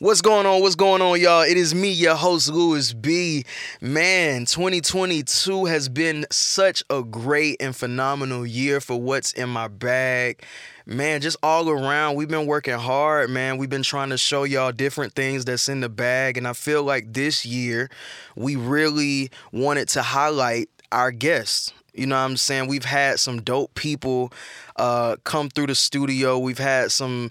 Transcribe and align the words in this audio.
What's 0.00 0.20
going 0.22 0.46
on? 0.46 0.62
What's 0.62 0.76
going 0.76 1.02
on, 1.02 1.20
y'all? 1.20 1.42
It 1.42 1.56
is 1.56 1.74
me, 1.74 1.90
your 1.90 2.14
host, 2.14 2.48
Louis 2.52 2.92
B. 2.92 3.44
Man, 3.80 4.44
2022 4.44 5.64
has 5.64 5.88
been 5.88 6.24
such 6.30 6.84
a 6.88 7.02
great 7.02 7.56
and 7.58 7.74
phenomenal 7.74 8.46
year 8.46 8.80
for 8.80 8.96
what's 9.00 9.32
in 9.32 9.48
my 9.48 9.66
bag. 9.66 10.44
Man, 10.86 11.20
just 11.20 11.36
all 11.42 11.68
around, 11.68 12.14
we've 12.14 12.28
been 12.28 12.46
working 12.46 12.78
hard, 12.78 13.30
man. 13.30 13.56
We've 13.58 13.68
been 13.68 13.82
trying 13.82 14.10
to 14.10 14.18
show 14.18 14.44
y'all 14.44 14.70
different 14.70 15.14
things 15.14 15.44
that's 15.44 15.68
in 15.68 15.80
the 15.80 15.88
bag. 15.88 16.38
And 16.38 16.46
I 16.46 16.52
feel 16.52 16.84
like 16.84 17.12
this 17.12 17.44
year, 17.44 17.90
we 18.36 18.54
really 18.54 19.32
wanted 19.50 19.88
to 19.88 20.02
highlight 20.02 20.68
our 20.92 21.10
guests. 21.10 21.72
You 21.98 22.06
know 22.06 22.16
what 22.16 22.22
I'm 22.22 22.36
saying? 22.36 22.68
We've 22.68 22.84
had 22.84 23.18
some 23.18 23.42
dope 23.42 23.74
people 23.74 24.32
uh, 24.76 25.16
come 25.24 25.48
through 25.50 25.66
the 25.66 25.74
studio. 25.74 26.38
We've 26.38 26.58
had 26.58 26.92
some 26.92 27.30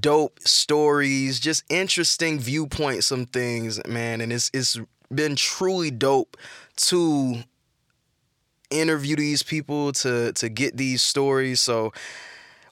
dope 0.00 0.40
stories, 0.40 1.40
just 1.40 1.64
interesting 1.70 2.38
viewpoints, 2.38 3.06
some 3.06 3.26
things, 3.26 3.80
man. 3.86 4.20
And 4.20 4.32
it's 4.32 4.50
it's 4.52 4.78
been 5.14 5.36
truly 5.36 5.90
dope 5.90 6.36
to 6.76 7.42
interview 8.70 9.16
these 9.16 9.42
people 9.42 9.92
to 9.92 10.32
to 10.32 10.48
get 10.48 10.76
these 10.76 11.02
stories. 11.02 11.60
So 11.60 11.92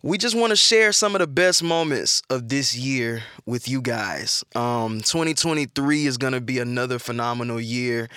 we 0.03 0.19
just 0.19 0.37
want 0.37 0.51
to 0.51 0.57
share 0.57 0.93
some 0.93 1.15
of 1.15 1.21
the 1.21 1.27
best 1.27 1.63
moments 1.63 2.23
of 2.31 2.49
this 2.49 2.77
year 2.77 3.25
with 3.45 3.69
you 3.69 3.83
guys. 3.83 4.45
Um, 4.55 5.01
2023 5.01 6.07
is 6.07 6.17
going 6.17 6.33
to 6.33 6.41
be 6.41 6.59
another 6.59 6.99
phenomenal 6.99 7.61
year. 7.61 8.09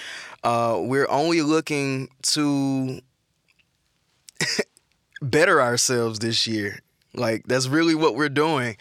Uh, 0.43 0.77
we're 0.79 1.09
only 1.09 1.41
looking 1.41 2.09
to 2.23 3.01
better 5.21 5.61
ourselves 5.61 6.19
this 6.19 6.47
year. 6.47 6.79
Like 7.13 7.43
that's 7.47 7.67
really 7.67 7.95
what 7.95 8.15
we're 8.15 8.29
doing. 8.29 8.77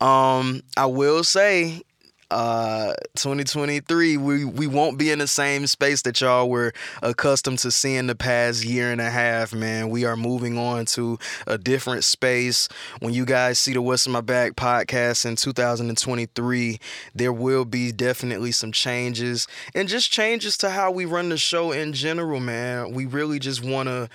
Um, 0.00 0.62
I 0.76 0.86
will 0.86 1.24
say 1.24 1.82
uh 2.30 2.92
2023 3.16 4.18
we 4.18 4.44
we 4.44 4.66
won't 4.66 4.98
be 4.98 5.10
in 5.10 5.18
the 5.18 5.26
same 5.26 5.66
space 5.66 6.02
that 6.02 6.20
y'all 6.20 6.50
were 6.50 6.74
accustomed 7.02 7.58
to 7.58 7.70
seeing 7.70 8.06
the 8.06 8.14
past 8.14 8.66
year 8.66 8.92
and 8.92 9.00
a 9.00 9.08
half 9.08 9.54
man 9.54 9.88
we 9.88 10.04
are 10.04 10.14
moving 10.14 10.58
on 10.58 10.84
to 10.84 11.18
a 11.46 11.56
different 11.56 12.04
space 12.04 12.68
when 13.00 13.14
you 13.14 13.24
guys 13.24 13.58
see 13.58 13.72
the 13.72 13.80
what's 13.80 14.04
in 14.04 14.12
my 14.12 14.20
bag 14.20 14.56
podcast 14.56 15.24
in 15.24 15.36
2023 15.36 16.78
there 17.14 17.32
will 17.32 17.64
be 17.64 17.92
definitely 17.92 18.52
some 18.52 18.72
changes 18.72 19.48
and 19.74 19.88
just 19.88 20.12
changes 20.12 20.58
to 20.58 20.68
how 20.68 20.90
we 20.90 21.06
run 21.06 21.30
the 21.30 21.38
show 21.38 21.72
in 21.72 21.94
general 21.94 22.40
man 22.40 22.92
we 22.92 23.06
really 23.06 23.38
just 23.38 23.64
want 23.64 23.88
to 23.88 24.06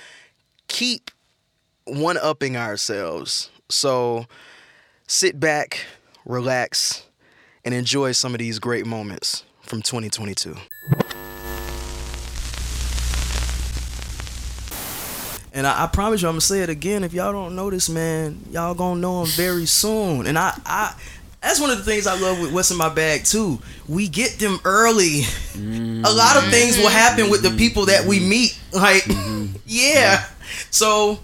keep 0.68 1.12
one 1.86 2.18
upping 2.18 2.58
ourselves. 2.58 3.50
So 3.70 4.26
sit 5.08 5.40
back, 5.40 5.86
relax, 6.26 7.06
and 7.66 7.74
enjoy 7.74 8.12
some 8.12 8.34
of 8.34 8.40
these 8.40 8.60
great 8.60 8.86
moments 8.86 9.44
from 9.62 9.82
2022. 9.82 10.56
And 15.56 15.68
I, 15.68 15.84
I, 15.84 15.88
promise 15.88 16.24
you, 16.24 16.28
I'm 16.28 16.34
gonna 16.34 16.42
say 16.42 16.62
it 16.62 16.70
again. 16.70 17.04
If 17.04 17.14
y'all 17.14 17.32
don't 17.32 17.56
know 17.56 17.70
this 17.70 17.88
man, 17.88 18.40
y'all 18.50 18.74
gonna 18.74 19.00
know 19.00 19.22
him 19.22 19.28
very 19.28 19.68
soon. 19.68 20.26
And 20.26 20.38
I, 20.38 20.60
I, 20.66 20.96
that's 21.44 21.60
one 21.60 21.70
of 21.70 21.78
the 21.78 21.84
things 21.84 22.08
I 22.08 22.20
love 22.20 22.40
with 22.40 22.52
what's 22.52 22.72
in 22.72 22.78
my 22.78 22.90
bag 22.90 23.24
too. 23.26 23.60
We 23.88 24.08
get 24.08 24.40
them 24.40 24.60
early. 24.66 25.22
Mm-hmm. 25.54 26.06
A 26.06 26.10
lot 26.10 26.38
of 26.38 26.50
things 26.50 26.78
will 26.78 26.90
happen 26.90 27.30
with 27.30 27.44
the 27.44 27.52
people 27.52 27.86
that 27.86 28.06
we 28.06 28.20
meet. 28.20 28.60
Like, 28.72 29.04
mm-hmm. 29.04 29.58
yeah. 29.68 30.26
So 30.70 31.20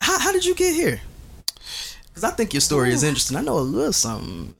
how, 0.00 0.18
how 0.18 0.32
did 0.32 0.44
you 0.44 0.54
get 0.54 0.74
here? 0.74 1.00
Because 2.08 2.24
I 2.24 2.30
think 2.30 2.52
your 2.52 2.60
story 2.60 2.90
Ooh. 2.90 2.94
is 2.94 3.02
interesting. 3.02 3.36
I 3.36 3.42
know 3.42 3.58
a 3.58 3.60
little 3.60 3.92
something. 3.92 4.54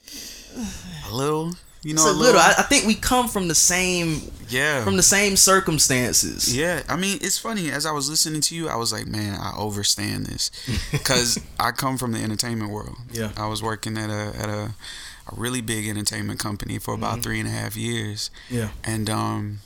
A 1.09 1.15
little, 1.15 1.53
you 1.83 1.95
know, 1.95 2.07
a, 2.07 2.07
a, 2.07 2.13
little. 2.13 2.23
little. 2.23 2.41
I, 2.41 2.55
I, 2.59 2.63
think 2.63 2.87
we 2.87 2.95
come 2.95 3.29
from 3.29 3.49
the 3.49 3.55
same. 3.55 4.21
Yeah. 4.49 4.85
From 4.85 4.97
the 4.97 5.03
same 5.03 5.37
circumstances. 5.37 6.57
Yeah, 6.57 6.83
I 6.89 6.97
mean, 6.97 7.19
it's 7.21 7.39
funny. 7.39 7.71
As 7.71 7.87
I 7.87 7.93
was 7.93 8.11
listening 8.11 8.41
to 8.43 8.55
you, 8.55 8.69
I 8.69 8.77
was 8.77 8.93
like, 8.93 9.07
man, 9.07 9.39
I 9.41 9.53
overstand 9.57 10.27
this, 10.27 10.51
because 10.93 11.41
I 11.59 11.71
come 11.71 11.97
from 11.97 12.13
the 12.13 12.21
entertainment 12.21 12.71
world. 12.71 12.97
Yeah. 13.13 13.33
I 13.37 13.47
was 13.47 13.63
working 13.63 13.97
at 13.97 14.11
a 14.11 14.37
at 14.37 14.49
a, 14.49 14.75
a 15.29 15.35
really 15.35 15.61
big 15.61 15.89
entertainment 15.89 16.39
company 16.39 16.79
for 16.79 16.95
about 16.95 17.15
mm-hmm. 17.15 17.23
three 17.23 17.41
and 17.41 17.49
a 17.49 17.53
half 17.53 17.77
years. 17.77 18.31
Yeah. 18.49 18.71
And 18.85 19.09
um, 19.09 19.59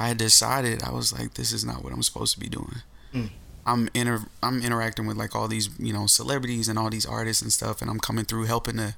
I 0.00 0.14
decided 0.14 0.82
I 0.82 0.92
was 0.92 1.12
like, 1.12 1.34
this 1.34 1.52
is 1.52 1.64
not 1.64 1.82
what 1.82 1.92
I'm 1.92 2.02
supposed 2.02 2.34
to 2.34 2.40
be 2.40 2.48
doing. 2.48 2.82
Mm. 3.14 3.30
I'm 3.68 3.88
inter 3.92 4.22
I'm 4.42 4.62
interacting 4.62 5.06
with 5.06 5.18
like 5.18 5.36
all 5.36 5.46
these 5.46 5.68
you 5.78 5.92
know 5.92 6.06
celebrities 6.06 6.68
and 6.68 6.78
all 6.78 6.88
these 6.88 7.04
artists 7.04 7.42
and 7.42 7.52
stuff, 7.52 7.82
and 7.82 7.90
I'm 7.90 8.00
coming 8.00 8.24
through 8.24 8.44
helping 8.44 8.78
to 8.78 8.94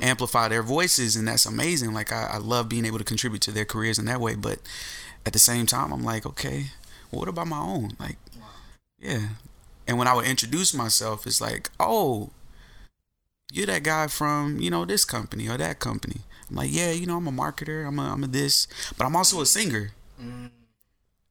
amplify 0.00 0.48
their 0.48 0.62
voices, 0.62 1.14
and 1.14 1.28
that's 1.28 1.44
amazing. 1.44 1.92
Like 1.92 2.10
I, 2.10 2.30
I 2.32 2.36
love 2.38 2.68
being 2.68 2.86
able 2.86 2.98
to 2.98 3.04
contribute 3.04 3.42
to 3.42 3.52
their 3.52 3.66
careers 3.66 3.98
in 3.98 4.06
that 4.06 4.20
way, 4.20 4.34
but 4.34 4.60
at 5.26 5.34
the 5.34 5.38
same 5.38 5.66
time, 5.66 5.92
I'm 5.92 6.02
like, 6.02 6.24
okay, 6.24 6.66
well, 7.10 7.20
what 7.20 7.28
about 7.28 7.48
my 7.48 7.58
own? 7.58 7.92
Like, 8.00 8.16
yeah. 8.98 9.28
And 9.86 9.98
when 9.98 10.08
I 10.08 10.14
would 10.14 10.26
introduce 10.26 10.72
myself, 10.72 11.26
it's 11.26 11.40
like, 11.42 11.68
oh, 11.78 12.30
you're 13.52 13.66
that 13.66 13.82
guy 13.82 14.06
from 14.06 14.58
you 14.58 14.70
know 14.70 14.86
this 14.86 15.04
company 15.04 15.48
or 15.48 15.58
that 15.58 15.80
company. 15.80 16.22
I'm 16.48 16.56
like, 16.56 16.72
yeah, 16.72 16.92
you 16.92 17.04
know, 17.04 17.18
I'm 17.18 17.28
a 17.28 17.32
marketer. 17.32 17.86
I'm 17.86 17.98
a 17.98 18.12
I'm 18.12 18.24
a 18.24 18.26
this, 18.26 18.66
but 18.96 19.04
I'm 19.04 19.16
also 19.16 19.42
a 19.42 19.46
singer. 19.46 19.90
Mm 20.18 20.50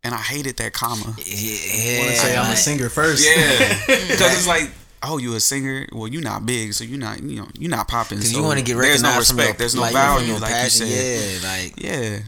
and 0.03 0.13
I 0.13 0.17
hated 0.17 0.57
that 0.57 0.73
comma. 0.73 1.15
Yeah, 1.17 1.99
want 1.99 2.11
to 2.11 2.17
say 2.17 2.37
I'm 2.37 2.51
a 2.51 2.55
singer 2.55 2.89
first. 2.89 3.25
Yeah, 3.25 3.79
because 3.87 4.37
it's 4.37 4.47
like, 4.47 4.69
oh, 5.01 5.17
you 5.17 5.35
a 5.35 5.39
singer? 5.39 5.87
Well, 5.91 6.07
you're 6.07 6.21
not 6.21 6.45
big, 6.45 6.73
so 6.73 6.83
you're 6.83 6.99
not 6.99 7.21
you 7.23 7.37
know 7.37 7.47
you're 7.57 7.71
not 7.71 7.87
popping. 7.87 8.19
So 8.19 8.37
you 8.37 8.43
want 8.43 8.59
to 8.59 8.65
get 8.65 8.75
recognized. 8.75 9.03
There's 9.03 9.13
no 9.13 9.19
respect. 9.19 9.47
Your, 9.47 9.57
there's 9.57 9.75
no 9.75 9.81
like, 9.81 9.93
value, 9.93 10.33
like 10.33 10.51
passion. 10.51 10.87
you 10.87 10.93
said. 10.93 11.41
Yeah, 11.41 11.49
like 11.49 11.81
yeah. 11.81 12.19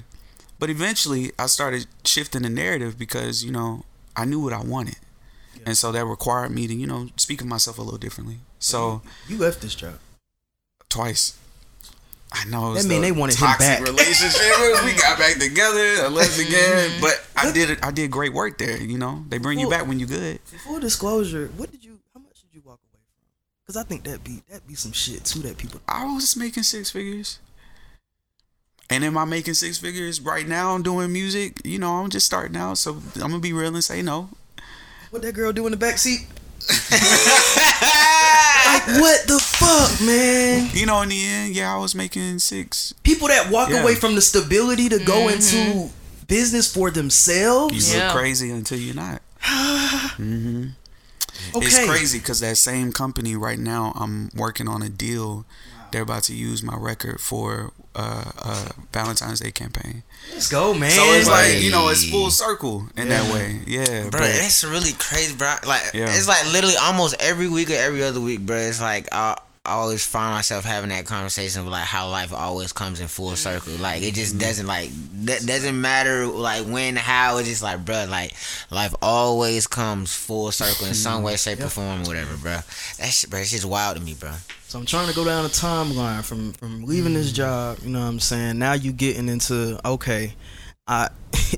But 0.57 0.69
eventually, 0.69 1.31
I 1.37 1.47
started 1.47 1.85
shifting 2.05 2.43
the 2.43 2.49
narrative 2.49 2.97
because 2.97 3.43
you 3.43 3.51
know 3.51 3.83
I 4.15 4.25
knew 4.25 4.39
what 4.39 4.53
I 4.53 4.61
wanted, 4.61 4.97
yeah. 5.55 5.63
and 5.67 5.77
so 5.77 5.91
that 5.91 6.05
required 6.05 6.51
me 6.51 6.67
to 6.67 6.73
you 6.73 6.87
know 6.87 7.09
speak 7.17 7.41
of 7.41 7.47
myself 7.47 7.77
a 7.77 7.81
little 7.81 7.99
differently. 7.99 8.37
So 8.59 9.01
you 9.27 9.37
left 9.37 9.61
this 9.61 9.75
job 9.75 9.99
twice. 10.89 11.37
I 12.35 12.43
know. 12.49 12.73
That 12.73 12.85
mean 12.85 13.01
they 13.01 13.13
wanted 13.13 13.37
him 13.37 13.47
back. 13.57 13.79
Relationship. 13.85 14.41
we 14.83 14.93
got 14.93 15.17
back 15.17 15.37
together. 15.39 16.03
I 16.03 16.09
left 16.09 16.37
again, 16.37 16.89
mm-hmm. 16.91 17.01
but 17.01 17.25
I 17.35 17.51
did. 17.51 17.79
I 17.81 17.91
did 17.91 18.11
great 18.11 18.33
work 18.33 18.57
there. 18.57 18.81
You 18.81 18.97
know, 18.97 19.23
they 19.29 19.37
bring 19.37 19.57
you 19.57 19.69
back 19.69 19.87
when 19.87 19.99
you're 19.99 20.09
good. 20.09 20.39
Full 20.65 20.79
disclosure, 20.79 21.49
what 21.55 21.71
did 21.71 21.83
you? 21.85 21.99
How 22.13 22.19
much 22.19 22.41
did 22.41 22.53
you 22.53 22.61
walk 22.65 22.79
away 22.91 22.99
from? 22.99 23.23
Because 23.65 23.77
I 23.77 23.83
think 23.83 24.03
that 24.03 24.23
be 24.23 24.41
that 24.49 24.67
be 24.67 24.75
some 24.75 24.91
shit 24.91 25.23
too 25.23 25.39
that 25.39 25.57
people. 25.57 25.79
I 25.87 26.13
was 26.13 26.35
making 26.35 26.63
six 26.63 26.91
figures. 26.91 27.39
And 28.87 29.03
am 29.03 29.17
I 29.17 29.25
making 29.25 29.55
six 29.55 29.79
figures 29.79 30.21
right 30.21 30.47
now? 30.47 30.75
I'm 30.75 30.83
doing 30.83 31.11
music. 31.11 31.59
You 31.65 31.79
know, 31.79 31.93
I'm 31.93 32.09
just 32.09 32.25
starting 32.25 32.55
out, 32.55 32.77
so 32.77 33.01
I'm 33.15 33.31
gonna 33.31 33.39
be 33.39 33.53
real 33.53 33.73
and 33.73 33.83
say 33.83 34.01
no. 34.01 34.29
What 35.09 35.21
that 35.21 35.33
girl 35.33 35.53
do 35.53 35.65
in 35.65 35.71
the 35.71 35.77
back 35.77 35.97
seat? 35.97 36.27
like 38.65 38.87
what 38.99 39.27
the 39.27 39.39
fuck, 39.39 40.05
man? 40.05 40.69
You 40.73 40.85
know, 40.85 41.01
in 41.01 41.09
the 41.09 41.25
end, 41.25 41.55
yeah, 41.55 41.73
I 41.73 41.77
was 41.77 41.95
making 41.95 42.39
six. 42.39 42.93
People 43.03 43.27
that 43.27 43.51
walk 43.51 43.69
yeah. 43.69 43.81
away 43.81 43.95
from 43.95 44.15
the 44.15 44.21
stability 44.21 44.89
to 44.89 44.99
go 44.99 45.27
mm-hmm. 45.27 45.57
into 45.75 45.93
business 46.27 46.73
for 46.73 46.91
themselves. 46.91 47.93
You 47.93 48.01
look 48.01 48.13
crazy 48.13 48.51
until 48.51 48.79
you're 48.79 48.95
not. 48.95 49.21
mm-hmm. 49.43 50.67
Okay. 51.53 51.65
It's 51.65 51.85
crazy 51.85 52.19
because 52.19 52.39
that 52.39 52.57
same 52.57 52.91
company 52.91 53.35
right 53.35 53.59
now, 53.59 53.93
I'm 53.95 54.29
working 54.35 54.67
on 54.67 54.81
a 54.81 54.89
deal. 54.89 55.45
They're 55.91 56.03
about 56.03 56.23
to 56.23 56.35
use 56.35 56.61
my 56.63 56.75
record 56.75 57.19
for 57.19 57.71
uh, 57.95 58.31
uh, 58.43 58.69
Valentine's 58.91 59.39
Day 59.39 59.51
campaign. 59.51 60.03
Let's 60.33 60.49
go, 60.49 60.73
man. 60.73 60.91
So 60.91 61.03
it's 61.13 61.29
like 61.29 61.61
you 61.61 61.71
know, 61.71 61.89
it's 61.89 62.09
full 62.09 62.29
circle 62.29 62.87
in 62.97 63.07
yeah. 63.07 63.21
that 63.21 63.33
way. 63.33 63.61
Yeah, 63.65 64.01
bro. 64.09 64.11
But, 64.11 64.33
that's 64.33 64.63
really 64.63 64.93
crazy, 64.93 65.35
bro. 65.35 65.55
Like 65.65 65.93
yeah. 65.93 66.07
it's 66.09 66.27
like 66.27 66.45
literally 66.51 66.75
almost 66.77 67.15
every 67.19 67.47
week 67.47 67.69
or 67.69 67.75
every 67.75 68.03
other 68.03 68.19
week, 68.19 68.41
bro. 68.41 68.57
It's 68.57 68.81
like 68.81 69.07
I, 69.11 69.37
I 69.65 69.73
always 69.73 70.05
find 70.05 70.33
myself 70.33 70.63
having 70.63 70.89
that 70.89 71.05
conversation 71.05 71.61
of 71.61 71.67
like 71.67 71.85
how 71.85 72.09
life 72.09 72.33
always 72.33 72.71
comes 72.71 72.99
in 72.99 73.07
full 73.07 73.35
circle. 73.35 73.73
Like 73.73 74.03
it 74.03 74.13
just 74.13 74.33
mm-hmm. 74.33 74.39
doesn't 74.39 74.67
like 74.67 74.89
that 75.25 75.45
doesn't 75.45 75.79
matter 75.79 76.27
like 76.27 76.65
when, 76.65 76.95
how. 76.95 77.37
It's 77.37 77.47
just 77.47 77.63
like, 77.63 77.83
bro, 77.83 78.05
like 78.09 78.33
life 78.69 78.93
always 79.01 79.65
comes 79.65 80.13
full 80.13 80.51
circle 80.51 80.87
in 80.87 80.93
some 80.93 81.23
way, 81.23 81.35
shape, 81.37 81.61
or 81.61 81.69
form, 81.69 82.03
or 82.03 82.05
whatever, 82.05 82.37
bro. 82.37 82.59
That's 82.97 83.25
bro. 83.25 83.39
It's 83.39 83.51
just 83.51 83.65
wild 83.65 83.97
to 83.97 84.03
me, 84.03 84.13
bro. 84.13 84.33
So 84.67 84.79
I'm 84.79 84.85
trying 84.85 85.07
to 85.07 85.13
go 85.13 85.23
down 85.23 85.45
a 85.45 85.49
timeline 85.49 86.23
from 86.23 86.53
from 86.53 86.85
leaving 86.85 87.13
this 87.13 87.31
mm. 87.31 87.35
job. 87.35 87.77
You 87.83 87.91
know 87.91 87.99
what 87.99 88.07
I'm 88.07 88.19
saying? 88.19 88.57
Now 88.57 88.73
you 88.73 88.91
getting 88.93 89.29
into 89.29 89.79
okay, 89.87 90.33
I 90.87 91.09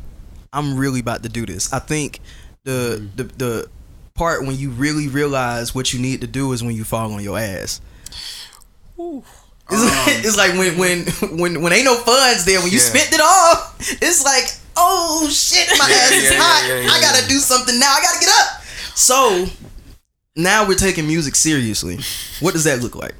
I'm 0.53 0.77
really 0.77 0.99
about 0.99 1.23
to 1.23 1.29
do 1.29 1.45
this. 1.45 1.71
I 1.71 1.79
think 1.79 2.19
the 2.65 2.99
mm. 3.01 3.15
the 3.15 3.23
the 3.23 3.69
part 4.13 4.45
when 4.45 4.57
you 4.57 4.71
really 4.71 5.07
realize 5.07 5.73
what 5.73 5.93
you 5.93 6.01
need 6.01 6.19
to 6.21 6.27
do 6.27 6.51
is 6.51 6.61
when 6.61 6.75
you 6.75 6.83
fall 6.83 7.13
on 7.13 7.23
your 7.23 7.39
ass. 7.39 7.79
Ooh. 8.99 9.23
It's, 9.69 9.81
um, 9.81 9.87
like, 9.87 10.25
it's 10.25 10.37
like 10.37 10.51
when 10.57 10.77
when 10.77 11.05
when 11.39 11.61
when 11.61 11.71
ain't 11.71 11.85
no 11.85 11.95
funds 11.95 12.43
there 12.43 12.59
when 12.59 12.71
you 12.71 12.77
yeah. 12.77 12.91
spent 12.91 13.13
it 13.13 13.21
all. 13.21 13.73
It's 13.79 14.25
like 14.25 14.51
oh 14.75 15.29
shit, 15.31 15.69
my 15.79 15.87
yeah, 15.87 15.95
ass 15.95 16.11
is 16.11 16.31
yeah, 16.31 16.39
hot. 16.41 16.97
I 16.97 16.99
gotta 16.99 17.25
do 17.29 17.39
something 17.39 17.79
now. 17.79 17.87
I 17.89 18.01
gotta 18.01 18.19
get 18.19 18.29
up. 18.29 18.63
So 18.95 19.47
now 20.37 20.67
we're 20.67 20.75
taking 20.75 21.07
music 21.07 21.35
seriously. 21.35 21.97
What 22.39 22.53
does 22.53 22.63
that 22.63 22.81
look 22.81 22.95
like? 22.95 23.15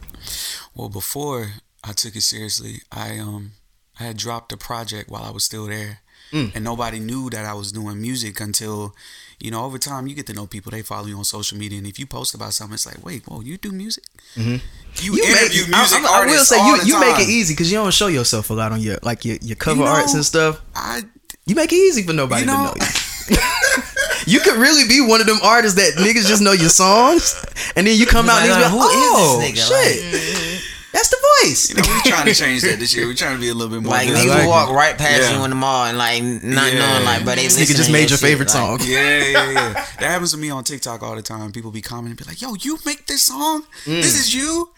Well, 0.73 0.89
before 0.89 1.53
I 1.87 1.93
took 1.93 2.15
it 2.15 2.21
seriously. 2.21 2.81
I 2.91 3.17
um 3.17 3.51
I 3.99 4.03
had 4.03 4.17
dropped 4.17 4.51
a 4.51 4.57
project 4.57 5.09
while 5.09 5.23
I 5.23 5.31
was 5.31 5.43
still 5.43 5.67
there. 5.67 5.99
Mm. 6.33 6.55
And 6.55 6.63
nobody 6.65 6.99
knew 6.99 7.29
that 7.29 7.45
I 7.45 7.53
was 7.53 7.71
doing 7.71 8.01
music 8.01 8.41
until, 8.41 8.93
you 9.39 9.49
know, 9.49 9.63
over 9.63 9.77
time 9.77 10.07
you 10.07 10.15
get 10.15 10.27
to 10.27 10.33
know 10.33 10.45
people. 10.45 10.71
They 10.71 10.81
follow 10.81 11.07
you 11.07 11.17
on 11.17 11.23
social 11.23 11.57
media, 11.57 11.77
and 11.77 11.87
if 11.87 11.97
you 11.97 12.05
post 12.05 12.35
about 12.35 12.51
something, 12.51 12.73
it's 12.73 12.85
like, 12.85 13.01
wait, 13.01 13.23
whoa, 13.25 13.39
you 13.39 13.57
do 13.57 13.71
music? 13.71 14.03
Mm-hmm. 14.35 14.57
You, 15.05 15.15
you 15.15 15.23
interview 15.23 15.61
make, 15.61 15.69
music 15.69 16.03
I, 16.03 16.19
I, 16.19 16.23
I 16.23 16.25
will 16.25 16.43
say 16.43 16.57
you, 16.57 16.79
you 16.83 16.99
make 16.99 17.17
it 17.17 17.29
easy 17.29 17.53
because 17.53 17.71
you 17.71 17.77
don't 17.77 17.93
show 17.93 18.07
yourself 18.07 18.49
a 18.49 18.53
lot 18.53 18.73
on 18.73 18.81
your 18.81 18.97
like 19.03 19.23
your, 19.23 19.37
your 19.41 19.55
cover 19.55 19.79
you 19.79 19.85
know, 19.85 19.91
arts 19.91 20.13
and 20.15 20.25
stuff. 20.25 20.59
I 20.75 21.03
you 21.45 21.55
make 21.55 21.71
it 21.71 21.77
easy 21.77 22.03
for 22.03 22.11
nobody 22.11 22.41
you 22.41 22.47
know, 22.47 22.73
to 22.73 22.79
know 22.79 22.85
you. 23.29 23.37
you 24.27 24.39
could 24.41 24.57
really 24.57 24.87
be 24.87 25.01
one 25.01 25.21
of 25.21 25.27
them 25.27 25.39
artists 25.41 25.77
that 25.77 25.95
niggas 25.95 26.27
just 26.27 26.41
know 26.41 26.51
your 26.51 26.69
songs, 26.69 27.33
and 27.75 27.87
then 27.87 27.97
you 27.97 28.05
come 28.05 28.29
out 28.29 28.41
like, 28.41 28.49
and 28.49 28.59
you're 28.59 28.69
like, 28.69 28.71
oh, 28.73 29.41
shit. 29.41 30.13
Like, 30.13 30.63
that's 30.91 31.09
the 31.09 31.17
voice. 31.43 31.69
You 31.69 31.75
know, 31.75 31.83
we're 31.87 32.11
trying 32.11 32.25
to 32.25 32.33
change 32.33 32.61
that 32.63 32.79
this 32.79 32.95
year. 32.95 33.05
We're 33.05 33.13
trying 33.13 33.35
to 33.35 33.41
be 33.41 33.49
a 33.49 33.53
little 33.53 33.73
bit 33.73 33.83
more. 33.83 33.91
Like 33.91 34.09
niggas 34.09 34.29
like 34.29 34.47
walk 34.47 34.71
right 34.71 34.97
past 34.97 35.29
yeah. 35.29 35.37
you 35.37 35.43
in 35.43 35.51
the 35.51 35.55
mall 35.55 35.85
and 35.85 35.97
like 35.97 36.23
not 36.23 36.73
yeah. 36.73 36.79
knowing 36.79 37.05
like, 37.05 37.25
but 37.25 37.35
they 37.35 37.43
this 37.43 37.59
nigga 37.59 37.75
just 37.75 37.91
made 37.91 38.09
your 38.09 38.17
favorite 38.17 38.49
shit, 38.49 38.57
song. 38.57 38.77
Like, 38.79 38.87
yeah, 38.87 39.19
yeah, 39.19 39.51
yeah. 39.51 39.73
that 39.73 40.01
happens 40.01 40.31
to 40.31 40.37
me 40.37 40.49
on 40.49 40.63
TikTok 40.63 41.03
all 41.03 41.15
the 41.15 41.21
time. 41.21 41.51
People 41.51 41.71
be 41.71 41.81
commenting, 41.81 42.11
and 42.11 42.17
be 42.17 42.25
like, 42.25 42.41
"Yo, 42.41 42.55
you 42.55 42.79
make 42.85 43.05
this 43.05 43.23
song? 43.23 43.63
Mm. 43.85 44.01
This 44.01 44.19
is 44.19 44.33
you." 44.33 44.71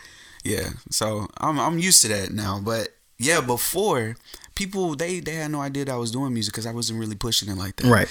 Yeah, 0.44 0.70
so 0.90 1.28
I'm 1.38 1.60
I'm 1.60 1.80
used 1.80 2.02
to 2.02 2.08
that 2.10 2.32
now. 2.32 2.60
But 2.62 2.90
yeah, 3.18 3.40
before 3.40 4.16
people 4.56 4.96
they 4.96 5.22
they 5.22 5.36
had 5.36 5.52
no 5.52 5.62
idea 5.62 5.86
that 5.86 5.94
I 5.94 5.98
was 5.98 6.12
doing 6.12 6.34
music 6.34 6.54
because 6.54 6.66
I 6.66 6.74
wasn't 6.74 7.00
really 7.00 7.16
pushing 7.16 7.50
it 7.50 7.58
like 7.58 7.78
that. 7.78 7.88
Right. 7.88 8.10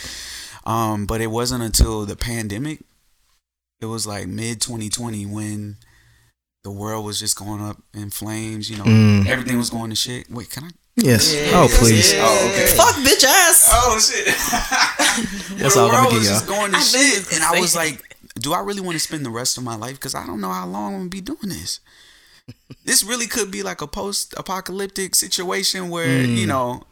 Um, 0.69 1.07
but 1.07 1.23
it 1.23 1.29
wasn't 1.29 1.63
until 1.63 2.05
the 2.05 2.15
pandemic. 2.15 2.81
It 3.81 3.87
was 3.87 4.07
like 4.07 4.27
mid 4.27 4.61
2020 4.61 5.25
when 5.25 5.77
the 6.63 6.71
world 6.71 7.07
was 7.07 7.19
just 7.19 7.39
going 7.39 7.63
up 7.63 7.79
in 7.95 8.11
flames. 8.11 8.69
You 8.69 8.77
know, 8.77 8.85
mm. 8.85 9.27
everything 9.27 9.57
was 9.57 9.71
going 9.71 9.89
to 9.89 9.97
shit. 9.97 10.31
Wait, 10.31 10.51
can 10.51 10.65
I? 10.65 10.71
Yes. 10.97 11.35
Yeah, 11.35 11.53
oh, 11.55 11.69
please. 11.71 12.13
Yeah. 12.13 12.21
Oh, 12.23 12.51
okay. 12.51 12.67
Fuck 12.77 12.97
bitch 12.97 13.25
ass. 13.25 13.71
Oh 13.73 13.99
shit. 13.99 14.27
That's 15.59 15.77
all 15.77 15.91
I'm 15.91 16.05
gonna 16.05 16.21
get 16.21 16.25
y'all. 16.25 16.47
going 16.47 16.73
to 16.73 16.81
shit, 16.81 17.33
and 17.33 17.43
I 17.43 17.59
was 17.59 17.75
like, 17.75 18.03
do 18.35 18.53
I 18.53 18.61
really 18.61 18.83
want 18.83 18.97
to 18.97 19.01
spend 19.01 19.25
the 19.25 19.31
rest 19.31 19.57
of 19.57 19.65
my 19.65 19.75
life? 19.75 19.95
Because 19.95 20.15
I 20.15 20.27
don't 20.27 20.41
know 20.41 20.53
how 20.53 20.67
long 20.67 20.93
I'm 20.93 21.01
gonna 21.01 21.09
be 21.09 21.23
doing 21.23 21.39
this. 21.45 21.81
this 22.85 23.03
really 23.03 23.27
could 23.27 23.51
be 23.51 23.63
like 23.63 23.81
a 23.81 23.87
post-apocalyptic 23.87 25.15
situation 25.15 25.89
where 25.89 26.09
mm. 26.09 26.37
you 26.37 26.47
know 26.47 26.83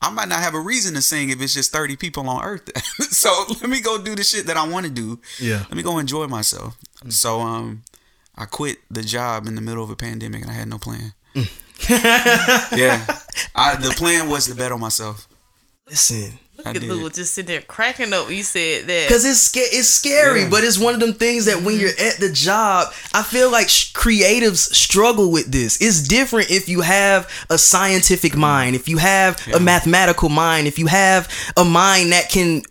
I 0.00 0.10
might 0.10 0.28
not 0.28 0.40
have 0.40 0.54
a 0.54 0.60
reason 0.60 0.94
to 0.94 1.02
sing 1.02 1.30
if 1.30 1.40
it's 1.40 1.54
just 1.54 1.72
30 1.72 1.96
people 1.96 2.28
on 2.28 2.44
earth. 2.44 2.70
so 3.10 3.44
let 3.60 3.68
me 3.68 3.80
go 3.80 4.00
do 4.00 4.14
the 4.14 4.22
shit 4.22 4.46
that 4.46 4.56
I 4.56 4.66
want 4.66 4.86
to 4.86 4.92
do. 4.92 5.20
Yeah. 5.40 5.64
Let 5.68 5.72
me 5.72 5.82
go 5.82 5.98
enjoy 5.98 6.26
myself. 6.26 6.76
Mm. 7.04 7.12
So 7.12 7.40
um 7.40 7.82
I 8.36 8.44
quit 8.44 8.78
the 8.90 9.02
job 9.02 9.46
in 9.46 9.56
the 9.56 9.60
middle 9.60 9.82
of 9.82 9.90
a 9.90 9.96
pandemic 9.96 10.42
and 10.42 10.50
I 10.50 10.54
had 10.54 10.68
no 10.68 10.78
plan. 10.78 11.14
Mm. 11.34 12.76
yeah. 12.76 13.04
I, 13.54 13.74
the 13.76 13.94
plan 13.96 14.28
was 14.28 14.46
to 14.46 14.54
bet 14.54 14.70
on 14.70 14.80
myself. 14.80 15.28
Listen. 15.88 16.38
Look 16.58 16.74
at 16.74 16.82
Lou 16.82 17.08
just 17.08 17.34
sitting 17.34 17.46
there 17.46 17.60
cracking 17.62 18.12
up. 18.12 18.30
You 18.30 18.42
said 18.42 18.88
that 18.88 19.06
because 19.06 19.24
it's 19.24 19.38
sca- 19.38 19.60
it's 19.70 19.88
scary, 19.88 20.42
yeah. 20.42 20.48
but 20.50 20.64
it's 20.64 20.76
one 20.76 20.92
of 20.92 20.98
them 20.98 21.14
things 21.14 21.44
that 21.44 21.62
when 21.62 21.78
you're 21.78 21.90
at 21.90 22.16
the 22.18 22.32
job, 22.32 22.92
I 23.14 23.22
feel 23.22 23.48
like 23.48 23.68
sh- 23.68 23.92
creatives 23.92 24.74
struggle 24.74 25.30
with 25.30 25.52
this. 25.52 25.80
It's 25.80 26.02
different 26.02 26.50
if 26.50 26.68
you 26.68 26.80
have 26.80 27.30
a 27.48 27.58
scientific 27.58 28.36
mind, 28.36 28.74
if 28.74 28.88
you 28.88 28.98
have 28.98 29.40
yeah. 29.46 29.56
a 29.56 29.60
mathematical 29.60 30.30
mind, 30.30 30.66
if 30.66 30.80
you 30.80 30.88
have 30.88 31.32
a 31.56 31.64
mind 31.64 32.10
that 32.10 32.28
can 32.28 32.62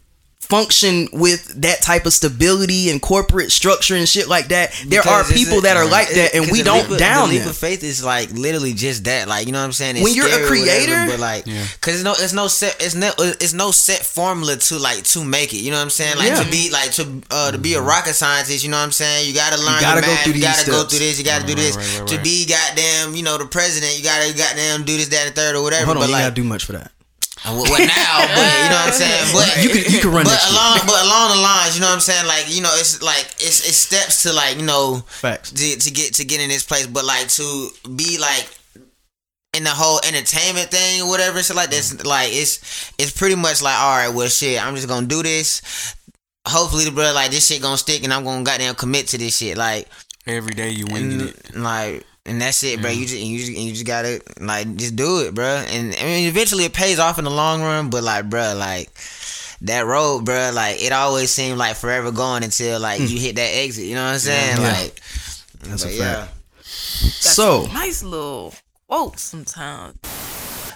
function 0.49 1.09
with 1.11 1.61
that 1.61 1.81
type 1.81 2.05
of 2.05 2.13
stability 2.13 2.89
and 2.89 3.01
corporate 3.01 3.51
structure 3.51 3.95
and 3.95 4.07
shit 4.07 4.27
like 4.27 4.47
that. 4.47 4.71
There 4.87 5.01
because 5.01 5.29
are 5.29 5.33
people 5.33 5.61
that 5.61 5.75
are 5.75 5.87
like 5.87 6.09
that, 6.09 6.33
and 6.33 6.49
we 6.49 6.63
don't 6.63 6.89
leap, 6.89 6.99
down 6.99 7.27
the 7.27 7.35
leap 7.35 7.41
them. 7.41 7.49
of 7.49 7.57
faith 7.57 7.83
is 7.83 8.03
like 8.03 8.31
literally 8.31 8.73
just 8.73 9.03
that. 9.05 9.27
Like 9.27 9.45
you 9.45 9.51
know 9.51 9.59
what 9.59 9.65
I'm 9.65 9.73
saying? 9.73 9.97
It's 9.97 10.03
when 10.03 10.15
you're 10.15 10.27
a 10.27 10.47
creator, 10.47 10.91
whatever, 10.91 11.11
but 11.11 11.19
like, 11.19 11.45
because 11.45 11.55
yeah. 11.55 11.93
it's 11.93 12.03
no, 12.03 12.11
it's 12.11 12.33
no 12.33 12.47
set, 12.47 12.77
it's 12.79 12.95
no, 12.95 13.11
it's 13.17 13.53
no 13.53 13.71
set 13.71 14.05
formula 14.05 14.55
to 14.55 14.77
like 14.79 15.03
to 15.03 15.23
make 15.23 15.53
it. 15.53 15.57
You 15.57 15.71
know 15.71 15.77
what 15.77 15.83
I'm 15.83 15.89
saying? 15.89 16.17
Like 16.17 16.29
yeah. 16.29 16.43
to 16.43 16.49
be 16.49 16.69
like 16.71 16.91
to 16.93 17.21
uh 17.31 17.51
to 17.51 17.57
be 17.57 17.73
a 17.73 17.81
rocket 17.81 18.13
scientist. 18.13 18.63
You 18.63 18.71
know 18.71 18.77
what 18.77 18.83
I'm 18.83 18.91
saying? 18.91 19.27
You 19.27 19.33
gotta 19.33 19.57
learn. 19.57 19.75
You 19.75 19.81
gotta 19.81 20.01
go 20.01 20.07
math, 20.07 20.23
through 20.23 20.33
You 20.33 20.41
gotta 20.41 20.59
steps. 20.59 20.77
go 20.77 20.83
through 20.87 20.99
this. 20.99 21.19
You 21.19 21.25
gotta 21.25 21.43
right, 21.43 21.55
do 21.55 21.55
this. 21.55 21.75
Right, 21.75 21.99
right, 21.99 22.07
to 22.07 22.21
be 22.23 22.45
goddamn, 22.47 23.15
you 23.15 23.23
know, 23.23 23.37
the 23.37 23.45
president. 23.45 23.97
You 23.97 24.03
gotta 24.03 24.31
goddamn 24.33 24.85
do 24.85 24.95
this, 24.95 25.09
that, 25.09 25.27
and 25.27 25.35
third, 25.35 25.55
or 25.55 25.61
whatever. 25.61 25.85
Hold 25.85 25.97
on, 25.97 26.03
but 26.03 26.07
you 26.07 26.13
like, 26.13 26.23
gotta 26.23 26.35
do 26.35 26.43
much 26.43 26.65
for 26.65 26.73
that. 26.73 26.91
Uh, 27.45 27.53
well, 27.53 27.65
now, 27.65 28.25
but 28.35 28.49
you 28.63 28.69
know 28.69 28.81
what 28.81 28.89
I'm 28.89 28.93
saying. 28.93 29.25
But 29.33 29.63
you 29.63 29.69
can 29.69 29.93
you 29.93 29.99
can 29.99 30.11
run. 30.11 30.25
But 30.25 30.41
along, 30.49 30.79
but 30.85 30.99
along 31.05 31.37
the 31.37 31.41
lines, 31.41 31.75
you 31.75 31.81
know 31.81 31.87
what 31.87 31.95
I'm 31.95 31.99
saying. 31.99 32.25
Like 32.25 32.45
you 32.47 32.61
know, 32.61 32.71
it's 32.73 33.01
like 33.01 33.25
it's 33.39 33.67
it's 33.67 33.77
steps 33.77 34.23
to 34.23 34.33
like 34.33 34.57
you 34.57 34.65
know, 34.65 35.03
facts 35.07 35.51
to, 35.51 35.77
to 35.77 35.91
get 35.91 36.15
to 36.15 36.25
get 36.25 36.41
in 36.41 36.49
this 36.49 36.63
place. 36.63 36.87
But 36.87 37.05
like 37.05 37.27
to 37.29 37.69
be 37.95 38.17
like 38.17 38.49
in 39.53 39.63
the 39.63 39.69
whole 39.69 39.99
entertainment 40.07 40.69
thing 40.69 41.01
or 41.01 41.09
whatever, 41.09 41.41
so 41.43 41.53
like 41.53 41.69
this, 41.69 41.93
mm-hmm. 41.93 42.07
like 42.07 42.29
it's 42.31 42.93
it's 42.97 43.11
pretty 43.11 43.35
much 43.35 43.61
like 43.61 43.77
all 43.77 43.97
right, 43.97 44.13
well, 44.13 44.27
shit, 44.27 44.63
I'm 44.63 44.75
just 44.75 44.87
gonna 44.87 45.07
do 45.07 45.23
this. 45.23 45.95
Hopefully, 46.47 46.85
the 46.85 46.91
brother 46.91 47.13
like 47.13 47.31
this 47.31 47.47
shit 47.47 47.61
gonna 47.61 47.77
stick, 47.77 48.03
and 48.03 48.13
I'm 48.13 48.23
gonna 48.23 48.43
goddamn 48.43 48.75
commit 48.75 49.07
to 49.09 49.17
this 49.17 49.37
shit. 49.37 49.57
Like 49.57 49.87
every 50.25 50.53
day 50.53 50.69
you 50.71 50.85
win 50.87 51.21
it, 51.21 51.55
like 51.55 52.05
and 52.27 52.41
that's 52.41 52.61
it, 52.63 52.81
bro. 52.81 52.91
You 52.91 53.05
just 53.05 53.19
you 53.19 53.39
just 53.39 53.51
you 53.51 53.71
just 53.71 53.85
gotta 53.85 54.21
like 54.39 54.75
just 54.75 54.95
do 54.95 55.21
it, 55.21 55.33
bro. 55.33 55.45
And 55.45 55.95
I 55.95 56.03
mean, 56.03 56.27
eventually 56.27 56.65
it 56.65 56.73
pays 56.73 56.99
off 56.99 57.17
in 57.17 57.23
the 57.23 57.31
long 57.31 57.61
run. 57.61 57.89
But 57.89 58.03
like, 58.03 58.29
bro, 58.29 58.53
like 58.55 58.91
that 59.61 59.85
road, 59.85 60.25
bro, 60.25 60.51
like 60.53 60.83
it 60.83 60.91
always 60.91 61.31
seemed 61.31 61.57
like 61.57 61.77
forever 61.77 62.11
going 62.11 62.43
until 62.43 62.79
like 62.79 62.99
mm. 62.99 63.09
you 63.09 63.19
hit 63.19 63.35
that 63.37 63.49
exit. 63.53 63.85
You 63.85 63.95
know 63.95 64.03
what 64.03 64.13
I'm 64.13 64.19
saying? 64.19 64.57
Yeah. 64.57 64.71
Like, 64.71 65.01
that's 65.63 65.85
a 65.85 65.89
fact. 65.89 66.33
so 66.63 67.65
nice 67.73 68.03
little 68.03 68.53
quote 68.87 69.17
sometimes. 69.17 69.97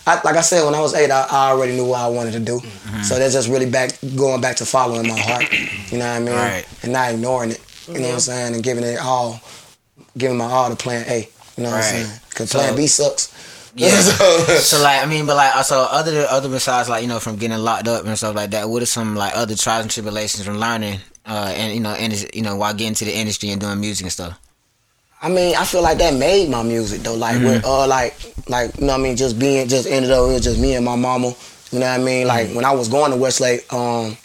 I, 0.08 0.16
like 0.24 0.36
I 0.36 0.42
said, 0.42 0.66
when 0.66 0.74
I 0.74 0.82
was 0.82 0.96
eight, 0.96 1.12
I, 1.12 1.28
I, 1.30 1.52
already 1.52 1.74
knew 1.74 1.86
what 1.86 2.00
I 2.00 2.08
wanted 2.08 2.32
to 2.32 2.40
do. 2.40 2.58
Mm-hmm. 2.58 3.04
So 3.04 3.20
that's 3.20 3.34
just 3.34 3.48
really 3.48 3.70
back 3.70 3.92
going 4.16 4.42
back 4.42 4.56
to 4.56 4.66
following 4.66 5.08
my 5.08 5.20
heart. 5.20 5.46
You 5.92 6.00
know 6.00 6.08
what 6.08 6.16
I 6.16 6.20
mean? 6.20 6.34
Right. 6.34 6.66
And 6.82 6.94
not 6.94 7.14
ignoring 7.14 7.52
it. 7.52 7.64
You 7.88 8.00
know 8.00 8.08
what 8.08 8.14
I'm 8.16 8.20
saying? 8.20 8.56
And 8.56 8.64
giving 8.64 8.84
it 8.84 8.98
all, 9.00 9.40
giving 10.18 10.38
my 10.38 10.46
all 10.46 10.72
to 10.72 10.76
Plan 10.76 11.06
A. 11.08 11.30
You 11.58 11.64
know 11.64 11.70
right. 11.72 11.78
what 11.78 11.86
I'm 11.86 12.06
saying? 12.06 12.20
Because 12.30 12.50
so, 12.50 12.60
Plan 12.60 12.76
B 12.76 12.88
sucks. 12.88 13.34
Yeah. 13.76 13.90
so 14.60 14.82
like 14.82 15.02
I 15.02 15.06
mean, 15.06 15.26
but 15.26 15.36
like 15.36 15.56
also 15.56 15.80
other 15.80 16.26
other 16.30 16.50
besides 16.50 16.90
like 16.90 17.02
you 17.02 17.08
know 17.08 17.20
from 17.20 17.38
getting 17.38 17.58
locked 17.58 17.88
up 17.88 18.06
and 18.06 18.18
stuff 18.18 18.36
like 18.36 18.52
that. 18.52 18.70
What 18.70 18.84
are 18.84 18.88
some 18.88 19.16
like 19.16 19.36
other 19.36 19.56
trials 19.56 19.84
and 19.84 19.92
tribulations 19.92 20.46
from 20.46 20.58
learning 20.58 21.00
uh 21.26 21.54
and 21.56 21.74
you 21.74 21.80
know 21.80 21.92
and 21.92 22.14
you 22.34 22.42
know 22.42 22.56
while 22.56 22.74
getting 22.74 22.96
to 22.96 23.06
the 23.06 23.16
industry 23.16 23.50
and 23.50 23.62
doing 23.62 23.80
music 23.80 24.06
and 24.06 24.12
stuff. 24.12 24.40
I 25.22 25.30
mean, 25.30 25.56
I 25.56 25.66
feel 25.66 25.84
like 25.84 26.00
that 26.00 26.16
made 26.16 26.50
my 26.50 26.64
music 26.64 27.02
though. 27.02 27.16
Like 27.16 27.36
mm-hmm. 27.36 27.46
with 27.46 27.66
uh 27.66 27.88
like 27.88 28.16
like 28.50 28.76
you 28.78 28.88
know 28.88 28.94
what 28.94 29.00
I 29.00 29.04
mean, 29.04 29.16
just 29.16 29.40
being 29.40 29.68
just 29.68 29.88
ended 29.88 30.12
up 30.12 30.30
it 30.30 30.34
was 30.34 30.44
just 30.44 30.60
me 30.60 30.76
and 30.76 30.84
my 30.84 30.96
mama. 30.96 31.34
You 31.72 31.80
know 31.80 31.86
what 31.86 32.00
I 32.00 32.04
mean? 32.04 32.28
Like 32.28 32.48
mm-hmm. 32.48 32.56
when 32.56 32.66
I 32.66 32.72
was 32.72 32.90
going 32.90 33.12
to 33.12 33.18
Westlake, 33.18 33.72
um 33.72 34.18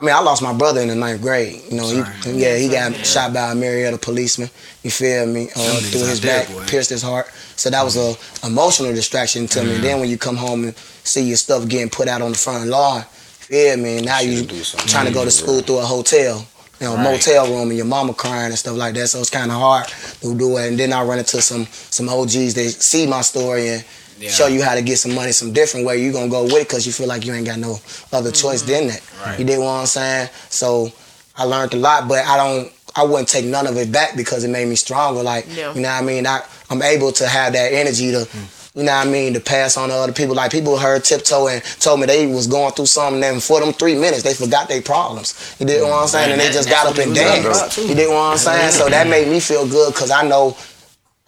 I 0.00 0.04
mean, 0.04 0.14
I 0.14 0.20
lost 0.20 0.42
my 0.42 0.54
brother 0.54 0.80
in 0.80 0.88
the 0.88 0.94
ninth 0.94 1.20
grade. 1.20 1.60
You 1.70 1.76
know, 1.76 1.86
he, 1.86 2.40
yeah, 2.40 2.56
he 2.56 2.68
got 2.68 2.92
yeah. 2.92 3.02
shot 3.02 3.34
by 3.34 3.52
a 3.52 3.54
Marietta 3.54 3.98
policeman. 3.98 4.48
You 4.82 4.90
feel 4.90 5.26
me? 5.26 5.44
Um, 5.50 5.76
through 5.82 6.06
his 6.06 6.20
back, 6.22 6.48
dead, 6.48 6.68
pierced 6.68 6.88
his 6.88 7.02
heart. 7.02 7.26
So 7.56 7.68
that 7.68 7.82
was 7.82 7.96
a 7.98 8.14
emotional 8.46 8.94
distraction 8.94 9.46
to 9.48 9.58
mm-hmm. 9.58 9.68
me. 9.68 9.78
Then 9.78 10.00
when 10.00 10.08
you 10.08 10.16
come 10.16 10.36
home 10.36 10.64
and 10.64 10.76
see 10.76 11.24
your 11.24 11.36
stuff 11.36 11.68
getting 11.68 11.90
put 11.90 12.08
out 12.08 12.22
on 12.22 12.32
the 12.32 12.38
front 12.38 12.66
lawn, 12.68 13.02
feel 13.02 13.76
me? 13.76 14.00
Now 14.00 14.20
you 14.20 14.46
trying 14.46 15.06
to 15.06 15.12
go 15.12 15.24
to 15.24 15.30
school 15.30 15.60
through 15.60 15.80
a 15.80 15.84
hotel. 15.84 16.46
You 16.80 16.86
know, 16.86 16.96
right. 16.96 17.12
motel 17.12 17.46
room 17.46 17.68
and 17.68 17.76
your 17.76 17.84
mama 17.84 18.14
crying 18.14 18.46
and 18.46 18.58
stuff 18.58 18.74
like 18.74 18.94
that. 18.94 19.08
So 19.08 19.20
it's 19.20 19.28
kind 19.28 19.50
of 19.50 19.58
hard 19.58 19.86
to 20.22 20.34
do 20.34 20.56
it. 20.56 20.68
And 20.68 20.78
then 20.78 20.94
I 20.94 21.02
run 21.02 21.18
into 21.18 21.42
some 21.42 21.66
some 21.66 22.08
OGs. 22.08 22.54
They 22.54 22.68
see 22.68 23.06
my 23.06 23.20
story 23.20 23.68
and 23.68 23.84
yeah. 24.20 24.30
show 24.30 24.46
you 24.46 24.62
how 24.62 24.74
to 24.74 24.82
get 24.82 24.98
some 24.98 25.14
money 25.14 25.32
some 25.32 25.52
different 25.52 25.86
way. 25.86 26.02
You're 26.02 26.12
gonna 26.12 26.28
go 26.28 26.44
with 26.44 26.54
it 26.54 26.68
because 26.68 26.86
you 26.86 26.92
feel 26.92 27.08
like 27.08 27.24
you 27.24 27.32
ain't 27.32 27.46
got 27.46 27.58
no 27.58 27.78
other 28.12 28.30
choice 28.30 28.62
mm-hmm. 28.62 28.72
than 28.72 28.86
that. 28.88 29.02
Right. 29.24 29.38
You 29.38 29.44
did 29.44 29.58
what 29.58 29.70
I'm 29.70 29.86
saying? 29.86 30.28
So 30.50 30.92
I 31.36 31.44
learned 31.44 31.74
a 31.74 31.76
lot, 31.76 32.08
but 32.08 32.24
I 32.26 32.36
don't 32.36 32.72
I 32.94 33.04
wouldn't 33.04 33.28
take 33.28 33.44
none 33.44 33.66
of 33.66 33.76
it 33.76 33.90
back 33.90 34.16
because 34.16 34.44
it 34.44 34.48
made 34.48 34.68
me 34.68 34.76
stronger. 34.76 35.22
Like 35.22 35.48
you 35.48 35.56
know 35.56 35.72
what 35.72 35.86
I 35.86 36.02
mean? 36.02 36.26
I 36.26 36.42
I'm 36.68 36.82
able 36.82 37.12
to 37.12 37.26
have 37.26 37.54
that 37.54 37.72
energy 37.72 38.10
to 38.12 38.18
mm. 38.18 38.56
You 38.74 38.84
know 38.84 38.92
what 38.92 39.08
I 39.08 39.10
mean? 39.10 39.34
To 39.34 39.40
pass 39.40 39.76
on 39.76 39.88
to 39.88 39.94
other 39.96 40.12
people. 40.12 40.36
Like 40.36 40.52
people 40.52 40.78
heard 40.78 41.02
tiptoe 41.02 41.48
and 41.48 41.62
told 41.80 41.98
me 41.98 42.06
they 42.06 42.26
was 42.26 42.46
going 42.46 42.72
through 42.72 42.86
something, 42.86 43.22
and 43.24 43.42
for 43.42 43.58
them 43.58 43.72
three 43.72 43.96
minutes 43.96 44.22
they 44.22 44.32
forgot 44.32 44.68
their 44.68 44.80
problems. 44.80 45.56
You 45.58 45.66
did 45.66 45.82
what 45.82 46.02
I'm 46.02 46.06
saying? 46.06 46.30
And 46.30 46.40
they 46.40 46.52
just 46.52 46.70
got 46.70 46.86
up 46.86 46.96
and 46.98 47.12
danced. 47.12 47.78
You 47.78 47.94
did 47.96 48.08
what 48.08 48.32
I'm 48.32 48.38
saying? 48.38 48.70
So 48.70 48.88
that 48.88 49.08
made 49.08 49.26
me 49.26 49.40
feel 49.40 49.68
good 49.68 49.92
because 49.92 50.12
I 50.12 50.22
know 50.26 50.56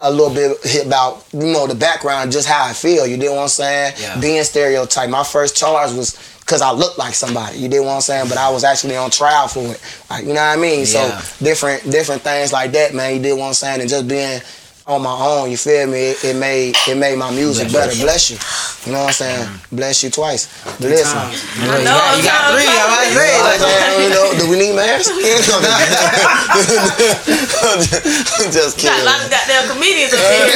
a 0.03 0.11
little 0.11 0.33
bit 0.33 0.85
about 0.85 1.25
you 1.33 1.53
know 1.53 1.65
the 1.65 1.75
background, 1.75 2.31
just 2.31 2.47
how 2.47 2.65
I 2.65 2.73
feel. 2.73 3.07
You 3.07 3.17
did 3.17 3.29
what 3.29 3.39
I'm 3.39 3.47
saying? 3.47 3.95
Yeah. 3.99 4.19
Being 4.19 4.43
stereotyped. 4.43 5.09
My 5.09 5.23
first 5.23 5.55
charge 5.55 5.93
was 5.93 6.19
because 6.39 6.61
I 6.61 6.71
looked 6.71 6.97
like 6.97 7.13
somebody. 7.13 7.57
You 7.57 7.69
did 7.69 7.79
what 7.79 7.95
I'm 7.95 8.01
saying? 8.01 8.27
But 8.27 8.37
I 8.37 8.49
was 8.49 8.63
actually 8.63 8.97
on 8.97 9.09
trial 9.09 9.47
for 9.47 9.65
it. 9.65 9.81
Like 10.09 10.25
you 10.25 10.33
know 10.33 10.45
what 10.45 10.57
I 10.57 10.61
mean? 10.61 10.81
Yeah. 10.81 11.19
So 11.19 11.43
different 11.43 11.89
different 11.89 12.21
things 12.21 12.51
like 12.53 12.71
that, 12.73 12.93
man. 12.93 13.15
You 13.15 13.21
did 13.21 13.33
what 13.33 13.47
I'm 13.47 13.53
saying, 13.53 13.81
and 13.81 13.89
just 13.89 14.07
being 14.07 14.41
on 14.85 15.01
my 15.01 15.15
own. 15.15 15.49
You 15.49 15.55
feel 15.57 15.87
me? 15.87 16.11
It, 16.11 16.23
it 16.23 16.35
made 16.35 16.75
it 16.87 16.95
made 16.97 17.17
my 17.17 17.31
music 17.31 17.71
better. 17.71 17.95
Bless 18.01 18.29
you. 18.31 18.37
You 18.85 18.91
know 18.91 18.99
what 19.07 19.07
I'm 19.07 19.13
saying? 19.13 19.47
Bless 19.71 20.03
you 20.03 20.09
twice. 20.09 20.49
Listen. 20.79 21.17
You, 21.63 21.67
know, 21.71 21.77
you, 21.79 21.85
got, 21.85 22.17
you 22.17 22.23
got 22.23 22.51
three. 22.51 22.67
I 22.67 22.87
might 22.91 23.13
say. 23.15 23.39
Like, 23.39 23.61
you 24.03 24.09
know, 24.11 24.35
do 24.35 24.43
we 24.51 24.59
need 24.59 24.75
masks? 24.75 25.07
Just 28.53 28.75
kidding. 28.77 28.91
Got 28.91 29.01
a 29.01 29.05
lot 29.07 29.23
of 29.23 29.31
goddamn 29.31 29.69
comedians 29.71 30.11
up 30.13 30.19
here. 30.19 30.51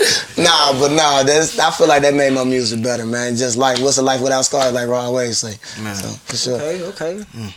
nah, 0.38 0.72
but 0.78 0.92
nah, 0.92 1.22
that's 1.22 1.58
I 1.58 1.70
feel 1.70 1.86
like 1.86 2.02
that 2.02 2.14
made 2.14 2.32
my 2.32 2.44
music 2.44 2.82
better, 2.82 3.06
man. 3.06 3.36
Just 3.36 3.56
like 3.56 3.78
what's 3.78 3.98
a 3.98 4.02
life 4.02 4.20
without 4.20 4.44
scars, 4.44 4.72
like 4.72 4.88
Rod 4.88 5.14
Wave 5.14 5.36
say. 5.36 5.54
Man. 5.82 5.94
So 5.94 6.08
for 6.08 6.36
sure. 6.36 6.60
Okay, 6.60 6.82
okay. 6.84 7.24
Mm. 7.32 7.54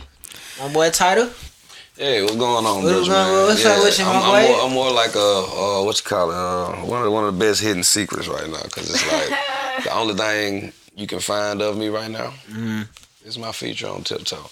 My 0.60 0.72
boy 0.72 0.90
Title. 0.90 1.28
Hey, 1.96 2.22
what's 2.22 2.34
going 2.34 2.66
on, 2.66 2.82
what's, 2.82 3.08
man? 3.08 3.46
What's 3.46 3.62
yeah, 3.62 3.70
up 3.70 3.84
with 3.84 3.98
you, 4.00 4.04
I'm, 4.04 4.14
my 4.14 4.40
I'm, 4.40 4.50
more, 4.50 4.60
I'm 4.62 4.72
more 4.72 4.90
like 4.90 5.14
a 5.14 5.18
uh, 5.20 5.84
what 5.84 5.96
you 5.96 6.04
call 6.04 6.30
it, 6.32 6.34
uh, 6.34 6.84
one 6.86 6.98
of 6.98 7.04
the, 7.04 7.10
one 7.12 7.24
of 7.24 7.32
the 7.32 7.38
best 7.38 7.60
hidden 7.60 7.84
secrets 7.84 8.26
right 8.26 8.50
now, 8.50 8.62
cause 8.62 8.90
it's 8.90 9.12
like 9.12 9.84
the 9.84 9.94
only 9.94 10.14
thing 10.14 10.72
you 10.96 11.06
can 11.06 11.20
find 11.20 11.62
of 11.62 11.78
me 11.78 11.86
right 11.90 12.10
now 12.10 12.30
mm-hmm. 12.48 12.82
is 13.24 13.38
my 13.38 13.52
feature 13.52 13.86
on 13.86 14.02
Tiptoe, 14.02 14.50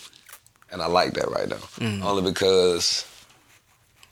and 0.71 0.81
I 0.81 0.87
like 0.87 1.15
that 1.15 1.33
right 1.33 1.49
now, 1.49 1.57
mm. 1.57 2.05
only 2.05 2.23
because. 2.23 3.09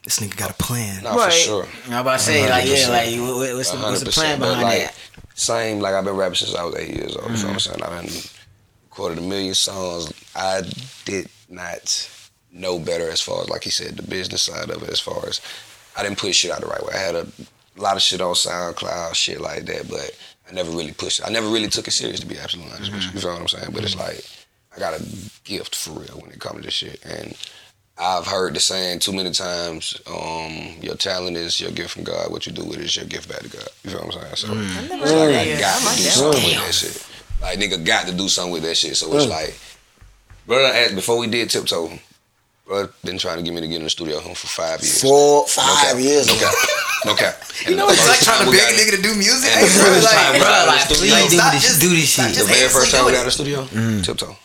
This 0.02 0.18
nigga 0.18 0.36
got 0.36 0.50
a 0.50 0.54
plan. 0.54 1.04
Not 1.04 1.16
right. 1.16 1.26
for 1.26 1.38
sure. 1.38 1.68
I'm 1.86 2.00
about 2.00 2.18
to 2.18 2.24
say, 2.24 2.50
like, 2.50 2.66
yeah, 2.66 2.88
like, 2.88 3.10
what's 3.54 3.70
the, 3.70 3.78
what's 3.78 4.02
the 4.02 4.10
plan 4.10 4.40
behind 4.40 4.62
like, 4.62 4.78
that? 4.78 4.98
Same, 5.34 5.78
like, 5.78 5.94
I've 5.94 6.04
been 6.04 6.16
rapping 6.16 6.36
since 6.36 6.54
I 6.54 6.64
was 6.64 6.74
eight 6.74 6.96
years 6.96 7.14
old. 7.14 7.26
Mm-hmm. 7.26 7.36
So 7.36 7.48
I'm 7.48 7.60
saying 7.60 7.82
I've 7.82 8.06
been 8.06 8.10
recorded 8.88 9.18
a 9.18 9.20
million 9.20 9.54
songs. 9.54 10.12
I 10.34 10.62
did 11.04 11.28
not 11.50 12.10
know 12.52 12.78
better 12.78 13.10
as 13.10 13.20
far 13.20 13.42
as 13.42 13.48
like 13.48 13.64
he 13.64 13.70
said 13.70 13.96
the 13.96 14.02
business 14.02 14.42
side 14.42 14.70
of 14.70 14.82
it 14.82 14.88
as 14.88 15.00
far 15.00 15.26
as 15.26 15.40
I 15.96 16.02
didn't 16.02 16.18
push 16.18 16.36
shit 16.36 16.50
out 16.50 16.60
the 16.60 16.66
right 16.66 16.84
way. 16.84 16.94
I 16.94 16.98
had 16.98 17.14
a 17.14 17.26
lot 17.76 17.96
of 17.96 18.02
shit 18.02 18.20
on 18.20 18.34
SoundCloud, 18.34 19.14
shit 19.14 19.40
like 19.40 19.66
that, 19.66 19.88
but 19.88 20.16
I 20.48 20.54
never 20.54 20.70
really 20.70 20.92
pushed 20.92 21.20
it. 21.20 21.26
I 21.26 21.30
never 21.30 21.48
really 21.48 21.68
took 21.68 21.88
it 21.88 21.92
serious 21.92 22.20
to 22.20 22.26
be 22.26 22.38
absolutely 22.38 22.72
honest 22.72 22.92
mm-hmm. 22.92 23.16
you. 23.16 23.20
feel 23.20 23.32
what 23.32 23.40
I'm 23.40 23.48
saying? 23.48 23.70
But 23.72 23.84
it's 23.84 23.94
mm-hmm. 23.94 24.04
like 24.04 24.24
I 24.74 24.78
got 24.78 25.00
a 25.00 25.04
gift 25.44 25.74
for 25.74 25.92
real 25.92 26.20
when 26.20 26.30
it 26.30 26.40
comes 26.40 26.64
to 26.64 26.70
shit. 26.70 27.04
And 27.04 27.36
I've 27.98 28.26
heard 28.26 28.54
the 28.54 28.60
saying 28.60 29.00
too 29.00 29.12
many 29.12 29.30
times, 29.30 30.00
um, 30.06 30.76
your 30.80 30.94
talent 30.94 31.36
is 31.36 31.60
your 31.60 31.70
gift 31.70 31.90
from 31.90 32.04
God. 32.04 32.30
What 32.30 32.46
you 32.46 32.52
do 32.52 32.64
with 32.64 32.78
it 32.78 32.84
is 32.84 32.96
your 32.96 33.04
gift 33.04 33.28
back 33.28 33.40
to 33.40 33.48
God. 33.48 33.68
You 33.84 33.90
feel 33.90 34.00
what 34.00 34.16
I'm 34.16 34.22
saying? 34.22 34.36
So 34.36 34.48
mm. 34.48 34.90
it's 34.90 35.12
like 35.12 35.36
I 35.36 35.60
got 35.60 35.80
to 35.80 35.96
do 35.96 36.08
something 36.08 36.42
with 36.42 36.56
that 36.56 36.74
shit. 36.74 37.06
Like 37.42 37.58
nigga 37.58 37.84
got 37.84 38.06
to 38.06 38.14
do 38.14 38.28
something 38.28 38.52
with 38.52 38.62
that 38.62 38.76
shit. 38.76 38.96
So 38.96 39.14
it's 39.14 39.26
mm. 39.26 39.30
like, 39.30 39.58
brother, 40.46 40.94
before 40.94 41.18
we 41.18 41.26
did 41.26 41.50
tiptoe, 41.50 41.90
Bro, 42.70 42.86
been 43.02 43.18
trying 43.18 43.36
to 43.36 43.42
get 43.42 43.52
me 43.52 43.60
to 43.60 43.66
get 43.66 43.78
in 43.78 43.82
the 43.82 43.90
studio 43.90 44.20
home 44.20 44.36
for 44.38 44.46
five 44.46 44.78
years. 44.78 45.02
Four, 45.02 45.44
five 45.48 45.98
no 45.98 46.06
years. 46.06 46.28
No 46.28 46.38
cap. 46.38 46.54
No 47.04 47.14
cap. 47.16 47.34
you 47.66 47.74
know, 47.74 47.88
it's 47.90 48.06
like 48.06 48.22
trying 48.22 48.46
to 48.46 48.50
beg 48.52 48.62
a 48.62 48.78
nigga 48.78 48.94
to 48.94 49.02
do 49.02 49.10
music. 49.18 49.50
And 49.50 49.66
the 49.66 49.74
first 49.74 50.06
time, 50.06 50.38
bro, 50.38 50.46
bro, 50.46 50.70
like, 50.70 50.86
please 50.86 51.34
do 51.34 51.42
this, 51.50 51.80
do 51.80 51.88
this 51.90 52.06
shit. 52.06 52.30
The 52.38 52.44
very 52.46 52.68
first 52.68 52.94
time 52.94 53.06
we 53.06 53.10
got 53.10 53.22
in 53.22 53.24
the 53.26 53.32
studio, 53.32 53.64
mm. 53.64 54.04
tiptoe. 54.04 54.38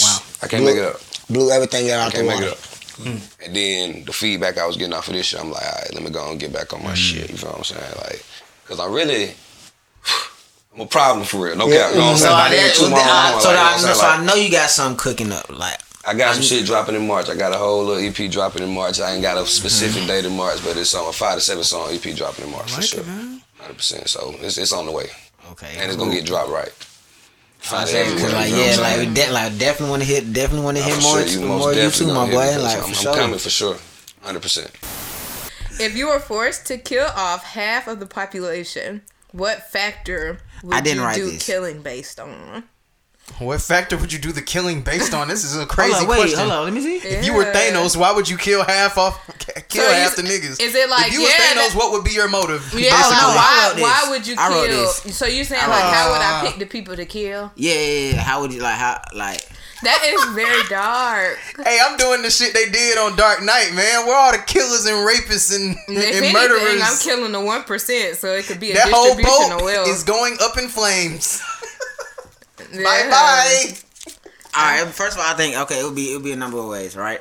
Wow. 0.00 0.18
I 0.40 0.48
can't 0.48 0.64
blew, 0.64 0.72
make 0.72 0.80
it 0.80 0.88
up. 0.88 0.96
Blew 1.28 1.50
everything 1.50 1.90
out 1.90 2.08
I 2.08 2.10
can't 2.10 2.26
make 2.26 2.40
it 2.40 2.52
up. 2.52 2.58
Mm. 3.04 3.44
And 3.44 3.54
then 3.54 4.04
the 4.06 4.14
feedback 4.14 4.56
I 4.56 4.64
was 4.64 4.78
getting 4.78 4.94
off 4.94 5.08
of 5.08 5.12
this 5.12 5.26
shit, 5.26 5.40
I'm 5.40 5.50
like, 5.50 5.62
all 5.62 5.76
right, 5.76 5.92
let 5.92 6.02
me 6.02 6.08
go 6.08 6.30
and 6.30 6.40
get 6.40 6.54
back 6.54 6.72
on 6.72 6.82
my 6.82 6.92
mm. 6.92 6.96
shit. 6.96 7.28
You 7.28 7.36
feel 7.36 7.50
what 7.50 7.58
I'm 7.58 7.64
saying? 7.64 7.96
Like, 7.98 8.24
cause 8.64 8.80
I 8.80 8.86
really. 8.86 9.34
I'm 10.72 10.80
a 10.80 10.86
problem 10.86 11.26
for 11.26 11.44
real. 11.44 11.56
No 11.56 11.68
yeah. 11.68 11.84
cap. 11.84 11.90
You 11.92 11.98
know 11.98 12.04
what 12.06 12.12
I'm 12.12 12.16
saying? 12.16 12.72
So, 12.72 12.88
I, 12.88 13.36
so, 13.40 13.50
I, 13.50 13.92
so 13.92 14.06
I 14.06 14.24
know 14.24 14.36
you 14.36 14.50
got 14.50 14.70
something 14.70 14.96
cooking 14.96 15.32
up. 15.32 15.50
Like, 15.50 15.76
I 16.06 16.14
got 16.14 16.34
some 16.34 16.42
shit 16.42 16.64
dropping 16.64 16.94
in 16.94 17.06
March. 17.06 17.28
I 17.28 17.36
got 17.36 17.52
a 17.52 17.58
whole 17.58 17.84
little 17.84 18.02
EP 18.02 18.30
dropping 18.30 18.62
in 18.62 18.74
March. 18.74 19.00
I 19.00 19.12
ain't 19.12 19.22
got 19.22 19.36
a 19.36 19.46
specific 19.46 19.98
mm-hmm. 19.98 20.06
date 20.06 20.24
in 20.24 20.34
March, 20.34 20.62
but 20.64 20.76
it's 20.76 20.94
on 20.94 21.08
a 21.08 21.12
five 21.12 21.34
to 21.34 21.40
seven 21.40 21.62
song 21.62 21.90
EP 21.92 22.16
dropping 22.16 22.46
in 22.46 22.50
March 22.50 22.72
like 22.72 22.80
for 22.80 22.82
sure. 22.82 23.04
Hundred 23.58 23.76
percent. 23.76 24.08
So 24.08 24.34
it's 24.40 24.56
it's 24.56 24.72
on 24.72 24.86
the 24.86 24.92
way. 24.92 25.06
Okay. 25.52 25.74
And 25.78 25.88
it's 25.90 25.96
gonna 25.96 26.12
get 26.12 26.24
dropped 26.24 26.50
right. 26.50 26.72
Find 27.58 27.88
it 27.88 27.94
everywhere. 27.94 28.32
Like 28.32 28.50
yeah, 28.50 28.76
like, 28.80 29.14
de- 29.14 29.30
like 29.30 29.58
definitely 29.58 29.90
want 29.90 30.02
to 30.02 30.08
hit, 30.08 30.32
definitely 30.32 30.64
want 30.64 30.76
to 30.78 30.82
hit 30.82 31.02
more, 31.02 31.20
sure, 31.20 31.40
you 31.40 31.46
more 31.46 31.74
you 31.74 31.90
too, 31.90 32.06
my 32.06 32.30
boy. 32.30 32.58
Like 32.58 32.82
I'm, 32.82 32.94
for 32.94 33.08
I'm 33.10 33.14
coming 33.14 33.38
for 33.38 33.50
sure, 33.50 33.76
hundred 34.22 34.40
percent. 34.40 34.70
If 35.78 35.94
you 35.96 36.08
were 36.08 36.20
forced 36.20 36.66
to 36.66 36.78
kill 36.78 37.08
off 37.14 37.44
half 37.44 37.86
of 37.86 38.00
the 38.00 38.06
population, 38.06 39.02
what 39.32 39.70
factor 39.70 40.40
would 40.62 40.74
I 40.74 40.80
didn't 40.80 40.98
you 40.98 41.04
write 41.04 41.16
do 41.16 41.30
this. 41.30 41.44
killing 41.44 41.82
based 41.82 42.18
on? 42.18 42.64
What 43.38 43.62
factor 43.62 43.96
would 43.96 44.12
you 44.12 44.18
do 44.18 44.32
the 44.32 44.42
killing 44.42 44.82
based 44.82 45.14
on? 45.14 45.28
This 45.28 45.44
is 45.44 45.56
a 45.56 45.64
crazy 45.64 45.92
hold 45.94 46.02
on, 46.04 46.08
wait, 46.10 46.16
question. 46.18 46.38
Hold 46.40 46.52
on, 46.52 46.64
let 46.64 46.72
me 46.74 46.80
see. 46.82 46.96
If 47.08 47.24
you 47.24 47.32
were 47.34 47.44
Thanos, 47.44 47.96
why 47.96 48.12
would 48.12 48.28
you 48.28 48.36
kill 48.36 48.64
half 48.64 48.98
off, 48.98 49.18
kill 49.68 49.84
So 49.86 49.92
half 49.92 50.16
the 50.16 50.22
niggas? 50.22 50.60
is 50.60 50.74
it 50.74 50.90
like, 50.90 51.08
if 51.08 51.14
you 51.14 51.22
were 51.22 51.28
Thanos, 51.28 51.70
that- 51.70 51.74
what 51.74 51.92
would 51.92 52.04
be 52.04 52.10
your 52.12 52.28
motive? 52.28 52.70
Yeah, 52.76 52.90
no, 52.90 52.96
why, 52.98 53.74
why 53.78 54.06
would 54.10 54.26
you 54.26 54.34
I 54.38 54.48
wrote 54.50 54.66
kill? 54.68 54.80
this. 54.82 55.16
So 55.16 55.24
you 55.26 55.44
saying 55.44 55.62
I 55.64 55.68
like, 55.68 55.82
wrote 55.84 55.92
how 55.94 56.10
would. 56.12 56.20
I 56.20 56.50
pick 56.50 56.58
the 56.58 56.66
people 56.66 56.96
to 56.96 57.06
kill? 57.06 57.50
Yeah, 57.56 57.74
yeah, 57.74 58.10
yeah. 58.12 58.20
How 58.20 58.40
would 58.42 58.52
you 58.52 58.60
like 58.60 58.74
how 58.76 59.00
like? 59.14 59.48
That 59.82 60.02
is 60.04 60.22
very 60.34 60.62
dark. 60.68 61.38
Hey, 61.64 61.78
I'm 61.82 61.96
doing 61.96 62.20
the 62.20 62.28
shit 62.30 62.52
they 62.52 62.68
did 62.68 62.98
on 62.98 63.16
Dark 63.16 63.42
Knight, 63.42 63.70
man. 63.72 64.04
Where 64.06 64.14
all 64.14 64.30
the 64.32 64.36
killers 64.46 64.84
and 64.84 64.96
rapists 65.08 65.56
and, 65.56 65.74
If 65.74 65.88
and 65.88 65.96
anything, 65.96 66.32
murderers? 66.34 66.82
I'm 66.84 66.98
killing 66.98 67.32
the 67.32 67.40
one 67.40 67.62
percent, 67.62 68.18
so 68.18 68.34
it 68.34 68.44
could 68.44 68.60
be 68.60 68.72
a 68.72 68.74
that 68.74 68.90
whole 68.90 69.14
distribution 69.16 69.52
of 69.52 69.58
boat 69.60 69.64
wealth. 69.64 69.88
is 69.88 70.02
going 70.02 70.36
up 70.42 70.58
in 70.58 70.68
flames. 70.68 71.40
Yeah. 72.72 72.82
Bye 72.84 73.10
bye. 73.10 73.64
All 74.54 74.84
right. 74.84 74.92
First 74.92 75.16
of 75.16 75.22
all, 75.24 75.30
I 75.32 75.34
think 75.36 75.56
okay, 75.56 75.80
it 75.80 75.84
would 75.84 75.94
be 75.94 76.12
it 76.12 76.16
would 76.16 76.24
be 76.24 76.32
a 76.32 76.36
number 76.36 76.58
of 76.58 76.66
ways, 76.66 76.96
right? 76.96 77.20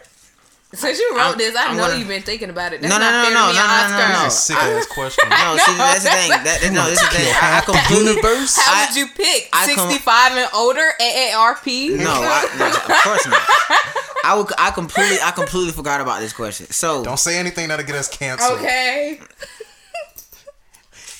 Since 0.71 0.99
you 0.99 1.13
wrote 1.15 1.21
I'm- 1.33 1.37
this, 1.39 1.55
I 1.55 1.65
I'm 1.65 1.77
know 1.77 1.87
gonna- 1.87 1.97
you've 1.97 2.07
been 2.07 2.21
thinking 2.21 2.51
about 2.51 2.73
it. 2.73 2.81
That's 2.81 2.93
No, 2.93 2.99
no, 2.99 3.09
not 3.09 3.23
no, 3.23 3.29
no, 3.29 3.45
no, 3.47 3.53
no, 3.57 3.87
no, 3.89 4.13
no, 4.17 4.23
no. 4.25 4.29
Sick 4.29 4.55
ass 4.55 4.85
question. 4.85 5.27
No, 5.29 5.57
see, 5.57 5.73
that's 5.75 6.03
the 6.03 6.09
thing. 6.11 6.29
That, 6.29 6.69
no, 6.71 6.85
this 6.87 7.01
is 7.01 7.09
the 7.09 7.15
thing. 7.15 7.33
I, 7.41 7.57
I 7.57 7.61
completely. 7.65 8.05
universe. 8.21 8.55
How 8.55 8.73
I- 8.83 8.85
would 8.85 8.95
you 8.95 9.07
pick? 9.07 9.49
I 9.51 9.73
come- 9.73 9.89
65 9.89 10.37
and 10.37 10.49
older, 10.53 10.85
AARP? 11.01 11.97
No, 11.97 12.11
I, 12.21 12.45
no, 12.59 12.67
of 12.67 13.01
course 13.01 13.25
not. 13.25 13.41
I 14.25 14.35
would. 14.37 14.51
I 14.59 14.69
completely. 14.69 15.17
I 15.23 15.31
completely 15.31 15.71
forgot 15.71 16.01
about 16.01 16.19
this 16.19 16.33
question. 16.33 16.67
So 16.67 17.03
Don't 17.03 17.17
say 17.17 17.39
anything 17.39 17.69
that'll 17.69 17.83
get 17.85 17.95
us 17.95 18.07
canceled. 18.07 18.59
Okay. 18.59 19.19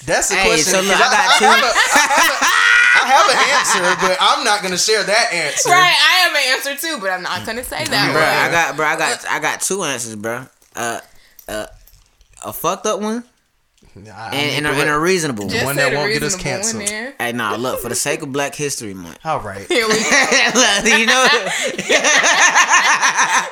That's 0.05 0.29
the 0.29 0.35
Hey, 0.35 0.47
question. 0.47 0.73
so 0.73 0.81
look, 0.81 0.95
'cause 0.97 1.01
I 1.01 1.11
got 1.11 1.27
I, 1.27 1.37
two- 1.39 1.45
have 1.45 1.63
a, 1.63 1.71
I, 1.75 1.97
have 1.99 2.31
a, 2.31 2.45
I 2.99 3.03
have 3.09 3.27
an 3.29 3.37
answer, 3.91 4.07
but 4.07 4.17
I'm 4.21 4.43
not 4.43 4.61
gonna 4.63 4.77
share 4.77 5.03
that 5.03 5.33
answer. 5.33 5.69
Right, 5.69 5.95
I 5.95 6.13
have 6.23 6.31
an 6.33 6.43
answer 6.55 6.75
too, 6.87 6.97
but 7.01 7.09
I'm 7.11 7.21
not 7.21 7.45
gonna 7.45 7.63
say 7.63 7.83
that 7.85 8.11
bro. 8.13 8.21
I 8.21 8.49
got, 8.51 8.75
bro, 8.75 8.85
I 8.85 8.95
got, 8.97 9.25
I 9.29 9.39
got 9.39 9.61
two 9.61 9.83
answers, 9.83 10.15
bro. 10.15 10.45
Uh, 10.75 11.01
uh, 11.47 11.65
a 12.45 12.53
fucked 12.53 12.85
up 12.85 12.99
one 13.01 13.23
I- 14.07 14.29
I 14.29 14.35
and, 14.35 14.65
and, 14.65 14.65
mean, 14.65 14.75
a, 14.77 14.81
and 14.81 14.89
a 14.89 14.99
reasonable 14.99 15.45
one. 15.45 15.53
Just 15.53 15.65
one 15.65 15.75
that 15.77 15.93
won't 15.93 16.11
get 16.13 16.23
us 16.23 16.35
canceled. 16.35 16.87
there. 16.87 17.13
Hey, 17.19 17.31
nah, 17.33 17.55
look, 17.55 17.79
for 17.81 17.89
the 17.89 17.95
sake 17.95 18.21
of 18.21 18.31
Black 18.31 18.55
History 18.55 18.93
Month, 18.93 19.19
All 19.25 19.39
right. 19.41 19.65
Here 19.67 19.87
we 19.87 19.93
go. 19.93 19.99
you 20.97 21.05
know. 21.05 21.27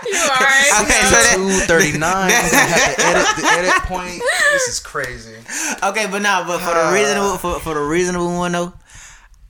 You 0.07 0.17
alright? 0.17 0.71
Okay, 0.83 1.01
so 1.03 1.35
Two 1.35 1.49
thirty 1.65 1.97
nine. 1.97 2.29
have 2.31 2.95
to 2.95 3.05
edit 3.05 3.27
the 3.35 3.45
edit 3.45 3.73
point. 3.83 4.21
This 4.53 4.67
is 4.69 4.79
crazy. 4.79 5.35
okay, 5.83 6.07
but 6.09 6.21
now, 6.21 6.45
but 6.47 6.59
for 6.59 6.73
the 6.73 6.87
uh, 6.87 6.93
reasonable, 6.93 7.37
for, 7.37 7.59
for 7.59 7.73
the 7.73 7.81
reasonable 7.81 8.33
one 8.37 8.51
though, 8.53 8.73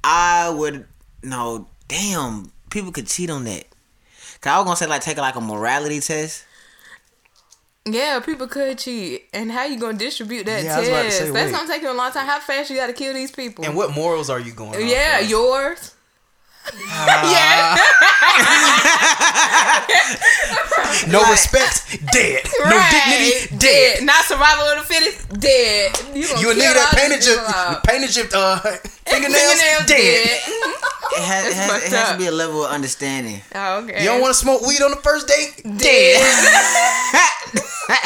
I 0.04 0.50
would 0.50 0.86
no. 1.24 1.68
Damn, 1.88 2.51
people 2.70 2.92
could 2.92 3.08
cheat 3.08 3.30
on 3.30 3.44
that. 3.46 3.66
Cause 4.42 4.51
I 4.51 4.58
was 4.58 4.66
gonna 4.66 4.75
say 4.75 4.88
like 4.88 5.01
take 5.01 5.18
like 5.18 5.36
a 5.36 5.42
morality 5.42 6.00
test. 6.00 6.44
Yeah, 7.94 8.20
people 8.20 8.48
could 8.48 8.77
cheat. 8.77 9.25
And 9.34 9.51
how 9.51 9.65
you 9.65 9.79
gonna 9.79 9.98
distribute 9.98 10.46
that 10.46 10.63
Yeah, 10.63 10.75
I 10.75 10.79
was 10.79 10.88
about 10.89 10.98
to 10.98 11.03
test? 11.06 11.17
say, 11.17 11.32
That's 11.32 11.51
wait. 11.51 11.58
gonna 11.58 11.67
take 11.67 11.82
you 11.82 11.91
a 11.91 11.94
long 11.94 12.12
time. 12.12 12.25
How 12.27 12.39
fast 12.39 12.70
you 12.70 12.75
gotta 12.75 12.94
kill 12.94 13.13
these 13.13 13.32
people? 13.32 13.65
And 13.65 13.75
what 13.75 13.91
morals 13.91 14.29
are 14.29 14.39
you 14.39 14.51
going? 14.51 14.75
off 14.75 14.79
yeah, 14.89 15.20
of? 15.20 15.29
Yours. 16.74 17.31
yeah. 17.31 17.77
No 21.07 21.19
Like- 21.21 21.31
respect, 21.31 22.00
dead. 22.12 22.41
No 22.65 22.77
dignity, 22.91 23.55
dead. 23.57 24.03
Not 24.03 24.25
survival 24.25 24.65
of 24.65 24.77
the 24.79 24.93
fittest, 24.93 25.29
dead. 25.39 25.95
You, 26.15 26.27
gonna 26.27 26.41
You 26.41 26.51
a 26.51 26.53
kill 26.55 26.63
nigga 26.63 26.74
that 26.74 26.88
all 26.93 27.00
painted 27.00 27.19
these 27.19 27.27
your 27.27 27.38
people 27.38 27.81
painted 27.86 28.15
your 28.15 28.25
uh, 28.33 28.59
fingernails, 29.05 29.62
Fingernails 29.62 29.86
dead. 29.86 30.27
It 30.27 31.24
has, 31.24 31.45
it 31.47 31.53
has, 31.55 31.83
it 31.86 31.91
has 31.91 32.12
to 32.12 32.17
be 32.17 32.25
a 32.27 32.31
level 32.31 32.65
of 32.65 32.71
understanding. 32.71 33.41
Oh, 33.53 33.79
okay. 33.83 34.00
You 34.01 34.05
don't 34.09 34.21
want 34.21 34.33
to 34.33 34.39
smoke 34.39 34.62
weed 34.65 34.81
on 34.81 34.91
the 34.91 34.97
first 34.97 35.27
date? 35.27 35.62
dead. 35.77 36.21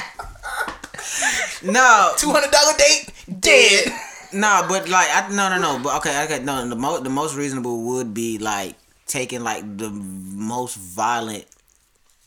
No, 1.64 2.14
Two 2.18 2.32
hundred 2.32 2.50
dollar 2.52 2.74
date? 2.76 3.12
Dead. 3.40 3.94
No, 4.34 4.66
but 4.68 4.90
like 4.90 5.08
I 5.12 5.30
no 5.30 5.50
no 5.50 5.60
no, 5.60 5.84
but 5.84 5.98
okay 5.98 6.24
okay 6.26 6.44
no 6.44 6.68
the 6.68 6.76
most 6.76 7.04
the 7.04 7.10
most 7.10 7.36
reasonable 7.36 7.84
would 7.84 8.14
be 8.14 8.38
like 8.38 8.76
taking 9.06 9.44
like 9.44 9.78
the 9.78 9.90
most 9.90 10.76
violent. 10.76 11.46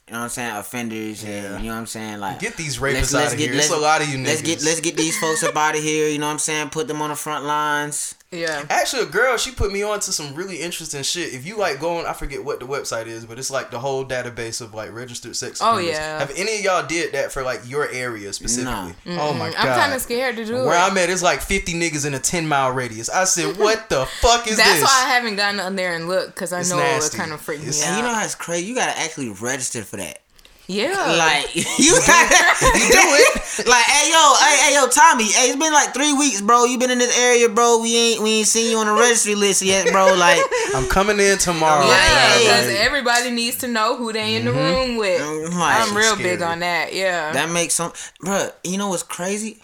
You 0.07 0.13
know 0.13 0.19
what 0.19 0.25
I'm 0.25 0.31
saying? 0.31 0.57
Offenders, 0.57 1.25
and 1.25 1.65
you 1.65 1.71
know 1.71 1.75
what 1.75 1.81
I'm 1.81 1.87
saying? 1.87 2.21
Like 2.21 2.39
Get 2.39 2.59
these 2.59 2.79
rapists 2.79 3.19
out 3.19 3.33
of 3.33 3.39
here. 3.39 3.55
It's 3.55 3.71
a 3.71 3.77
lot 3.77 4.03
of 4.03 4.09
you 4.09 4.23
Let's 4.23 4.43
get 4.43 4.63
let's 4.63 4.81
get 4.81 4.97
these 4.97 5.19
folks 5.19 5.43
up 5.43 5.57
out 5.57 5.77
of 5.77 5.83
here. 5.83 6.09
You 6.09 6.19
know 6.19 6.27
what 6.27 6.33
I'm 6.33 6.39
saying? 6.39 6.69
Put 6.71 6.89
them 6.89 7.01
on 7.01 7.09
the 7.09 7.17
front 7.17 7.47
lines. 7.47 8.15
Yeah. 8.35 8.65
Actually, 8.71 9.03
a 9.03 9.07
girl, 9.07 9.37
she 9.37 9.51
put 9.53 9.73
me 9.73 9.83
on 9.83 10.01
to 10.01 10.13
some 10.13 10.35
really 10.35 10.61
interesting 10.61 11.03
shit. 11.03 11.33
If 11.35 11.47
you 11.47 11.57
like 11.57 11.81
going, 11.81 12.07
I 12.07 12.13
forget 12.13 12.45
what 12.45 12.61
the 12.61 12.67
website 12.67 13.07
is, 13.07 13.25
but 13.25 13.39
it's 13.39 13.51
like 13.51 13.71
the 13.71 13.79
whole 13.79 14.05
database 14.05 14.61
of 14.61 14.75
like 14.75 14.93
registered 14.93 15.37
sex 15.37 15.61
Oh, 15.63 15.73
offenders. 15.75 15.93
yeah. 15.95 16.19
Have 16.19 16.33
any 16.37 16.59
of 16.59 16.65
y'all 16.65 16.87
did 16.87 17.13
that 17.13 17.33
for 17.33 17.43
like 17.43 17.61
your 17.69 17.89
area 17.91 18.33
specifically? 18.33 18.95
Oh 19.17 19.33
my 19.35 19.51
god. 19.51 19.57
I'm 19.59 19.79
kind 19.79 19.93
of 19.95 20.01
scared 20.01 20.37
to 20.37 20.45
do 20.45 20.53
that. 20.53 20.65
Where 20.65 20.75
it. 20.77 20.81
I'm 20.91 20.97
at, 20.99 21.11
it's 21.11 21.23
like 21.23 21.41
50 21.41 21.75
niggas 21.75 22.07
in 22.07 22.15
a 22.15 22.19
10 22.19 22.47
mile 22.49 22.73
radius. 22.73 23.09
I 23.09 23.25
said, 23.25 23.57
what 23.59 23.89
the 23.89 24.07
fuck 24.07 24.47
is 24.49 24.57
That's 24.57 24.81
this? 24.81 24.83
why 24.83 25.03
I 25.07 25.09
haven't 25.11 25.37
gotten 25.37 25.61
on 25.61 25.77
there 25.77 25.95
and 25.95 26.09
looked 26.09 26.35
because 26.35 26.53
I 26.53 26.61
It's 26.61 26.71
know 26.71 26.77
nasty. 26.79 27.17
it 27.17 27.19
kind 27.21 27.33
of 27.33 27.41
freak 27.41 27.61
me 27.61 27.69
It's- 27.69 27.87
out. 27.87 27.97
You 27.97 28.03
know 28.03 28.15
how 28.15 28.25
it's 28.25 28.35
crazy? 28.35 28.67
You 28.67 28.75
gotta 28.75 28.99
actually 28.99 29.31
register 29.31 29.83
for 29.83 29.97
that. 29.99 30.21
Yeah. 30.67 31.15
Like 31.19 31.55
you 31.57 31.93
gotta 32.07 32.35
you 32.79 32.89
do 32.91 33.05
it. 33.21 33.67
Like, 33.69 33.85
hey 33.85 34.11
yo, 34.11 34.35
hey, 34.41 34.57
hey 34.69 34.75
yo, 34.75 34.89
Tommy, 34.89 35.25
hey, 35.31 35.49
it's 35.49 35.57
been 35.57 35.73
like 35.73 35.95
three 35.95 36.13
weeks, 36.13 36.41
bro. 36.41 36.65
You 36.65 36.79
been 36.79 36.91
in 36.91 36.99
this 36.99 37.17
area, 37.19 37.49
bro. 37.49 37.81
We 37.83 37.97
ain't 37.97 38.23
we 38.23 38.31
ain't 38.39 38.47
seen 38.49 38.71
you 38.71 38.79
on 38.79 38.87
the 38.87 38.93
registry 38.95 39.35
list 39.35 39.63
yet, 39.63 39.91
bro. 39.93 40.15
Like 40.15 40.41
I'm 40.75 40.87
coming 40.89 41.21
in 41.21 41.39
tomorrow. 41.39 41.87
Yeah, 41.87 41.95
Hey. 41.97 42.43
because 42.45 42.69
everybody 42.81 43.31
needs 43.31 43.59
to 43.59 43.69
know 43.69 43.97
who 43.97 44.13
they 44.13 44.35
in 44.37 44.45
the 44.45 44.53
room 44.53 44.97
with. 44.97 45.21
Mm-hmm. 45.21 45.59
Like, 45.59 45.89
I'm 45.89 45.97
real 45.97 46.15
scary. 46.15 46.31
big 46.31 46.43
on 46.43 46.61
that. 46.61 46.93
Yeah. 46.95 47.33
that 47.33 47.51
makes 47.51 47.75
some 47.75 47.93
bro, 48.21 48.49
you 48.65 48.79
know 48.79 48.89
what's 48.89 49.03
crazy? 49.03 49.61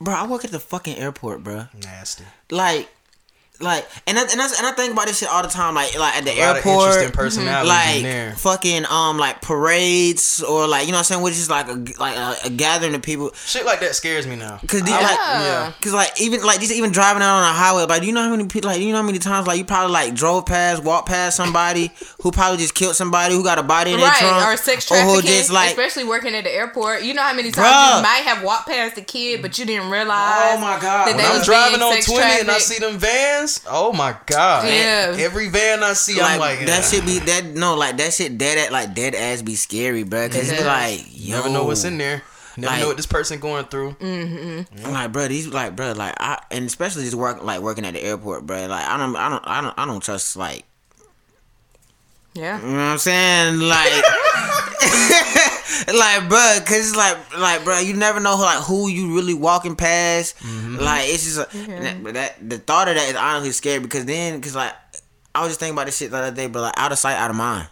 Bro, 0.00 0.14
I 0.14 0.26
work 0.26 0.44
at 0.44 0.50
the 0.50 0.60
fucking 0.60 0.96
airport, 0.98 1.42
bro. 1.42 1.66
Nasty. 1.82 2.24
Like 2.50 2.88
like 3.60 3.86
and 4.06 4.18
I, 4.18 4.22
and, 4.22 4.40
I, 4.40 4.44
and 4.58 4.66
I 4.66 4.72
think 4.72 4.92
about 4.92 5.06
this 5.06 5.18
shit 5.18 5.28
all 5.28 5.42
the 5.42 5.48
time 5.48 5.74
like 5.74 5.98
like 5.98 6.16
at 6.16 6.24
the 6.24 6.32
A 6.32 6.40
lot 6.40 6.56
of 6.58 6.66
airport 6.66 6.86
interesting 6.88 7.12
personalities 7.12 7.68
like 7.68 7.96
in 7.96 8.02
there. 8.02 8.32
fucking 8.32 8.84
um 8.86 9.18
like 9.18 9.40
parades 9.42 10.42
or 10.42 10.66
like 10.66 10.86
you 10.86 10.92
know 10.92 10.98
what 10.98 11.00
I'm 11.00 11.04
saying 11.04 11.22
which 11.22 11.34
is 11.34 11.48
like 11.50 11.68
a 11.68 11.74
like 11.98 12.16
a, 12.16 12.36
a 12.46 12.50
gathering 12.50 12.94
of 12.94 13.02
people 13.02 13.32
Shit 13.46 13.64
like 13.64 13.80
that 13.80 13.94
scares 13.94 14.26
me 14.26 14.36
now. 14.36 14.58
Cause 14.66 14.82
these, 14.82 14.90
like, 14.90 15.18
yeah. 15.18 15.72
cause 15.80 15.92
like 15.92 16.20
even 16.20 16.42
like 16.42 16.60
just 16.60 16.72
even 16.72 16.92
driving 16.92 17.22
out 17.22 17.36
on 17.38 17.42
a 17.42 17.52
highway, 17.52 17.84
like 17.86 18.00
do 18.00 18.06
you 18.06 18.12
know 18.12 18.22
how 18.22 18.30
many 18.30 18.46
people 18.46 18.68
like 18.70 18.78
do 18.78 18.84
you 18.84 18.92
know 18.92 18.98
how 18.98 19.06
many 19.06 19.18
times 19.18 19.46
like 19.46 19.58
you 19.58 19.64
probably 19.64 19.92
like 19.92 20.14
drove 20.14 20.46
past, 20.46 20.82
walked 20.82 21.08
past 21.08 21.36
somebody 21.36 21.90
who 22.22 22.30
probably 22.30 22.58
just 22.58 22.74
killed 22.74 22.94
somebody 22.96 23.34
who 23.34 23.42
got 23.44 23.58
a 23.58 23.62
body 23.62 23.92
in 23.92 23.98
their 23.98 24.06
Right, 24.08 24.18
trunk, 24.18 24.46
or 24.46 24.56
sex 24.56 24.90
or 24.90 24.96
who 24.96 25.02
trafficking, 25.20 25.30
just 25.30 25.50
like 25.52 25.70
especially 25.70 26.04
working 26.04 26.34
at 26.34 26.44
the 26.44 26.52
airport. 26.52 27.02
You 27.02 27.14
know 27.14 27.22
how 27.22 27.34
many 27.34 27.50
times 27.50 27.68
Bruh. 27.68 27.96
you 27.96 28.02
might 28.02 28.22
have 28.24 28.42
walked 28.44 28.68
past 28.68 28.96
a 28.98 29.02
kid, 29.02 29.42
but 29.42 29.58
you 29.58 29.64
didn't 29.64 29.90
realize. 29.90 30.56
Oh 30.56 30.60
my 30.60 30.78
God. 30.80 31.06
that 31.06 31.06
When 31.06 31.16
they 31.16 31.22
When 31.22 31.32
I'm 31.32 31.38
was 31.38 31.46
driving 31.46 31.82
on 31.82 31.92
sex 31.92 32.06
20 32.06 32.40
and 32.40 32.50
I 32.50 32.58
see 32.58 32.78
them 32.78 32.98
vans, 32.98 33.45
oh 33.68 33.92
my 33.92 34.16
god. 34.26 34.68
Yeah. 34.68 35.16
Every 35.18 35.48
van 35.48 35.82
I 35.82 35.92
see, 35.94 36.14
I'm 36.20 36.38
like, 36.38 36.58
like, 36.58 36.66
that 36.68 36.84
"Ah." 36.84 36.86
should 36.88 37.04
be 37.06 37.18
that 37.20 37.44
no 37.46 37.74
like 37.76 37.96
that 37.98 38.12
shit 38.12 38.36
dead 38.38 38.58
at 38.58 38.72
like 38.72 38.94
dead 38.94 39.14
ass 39.14 39.42
be 39.42 39.54
scary, 39.54 40.02
bro. 40.02 40.28
Cause 40.28 40.50
you 40.50 40.58
be 40.58 40.62
Yeah. 40.64 40.66
like 40.66 41.06
You 41.12 41.34
never 41.34 41.48
know 41.50 41.64
what's 41.64 41.84
in 41.84 41.98
there. 41.98 42.22
Never 42.58 42.72
Like- 42.72 42.80
know 42.82 42.88
what 42.88 42.96
this 42.96 43.06
person 43.06 43.38
going 43.38 43.66
through. 43.66 43.96
I'm 44.00 44.66
like, 44.92 45.12
bro, 45.12 45.28
these 45.28 45.46
like, 45.48 45.76
bro, 45.76 45.92
like, 45.92 46.14
I 46.18 46.40
and 46.50 46.64
especially 46.66 47.04
just 47.04 47.14
work 47.14 47.42
like 47.42 47.60
working 47.60 47.84
at 47.84 47.92
the 47.94 48.02
airport, 48.02 48.46
bro. 48.46 48.66
Like, 48.66 48.84
I 48.86 48.96
don't, 48.96 49.14
I 49.14 49.28
don't, 49.28 49.46
I 49.46 49.60
don't, 49.60 49.74
I 49.78 49.84
don't 49.84 50.00
trust 50.02 50.36
like 50.36 50.64
Yeah. 52.34 52.58
You 52.60 52.66
know 52.68 52.72
what 52.74 52.80
I'm 52.80 52.98
saying? 52.98 53.60
Like, 53.60 53.92
like, 55.88 56.28
bro, 56.28 56.58
cause 56.64 56.88
it's 56.88 56.96
like, 56.96 57.16
like, 57.38 57.64
bro, 57.64 57.78
you 57.80 57.94
never 57.94 58.20
know 58.20 58.36
like 58.36 58.62
who 58.64 58.88
you 58.88 59.14
really 59.14 59.34
walking 59.34 59.76
past. 59.76 60.38
Mm-hmm. 60.38 60.76
Like, 60.78 61.08
it's 61.08 61.24
just 61.24 61.38
a, 61.38 61.56
mm-hmm. 61.56 62.04
that, 62.04 62.14
that 62.14 62.50
the 62.50 62.58
thought 62.58 62.88
of 62.88 62.94
that 62.94 63.08
is 63.08 63.16
honestly 63.16 63.52
scary 63.52 63.80
because 63.80 64.04
then, 64.04 64.40
cause 64.40 64.54
like, 64.54 64.72
I 65.34 65.40
was 65.40 65.50
just 65.50 65.60
thinking 65.60 65.74
about 65.74 65.86
this 65.86 65.96
shit 65.98 66.10
the 66.10 66.16
other 66.18 66.34
day, 66.34 66.46
but 66.46 66.62
like, 66.62 66.74
out 66.76 66.92
of 66.92 66.98
sight, 66.98 67.16
out 67.16 67.30
of 67.30 67.36
mind. 67.36 67.68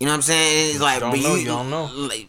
You 0.00 0.06
know 0.06 0.12
what 0.12 0.16
I'm 0.16 0.22
saying? 0.22 0.70
It's 0.70 0.80
like, 0.80 1.00
don't 1.00 1.10
but 1.12 1.20
know, 1.20 1.34
you 1.34 1.46
don't 1.46 1.70
know. 1.70 1.84
Like, 1.94 2.28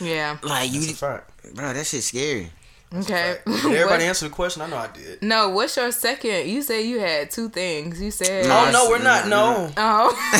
Yeah. 0.00 0.38
like 0.42 0.72
you, 0.72 0.80
That's 0.80 0.92
a 0.92 0.96
fact. 0.96 1.54
bro, 1.54 1.72
that 1.72 1.86
shit's 1.86 2.06
scary. 2.06 2.50
Okay. 3.00 3.38
Did 3.46 3.54
everybody 3.56 3.84
What- 3.84 4.00
answer 4.02 4.28
the 4.28 4.34
question? 4.34 4.62
I 4.62 4.68
know 4.68 4.76
I 4.76 4.88
did. 4.88 5.22
no, 5.22 5.48
what's 5.50 5.76
your 5.76 5.90
second? 5.92 6.48
You 6.48 6.62
said 6.62 6.84
you 6.84 6.98
had 7.00 7.30
two 7.30 7.48
things. 7.48 8.00
You 8.00 8.10
said. 8.10 8.46
Oh 8.46 8.70
no, 8.72 8.88
we're 8.88 9.02
not. 9.02 9.28
No, 9.28 9.70
Oh. 9.76 10.16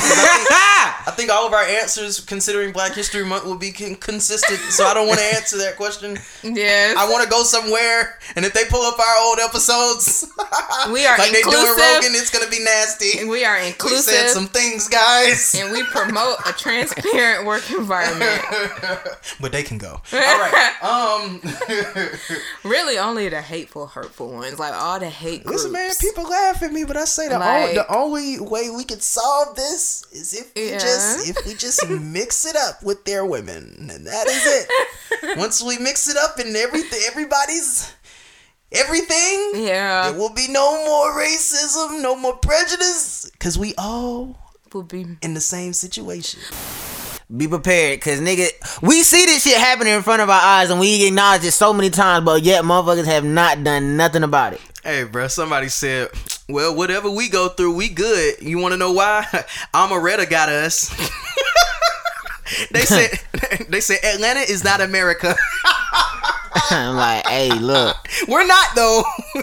I 1.08 1.12
think 1.16 1.30
all 1.30 1.46
of 1.46 1.52
our 1.52 1.62
answers, 1.62 2.20
considering 2.20 2.72
Black 2.72 2.92
History 2.94 3.24
Month, 3.24 3.44
will 3.44 3.56
be 3.56 3.70
con- 3.72 3.94
consistent. 3.96 4.58
So 4.72 4.84
I 4.84 4.94
don't 4.94 5.06
want 5.06 5.18
to 5.20 5.24
answer 5.34 5.56
that 5.58 5.76
question. 5.76 6.18
yes. 6.42 6.96
I 6.96 7.08
want 7.10 7.22
to 7.24 7.30
go 7.30 7.42
somewhere, 7.42 8.18
and 8.34 8.44
if 8.44 8.52
they 8.52 8.64
pull 8.64 8.82
up 8.82 8.98
our 8.98 9.16
old 9.24 9.38
episodes, 9.38 10.26
We 10.92 11.06
are 11.06 11.16
like 11.18 11.30
they 11.32 11.42
doing 11.42 11.54
inclusive. 11.54 11.76
Rogan, 11.76 12.12
it's 12.14 12.30
gonna 12.30 12.50
be 12.50 12.58
nasty. 12.62 13.24
we 13.24 13.44
are 13.44 13.56
inclusive. 13.58 13.66
We 13.66 13.68
inclusive. 13.68 14.14
said 14.14 14.28
some 14.30 14.46
things, 14.48 14.88
guys, 14.88 15.54
and 15.58 15.72
we 15.72 15.82
promote 15.84 16.36
a 16.46 16.52
transparent 16.52 17.46
work 17.46 17.68
environment. 17.70 18.42
but 19.40 19.52
they 19.52 19.62
can 19.62 19.78
go. 19.78 20.00
All 20.12 20.18
right. 20.18 20.74
Um, 20.82 21.40
Really, 22.64 22.98
only 22.98 23.28
the 23.28 23.40
hateful, 23.42 23.86
hurtful 23.86 24.30
ones, 24.32 24.58
like 24.58 24.74
all 24.74 24.98
the 24.98 25.08
hate 25.08 25.44
groups. 25.44 25.64
listen, 25.64 25.72
man. 25.72 25.90
People 26.00 26.24
laugh 26.24 26.62
at 26.62 26.72
me, 26.72 26.84
but 26.84 26.96
I 26.96 27.04
say 27.04 27.28
the, 27.28 27.38
Like- 27.38 27.62
only, 27.62 27.74
the 27.74 27.94
only 27.94 28.40
way 28.40 28.70
we 28.70 28.84
can 28.84 29.00
solve 29.00 29.56
this 29.56 30.04
is 30.12 30.32
if 30.34 30.52
we 30.54 30.70
Yeah. 30.70 30.78
just 30.78 31.28
if 31.28 31.36
we 31.46 31.54
just 31.54 31.88
mix 31.88 32.44
it 32.44 32.56
up 32.56 32.82
with 32.82 33.04
their 33.04 33.24
women, 33.24 33.88
and 33.92 34.06
that 34.06 34.26
is 34.26 34.42
it. 34.46 35.38
Once 35.38 35.62
we 35.62 35.78
mix 35.78 36.08
it 36.08 36.16
up 36.16 36.38
and 36.38 36.56
everything, 36.56 37.00
everybody's 37.06 37.92
everything. 38.72 39.52
Yeah, 39.54 40.10
There 40.10 40.18
will 40.18 40.32
be 40.34 40.46
no 40.48 40.84
more 40.86 41.12
racism, 41.20 42.02
no 42.02 42.16
more 42.16 42.36
prejudice, 42.36 43.30
because 43.32 43.58
we 43.58 43.74
all 43.78 44.36
will 44.72 44.82
be. 44.82 45.06
in 45.22 45.34
the 45.34 45.40
same 45.40 45.72
situation. 45.72 46.40
Be 47.34 47.48
prepared, 47.48 48.00
cause 48.00 48.20
nigga, 48.20 48.48
we 48.82 49.02
see 49.02 49.24
this 49.26 49.42
shit 49.42 49.58
happening 49.58 49.94
in 49.94 50.02
front 50.02 50.22
of 50.22 50.30
our 50.30 50.40
eyes, 50.40 50.70
and 50.70 50.78
we 50.78 51.08
acknowledge 51.08 51.44
it 51.44 51.50
so 51.50 51.72
many 51.72 51.90
times, 51.90 52.24
but 52.24 52.44
yet 52.44 52.62
motherfuckers 52.62 53.04
have 53.04 53.24
not 53.24 53.64
done 53.64 53.96
nothing 53.96 54.22
about 54.22 54.52
it. 54.52 54.60
Hey, 54.84 55.02
bro, 55.02 55.26
somebody 55.26 55.68
said, 55.68 56.10
well, 56.48 56.72
whatever 56.76 57.10
we 57.10 57.28
go 57.28 57.48
through, 57.48 57.74
we 57.74 57.88
good. 57.88 58.40
You 58.40 58.58
want 58.58 58.74
to 58.74 58.78
know 58.78 58.92
why? 58.92 59.26
Omeretta 59.74 60.30
got 60.30 60.48
us. 60.48 60.88
they 62.70 62.82
said, 62.82 63.10
they 63.68 63.80
said 63.80 63.98
Atlanta 64.04 64.40
is 64.40 64.62
not 64.62 64.80
America. 64.80 65.34
I'm 66.70 66.96
like, 66.96 67.26
hey, 67.26 67.50
look, 67.50 67.96
We're 68.28 68.46
not 68.46 68.68
though. 68.74 69.02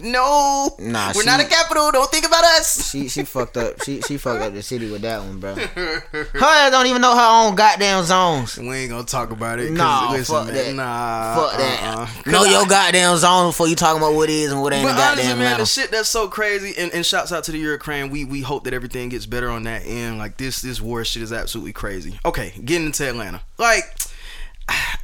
No, 0.00 0.74
Nah, 0.78 1.12
we're 1.14 1.22
she- 1.22 1.26
not 1.26 1.40
a 1.40 1.44
capital. 1.44 1.90
Don't 1.92 2.10
think 2.10 2.26
about 2.26 2.44
us. 2.44 2.90
she 2.90 3.08
she 3.08 3.24
fucked 3.24 3.56
up. 3.56 3.82
She 3.84 4.00
she 4.02 4.16
fucked 4.16 4.42
up 4.42 4.52
the 4.52 4.62
city 4.62 4.90
with 4.90 5.02
that 5.02 5.20
one, 5.20 5.38
bro. 5.40 5.54
Her 5.54 6.02
ass 6.42 6.70
don't 6.70 6.86
even 6.86 7.02
know 7.02 7.14
her 7.16 7.46
own 7.48 7.54
goddamn 7.54 8.04
zones. 8.04 8.56
We 8.56 8.68
ain't 8.76 8.90
gonna 8.90 9.04
talk 9.04 9.30
about 9.30 9.58
it. 9.58 9.72
Nah, 9.72 10.10
listen, 10.12 10.34
fuck 10.34 10.46
that. 10.48 10.74
Nah, 10.74 11.34
Fuck 11.36 11.58
that. 11.58 11.96
uh-uh. 12.26 12.30
Know 12.30 12.44
your 12.44 12.66
goddamn 12.66 13.16
zone 13.18 13.48
before 13.48 13.68
you 13.68 13.76
talking 13.76 14.00
about 14.00 14.14
what 14.14 14.28
is 14.30 14.52
and 14.52 14.62
what 14.62 14.72
ain't 14.72 14.86
But 14.86 14.98
honestly, 14.98 15.28
man, 15.30 15.38
matter. 15.38 15.62
the 15.62 15.66
shit 15.66 15.90
that's 15.90 16.08
so 16.08 16.28
crazy, 16.28 16.74
and, 16.78 16.92
and 16.92 17.04
shouts 17.04 17.32
out 17.32 17.44
to 17.44 17.52
the 17.52 17.58
Ukraine. 17.58 18.10
We 18.10 18.24
we 18.24 18.40
hope 18.40 18.64
that 18.64 18.74
everything 18.74 19.08
gets 19.08 19.26
better 19.26 19.48
on 19.50 19.64
that 19.64 19.82
end. 19.84 20.18
Like 20.18 20.36
this 20.36 20.62
this 20.62 20.80
war 20.80 21.04
shit 21.04 21.22
is 21.22 21.32
absolutely 21.32 21.72
crazy. 21.72 22.18
Okay, 22.24 22.52
getting 22.64 22.86
into 22.86 23.08
Atlanta, 23.08 23.42
like, 23.58 23.84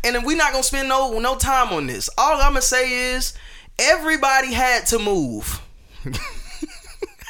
and 0.04 0.14
then 0.14 0.24
we 0.24 0.34
not 0.34 0.52
gonna 0.52 0.62
spend 0.62 0.88
no 0.88 1.18
no 1.18 1.36
time 1.36 1.72
on 1.72 1.86
this. 1.86 2.08
All 2.18 2.36
I'm 2.40 2.52
gonna 2.52 2.62
say 2.62 3.14
is 3.14 3.34
everybody 3.78 4.52
had 4.52 4.86
to 4.86 4.98
move. 4.98 5.60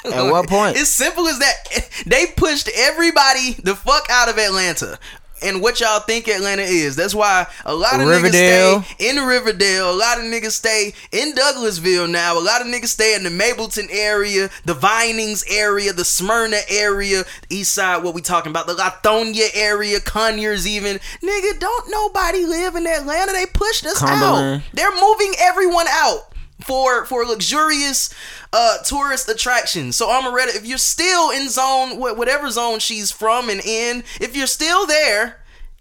At 0.04 0.30
what 0.30 0.48
point? 0.48 0.76
It's 0.76 0.90
simple 0.90 1.26
as 1.26 1.38
that. 1.38 1.90
They 2.06 2.26
pushed 2.26 2.68
everybody 2.74 3.54
the 3.62 3.74
fuck 3.74 4.06
out 4.10 4.28
of 4.28 4.38
Atlanta. 4.38 4.98
And 5.42 5.62
what 5.62 5.80
y'all 5.80 6.00
think 6.00 6.28
Atlanta 6.28 6.62
is. 6.62 6.96
That's 6.96 7.14
why 7.14 7.46
a 7.64 7.74
lot 7.74 8.00
of 8.00 8.06
Riverdale. 8.06 8.80
niggas 8.80 8.84
stay 8.84 9.08
in 9.08 9.24
Riverdale. 9.24 9.90
A 9.90 9.96
lot 9.96 10.18
of 10.18 10.24
niggas 10.24 10.52
stay 10.52 10.92
in 11.12 11.32
Douglasville 11.34 12.10
now. 12.10 12.38
A 12.38 12.40
lot 12.40 12.60
of 12.60 12.66
niggas 12.66 12.88
stay 12.88 13.14
in 13.14 13.22
the 13.22 13.30
Mableton 13.30 13.88
area, 13.90 14.50
the 14.64 14.74
Vinings 14.74 15.44
area, 15.50 15.92
the 15.92 16.04
Smyrna 16.04 16.58
area, 16.68 17.24
East 17.50 17.74
Side, 17.74 18.02
what 18.02 18.14
we 18.14 18.20
talking 18.20 18.50
about, 18.50 18.66
the 18.66 18.74
Lithonia 18.74 19.48
area, 19.54 20.00
Conyers 20.00 20.66
even. 20.66 20.98
Nigga, 21.22 21.58
don't 21.58 21.90
nobody 21.90 22.44
live 22.44 22.76
in 22.76 22.86
Atlanta. 22.86 23.32
They 23.32 23.46
pushed 23.46 23.86
us 23.86 23.98
Cumberland. 23.98 24.62
out. 24.62 24.70
They're 24.72 25.00
moving 25.00 25.34
everyone 25.38 25.86
out 25.88 26.32
for 26.60 27.04
for 27.04 27.24
luxurious 27.24 28.12
uh 28.52 28.78
tourist 28.84 29.28
attractions. 29.28 29.96
So 29.96 30.08
Omeretta, 30.08 30.56
if 30.56 30.66
you're 30.66 30.78
still 30.78 31.30
in 31.30 31.48
zone 31.48 31.98
whatever 31.98 32.50
zone 32.50 32.78
she's 32.78 33.10
from 33.10 33.48
and 33.48 33.60
in, 33.60 34.04
if 34.20 34.36
you're 34.36 34.46
still 34.46 34.86
there, 34.86 35.40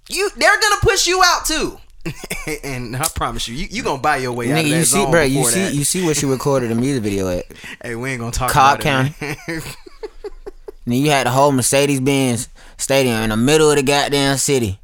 you 0.10 0.30
they're 0.36 0.60
gonna 0.60 0.82
push 0.82 1.08
you 1.08 1.22
out 1.24 1.46
too. 1.46 1.78
and 2.64 2.96
I 2.96 3.08
promise 3.16 3.48
you, 3.48 3.56
you 3.56 3.68
you 3.70 3.84
gonna 3.84 4.02
buy 4.02 4.18
your 4.18 4.32
way 4.34 4.52
out 4.52 4.60
of 4.60 4.66
Nigga, 4.66 4.70
that 4.70 4.78
you 4.78 4.86
see, 4.86 5.06
bro, 5.12 5.24
you 5.24 5.38
before 5.38 5.52
see, 5.52 5.60
that. 5.62 5.74
you 5.74 5.84
see 5.84 6.06
where 6.06 6.14
she 6.14 6.26
recorded 6.26 6.72
the 6.72 6.76
music 6.76 7.04
video 7.04 7.28
at. 7.28 7.46
hey, 7.84 7.96
we 7.96 8.12
ain't 8.12 8.20
gonna 8.20 8.32
talk 8.32 8.52
Cobb 8.52 8.80
about 8.80 9.06
it. 9.08 9.22
man. 9.22 9.38
And 9.48 9.64
then 10.86 10.94
you 10.96 11.10
had 11.10 11.28
the 11.28 11.32
whole 11.32 11.52
Mercedes 11.52 12.00
Benz 12.00 12.50
stadium 12.78 13.24
in 13.24 13.30
the 13.30 13.38
middle 13.38 13.70
of 13.70 13.78
the 13.78 13.84
goddamn 13.84 14.38
city. 14.38 14.80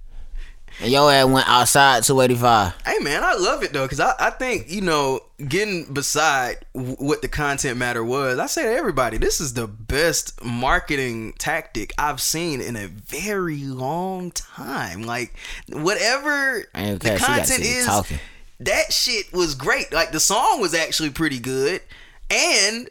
And 0.81 0.91
your 0.91 1.11
ass 1.11 1.25
went 1.25 1.47
outside 1.47 2.03
285. 2.03 2.73
Hey 2.85 2.99
man, 2.99 3.23
I 3.23 3.33
love 3.35 3.63
it 3.63 3.73
though, 3.73 3.87
cause 3.87 3.99
I, 3.99 4.13
I 4.19 4.29
think 4.31 4.69
you 4.69 4.81
know 4.81 5.21
getting 5.47 5.91
beside 5.93 6.65
w- 6.73 6.95
what 6.95 7.21
the 7.21 7.27
content 7.27 7.77
matter 7.77 8.03
was. 8.03 8.39
I 8.39 8.47
say 8.47 8.63
to 8.63 8.71
everybody, 8.73 9.17
this 9.17 9.39
is 9.39 9.53
the 9.53 9.67
best 9.67 10.43
marketing 10.43 11.33
tactic 11.37 11.93
I've 11.97 12.21
seen 12.21 12.59
in 12.61 12.75
a 12.75 12.87
very 12.87 13.63
long 13.63 14.31
time. 14.31 15.03
Like 15.03 15.33
whatever 15.69 16.65
the 16.73 16.97
care, 16.99 17.17
content 17.17 17.61
is, 17.61 17.85
talking. 17.85 18.19
that 18.59 18.91
shit 18.91 19.31
was 19.31 19.55
great. 19.55 19.93
Like 19.93 20.11
the 20.11 20.19
song 20.19 20.59
was 20.59 20.73
actually 20.73 21.11
pretty 21.11 21.39
good, 21.39 21.81
and 22.29 22.89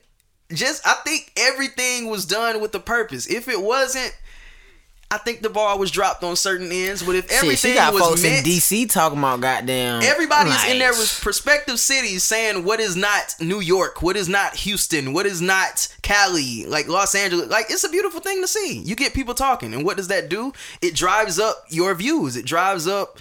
just 0.53 0.87
I 0.87 0.95
think 1.05 1.33
everything 1.37 2.09
was 2.09 2.27
done 2.27 2.61
with 2.61 2.75
a 2.75 2.81
purpose. 2.81 3.27
If 3.27 3.49
it 3.49 3.61
wasn't, 3.61 4.17
I 5.13 5.19
think 5.19 5.43
the 5.43 5.51
ball 5.51 5.79
was 5.79 5.91
dropped 5.91 6.25
on 6.25 6.37
certain 6.37 6.73
ends, 6.73 7.03
but 7.03 7.15
if 7.15 7.31
Shit, 7.31 7.43
everything 7.43 7.73
she 7.73 7.77
got 7.77 7.93
was 7.93 8.03
folks 8.03 8.23
meant, 8.23 8.47
in 8.47 8.51
DC 8.51 8.91
talking 8.91 9.19
about 9.19 9.43
goddamn, 9.43 10.03
everybody's 10.03 10.55
nice. 10.55 10.71
in 10.71 10.79
their 10.79 10.95
prospective 11.21 11.79
cities 11.79 12.23
saying 12.23 12.65
what 12.65 12.81
is 12.81 12.97
not 12.97 13.35
New 13.39 13.61
York, 13.61 14.01
what 14.01 14.17
is 14.17 14.27
not 14.27 14.57
Houston, 14.57 15.13
what 15.13 15.27
is 15.27 15.43
not 15.43 15.95
Cali, 16.01 16.65
like 16.65 16.89
Los 16.89 17.15
Angeles. 17.15 17.51
Like 17.51 17.67
it's 17.69 17.85
a 17.85 17.91
beautiful 17.91 18.21
thing 18.21 18.41
to 18.41 18.49
see. 18.49 18.79
You 18.79 18.97
get 18.97 19.13
people 19.13 19.35
talking, 19.35 19.75
and 19.75 19.85
what 19.85 19.99
does 19.99 20.09
that 20.09 20.31
do? 20.31 20.55
It 20.81 20.95
drives 20.95 21.39
up 21.39 21.67
your 21.69 21.95
views. 21.95 22.35
It 22.35 22.47
drives 22.47 22.89
up 22.89 23.19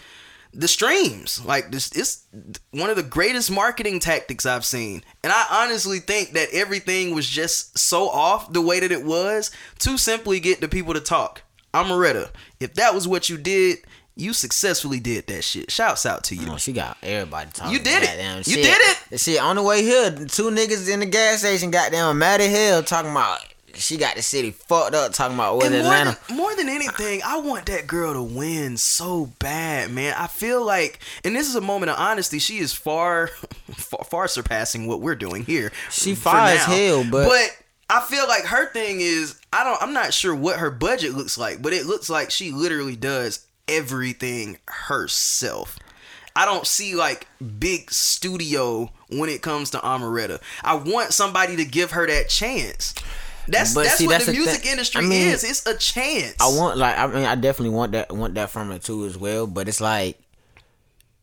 the 0.54 0.70
streams. 0.70 1.44
Like 1.44 1.72
this, 1.72 1.92
it's 1.94 2.26
one 2.72 2.90
of 2.90 2.96
the 2.96 3.04
greatest 3.04 3.52
marketing 3.52 4.00
tactics 4.00 4.46
I've 4.46 4.64
seen. 4.64 5.04
And 5.26 5.34
I 5.34 5.46
honestly 5.52 6.00
think 6.00 6.32
that 6.34 6.48
everything 6.54 7.14
was 7.14 7.28
just 7.28 7.78
so 7.78 8.08
off 8.08 8.54
the 8.54 8.62
way 8.62 8.80
that 8.80 8.94
it 8.94 9.04
was 9.04 9.52
to 9.80 9.98
simply 9.98 10.40
get 10.40 10.62
the 10.62 10.70
people 10.70 10.94
to 10.94 11.02
talk. 11.02 11.42
Omeretta, 11.74 12.30
if 12.60 12.74
that 12.76 12.94
was 12.94 13.08
what 13.08 13.30
you 13.30 13.38
did, 13.38 13.80
you 14.16 14.34
successfully 14.34 15.00
did 15.00 15.28
that 15.28 15.44
shit. 15.44 15.72
Shouts 15.72 16.06
out 16.06 16.24
to 16.26 16.36
you. 16.36 16.52
Oh, 16.52 16.58
she 16.58 16.74
got 16.74 16.98
everybody 17.02 17.50
talking. 17.52 17.74
You 17.74 17.80
did 17.80 18.04
it. 18.04 18.48
You 18.48 18.58
did 18.58 18.78
it. 18.80 19.20
Shit 19.20 19.42
on 19.42 19.56
the 19.56 19.64
way 19.64 19.84
here, 19.84 20.12
two 20.12 20.50
niggas 20.52 20.92
in 20.92 21.00
the 21.00 21.06
gas 21.06 21.40
station 21.40 21.72
got 21.72 21.92
down 21.92 22.18
mad 22.18 22.42
as 22.42 22.52
hell 22.52 22.84
talking 22.84 23.12
about 23.12 23.40
she 23.76 23.98
got 23.98 24.16
the 24.16 24.22
city 24.22 24.52
fucked 24.52 24.96
up 24.96 25.14
talking 25.14 25.36
about 25.36 25.64
Atlanta. 25.64 26.06
More 26.06 26.16
than, 26.28 26.38
more 26.38 26.56
than 26.56 26.70
anything, 26.70 27.22
I 27.26 27.38
want 27.40 27.66
that 27.68 27.88
girl 27.88 28.14
to 28.14 28.22
win 28.22 28.78
so 28.78 29.32
bad, 29.40 29.92
man. 29.92 30.14
I 30.18 30.28
feel 30.28 30.66
like, 30.66 31.00
and 31.24 31.36
this 31.36 31.48
is 31.48 31.56
a 31.56 31.62
moment 31.62 31.92
of 31.92 32.00
honesty. 32.00 32.40
She 32.40 32.60
is 32.60 32.74
far, 32.74 33.28
far, 33.72 34.04
far 34.06 34.28
surpassing 34.28 34.88
what 34.88 35.02
we're 35.02 35.16
doing 35.16 35.46
here. 35.46 35.72
She 35.90 36.16
far 36.16 36.48
as 36.48 36.64
hell, 36.64 37.06
but 37.10 37.28
but 37.28 37.58
I 37.92 38.00
feel 38.00 38.26
like 38.26 38.46
her 38.46 38.68
thing 38.68 39.02
is 39.02 39.38
I 39.52 39.66
don't 39.66 39.82
I'm 39.82 39.92
not 39.92 40.14
sure 40.14 40.34
what 40.34 40.60
her 40.60 40.72
budget 40.72 41.14
looks 41.14 41.38
like, 41.38 41.62
but 41.62 41.74
it 41.74 41.86
looks 41.86 42.10
like 42.10 42.32
she 42.32 42.52
literally 42.52 42.96
does 42.96 43.46
everything 43.68 44.60
herself. 44.68 45.78
I 46.34 46.46
don't 46.46 46.66
see 46.66 46.96
like 46.96 47.28
big 47.60 47.92
studio 47.92 48.90
when 49.10 49.30
it 49.30 49.42
comes 49.42 49.72
to 49.72 49.80
Omeretta. 49.80 50.42
I 50.64 50.76
want 50.76 51.12
somebody 51.12 51.58
to 51.58 51.66
give 51.66 51.92
her 51.92 52.08
that 52.08 52.30
chance. 52.30 52.96
That's 53.50 53.74
but 53.74 53.84
that's 53.84 53.98
see, 53.98 54.08
what 54.08 54.14
that's 54.14 54.28
the 54.28 54.32
music 54.32 54.62
th- 54.62 54.72
industry 54.72 55.04
I 55.04 55.08
mean, 55.08 55.28
is. 55.28 55.44
It's 55.44 55.66
a 55.66 55.76
chance. 55.76 56.38
I 56.40 56.48
want 56.48 56.78
like 56.78 56.98
I 56.98 57.08
mean 57.08 57.26
I 57.26 57.36
definitely 57.36 57.76
want 57.76 57.92
that 57.92 58.10
want 58.16 58.36
that 58.36 58.52
from 58.52 58.70
her 58.70 58.80
too 58.80 59.06
as 59.06 59.18
well. 59.18 59.48
But 59.48 59.68
it's 59.68 59.82
like 59.82 60.18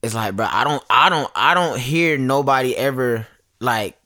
it's 0.02 0.14
like 0.14 0.36
bro, 0.36 0.46
I 0.50 0.64
don't 0.64 0.84
I 0.90 1.08
don't 1.08 1.30
I 1.34 1.54
don't 1.54 1.78
hear 1.78 2.18
nobody 2.18 2.76
ever 2.76 3.26
like 3.60 3.97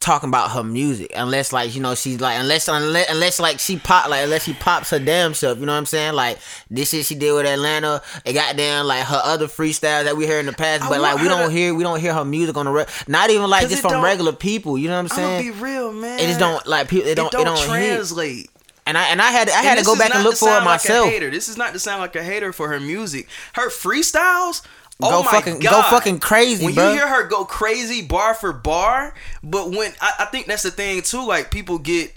talking 0.00 0.28
about 0.28 0.52
her 0.52 0.62
music 0.62 1.10
unless 1.16 1.52
like 1.52 1.74
you 1.74 1.80
know 1.80 1.94
she's 1.94 2.20
like 2.20 2.38
unless 2.38 2.68
unless 2.68 3.10
unless 3.10 3.40
like 3.40 3.58
she 3.58 3.76
pop 3.76 4.08
like 4.08 4.22
unless 4.22 4.44
she 4.44 4.52
pops 4.54 4.90
her 4.90 4.98
damn 4.98 5.34
self 5.34 5.58
you 5.58 5.66
know 5.66 5.72
what 5.72 5.78
I'm 5.78 5.86
saying 5.86 6.14
like 6.14 6.38
this 6.70 6.90
shit 6.90 7.04
she 7.04 7.16
did 7.16 7.32
with 7.32 7.46
Atlanta 7.46 8.00
it 8.24 8.32
got 8.32 8.56
down 8.56 8.86
like 8.86 9.04
her 9.04 9.20
other 9.24 9.46
freestyles 9.46 10.04
that 10.04 10.16
we 10.16 10.26
heard 10.26 10.40
in 10.40 10.46
the 10.46 10.52
past 10.52 10.84
I 10.84 10.88
but 10.88 11.00
like 11.00 11.20
we 11.20 11.26
don't 11.26 11.50
to, 11.50 11.50
hear 11.50 11.74
we 11.74 11.82
don't 11.82 12.00
hear 12.00 12.14
her 12.14 12.24
music 12.24 12.56
on 12.56 12.66
the 12.66 12.70
re- 12.70 12.86
not 13.08 13.30
even 13.30 13.50
like 13.50 13.68
just 13.68 13.82
from 13.82 14.02
regular 14.02 14.32
people 14.32 14.78
you 14.78 14.86
know 14.86 14.94
what 14.94 15.00
I'm 15.00 15.08
saying 15.08 15.48
I'm 15.48 15.54
be 15.54 15.60
real 15.60 15.92
man 15.92 16.20
it 16.20 16.26
just 16.26 16.38
don't 16.38 16.64
like 16.66 16.88
people 16.88 17.08
it 17.08 17.16
don't 17.16 17.26
it 17.26 17.32
don't, 17.32 17.42
it 17.42 17.44
don't 17.44 17.66
translate 17.66 18.36
hit. 18.42 18.50
And 18.86 18.96
I 18.96 19.08
and 19.08 19.20
I 19.20 19.30
had 19.30 19.50
I 19.50 19.62
had 19.62 19.76
to 19.76 19.84
go 19.84 19.98
back 19.98 20.14
and 20.14 20.24
look 20.24 20.36
for 20.36 20.48
it 20.48 20.64
myself. 20.64 21.12
Like 21.12 21.20
this 21.30 21.50
is 21.50 21.58
not 21.58 21.74
to 21.74 21.78
sound 21.78 22.00
like 22.00 22.16
a 22.16 22.22
hater 22.22 22.54
for 22.54 22.68
her 22.68 22.80
music. 22.80 23.28
Her 23.52 23.68
freestyles 23.68 24.62
Oh 25.00 25.22
go 25.22 25.28
fucking 25.28 25.60
God. 25.60 25.70
go 25.70 25.82
fucking 25.90 26.18
crazy, 26.18 26.64
when 26.64 26.74
bro. 26.74 26.88
you 26.90 26.96
hear 26.96 27.08
her 27.08 27.28
go 27.28 27.44
crazy 27.44 28.02
bar 28.02 28.34
for 28.34 28.52
bar, 28.52 29.14
but 29.44 29.70
when 29.70 29.92
I, 30.00 30.12
I 30.20 30.24
think 30.26 30.46
that's 30.46 30.64
the 30.64 30.72
thing 30.72 31.02
too, 31.02 31.24
like 31.24 31.52
people 31.52 31.78
get 31.78 32.12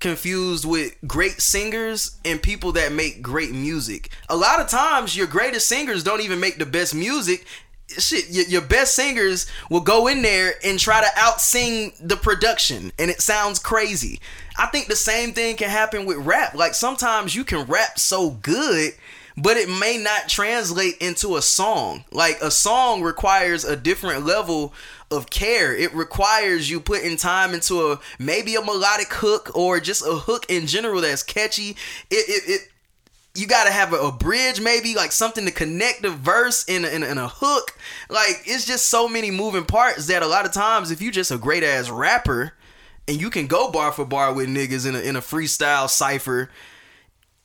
confused 0.00 0.64
with 0.64 0.94
great 1.06 1.40
singers 1.40 2.16
and 2.24 2.42
people 2.42 2.72
that 2.72 2.92
make 2.92 3.22
great 3.22 3.52
music. 3.52 4.10
A 4.28 4.36
lot 4.36 4.60
of 4.60 4.68
times, 4.68 5.16
your 5.16 5.26
greatest 5.28 5.68
singers 5.68 6.02
don't 6.02 6.20
even 6.20 6.40
make 6.40 6.58
the 6.58 6.66
best 6.66 6.94
music. 6.94 7.46
Shit, 7.88 8.28
your, 8.30 8.44
your 8.46 8.62
best 8.62 8.96
singers 8.96 9.46
will 9.70 9.80
go 9.80 10.08
in 10.08 10.22
there 10.22 10.54
and 10.64 10.78
try 10.80 11.00
to 11.00 11.08
out 11.16 11.40
sing 11.40 11.92
the 12.00 12.16
production, 12.16 12.90
and 12.98 13.08
it 13.08 13.20
sounds 13.20 13.60
crazy. 13.60 14.20
I 14.58 14.66
think 14.66 14.88
the 14.88 14.96
same 14.96 15.32
thing 15.32 15.56
can 15.56 15.70
happen 15.70 16.06
with 16.06 16.16
rap. 16.18 16.54
Like 16.54 16.74
sometimes 16.74 17.36
you 17.36 17.44
can 17.44 17.66
rap 17.66 18.00
so 18.00 18.30
good 18.30 18.94
but 19.36 19.56
it 19.56 19.68
may 19.68 19.98
not 19.98 20.28
translate 20.28 20.96
into 20.98 21.36
a 21.36 21.42
song. 21.42 22.04
Like 22.10 22.40
a 22.40 22.50
song 22.50 23.02
requires 23.02 23.64
a 23.64 23.76
different 23.76 24.24
level 24.24 24.72
of 25.10 25.30
care. 25.30 25.76
It 25.76 25.94
requires 25.94 26.70
you 26.70 26.80
putting 26.80 27.16
time 27.16 27.52
into 27.52 27.92
a 27.92 28.00
maybe 28.18 28.54
a 28.54 28.62
melodic 28.62 29.12
hook 29.12 29.50
or 29.54 29.78
just 29.78 30.02
a 30.02 30.14
hook 30.14 30.46
in 30.48 30.66
general 30.66 31.02
that's 31.02 31.22
catchy. 31.22 31.76
It 32.10 32.28
it, 32.28 32.42
it 32.46 32.68
you 33.34 33.46
gotta 33.46 33.70
have 33.70 33.92
a, 33.92 33.96
a, 33.96 34.12
bridge, 34.12 34.62
maybe 34.62 34.94
like 34.94 35.12
something 35.12 35.44
to 35.44 35.50
connect 35.50 36.00
the 36.00 36.08
verse 36.08 36.64
in 36.64 36.86
a, 36.86 36.88
in, 36.88 37.02
in 37.02 37.18
a 37.18 37.28
hook. 37.28 37.76
Like 38.08 38.42
it's 38.46 38.64
just 38.64 38.88
so 38.88 39.08
many 39.08 39.30
moving 39.30 39.66
parts 39.66 40.06
that 40.06 40.22
a 40.22 40.26
lot 40.26 40.46
of 40.46 40.52
times, 40.52 40.90
if 40.90 41.02
you 41.02 41.10
just 41.10 41.30
a 41.30 41.36
great 41.36 41.62
ass 41.62 41.90
rapper 41.90 42.54
and 43.06 43.20
you 43.20 43.28
can 43.28 43.46
go 43.46 43.70
bar 43.70 43.92
for 43.92 44.06
bar 44.06 44.32
with 44.32 44.48
niggas 44.48 44.88
in 44.88 44.96
a 44.96 45.00
in 45.00 45.16
a 45.16 45.20
freestyle 45.20 45.90
cipher, 45.90 46.50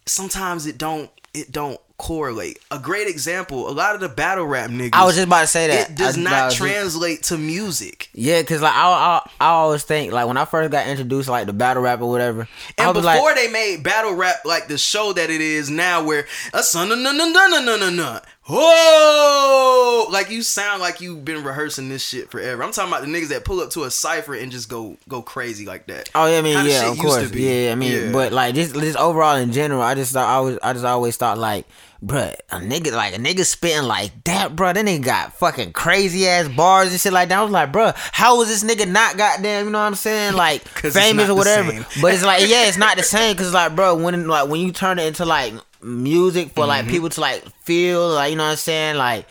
sometimes 0.06 0.66
it 0.66 0.78
don't 0.78 1.12
it 1.34 1.52
don't 1.52 1.80
correlate. 1.98 2.58
A 2.72 2.80
great 2.80 3.08
example, 3.08 3.70
a 3.70 3.72
lot 3.72 3.94
of 3.94 4.02
the 4.02 4.10
battle 4.10 4.46
rap 4.46 4.72
niggas. 4.72 4.90
I 4.94 5.06
was 5.06 5.16
just 5.16 5.28
about 5.28 5.42
to 5.42 5.48
say 5.48 5.68
that 5.68 5.92
it 5.92 5.96
does 5.96 6.18
not 6.18 6.52
translate 6.52 7.20
just, 7.20 7.30
to 7.30 7.38
music. 7.38 8.10
Yeah, 8.14 8.42
cause 8.42 8.62
like 8.62 8.74
I, 8.74 8.90
I, 8.90 9.30
I 9.40 9.50
always 9.50 9.84
think 9.84 10.12
like 10.12 10.26
when 10.28 10.38
I 10.38 10.46
first 10.46 10.72
got 10.72 10.88
introduced 10.88 11.30
like 11.30 11.46
the 11.46 11.54
battle 11.54 11.84
rap 11.84 12.02
or 12.02 12.10
whatever, 12.10 12.48
and 12.78 12.94
before 12.94 13.04
like, 13.04 13.36
they 13.36 13.50
made 13.50 13.84
battle 13.84 14.16
rap 14.16 14.38
like 14.46 14.68
the 14.68 14.80
show 14.80 15.14
that 15.14 15.30
it 15.30 15.42
is 15.42 15.70
now, 15.70 16.04
where 16.04 16.26
a 16.54 16.64
son 16.64 16.90
no 16.90 16.96
no 16.96 17.12
no 17.12 17.32
no 17.32 17.76
no 17.78 17.90
no 17.90 18.20
Whoa! 18.48 20.08
Like 20.10 20.32
you 20.32 20.42
sound 20.42 20.82
like 20.82 21.00
you've 21.00 21.24
been 21.24 21.44
rehearsing 21.44 21.90
this 21.90 22.04
shit 22.04 22.32
forever. 22.32 22.64
I'm 22.64 22.72
talking 22.72 22.92
about 22.92 23.04
the 23.04 23.08
niggas 23.08 23.30
that 23.30 23.46
pull 23.46 23.60
up 23.60 23.70
to 23.72 23.84
a 23.84 23.92
cipher 23.92 24.34
and 24.34 24.52
just 24.52 24.68
go 24.68 24.98
go 25.08 25.22
crazy 25.22 25.66
like 25.66 25.86
that. 25.88 26.10
Oh 26.16 26.26
yeah, 26.26 26.40
I 26.40 26.42
mean 26.42 26.66
yeah, 26.66 26.92
of 26.92 26.98
course, 26.98 27.32
yeah. 27.34 27.72
I 27.72 27.76
mean, 27.76 27.92
yeah. 27.92 28.12
but 28.12 28.34
like 28.34 28.56
just 28.56 28.74
just 28.74 28.98
overall 28.98 29.36
in 29.38 29.52
general, 29.52 29.82
I 29.82 29.94
just 29.94 30.14
thought 30.14 30.28
I 30.28 30.40
was 30.40 30.58
I 30.64 30.74
just 30.74 30.86
always 30.86 31.18
thought 31.18 31.38
like, 31.38 31.68
bruh, 32.04 32.34
a 32.50 32.58
nigga 32.58 32.92
like 32.94 33.16
a 33.16 33.20
nigga 33.20 33.46
spitting 33.46 33.84
like 33.84 34.24
that, 34.24 34.56
bruh. 34.56 34.74
That 34.74 34.86
nigga 34.86 35.04
got 35.04 35.34
fucking 35.34 35.74
crazy 35.74 36.28
ass 36.28 36.48
bars 36.48 36.90
and 36.92 37.00
shit 37.00 37.14
like 37.14 37.30
that. 37.30 37.38
I 37.38 37.44
was 37.44 37.52
like, 37.52 37.72
bruh, 37.72 37.94
how 38.12 38.38
was 38.38 38.48
this 38.48 38.64
nigga 38.64 38.90
not 38.90 39.18
goddamn? 39.18 39.66
You 39.66 39.72
know 39.72 39.80
what 39.80 39.86
I'm 39.86 39.96
saying? 39.96 40.34
Like 40.34 40.64
famous 40.68 41.30
or 41.30 41.36
whatever. 41.36 41.86
But 42.02 42.16
it's 42.16 42.26
like 42.26 42.50
yeah, 42.50 42.68
it's 42.68 42.78
not 42.78 42.98
the 42.98 43.04
same 43.04 43.36
because 43.36 43.54
like, 43.54 43.76
bro, 43.76 43.96
when 43.96 44.28
like 44.28 44.50
when 44.50 44.62
you 44.62 44.72
turn 44.72 44.98
it 44.98 45.06
into 45.06 45.26
like 45.26 45.54
music 45.84 46.52
for 46.52 46.66
like 46.66 46.84
mm-hmm. 46.84 46.92
people 46.92 47.10
to 47.10 47.22
like 47.22 47.44
feel 47.62 48.10
like 48.10 48.32
you 48.32 48.38
know 48.38 48.44
what 48.44 48.52
I'm 48.52 48.58
saying? 48.58 48.96
Like 48.98 49.28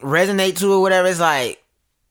resonate 0.00 0.58
to 0.58 0.74
it 0.74 0.78
whatever 0.78 1.08
it's 1.08 1.20
like 1.20 1.62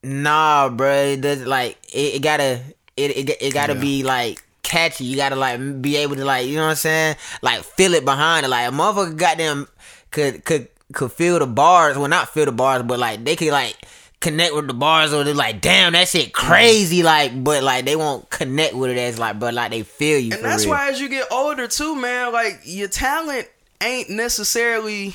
nah 0.03 0.69
bro 0.69 0.91
it 0.91 1.21
does 1.21 1.45
like 1.45 1.77
it, 1.93 2.15
it 2.15 2.21
gotta 2.21 2.61
it 2.97 3.11
it, 3.11 3.29
it 3.41 3.53
gotta 3.53 3.73
yeah. 3.73 3.81
be 3.81 4.03
like 4.03 4.43
catchy. 4.63 5.05
You 5.05 5.15
gotta 5.15 5.35
like 5.35 5.81
be 5.81 5.97
able 5.97 6.15
to 6.15 6.25
like 6.25 6.47
you 6.47 6.55
know 6.55 6.63
what 6.63 6.69
I'm 6.71 6.75
saying? 6.75 7.15
Like 7.41 7.63
feel 7.63 7.93
it 7.93 8.05
behind 8.05 8.45
it. 8.45 8.49
Like 8.49 8.67
a 8.67 8.71
motherfucker 8.71 9.17
goddamn 9.17 9.67
could 10.11 10.45
could 10.45 10.67
could 10.93 11.11
feel 11.11 11.39
the 11.39 11.47
bars. 11.47 11.97
Well 11.97 12.07
not 12.07 12.29
feel 12.29 12.45
the 12.45 12.51
bars 12.51 12.83
but 12.83 12.99
like 12.99 13.23
they 13.23 13.35
could 13.35 13.51
like 13.51 13.77
connect 14.21 14.55
with 14.55 14.67
the 14.67 14.73
bars 14.73 15.13
or 15.13 15.23
they're 15.23 15.33
like, 15.33 15.59
damn, 15.59 15.93
that 15.93 16.07
shit 16.07 16.27
mm. 16.27 16.33
crazy, 16.33 17.03
like, 17.03 17.43
but 17.43 17.63
like 17.63 17.83
they 17.83 17.95
won't 17.97 18.29
connect 18.29 18.73
with 18.73 18.91
it 18.91 18.97
as 18.97 19.19
like, 19.19 19.39
but 19.39 19.53
like 19.53 19.71
they 19.71 19.83
feel 19.83 20.19
you. 20.19 20.33
And 20.33 20.45
that's 20.45 20.63
real. 20.63 20.75
why 20.75 20.89
as 20.89 21.01
you 21.01 21.09
get 21.09 21.27
older 21.31 21.67
too, 21.67 21.95
man, 21.95 22.31
like 22.31 22.61
your 22.63 22.87
talent 22.87 23.47
ain't 23.81 24.09
necessarily 24.09 25.13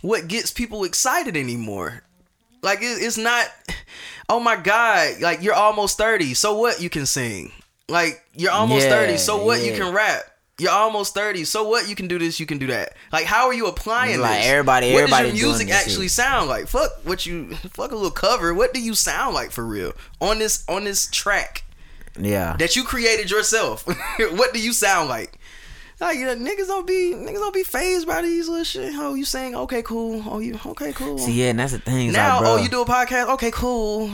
what 0.00 0.26
gets 0.26 0.50
people 0.50 0.84
excited 0.84 1.36
anymore. 1.36 2.02
Like 2.62 2.80
it, 2.80 3.00
it's 3.00 3.18
not. 3.18 3.46
Oh 4.30 4.40
my 4.40 4.56
god! 4.56 5.22
Like 5.22 5.42
you're 5.42 5.54
almost 5.54 5.96
thirty. 5.96 6.34
So 6.34 6.58
what? 6.58 6.82
You 6.82 6.90
can 6.90 7.06
sing. 7.06 7.50
Like 7.88 8.22
you're 8.34 8.52
almost 8.52 8.84
yeah, 8.84 8.90
thirty. 8.90 9.16
So 9.16 9.42
what? 9.42 9.60
Yeah. 9.60 9.70
You 9.72 9.78
can 9.78 9.94
rap. 9.94 10.20
You're 10.58 10.72
almost 10.72 11.14
30. 11.14 11.44
So 11.44 11.68
what? 11.68 11.88
You 11.88 11.94
can 11.94 12.08
do 12.08 12.18
this, 12.18 12.40
you 12.40 12.46
can 12.46 12.58
do 12.58 12.66
that. 12.66 12.94
Like, 13.12 13.26
how 13.26 13.46
are 13.46 13.54
you 13.54 13.66
applying 13.66 14.20
like 14.20 14.38
this? 14.38 14.46
everybody, 14.48 14.92
what 14.92 15.04
everybody. 15.04 15.30
does 15.30 15.40
your 15.40 15.48
music 15.50 15.70
actually 15.70 16.06
shit. 16.06 16.12
sound 16.12 16.48
like? 16.48 16.66
Fuck 16.66 16.90
what 17.04 17.24
you 17.26 17.54
fuck 17.54 17.92
a 17.92 17.94
little 17.94 18.10
cover. 18.10 18.52
What 18.52 18.74
do 18.74 18.82
you 18.82 18.94
sound 18.94 19.34
like 19.34 19.52
for 19.52 19.64
real? 19.64 19.92
On 20.20 20.38
this 20.38 20.64
on 20.68 20.84
this 20.84 21.08
track. 21.10 21.64
Yeah. 22.18 22.56
That 22.58 22.74
you 22.74 22.82
created 22.82 23.30
yourself. 23.30 23.86
what 24.18 24.52
do 24.52 24.60
you 24.60 24.72
sound 24.72 25.08
like? 25.08 25.37
Like 26.00 26.16
you 26.16 26.26
know, 26.26 26.36
niggas 26.36 26.68
don't 26.68 26.86
be 26.86 27.12
niggas 27.14 27.34
don't 27.34 27.54
be 27.54 27.64
phased 27.64 28.06
by 28.06 28.22
these 28.22 28.48
little 28.48 28.64
shit. 28.64 28.92
Oh, 28.94 29.14
you 29.14 29.24
saying 29.24 29.56
okay, 29.56 29.82
cool. 29.82 30.22
Oh, 30.26 30.38
you 30.38 30.58
okay, 30.64 30.92
cool. 30.92 31.18
See, 31.18 31.32
yeah, 31.32 31.50
and 31.50 31.58
that's 31.58 31.72
the 31.72 31.80
thing. 31.80 32.12
Now, 32.12 32.36
like, 32.36 32.40
bro, 32.40 32.52
oh, 32.52 32.56
you 32.58 32.68
do 32.68 32.82
a 32.82 32.86
podcast. 32.86 33.28
Okay, 33.34 33.50
cool. 33.50 34.08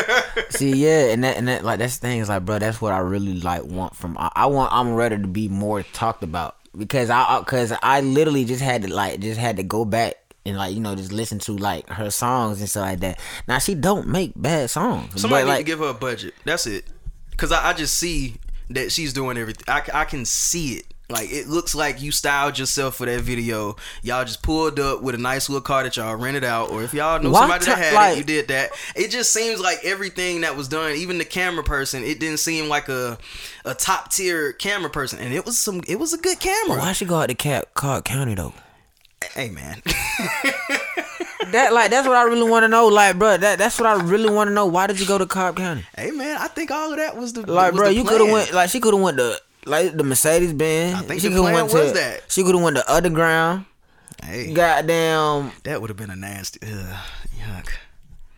See, 0.50 0.72
yeah, 0.72 1.10
and 1.10 1.24
that 1.24 1.38
and 1.38 1.48
that 1.48 1.64
like 1.64 1.78
that's 1.78 1.96
the 1.96 2.06
thing 2.06 2.20
is 2.20 2.28
like, 2.28 2.44
bro, 2.44 2.58
that's 2.58 2.82
what 2.82 2.92
I 2.92 2.98
really 2.98 3.40
like 3.40 3.64
want 3.64 3.96
from. 3.96 4.18
I, 4.18 4.30
I 4.34 4.46
want 4.46 4.74
I'm 4.74 4.94
ready 4.94 5.16
to 5.16 5.26
be 5.26 5.48
more 5.48 5.82
talked 5.82 6.22
about 6.22 6.56
because 6.76 7.08
I 7.08 7.38
because 7.40 7.72
I 7.82 8.02
literally 8.02 8.44
just 8.44 8.62
had 8.62 8.82
to 8.82 8.92
like 8.92 9.20
just 9.20 9.40
had 9.40 9.56
to 9.56 9.62
go 9.62 9.86
back 9.86 10.16
and 10.44 10.58
like 10.58 10.74
you 10.74 10.80
know 10.80 10.94
just 10.94 11.12
listen 11.12 11.38
to 11.40 11.56
like 11.56 11.88
her 11.88 12.10
songs 12.10 12.60
and 12.60 12.68
stuff 12.68 12.82
like 12.82 13.00
that. 13.00 13.18
Now 13.48 13.58
she 13.58 13.74
don't 13.74 14.08
make 14.08 14.32
bad 14.36 14.68
songs. 14.68 15.20
Somebody 15.20 15.44
but, 15.44 15.46
need 15.46 15.52
like, 15.52 15.58
to 15.60 15.64
give 15.64 15.78
her 15.78 15.88
a 15.88 15.94
budget. 15.94 16.34
That's 16.44 16.66
it. 16.66 16.84
Cause 17.38 17.52
I, 17.52 17.70
I 17.70 17.72
just 17.72 17.96
see 17.96 18.36
that 18.70 18.92
she's 18.92 19.12
doing 19.12 19.38
everything. 19.38 19.64
I, 19.66 19.82
I 19.94 20.04
can 20.04 20.24
see 20.24 20.74
it. 20.74 20.91
Like 21.12 21.30
it 21.32 21.46
looks 21.46 21.74
like 21.74 22.02
you 22.02 22.10
styled 22.10 22.58
yourself 22.58 22.96
for 22.96 23.06
that 23.06 23.20
video. 23.20 23.76
Y'all 24.02 24.24
just 24.24 24.42
pulled 24.42 24.80
up 24.80 25.02
with 25.02 25.14
a 25.14 25.18
nice 25.18 25.48
little 25.48 25.60
car 25.62 25.82
that 25.84 25.96
y'all 25.96 26.16
rented 26.16 26.42
out, 26.44 26.70
or 26.70 26.82
if 26.82 26.92
y'all 26.94 27.22
know 27.22 27.30
Why 27.30 27.40
somebody 27.40 27.66
that 27.66 27.78
had 27.78 27.94
like- 27.94 28.12
it, 28.14 28.18
you 28.18 28.24
did 28.24 28.48
that. 28.48 28.70
It 28.96 29.10
just 29.10 29.30
seems 29.32 29.60
like 29.60 29.78
everything 29.84 30.40
that 30.40 30.56
was 30.56 30.66
done, 30.68 30.92
even 30.92 31.18
the 31.18 31.24
camera 31.24 31.62
person, 31.62 32.02
it 32.02 32.18
didn't 32.18 32.38
seem 32.38 32.68
like 32.68 32.88
a 32.88 33.18
a 33.64 33.74
top 33.74 34.10
tier 34.10 34.52
camera 34.52 34.90
person, 34.90 35.18
and 35.20 35.32
it 35.32 35.44
was 35.46 35.58
some. 35.58 35.82
It 35.86 36.00
was 36.00 36.12
a 36.12 36.18
good 36.18 36.40
camera. 36.40 36.78
why 36.78 36.92
she 36.92 37.04
go 37.04 37.20
out 37.20 37.28
to 37.28 37.34
Cap 37.34 37.74
Cobb 37.74 38.04
County 38.04 38.34
though? 38.34 38.54
Hey 39.34 39.50
man, 39.50 39.80
That 41.52 41.72
like 41.72 41.90
that's 41.90 42.06
what 42.06 42.16
I 42.16 42.22
really 42.22 42.48
want 42.48 42.62
to 42.62 42.68
know. 42.68 42.86
Like, 42.88 43.18
bro, 43.18 43.36
that 43.36 43.58
that's 43.58 43.78
what 43.78 43.86
I 43.86 44.02
really 44.02 44.30
want 44.30 44.48
to 44.48 44.54
know. 44.54 44.66
Why 44.66 44.86
did 44.86 44.98
you 45.00 45.06
go 45.06 45.18
to 45.18 45.26
Cobb 45.26 45.56
County? 45.56 45.84
hey 45.96 46.10
man, 46.12 46.36
I 46.40 46.46
think 46.48 46.70
all 46.70 46.90
of 46.92 46.98
that 46.98 47.16
was 47.16 47.32
the 47.32 47.42
Like, 47.42 47.72
was 47.72 47.80
bro, 47.80 47.88
the 47.88 47.94
you 47.94 48.04
could 48.04 48.20
have 48.20 48.30
went 48.30 48.52
like 48.52 48.70
she 48.70 48.80
could 48.80 48.94
have 48.94 49.02
went 49.02 49.18
to 49.18 49.38
like 49.66 49.96
the 49.96 50.02
Mercedes 50.04 50.52
Benz. 50.52 50.94
I 50.98 51.02
think 51.02 51.20
she 51.20 51.28
the 51.28 51.34
coulda 51.36 51.52
plan 51.52 51.66
went 51.66 51.72
was 51.74 51.92
to, 51.92 51.98
that. 51.98 52.22
She 52.28 52.42
could 52.42 52.54
have 52.54 52.62
went 52.64 52.76
to 52.76 52.92
Underground. 52.92 53.66
Hey, 54.22 54.52
Goddamn, 54.52 55.52
that 55.64 55.80
would 55.80 55.90
have 55.90 55.96
been 55.96 56.10
a 56.10 56.16
nasty. 56.16 56.60
Ugh, 56.64 56.96
yuck. 57.40 57.68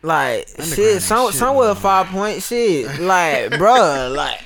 like 0.03 0.49
shit. 0.49 1.03
Some 1.03 1.31
shit, 1.31 1.39
somewhere 1.39 1.75
man. 1.75 1.83
five 1.83 2.07
point 2.07 2.43
shit. 2.43 3.01
Like, 3.01 3.51
bro, 3.59 4.13
like, 4.15 4.41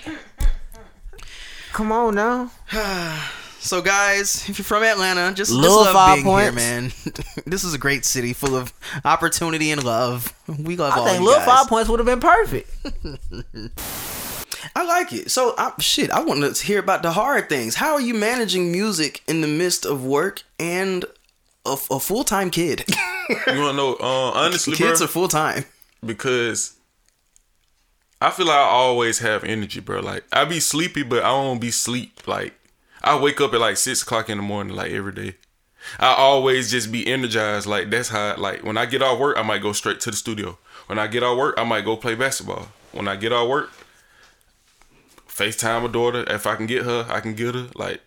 come 1.73 1.93
on 1.93 2.15
now. 2.15 2.51
So 3.61 3.83
guys, 3.83 4.49
if 4.49 4.57
you're 4.57 4.65
from 4.65 4.85
Atlanta, 4.85 5.35
just, 5.35 5.51
just 5.51 5.53
Lil 5.53 5.83
love 5.85 5.93
Five 5.93 6.15
being 6.23 6.27
here, 6.27 6.53
Points. 6.53 6.57
man. 6.57 6.93
this 7.45 7.65
is 7.65 7.75
a 7.75 7.79
great 7.79 8.05
city 8.05 8.33
full 8.33 8.55
of 8.55 8.73
opportunity 9.05 9.73
and 9.73 9.83
love. 9.83 10.33
We 10.59 10.77
love 10.77 10.97
all 10.97 11.05
I 11.05 11.09
think 11.11 11.21
you 11.21 11.27
little 11.27 11.45
guys. 11.45 11.59
five 11.59 11.69
points 11.69 11.91
would 11.91 11.99
have 11.99 12.07
been 12.07 12.21
perfect. 12.21 12.71
I 14.75 14.85
like 14.85 15.13
it. 15.13 15.31
So 15.31 15.55
I, 15.59 15.73
shit, 15.81 16.11
I 16.11 16.21
want 16.21 16.43
to 16.57 16.65
hear 16.67 16.79
about 16.79 17.03
the 17.03 17.13
hard 17.13 17.49
things. 17.49 17.77
How 17.77 17.95
are 17.95 18.01
you 18.01 18.15
managing 18.15 18.73
music 18.73 19.23
in 19.29 19.41
the 19.41 19.47
midst 19.49 19.85
of 19.87 20.05
work 20.05 20.43
and 20.59 21.05
a, 21.67 21.77
a 21.91 22.01
full 22.01 22.25
time 22.25 22.51
kid? 22.51 22.85
You 23.47 23.61
wanna 23.61 23.75
know? 23.75 23.95
Uh, 24.01 24.31
honestly, 24.33 24.75
bro, 24.75 24.87
Kids 24.89 25.03
are 25.03 25.07
full 25.07 25.29
time. 25.29 25.67
because 26.03 26.77
I 28.23 28.31
feel 28.31 28.47
like 28.47 28.57
I 28.57 28.61
always 28.63 29.19
have 29.19 29.45
energy, 29.45 29.81
bro. 29.81 30.01
Like 30.01 30.25
I 30.33 30.47
be 30.47 30.61
sleepy, 30.61 31.03
but 31.03 31.23
I 31.23 31.29
don't 31.29 31.61
be 31.61 31.71
sleep. 31.71 32.27
Like 32.27 32.55
I 33.03 33.19
wake 33.19 33.39
up 33.43 33.53
at 33.53 33.61
like 33.61 33.77
six 33.77 34.03
o'clock 34.03 34.31
in 34.31 34.39
the 34.39 34.43
morning, 34.43 34.75
like 34.75 34.93
every 34.93 35.13
day. 35.13 35.35
I 36.01 36.15
always 36.15 36.71
just 36.71 36.91
be 36.91 37.07
energized. 37.07 37.67
Like 37.67 37.91
that's 37.91 38.09
how. 38.09 38.35
Like 38.39 38.65
when 38.65 38.79
I 38.79 38.87
get 38.87 39.03
off 39.03 39.19
work, 39.21 39.37
I 39.39 39.43
might 39.43 39.61
go 39.61 39.73
straight 39.73 40.01
to 40.01 40.11
the 40.11 40.17
studio. 40.17 40.57
When 40.87 40.99
I 40.99 41.07
get 41.07 41.23
off 41.23 41.37
work, 41.37 41.55
I 41.59 41.65
might 41.65 41.85
go 41.85 41.97
play 41.99 42.15
basketball. 42.15 42.69
When 42.93 43.09
I 43.09 43.17
get 43.17 43.33
off 43.35 43.47
work, 43.47 43.71
FaceTime 45.39 45.83
my 45.83 45.89
daughter. 45.89 46.25
If 46.29 46.47
I 46.47 46.57
can 46.57 46.67
get 46.67 46.85
her, 46.85 47.07
I 47.09 47.21
can 47.21 47.35
get 47.35 47.55
her. 47.55 47.69
Like 47.75 48.01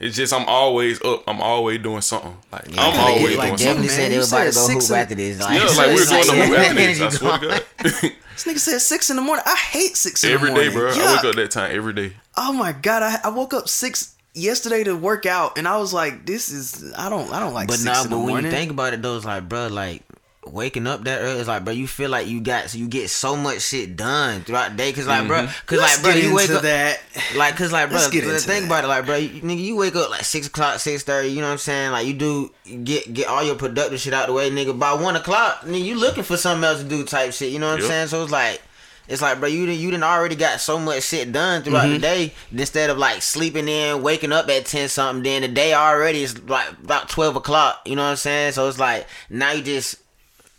it's 0.00 0.16
just 0.16 0.32
I'm 0.32 0.44
always 0.46 1.02
up. 1.02 1.24
I'm 1.26 1.40
always 1.42 1.80
doing 1.82 2.00
something. 2.02 2.36
Like 2.52 2.68
I'm 2.78 2.98
always 3.00 3.36
like 3.36 3.56
doing 3.56 3.56
definitely 3.56 3.88
something. 3.88 3.88
said 3.88 4.10
they 4.10 4.14
You 4.14 4.22
about 4.22 4.44
to 4.44 4.52
said 4.52 4.60
go 4.60 4.66
six 4.74 4.88
hoop 4.88 4.96
after 4.96 5.14
this. 5.16 5.38
Yeah, 5.40 5.46
like 5.46 5.88
we 5.88 6.00
were 6.00 6.06
going 6.06 6.24
to 6.24 6.46
hoop 6.46 6.58
after 6.58 6.74
this. 6.74 7.00
I 7.00 7.08
swear 7.10 7.38
to 7.38 7.48
God. 7.48 8.12
This 8.38 8.44
nigga 8.44 8.58
said 8.60 8.78
six 8.78 9.10
in 9.10 9.16
the 9.16 9.22
morning. 9.22 9.42
I 9.46 9.56
hate 9.56 9.96
six 9.96 10.22
in 10.22 10.30
Every 10.30 10.50
the 10.50 10.54
day, 10.54 10.72
morning. 10.72 10.78
bro. 10.78 11.04
I 11.04 11.16
wake 11.16 11.24
up 11.24 11.34
that 11.34 11.50
time 11.50 11.74
every 11.74 11.92
day. 11.92 12.12
Oh 12.36 12.52
my 12.52 12.70
god, 12.70 13.02
I, 13.02 13.18
I 13.24 13.30
woke 13.30 13.52
up 13.52 13.68
six 13.68 14.14
yesterday 14.32 14.84
to 14.84 14.94
work 14.94 15.26
out, 15.26 15.58
and 15.58 15.66
I 15.66 15.76
was 15.78 15.92
like, 15.92 16.24
"This 16.24 16.48
is 16.48 16.94
I 16.96 17.08
don't 17.10 17.32
I 17.32 17.40
don't 17.40 17.52
like 17.52 17.66
But 17.66 17.78
six 17.80 17.84
nah, 17.86 18.04
in 18.04 18.10
the 18.10 18.14
but 18.14 18.18
when 18.22 18.28
morning." 18.28 18.44
you 18.52 18.56
think 18.56 18.70
about 18.70 18.92
it 18.94 19.02
though, 19.02 19.16
it's 19.16 19.24
like, 19.24 19.48
bro, 19.48 19.66
like 19.66 20.04
waking 20.52 20.86
up 20.86 21.04
that 21.04 21.20
early, 21.20 21.38
it's 21.40 21.48
like, 21.48 21.64
bro, 21.64 21.72
you 21.72 21.86
feel 21.86 22.10
like 22.10 22.26
you 22.26 22.40
got, 22.40 22.70
so 22.70 22.78
you 22.78 22.88
get 22.88 23.10
so 23.10 23.36
much 23.36 23.60
shit 23.62 23.96
done 23.96 24.42
throughout 24.42 24.70
the 24.72 24.76
day, 24.76 24.92
cause 24.92 25.06
like, 25.06 25.26
bro, 25.26 25.46
cause 25.66 25.78
Let's 25.78 25.96
like, 25.96 26.02
bro, 26.02 26.12
get 26.14 26.24
you 26.24 26.34
wake 26.34 26.44
into 26.46 26.56
up, 26.56 26.62
that. 26.62 27.00
like, 27.36 27.56
cause 27.56 27.72
like, 27.72 27.88
bro, 27.88 27.98
Let's 27.98 28.10
get 28.10 28.24
think 28.24 28.44
that. 28.44 28.66
about 28.66 28.84
it, 28.84 28.88
like, 28.88 29.06
bro, 29.06 29.16
you, 29.16 29.40
nigga, 29.42 29.60
you 29.62 29.76
wake 29.76 29.96
up 29.96 30.10
like 30.10 30.24
six 30.24 30.46
o'clock, 30.46 30.78
six 30.80 31.02
thirty, 31.02 31.28
you 31.28 31.40
know 31.40 31.46
what 31.46 31.52
I'm 31.52 31.58
saying? 31.58 31.92
Like, 31.92 32.06
you 32.06 32.14
do 32.14 32.50
get 32.84 33.12
get 33.12 33.26
all 33.28 33.42
your 33.42 33.54
productive 33.56 34.00
shit 34.00 34.12
out 34.14 34.26
the 34.26 34.32
way, 34.32 34.50
nigga. 34.50 34.78
By 34.78 34.92
one 34.94 35.16
o'clock, 35.16 35.60
nigga, 35.62 35.84
you 35.84 35.94
looking 35.98 36.22
for 36.24 36.36
something 36.36 36.64
else 36.64 36.82
to 36.82 36.88
do, 36.88 37.04
type 37.04 37.32
shit, 37.32 37.52
you 37.52 37.58
know 37.58 37.70
what 37.70 37.80
I'm 37.80 37.86
saying? 37.86 38.08
So 38.08 38.22
it's 38.22 38.32
like. 38.32 38.62
It's 39.10 39.22
like, 39.22 39.40
bro, 39.40 39.48
you 39.48 39.64
done, 39.64 39.78
you 39.78 39.90
done 39.90 40.02
already 40.02 40.36
got 40.36 40.60
so 40.60 40.78
much 40.78 41.02
shit 41.02 41.32
done 41.32 41.62
throughout 41.62 41.84
Mm-hmm. 41.84 41.92
the 41.94 41.98
day. 41.98 42.34
Instead 42.52 42.90
of 42.90 42.98
like 42.98 43.22
sleeping 43.22 43.66
in, 43.66 44.02
waking 44.02 44.32
up 44.32 44.50
at 44.50 44.66
ten 44.66 44.90
something, 44.90 45.22
then 45.22 45.40
the 45.40 45.48
day 45.48 45.72
already 45.72 46.22
is 46.24 46.38
like 46.42 46.68
about 46.72 47.08
twelve 47.08 47.34
o'clock. 47.34 47.80
You 47.86 47.96
know 47.96 48.02
what 48.02 48.10
I'm 48.10 48.16
saying? 48.16 48.52
So 48.52 48.68
it's 48.68 48.78
like 48.78 49.06
now 49.30 49.52
you 49.52 49.62
just 49.62 49.96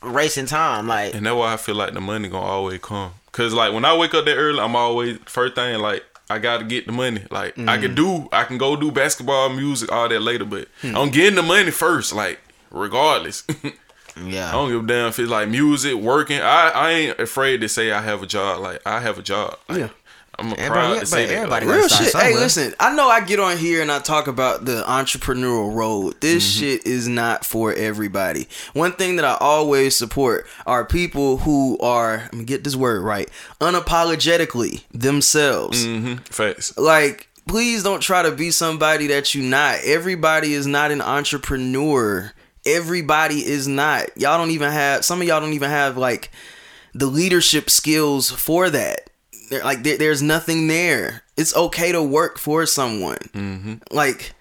racing 0.02 0.46
time. 0.48 0.88
Like 0.88 1.14
And 1.16 1.26
that's 1.26 1.36
why 1.36 1.54
I 1.54 1.58
feel 1.58 1.76
like 1.76 1.94
the 1.94 2.02
money 2.02 2.28
gonna 2.30 2.46
always 2.46 2.80
come. 2.82 3.12
Cause 3.32 3.54
like 3.54 3.74
when 3.74 3.86
I 3.86 3.96
wake 3.96 4.14
up 4.14 4.26
that 4.26 4.36
early, 4.36 4.60
I'm 4.60 4.76
always 4.76 5.18
first 5.26 5.56
thing 5.56 5.80
like 5.80 6.04
I 6.30 6.38
gotta 6.40 6.64
get 6.64 6.86
the 6.86 6.92
money. 6.92 7.24
Like 7.32 7.58
I 7.58 7.62
Mm. 7.78 7.82
can 7.82 7.96
do, 7.96 8.30
I 8.32 8.44
can 8.44 8.58
go 8.58 8.76
do 8.76 8.92
basketball, 8.92 9.50
music, 9.50 9.92
all 9.92 10.08
that 10.10 10.20
later, 10.22 10.46
but 10.46 10.68
Hmm. 10.82 10.96
I'm 10.98 11.10
getting 11.10 11.36
the 11.36 11.44
money 11.44 11.72
first. 11.72 12.14
Like 12.14 12.40
regardless, 12.72 13.44
yeah. 14.26 14.50
I 14.50 14.52
don't 14.52 14.70
give 14.70 14.84
a 14.84 14.88
damn 14.88 15.08
if 15.08 15.20
it's 15.20 15.30
like 15.30 15.48
music, 15.50 15.96
working. 15.96 16.40
I 16.42 16.70
I 16.70 16.92
ain't 16.92 17.20
afraid 17.20 17.62
to 17.62 17.70
say 17.70 17.92
I 17.92 18.02
have 18.02 18.22
a 18.24 18.28
job. 18.28 18.60
Like 18.62 18.82
I 18.86 19.00
have 19.00 19.18
a 19.18 19.22
job. 19.24 19.58
Like, 19.68 19.80
Yeah. 19.80 19.90
I'm 20.40 20.48
Everybody- 20.54 20.70
proud 20.70 21.00
to 21.02 21.06
say 21.06 21.24
but 21.26 21.30
that. 21.30 21.36
everybody 21.38 21.66
Real 21.68 21.90
start 21.90 22.04
shit. 22.12 22.16
Hey, 22.22 22.34
listen. 22.36 22.74
I 22.80 22.94
know 22.96 23.08
I 23.10 23.22
get 23.22 23.40
on 23.40 23.58
here 23.58 23.82
and 23.82 23.92
I 23.92 24.00
talk 24.00 24.28
about 24.28 24.66
the 24.66 24.84
entrepreneurial 24.88 25.74
road. 25.74 26.16
This 26.22 26.44
Mm-hmm. 26.50 26.60
shit 26.60 26.88
is 26.88 27.08
not 27.08 27.46
for 27.46 27.74
everybody. 27.74 28.48
One 28.74 28.94
thing 28.94 29.18
that 29.18 29.26
I 29.26 29.36
always 29.40 29.96
support 29.96 30.48
are 30.66 30.86
people 30.86 31.38
who 31.38 31.78
are. 31.80 32.18
Let 32.18 32.34
me 32.34 32.44
get 32.46 32.64
this 32.64 32.76
word 32.76 33.04
right. 33.04 33.30
Unapologetically 33.60 34.84
themselves. 34.94 35.86
mhm, 35.86 36.20
facts. 36.28 36.78
Like, 36.78 37.28
please 37.48 37.84
don't 37.84 38.02
try 38.02 38.22
to 38.24 38.32
be 38.32 38.52
somebody 38.52 39.08
that 39.08 39.34
you 39.36 39.42
not. 39.44 39.80
Everybody 39.84 40.54
is 40.54 40.68
not 40.68 40.92
an 40.92 41.02
entrepreneur. 41.02 42.32
Everybody 42.66 43.46
is 43.46 43.68
not. 43.68 44.06
Y'all 44.18 44.38
don't 44.38 44.52
even 44.52 44.72
have. 44.72 45.04
Some 45.04 45.22
of 45.22 45.28
y'all 45.28 45.40
don't 45.42 45.54
even 45.54 45.70
have 45.70 45.98
like 45.98 46.32
the 46.94 47.08
leadership 47.08 47.70
skills 47.70 48.30
for 48.32 48.70
that. 48.70 49.09
There- 49.50 49.64
Like 49.64 49.84
there, 49.84 49.98
there's 49.98 50.22
nothing 50.22 50.68
there. 50.68 51.24
It's 51.38 51.56
okay 51.56 51.92
to 51.92 52.02
work 52.04 52.38
for 52.38 52.66
someone. 52.66 53.18
Mm-hmm. 53.34 53.74
Like, 53.92 54.34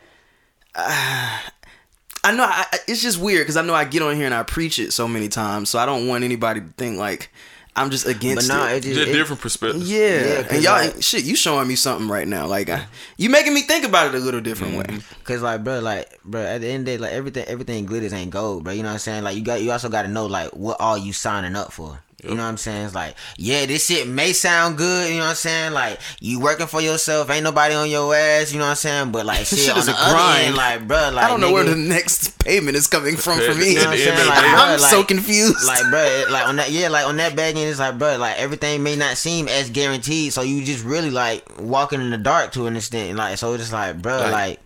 uh, 0.74 1.38
I 2.24 2.32
know 2.32 2.44
I, 2.44 2.64
I- 2.72 2.78
it's 2.88 3.02
just 3.02 3.18
weird 3.18 3.42
because 3.42 3.56
I 3.56 3.62
know 3.62 3.74
I 3.74 3.84
get 3.84 4.02
on 4.02 4.16
here 4.16 4.26
and 4.26 4.34
I 4.34 4.42
preach 4.42 4.78
it 4.78 4.92
so 4.92 5.06
many 5.08 5.28
times, 5.28 5.70
so 5.70 5.78
I 5.78 5.86
don't 5.86 6.06
want 6.08 6.24
anybody 6.24 6.60
to 6.60 6.66
think 6.76 6.98
like 6.98 7.30
I'm 7.76 7.90
just 7.90 8.06
but 8.06 8.16
against 8.16 8.48
nah, 8.48 8.66
it. 8.70 8.78
it 8.78 8.82
just 8.82 8.94
Just 8.96 9.08
it, 9.10 9.12
different 9.12 9.40
perspectives. 9.40 9.88
Yeah, 9.88 9.98
Yeah, 10.24 10.42
'cause 10.42 10.52
and 10.52 10.62
y'all, 10.64 10.72
like- 10.74 11.00
shit, 11.02 11.22
you 11.24 11.36
showing 11.36 11.68
me 11.68 11.76
something 11.76 12.08
right 12.08 12.26
now. 12.26 12.46
Like, 12.48 12.68
I, 12.70 12.86
you 13.18 13.30
making 13.30 13.54
me 13.54 13.62
think 13.62 13.84
about 13.84 14.08
it 14.12 14.16
a 14.16 14.24
little 14.24 14.40
different 14.40 14.76
way. 14.76 14.98
Cause 15.22 15.42
like, 15.42 15.62
bro, 15.62 15.78
like, 15.78 16.20
bro, 16.24 16.42
at 16.42 16.60
the 16.60 16.66
end 16.66 16.80
of 16.80 16.86
the 16.86 16.90
day, 16.92 16.98
like 16.98 17.12
everything, 17.12 17.44
everything 17.46 17.86
glitters 17.86 18.12
ain't 18.12 18.32
gold, 18.32 18.64
bro. 18.64 18.72
You 18.72 18.82
know 18.82 18.88
what 18.88 18.94
I'm 18.94 18.98
saying? 18.98 19.22
Like, 19.22 19.36
you 19.36 19.42
got, 19.42 19.62
you 19.62 19.70
also 19.70 19.88
got 19.88 20.02
to 20.02 20.08
know 20.08 20.26
like 20.26 20.50
what 20.56 20.80
all 20.80 20.98
you 20.98 21.12
signing 21.12 21.54
up 21.54 21.72
for. 21.72 22.00
You 22.24 22.30
know 22.34 22.42
what 22.42 22.48
I'm 22.48 22.56
saying? 22.56 22.86
It's 22.86 22.94
like, 22.96 23.14
yeah, 23.36 23.64
this 23.66 23.86
shit 23.86 24.08
may 24.08 24.32
sound 24.32 24.76
good. 24.76 25.08
You 25.08 25.18
know 25.18 25.24
what 25.24 25.30
I'm 25.30 25.34
saying? 25.36 25.72
Like, 25.72 26.00
you 26.20 26.40
working 26.40 26.66
for 26.66 26.80
yourself, 26.80 27.30
ain't 27.30 27.44
nobody 27.44 27.74
on 27.76 27.88
your 27.88 28.12
ass. 28.12 28.50
You 28.52 28.58
know 28.58 28.64
what 28.64 28.70
I'm 28.70 28.76
saying? 28.76 29.12
But 29.12 29.24
like, 29.24 29.38
shit, 29.46 29.60
shit 29.60 29.70
on 29.72 29.78
is 29.78 29.86
the 29.86 29.92
a 29.92 29.94
other 29.96 30.14
grind. 30.14 30.46
end, 30.48 30.56
like, 30.56 30.88
bro, 30.88 31.10
like, 31.12 31.24
I 31.24 31.28
don't 31.28 31.40
know 31.40 31.52
where 31.52 31.62
the 31.62 31.76
next 31.76 32.36
payment 32.40 32.76
is 32.76 32.88
coming 32.88 33.16
from 33.16 33.38
for 33.38 33.54
me. 33.54 33.74
You 33.74 33.74
know 33.76 33.80
what 33.84 33.86
I'm 33.88 33.92
At 33.92 33.98
the 33.98 34.10
end 34.10 34.18
saying? 34.18 34.28
Like, 34.28 34.40
day- 34.42 34.50
bro, 34.50 34.60
I'm 34.60 34.78
so 34.80 35.04
confused. 35.04 35.64
like 35.66 35.90
bro 35.90 36.24
like 36.30 36.48
on 36.48 36.56
that 36.56 36.70
yeah 36.70 36.88
like 36.88 37.06
on 37.06 37.16
that 37.18 37.36
back 37.36 37.54
end 37.54 37.68
it's 37.70 37.78
like 37.78 37.98
bro 37.98 38.16
like 38.16 38.36
everything 38.38 38.82
may 38.82 38.96
not 38.96 39.16
seem 39.16 39.46
as 39.48 39.70
guaranteed 39.70 40.32
so 40.32 40.42
you 40.42 40.64
just 40.64 40.84
really 40.84 41.10
like 41.10 41.44
walking 41.60 42.00
in 42.00 42.10
the 42.10 42.18
dark 42.18 42.52
to 42.52 42.66
an 42.66 42.76
extent 42.76 43.16
like 43.16 43.38
so 43.38 43.52
it's 43.52 43.62
just 43.64 43.72
like 43.72 44.00
bro 44.02 44.16
Like- 44.18 44.32
like 44.32 44.60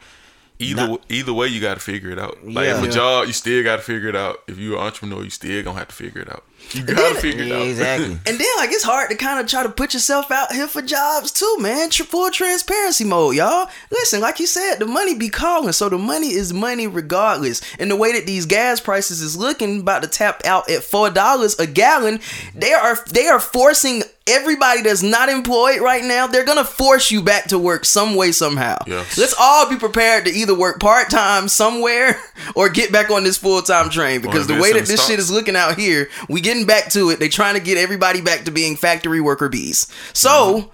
Either 0.62 0.88
Not- 0.88 1.02
either 1.08 1.32
way, 1.32 1.48
you 1.48 1.60
got 1.60 1.74
to 1.74 1.80
figure 1.80 2.10
it 2.10 2.18
out. 2.18 2.38
Like 2.46 2.66
Yeah. 2.66 2.78
if 2.82 2.88
a 2.88 2.92
job, 2.92 3.26
you 3.26 3.32
still 3.32 3.62
got 3.64 3.76
to 3.76 3.82
figure 3.82 4.08
it 4.08 4.16
out. 4.16 4.42
If 4.46 4.58
you're 4.58 4.76
an 4.78 4.82
entrepreneur, 4.84 5.22
you 5.24 5.30
still 5.30 5.62
gonna 5.62 5.78
have 5.78 5.88
to 5.88 5.94
figure 5.94 6.20
it 6.22 6.30
out. 6.30 6.44
You 6.70 6.84
got 6.84 7.14
to 7.14 7.20
figure 7.20 7.42
it 7.42 7.48
yeah, 7.48 7.56
out. 7.56 7.62
exactly 7.66 8.06
And 8.26 8.38
then 8.38 8.46
like 8.58 8.70
it's 8.70 8.84
hard 8.84 9.10
to 9.10 9.16
kind 9.16 9.40
of 9.40 9.48
try 9.48 9.64
to 9.64 9.68
put 9.68 9.94
yourself 9.94 10.30
out 10.30 10.52
here 10.52 10.68
for 10.68 10.80
jobs 10.80 11.32
too, 11.32 11.56
man. 11.58 11.90
Tr- 11.90 12.04
Full 12.04 12.30
transparency 12.30 13.04
mode, 13.04 13.34
y'all. 13.36 13.68
Listen, 13.90 14.20
like 14.20 14.38
you 14.38 14.46
said, 14.46 14.76
the 14.76 14.86
money 14.86 15.14
be 15.14 15.28
calling, 15.28 15.72
so 15.72 15.88
the 15.88 15.98
money 15.98 16.28
is 16.28 16.52
money 16.52 16.86
regardless. 16.86 17.62
And 17.80 17.90
the 17.90 17.96
way 17.96 18.12
that 18.12 18.26
these 18.26 18.46
gas 18.46 18.80
prices 18.80 19.20
is 19.22 19.36
looking, 19.36 19.80
about 19.80 20.02
to 20.02 20.08
tap 20.08 20.42
out 20.44 20.70
at 20.70 20.82
four 20.84 21.10
dollars 21.10 21.58
a 21.58 21.66
gallon, 21.66 22.20
they 22.54 22.72
are 22.72 22.96
they 23.10 23.26
are 23.26 23.40
forcing 23.40 24.02
everybody 24.32 24.82
that's 24.82 25.02
not 25.02 25.28
employed 25.28 25.80
right 25.80 26.04
now. 26.04 26.26
They're 26.26 26.44
gonna 26.44 26.64
force 26.64 27.10
you 27.10 27.22
back 27.22 27.44
to 27.48 27.58
work 27.58 27.84
some 27.84 28.14
way 28.14 28.32
somehow. 28.32 28.78
Yes. 28.86 29.18
Let's 29.18 29.34
all 29.38 29.68
be 29.68 29.76
prepared 29.76 30.24
to 30.24 30.30
either 30.30 30.54
work 30.54 30.80
part 30.80 31.10
time 31.10 31.48
somewhere 31.48 32.20
or 32.56 32.68
get 32.68 32.92
back 32.92 33.10
on 33.10 33.24
this 33.24 33.36
full 33.36 33.62
time 33.62 33.90
train 33.90 34.20
because 34.20 34.46
the 34.46 34.58
way 34.60 34.72
that 34.72 34.86
this 34.86 35.06
shit 35.06 35.18
is 35.18 35.30
looking 35.30 35.56
out 35.56 35.78
here, 35.78 36.08
we 36.28 36.40
getting 36.40 36.66
back 36.66 36.90
to 36.90 37.10
it. 37.10 37.18
They 37.18 37.28
trying 37.28 37.54
to 37.54 37.60
get 37.60 37.78
everybody 37.78 38.20
back 38.20 38.44
to 38.44 38.50
being 38.50 38.76
factory 38.76 39.20
worker 39.20 39.48
bees. 39.48 39.86
So 40.12 40.30
Mm-hmm. 40.62 40.68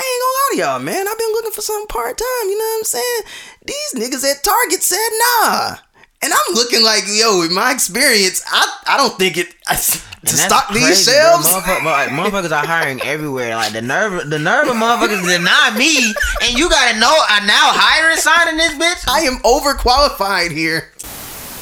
I 0.00 0.04
ain't 0.04 0.22
gonna 0.22 0.36
lie 0.38 0.50
to 0.52 0.58
y'all, 0.58 0.78
man. 0.78 1.08
I've 1.08 1.18
been 1.18 1.32
looking 1.32 1.50
for 1.50 1.60
something 1.60 1.88
part 1.88 2.16
time. 2.16 2.48
You 2.48 2.56
know 2.56 2.64
what 2.64 2.78
I'm 2.78 2.84
saying? 2.84 3.22
These 3.66 3.94
niggas 3.96 4.30
at 4.30 4.44
Target 4.44 4.82
said 4.82 5.08
nah. 5.42 5.76
And 6.20 6.32
I'm 6.32 6.54
looking 6.54 6.82
like, 6.82 7.04
yo, 7.06 7.42
in 7.42 7.54
my 7.54 7.72
experience, 7.72 8.42
I, 8.50 8.78
I 8.88 8.96
don't 8.96 9.16
think 9.18 9.36
it 9.36 9.54
I, 9.68 9.74
to 9.74 10.36
stock 10.36 10.66
crazy, 10.66 10.86
these 10.86 11.04
shelves. 11.04 11.46
Motherfuckers, 11.48 11.84
like, 11.84 12.08
motherfuckers 12.08 12.50
are 12.50 12.66
hiring 12.66 13.00
everywhere. 13.02 13.54
Like 13.54 13.72
the 13.72 13.82
nerve, 13.82 14.28
the 14.28 14.38
nerve 14.38 14.66
of 14.68 14.74
motherfuckers 14.74 15.26
deny 15.26 15.74
me, 15.78 16.12
and 16.42 16.58
you 16.58 16.68
gotta 16.68 16.98
know 16.98 17.12
I 17.12 17.46
now 17.46 17.70
hiring 17.72 18.16
signing 18.18 18.56
this 18.56 18.74
bitch. 18.74 19.08
I 19.08 19.20
am 19.20 19.36
overqualified 19.44 20.50
here. 20.50 20.92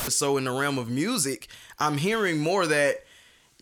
So 0.09 0.37
in 0.39 0.45
the 0.45 0.53
realm 0.53 0.79
of 0.79 0.89
music, 0.89 1.49
I'm 1.79 1.99
hearing 1.99 2.39
more 2.39 2.67
that, 2.67 3.05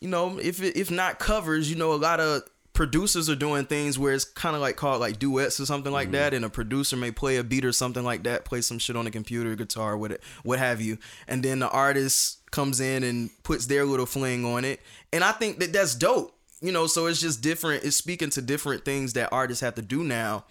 you 0.01 0.09
know, 0.09 0.39
if 0.39 0.63
if 0.63 0.91
not 0.91 1.19
covers, 1.19 1.69
you 1.69 1.77
know, 1.77 1.93
a 1.93 1.97
lot 1.97 2.21
of 2.21 2.43
producers 2.75 3.31
are 3.31 3.37
doing 3.37 3.65
things 3.65 3.99
where 3.99 4.13
it's 4.13 4.25
kind 4.25 4.55
of 4.57 4.61
like 4.61 4.77
called 4.77 5.01
like 5.01 5.19
duets 5.19 5.61
or 5.61 5.65
something 5.65 5.93
like 5.93 6.07
mm-hmm. 6.07 6.17
that 6.17 6.35
and 6.35 6.45
a 6.45 6.51
producer 6.51 6.97
may 6.97 7.11
play 7.11 7.37
a 7.37 7.45
beat 7.45 7.65
or 7.65 7.73
something 7.73 8.03
like 8.03 8.25
that 8.25 8.45
play 8.45 8.61
some 8.61 8.79
shit 8.79 8.97
on 8.97 9.05
the 9.05 9.11
computer 9.11 9.55
guitar 9.55 9.97
what 9.97 10.21
what 10.43 10.59
have 10.59 10.81
you 10.81 10.99
and 11.29 11.43
then 11.45 11.61
the 11.61 11.71
artist 11.71 12.39
comes 12.51 12.81
in 12.81 13.05
and 13.05 13.31
puts 13.45 13.67
their 13.67 13.85
little 13.85 14.07
fling 14.07 14.45
on 14.45 14.65
it 14.65 14.81
and 15.13 15.23
i 15.23 15.31
think 15.31 15.61
that 15.61 15.73
that's 15.73 15.95
dope 15.95 16.37
you 16.61 16.73
know 16.73 16.89
so 16.89 17.07
it's 17.07 17.21
just 17.21 17.41
different 17.41 17.85
it's 17.85 17.97
speaking 17.97 18.29
to 18.29 18.43
different 18.43 18.85
things 18.85 19.13
that 19.13 19.29
artists 19.33 19.63
have 19.63 19.77
to 19.77 19.83
do 19.83 20.03
now 20.03 20.45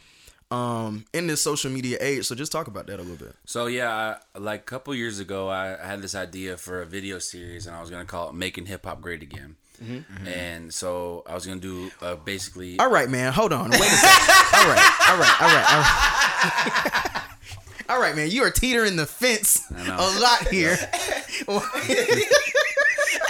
um, 0.49 1.05
in 1.13 1.25
this 1.25 1.41
social 1.41 1.71
media 1.71 1.97
age. 1.99 2.25
So 2.25 2.36
just 2.36 2.51
talk 2.51 2.67
about 2.67 2.86
that 2.86 2.99
a 2.99 3.01
little 3.01 3.15
bit. 3.15 3.36
So 3.45 3.65
yeah, 3.65 4.17
I, 4.36 4.38
like 4.38 4.62
a 4.62 4.63
couple 4.65 4.93
years 4.93 5.19
ago, 5.19 5.49
I 5.49 5.77
had 5.81 6.01
this 6.03 6.13
idea 6.13 6.57
for 6.57 6.83
a 6.83 6.86
video 6.86 7.17
series, 7.17 7.65
and 7.65 7.75
I 7.75 7.81
was 7.81 7.89
gonna 7.89 8.05
call 8.05 8.29
it 8.29 8.36
"Making 8.36 8.67
Hip 8.67 8.86
Hop 8.86 9.01
Great 9.01 9.23
Again." 9.23 9.55
Mm-hmm. 9.81 10.27
And 10.27 10.73
so 10.73 11.23
I 11.25 11.33
was 11.33 11.45
gonna 11.45 11.59
do 11.59 11.91
uh, 12.01 12.15
basically. 12.15 12.79
All 12.79 12.89
right, 12.89 13.09
man. 13.09 13.33
Hold 13.33 13.53
on. 13.53 13.71
Wait 13.71 13.79
a 13.79 13.83
second. 13.83 14.36
all 14.55 14.67
right. 14.69 14.91
All 15.09 15.17
right. 15.17 15.41
All 15.41 15.47
right. 15.47 15.73
All 15.73 15.79
right. 15.79 17.21
all 17.89 17.99
right, 17.99 18.15
man. 18.15 18.29
You 18.29 18.43
are 18.43 18.51
teetering 18.51 18.95
the 18.95 19.05
fence 19.05 19.63
a 19.71 20.19
lot 20.19 20.47
here. 20.47 20.75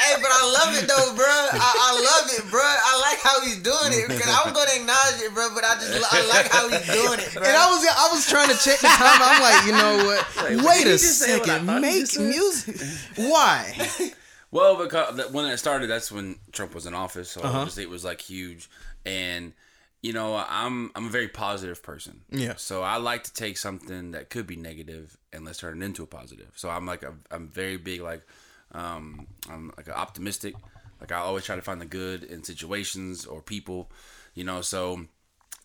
hey, 0.04 0.16
but 0.22 0.32
I 0.32 0.44
love 0.60 0.76
it 0.76 0.88
though, 0.88 1.16
bro. 1.16 1.26
I, 1.26 1.58
I, 1.58 1.92
love 1.96 2.30
it, 2.38 2.52
bro. 2.52 2.62
I 2.62 3.00
like 3.02 3.20
how 3.20 3.42
he's 3.42 3.62
doing 3.62 3.94
it 3.94 4.08
because 4.08 4.28
I 4.28 4.44
was 4.46 4.54
gonna 4.54 4.72
acknowledge 4.76 5.22
it, 5.22 5.34
bro. 5.34 5.50
But 5.56 5.64
I 5.64 5.76
just 5.76 6.14
I 6.14 6.26
like 6.28 6.52
how 6.52 6.70
he's 6.70 6.86
doing 6.86 7.20
it, 7.20 7.34
bro. 7.34 7.44
And 7.44 7.56
I 7.56 7.70
was 7.70 7.86
I 7.88 8.10
was 8.12 8.28
trying 8.28 8.50
to 8.50 8.58
check 8.58 8.80
the 8.80 8.88
time. 8.88 9.20
I'm 9.22 9.42
like, 9.42 9.66
you 9.66 9.72
know 9.72 10.06
what? 10.06 10.22
Wait, 10.44 10.62
Wait 10.62 10.88
a 10.88 10.98
second. 10.98 11.66
Make 11.82 12.20
music. 12.20 12.76
Why? 13.16 13.74
Well, 14.54 14.78
because 14.78 15.32
when 15.32 15.46
it 15.46 15.58
started, 15.58 15.90
that's 15.90 16.12
when 16.12 16.36
Trump 16.52 16.76
was 16.76 16.86
in 16.86 16.94
office, 16.94 17.32
so 17.32 17.42
uh-huh. 17.42 17.58
obviously 17.58 17.82
it 17.82 17.90
was 17.90 18.06
like 18.06 18.22
huge. 18.22 18.70
And 19.04 19.54
you 20.04 20.14
know, 20.14 20.36
I'm 20.48 20.92
I'm 20.94 21.08
a 21.08 21.10
very 21.10 21.28
positive 21.28 21.82
person. 21.82 22.22
Yeah. 22.30 22.54
So 22.58 22.84
I 22.84 22.98
like 22.98 23.24
to 23.24 23.34
take 23.34 23.58
something 23.58 24.12
that 24.12 24.30
could 24.30 24.46
be 24.46 24.56
negative 24.56 25.18
and 25.34 25.44
let's 25.44 25.58
turn 25.58 25.82
it 25.82 25.84
into 25.84 26.04
a 26.04 26.06
positive. 26.06 26.52
So 26.54 26.70
I'm 26.70 26.86
like 26.86 27.02
a, 27.02 27.16
I'm 27.32 27.48
very 27.48 27.78
big 27.78 28.02
like 28.02 28.22
um 28.74 29.26
I'm 29.50 29.74
like 29.76 29.88
an 29.88 29.94
optimistic. 29.94 30.54
Like 31.02 31.12
I 31.12 31.18
always 31.18 31.46
try 31.46 31.56
to 31.56 31.62
find 31.64 31.82
the 31.82 31.88
good 31.88 32.24
in 32.24 32.44
situations 32.44 33.26
or 33.26 33.42
people, 33.42 33.90
you 34.36 34.44
know. 34.44 34.62
So 34.62 35.04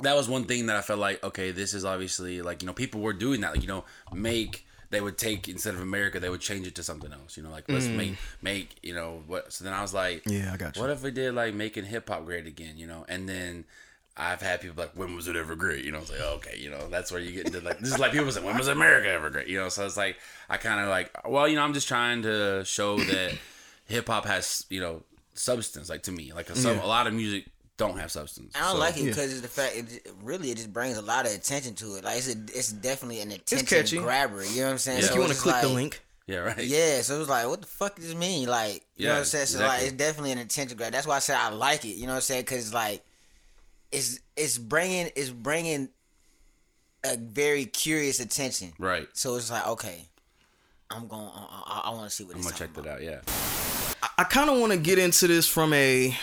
that 0.01 0.17
was 0.17 0.31
one 0.31 0.45
thing 0.45 0.65
that 0.67 0.77
I 0.77 0.81
felt 0.81 0.99
like 0.99 1.23
okay, 1.23 1.51
this 1.51 1.75
is 1.75 1.85
obviously 1.85 2.41
like 2.41 2.63
you 2.63 2.67
know 2.67 2.73
people 2.73 3.03
were 3.03 3.13
doing 3.13 3.43
that, 3.43 3.53
like 3.53 3.63
you 3.63 3.69
know 3.69 3.85
make 4.15 4.65
they 4.91 5.01
would 5.01 5.19
take 5.19 5.49
instead 5.49 5.75
of 5.75 5.81
America, 5.81 6.19
they 6.21 6.31
would 6.31 6.41
change 6.41 6.67
it 6.67 6.75
to 6.77 6.83
something 6.83 7.13
else. 7.13 7.37
You 7.37 7.43
know, 7.43 7.51
like 7.51 7.65
let's 7.69 7.87
mm. 7.87 7.97
make 7.97 8.15
make 8.43 8.77
you 8.83 8.95
know 8.95 9.23
what. 9.27 9.53
So 9.53 9.65
then 9.65 9.73
I 9.73 9.83
was 9.83 9.93
like, 9.95 10.23
yeah, 10.27 10.51
I 10.53 10.57
got 10.57 10.77
you. 10.77 10.83
What 10.83 10.91
if 10.91 11.03
we 11.03 11.11
did 11.11 11.35
like 11.35 11.55
making 11.55 11.85
hip 11.85 12.09
hop 12.09 12.25
great 12.25 12.47
again? 12.47 12.75
You 12.77 12.87
know, 12.87 13.05
and 13.09 13.29
then. 13.29 13.65
I've 14.21 14.43
had 14.43 14.61
people 14.61 14.83
like, 14.83 14.97
when 14.97 15.15
was 15.15 15.29
it 15.29 15.37
ever 15.37 15.55
great? 15.55 15.85
You 15.85 15.93
know, 15.93 15.99
it's 15.99 16.11
like, 16.11 16.19
oh, 16.21 16.35
okay, 16.39 16.59
you 16.59 16.71
know, 16.71 16.89
that's 16.89 17.13
where 17.13 17.21
you 17.21 17.31
get 17.31 17.47
into 17.47 17.61
like, 17.61 17.79
this 17.79 17.93
is 17.93 18.01
like 18.01 18.11
people 18.11 18.29
say, 18.33 18.43
when 18.43 18.59
was 18.59 18.67
America 18.67 19.09
ever 19.09 19.31
great? 19.31 19.47
You 19.47 19.61
know, 19.61 19.69
so 19.69 19.87
it's 19.87 19.97
like, 19.97 20.17
I 20.51 20.57
kind 20.57 20.81
of 20.81 20.89
like, 20.89 21.13
well, 21.25 21.47
you 21.47 21.55
know, 21.55 21.63
I'm 21.63 21.73
just 21.73 21.87
trying 21.87 22.23
to 22.23 22.65
show 22.65 22.99
that 22.99 23.39
hip 23.87 24.09
hop 24.09 24.25
has, 24.25 24.67
you 24.71 24.81
know, 24.81 25.05
substance, 25.35 25.89
like 25.89 26.03
to 26.03 26.11
me, 26.11 26.33
like 26.33 26.51
a, 26.51 26.57
some, 26.57 26.79
yeah. 26.79 26.85
a 26.85 26.89
lot 26.89 27.07
of 27.07 27.15
music 27.15 27.47
don't 27.79 27.99
have 27.99 28.11
substance. 28.11 28.55
I 28.55 28.61
don't 28.61 28.73
so, 28.73 28.79
like 28.79 28.99
it 28.99 29.05
because 29.05 29.35
yeah. 29.37 29.41
the 29.41 29.49
fact 29.49 29.77
it 29.77 30.13
really 30.23 30.51
it 30.51 30.57
just 30.57 30.73
brings 30.73 30.99
a 30.99 31.03
lot 31.03 31.25
of 31.27 31.33
attention 31.33 31.75
to 31.77 31.95
it. 31.95 32.05
Like 32.05 32.19
it's 32.19 32.29
a, 32.29 32.37
it's 32.55 32.73
definitely 32.73 33.21
an 33.21 33.31
attention 33.31 34.03
grabber. 34.03 34.45
You 34.45 34.61
know 34.61 34.67
what 34.67 34.73
I'm 34.73 34.79
saying? 34.79 34.99
Yeah. 34.99 35.05
So 35.05 35.11
if 35.11 35.15
you 35.15 35.21
want 35.21 35.33
to 35.33 35.39
click 35.39 35.55
like, 35.55 35.63
the 35.63 35.69
link. 35.69 36.03
Yeah, 36.27 36.39
right. 36.41 36.59
Yeah, 36.59 37.01
so 37.01 37.17
it 37.17 37.21
was 37.21 37.29
like, 37.31 37.47
what 37.47 37.63
the 37.63 37.67
fuck 37.67 37.97
does 37.97 38.05
this 38.05 38.15
mean? 38.15 38.49
Like, 38.49 38.85
you 38.97 39.07
yeah, 39.07 39.07
know 39.07 39.13
what 39.15 39.19
I'm 39.21 39.25
saying? 39.25 39.47
So 39.47 39.59
exactly. 39.61 39.79
like, 39.79 39.87
it's 39.87 39.97
definitely 39.97 40.33
an 40.33 40.39
attention 40.39 40.77
grab. 40.77 40.93
That's 40.93 41.07
why 41.07 41.17
I 41.17 41.21
said 41.21 41.39
I 41.39 41.49
like 41.49 41.87
it. 41.87 41.97
You 41.97 42.03
know 42.03 42.13
what 42.13 42.17
I'm 42.17 42.23
saying? 42.23 42.43
Because 42.43 42.75
like, 42.75 43.03
it's 43.91 44.21
it's 44.37 44.59
bringing 44.59 45.11
it's 45.17 45.31
bringing 45.31 45.89
a 47.05 47.17
very 47.17 47.65
curious 47.65 48.21
attention. 48.21 48.73
Right. 48.79 49.09
So 49.15 49.37
it's 49.37 49.51
like, 49.51 49.67
okay, 49.69 50.05
I'm 50.91 51.07
going. 51.07 51.31
I, 51.33 51.83
I 51.85 51.91
want 51.91 52.11
to 52.11 52.11
see 52.11 52.25
what. 52.25 52.35
I'm 52.35 52.43
gonna 52.43 52.55
check 52.57 52.71
about. 52.71 52.85
that 52.85 52.95
out. 52.95 53.03
Yeah. 53.03 53.21
I, 54.03 54.09
I 54.19 54.25
kind 54.25 54.51
of 54.51 54.59
want 54.59 54.73
to 54.73 54.79
get 54.79 54.99
into 54.99 55.29
this 55.29 55.47
from 55.47 55.73
a 55.73 56.15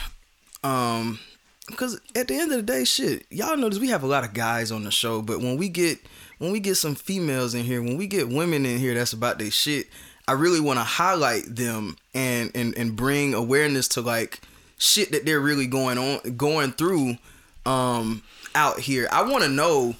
um 0.64 1.20
because 1.68 2.00
at 2.16 2.28
the 2.28 2.36
end 2.36 2.52
of 2.52 2.58
the 2.58 2.64
day, 2.64 2.84
shit, 2.84 3.26
y'all 3.30 3.58
notice 3.58 3.80
we 3.80 3.90
have 3.90 4.04
a 4.04 4.08
lot 4.08 4.24
of 4.24 4.34
guys 4.34 4.72
on 4.72 4.84
the 4.84 4.92
show, 4.92 5.22
but 5.22 5.40
when 5.40 5.58
we 5.58 5.70
get 5.70 6.00
when 6.38 6.52
we 6.52 6.60
get 6.60 6.76
some 6.76 6.96
females 6.96 7.56
in 7.56 7.64
here, 7.64 7.82
when 7.82 7.98
we 7.98 8.08
get 8.08 8.30
women 8.30 8.66
in 8.66 8.78
here 8.78 8.94
that's 8.94 9.14
about 9.14 9.40
their 9.40 9.52
shit, 9.52 9.88
I 10.28 10.34
really 10.34 10.60
want 10.60 10.80
to 10.80 10.84
highlight 10.84 11.56
them 11.56 11.98
and 12.14 12.52
and 12.54 12.78
and 12.78 12.96
bring 12.96 13.34
awareness 13.34 13.88
to 13.90 14.02
like 14.02 14.42
shit 14.78 15.12
that 15.12 15.26
they're 15.26 15.40
really 15.40 15.68
going 15.68 15.98
on 15.98 16.36
going 16.36 16.72
through 16.72 17.18
um 17.66 18.22
out 18.54 18.80
here. 18.80 19.08
I 19.12 19.24
want 19.24 19.44
to 19.44 19.50
know 19.50 19.96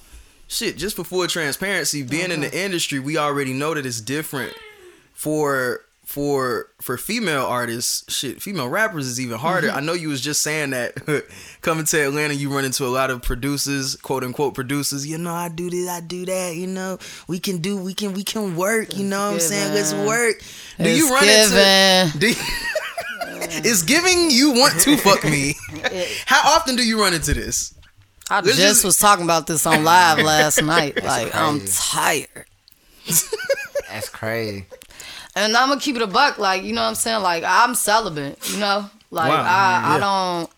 shit 0.48 0.76
just 0.76 0.96
for 0.96 1.04
full 1.04 1.26
transparency, 1.26 2.02
being 2.02 2.30
in 2.30 2.40
the 2.40 2.56
industry, 2.56 3.00
we 3.00 3.16
already 3.18 3.52
know 3.52 3.74
that 3.74 3.86
it's 3.86 4.00
different 4.00 4.52
for 5.12 5.80
for 6.06 6.70
for 6.80 6.96
female 6.96 7.44
artists, 7.44 8.10
shit, 8.14 8.40
female 8.40 8.68
rappers 8.68 9.08
is 9.08 9.20
even 9.20 9.38
harder. 9.38 9.66
Mm-hmm. 9.66 9.76
I 9.76 9.80
know 9.80 9.92
you 9.92 10.08
was 10.08 10.20
just 10.20 10.40
saying 10.40 10.70
that 10.70 10.94
coming 11.62 11.84
to 11.84 12.06
Atlanta, 12.06 12.32
you 12.32 12.48
run 12.48 12.64
into 12.64 12.86
a 12.86 12.88
lot 12.88 13.10
of 13.10 13.22
producers, 13.22 13.96
quote 13.96 14.22
unquote 14.22 14.54
producers. 14.54 15.04
You 15.04 15.18
know, 15.18 15.34
I 15.34 15.48
do 15.48 15.68
this, 15.68 15.88
I 15.88 16.00
do 16.00 16.24
that. 16.24 16.54
You 16.54 16.68
know, 16.68 16.98
we 17.26 17.40
can 17.40 17.58
do, 17.58 17.76
we 17.76 17.92
can, 17.92 18.12
we 18.12 18.22
can 18.22 18.54
work. 18.54 18.96
You 18.96 19.04
know 19.04 19.26
what 19.26 19.34
I'm 19.34 19.40
saying? 19.40 19.74
Let's 19.74 19.92
work. 19.92 20.38
Do 20.78 20.84
it's 20.84 20.96
you 20.96 21.12
run 21.12 21.24
given. 21.24 22.06
into? 22.06 22.18
Do 22.20 22.28
you, 22.28 22.34
it's 23.68 23.82
giving 23.82 24.30
you 24.30 24.52
want 24.52 24.80
to 24.82 24.96
fuck 24.96 25.24
me. 25.24 25.56
How 26.24 26.54
often 26.54 26.76
do 26.76 26.84
you 26.84 27.00
run 27.00 27.14
into 27.14 27.34
this? 27.34 27.74
I 28.30 28.40
this 28.42 28.56
just 28.56 28.78
is, 28.78 28.84
was 28.84 28.98
talking 28.98 29.24
about 29.24 29.48
this 29.48 29.66
on 29.66 29.82
live 29.82 30.18
last 30.18 30.62
night. 30.62 31.02
Like 31.02 31.32
crazy. 31.32 31.34
I'm 31.34 31.60
tired. 31.66 32.46
That's 33.90 34.08
crazy. 34.08 34.66
And 35.36 35.56
I'm 35.56 35.68
gonna 35.68 35.80
keep 35.80 35.96
it 35.96 36.02
a 36.02 36.06
buck, 36.06 36.38
like 36.38 36.64
you 36.64 36.72
know 36.72 36.80
what 36.80 36.88
I'm 36.88 36.94
saying. 36.94 37.22
Like 37.22 37.44
I'm 37.46 37.74
celibate, 37.74 38.38
you 38.50 38.58
know. 38.58 38.90
Like 39.10 39.30
wow. 39.30 39.36
I, 39.36 39.40
yeah. 39.40 39.94
I 39.94 39.98
don't. 39.98 40.50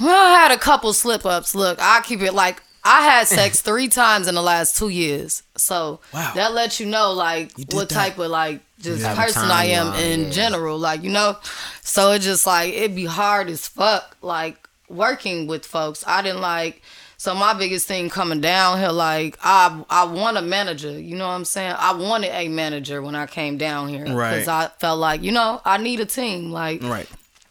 Well, 0.00 0.34
I 0.34 0.38
had 0.38 0.50
a 0.50 0.58
couple 0.58 0.92
slip 0.92 1.24
ups. 1.24 1.54
Look, 1.54 1.78
I 1.80 2.00
keep 2.00 2.20
it 2.22 2.32
like 2.32 2.62
I 2.84 3.02
had 3.02 3.26
sex 3.28 3.60
three 3.60 3.88
times 3.88 4.28
in 4.28 4.34
the 4.34 4.42
last 4.42 4.76
two 4.76 4.88
years. 4.88 5.42
So 5.56 6.00
wow. 6.14 6.32
that 6.34 6.54
lets 6.54 6.80
you 6.80 6.86
know 6.86 7.12
like 7.12 7.56
you 7.58 7.66
what 7.70 7.90
that. 7.90 7.94
type 7.94 8.18
of 8.18 8.30
like 8.30 8.60
just 8.80 9.02
yeah. 9.02 9.14
person 9.14 9.42
I 9.42 9.66
am 9.66 9.94
in 9.94 10.24
yeah. 10.24 10.30
general. 10.30 10.78
Like, 10.78 11.02
you 11.02 11.10
know? 11.10 11.36
So 11.82 12.12
it 12.12 12.20
just 12.20 12.46
like 12.46 12.72
it'd 12.72 12.96
be 12.96 13.04
hard 13.04 13.48
as 13.48 13.66
fuck, 13.66 14.16
like 14.22 14.56
working 14.88 15.46
with 15.46 15.66
folks. 15.66 16.04
I 16.06 16.22
didn't 16.22 16.40
like 16.40 16.82
so 17.18 17.34
my 17.34 17.54
biggest 17.54 17.88
thing 17.88 18.10
coming 18.10 18.40
down 18.40 18.78
here, 18.78 18.90
like 18.90 19.38
I 19.42 19.82
I 19.88 20.04
want 20.04 20.36
a 20.36 20.42
manager. 20.42 20.98
You 20.98 21.16
know 21.16 21.26
what 21.26 21.34
I'm 21.34 21.44
saying? 21.44 21.74
I 21.78 21.94
wanted 21.94 22.30
a 22.32 22.48
manager 22.48 23.00
when 23.00 23.14
I 23.14 23.26
came 23.26 23.56
down 23.56 23.88
here 23.88 24.04
right? 24.06 24.30
Because 24.30 24.48
I 24.48 24.68
felt 24.78 24.98
like 24.98 25.22
you 25.22 25.32
know 25.32 25.60
I 25.64 25.78
need 25.78 26.00
a 26.00 26.06
team, 26.06 26.50
like 26.50 26.82
right. 26.82 27.08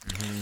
Mm-hmm. 0.08 0.42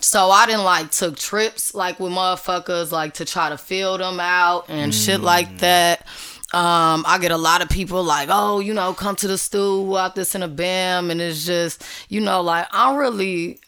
So 0.00 0.30
I 0.30 0.46
didn't 0.46 0.64
like 0.64 0.90
took 0.90 1.16
trips 1.16 1.74
like 1.74 1.98
with 1.98 2.12
motherfuckers 2.12 2.92
like 2.92 3.14
to 3.14 3.24
try 3.24 3.48
to 3.48 3.58
fill 3.58 3.98
them 3.98 4.20
out 4.20 4.66
and 4.68 4.92
mm. 4.92 5.04
shit 5.04 5.20
like 5.20 5.58
that. 5.58 6.06
Um, 6.54 7.04
I 7.06 7.18
get 7.20 7.30
a 7.30 7.36
lot 7.36 7.60
of 7.60 7.68
people 7.68 8.02
like, 8.02 8.28
oh, 8.30 8.60
you 8.60 8.72
know, 8.72 8.94
come 8.94 9.16
to 9.16 9.28
the 9.28 9.36
stool 9.36 9.94
out 9.96 10.14
this 10.14 10.34
in 10.34 10.42
a 10.42 10.48
bam, 10.48 11.10
and 11.10 11.20
it's 11.20 11.44
just, 11.44 11.84
you 12.08 12.20
know, 12.20 12.40
like 12.40 12.66
I'm 12.70 12.96
really 12.96 13.60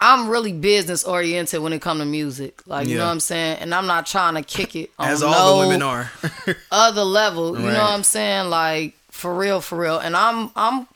I'm 0.00 0.28
really 0.28 0.52
business 0.52 1.04
oriented 1.04 1.60
when 1.60 1.72
it 1.72 1.82
comes 1.82 2.00
to 2.00 2.06
music. 2.06 2.62
Like 2.66 2.86
yeah. 2.86 2.92
you 2.92 2.98
know 2.98 3.04
what 3.04 3.12
I'm 3.12 3.20
saying? 3.20 3.58
And 3.58 3.74
I'm 3.74 3.86
not 3.86 4.06
trying 4.06 4.34
to 4.34 4.42
kick 4.42 4.74
it 4.74 4.90
on 4.98 5.08
As 5.08 5.22
all 5.22 5.30
no 5.30 5.62
the 5.62 5.68
women 5.68 5.82
are. 5.82 6.10
other 6.72 7.04
level. 7.04 7.58
You 7.58 7.66
right. 7.66 7.74
know 7.74 7.82
what 7.82 7.90
I'm 7.90 8.02
saying? 8.02 8.48
Like 8.48 8.94
for 9.10 9.34
real, 9.34 9.60
for 9.60 9.78
real. 9.78 9.98
And 9.98 10.16
I'm 10.16 10.50
I'm 10.56 10.86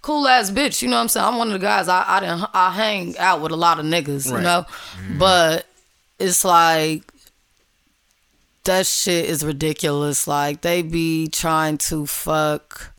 cool 0.00 0.28
ass 0.28 0.50
bitch, 0.50 0.80
you 0.80 0.88
know 0.88 0.96
what 0.96 1.02
I'm 1.02 1.08
saying? 1.08 1.26
I'm 1.26 1.38
one 1.38 1.48
of 1.48 1.54
the 1.54 1.58
guys 1.58 1.88
I 1.88 2.04
I 2.06 2.20
didn't 2.20 2.44
I 2.54 2.70
hang 2.70 3.18
out 3.18 3.40
with 3.40 3.50
a 3.50 3.56
lot 3.56 3.80
of 3.80 3.84
niggas, 3.86 4.30
right. 4.30 4.38
you 4.38 4.44
know? 4.44 4.64
Mm. 5.08 5.18
But 5.18 5.66
it's 6.20 6.44
like 6.44 7.02
that 8.64 8.86
shit 8.86 9.24
is 9.24 9.44
ridiculous. 9.44 10.28
Like 10.28 10.60
they 10.60 10.82
be 10.82 11.26
trying 11.26 11.78
to 11.78 12.06
fuck 12.06 12.91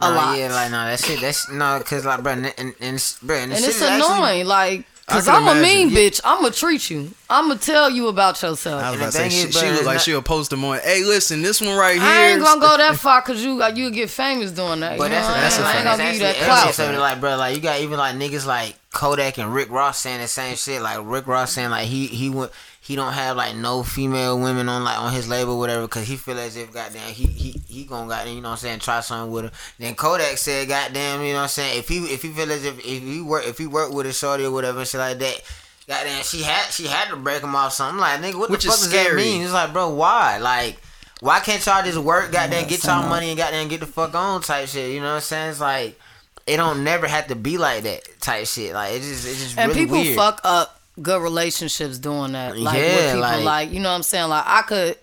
a 0.00 0.10
nah, 0.10 0.16
lot. 0.16 0.38
Yeah, 0.38 0.52
like 0.52 0.70
no, 0.70 0.84
that 0.84 1.00
shit. 1.00 1.20
That's 1.20 1.50
no, 1.50 1.80
cause 1.84 2.04
like, 2.04 2.22
bro, 2.22 2.32
and 2.32 2.54
and, 2.58 2.74
and 2.80 3.16
bro, 3.22 3.36
and, 3.36 3.52
and 3.52 3.64
it's 3.64 3.80
annoying. 3.80 4.00
Actually, 4.02 4.44
like 4.44 4.86
Cause 5.10 5.26
I'm 5.26 5.42
imagine. 5.42 5.58
a 5.58 5.62
mean 5.62 5.90
bitch. 5.90 6.20
I'm 6.24 6.40
gonna 6.40 6.54
treat 6.54 6.88
you. 6.88 7.10
I'm 7.28 7.48
gonna 7.48 7.58
tell 7.58 7.90
you 7.90 8.08
about 8.08 8.40
yourself. 8.42 8.82
I 8.82 8.90
was 8.90 9.00
about 9.00 9.06
to 9.06 9.12
say 9.12 9.28
she, 9.28 9.50
she 9.50 9.70
look 9.70 9.84
like 9.84 10.00
she'll 10.00 10.22
post 10.22 10.50
them 10.50 10.64
on. 10.64 10.78
Hey, 10.80 11.02
listen, 11.02 11.42
this 11.42 11.60
one 11.60 11.76
right 11.76 11.94
here. 11.96 12.04
I 12.04 12.28
ain't 12.28 12.42
gonna 12.42 12.60
go 12.60 12.76
that 12.76 12.96
far 12.96 13.20
because 13.20 13.42
you 13.44 13.62
you 13.74 13.90
get 13.90 14.08
famous 14.08 14.52
doing 14.52 14.80
that. 14.80 14.98
But 14.98 15.10
that's, 15.10 15.26
that's, 15.26 15.56
that's, 15.56 15.68
I 15.68 15.76
ain't 15.78 15.84
gonna 15.84 16.02
give 16.04 16.14
you 16.14 16.20
that 16.20 16.36
clout. 16.36 16.74
Something 16.74 17.00
like, 17.00 17.20
bro, 17.20 17.36
like 17.36 17.56
you 17.56 17.62
got 17.62 17.80
even 17.80 17.98
like 17.98 18.14
niggas 18.14 18.46
like 18.46 18.76
Kodak 18.92 19.38
and 19.38 19.52
Rick 19.52 19.70
Ross 19.70 19.98
saying 19.98 20.20
the 20.20 20.28
same 20.28 20.54
shit. 20.54 20.80
Like 20.80 20.98
Rick 21.02 21.26
Ross 21.26 21.52
saying 21.52 21.70
like 21.70 21.88
he 21.88 22.06
he 22.06 22.30
went 22.30 22.52
he 22.82 22.96
don't 22.96 23.12
have 23.12 23.36
like 23.36 23.54
no 23.54 23.82
female 23.82 24.38
women 24.38 24.68
on 24.68 24.82
like 24.84 24.98
on 24.98 25.12
his 25.12 25.28
label 25.28 25.58
whatever 25.58 25.82
because 25.82 26.08
he 26.08 26.16
feel 26.16 26.38
as 26.38 26.56
if 26.56 26.72
goddamn 26.72 27.12
he 27.12 27.26
he 27.26 27.50
he 27.68 27.84
gonna 27.84 28.08
goddamn 28.08 28.34
you 28.34 28.40
know 28.40 28.48
what 28.48 28.52
I'm 28.52 28.58
saying 28.58 28.78
try 28.80 29.00
something 29.00 29.30
with 29.30 29.44
her. 29.44 29.50
Then 29.78 29.94
Kodak 29.94 30.38
said 30.38 30.68
goddamn 30.68 31.22
you 31.22 31.28
know 31.32 31.36
what 31.36 31.42
I'm 31.42 31.48
saying 31.48 31.78
if 31.78 31.88
he 31.88 31.98
if 32.12 32.22
he 32.22 32.30
feel 32.30 32.50
as 32.50 32.64
if 32.64 32.78
if 32.78 33.02
he 33.02 33.20
work 33.20 33.46
if 33.46 33.58
he 33.58 33.66
work 33.66 33.92
with 33.92 34.06
a 34.06 34.12
shorty 34.12 34.44
or 34.44 34.50
whatever 34.50 34.80
and 34.80 34.88
shit 34.88 34.98
like 34.98 35.18
that. 35.18 35.42
Goddamn, 35.86 36.22
she 36.22 36.42
had 36.42 36.70
she 36.70 36.86
had 36.86 37.08
to 37.08 37.16
break 37.16 37.42
him 37.42 37.54
off 37.56 37.72
something 37.72 37.98
like 38.00 38.20
nigga. 38.20 38.38
What 38.38 38.48
Which 38.50 38.62
the 38.62 38.70
fuck 38.70 38.78
does 38.78 38.90
scary. 38.90 39.10
that 39.10 39.16
mean? 39.16 39.42
It's 39.42 39.52
like, 39.52 39.72
bro, 39.72 39.92
why? 39.92 40.38
Like, 40.38 40.80
why 41.18 41.40
can't 41.40 41.64
y'all 41.66 41.82
just 41.82 41.98
work? 41.98 42.30
Goddamn, 42.30 42.68
get 42.68 42.84
y'all 42.84 43.08
money 43.08 43.30
and 43.30 43.36
goddamn 43.36 43.66
get 43.66 43.80
the 43.80 43.86
fuck 43.86 44.14
on 44.14 44.40
type 44.40 44.68
shit. 44.68 44.92
You 44.92 45.00
know 45.00 45.08
what 45.08 45.14
I'm 45.14 45.20
saying? 45.22 45.50
It's 45.50 45.60
like 45.60 45.98
it 46.46 46.56
don't 46.56 46.84
never 46.84 47.06
have 47.08 47.26
to 47.28 47.34
be 47.34 47.58
like 47.58 47.82
that 47.82 48.02
type 48.20 48.46
shit. 48.46 48.72
Like 48.72 48.94
it 48.94 49.00
just 49.00 49.26
it 49.26 49.34
just 49.34 49.58
and 49.58 49.68
really 49.68 49.82
people 49.82 50.00
weird. 50.00 50.16
fuck 50.16 50.40
up 50.44 50.79
good 51.02 51.22
relationships 51.22 51.98
doing 51.98 52.32
that. 52.32 52.58
Like 52.58 52.78
yeah, 52.78 52.96
with 52.96 53.06
people 53.06 53.20
like, 53.20 53.44
like, 53.44 53.72
you 53.72 53.80
know 53.80 53.90
what 53.90 53.96
I'm 53.96 54.02
saying? 54.02 54.28
Like 54.28 54.44
I 54.46 54.62
could 54.62 54.96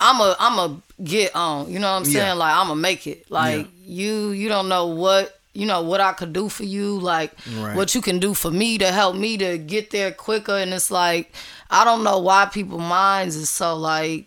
I'm 0.00 0.20
a 0.20 0.36
I'm 0.38 0.58
a 0.58 0.80
get 1.02 1.34
on, 1.34 1.70
you 1.70 1.78
know 1.78 1.90
what 1.90 1.98
I'm 1.98 2.04
saying? 2.04 2.16
Yeah. 2.16 2.32
Like 2.34 2.54
I'm 2.54 2.70
a 2.70 2.76
make 2.76 3.06
it. 3.06 3.30
Like 3.30 3.66
yeah. 3.66 3.70
you 3.84 4.30
you 4.30 4.48
don't 4.48 4.68
know 4.68 4.86
what 4.86 5.38
you 5.52 5.66
know 5.66 5.82
what 5.82 6.00
I 6.00 6.12
could 6.12 6.32
do 6.32 6.48
for 6.48 6.64
you, 6.64 6.98
like 6.98 7.32
right. 7.58 7.76
what 7.76 7.94
you 7.94 8.00
can 8.00 8.18
do 8.18 8.34
for 8.34 8.50
me 8.50 8.78
to 8.78 8.90
help 8.90 9.16
me 9.16 9.36
to 9.38 9.56
get 9.56 9.90
there 9.90 10.10
quicker. 10.10 10.56
And 10.56 10.74
it's 10.74 10.90
like 10.90 11.32
I 11.70 11.84
don't 11.84 12.04
know 12.04 12.18
why 12.18 12.46
people 12.46 12.78
minds 12.78 13.36
is 13.36 13.50
so 13.50 13.76
like 13.76 14.26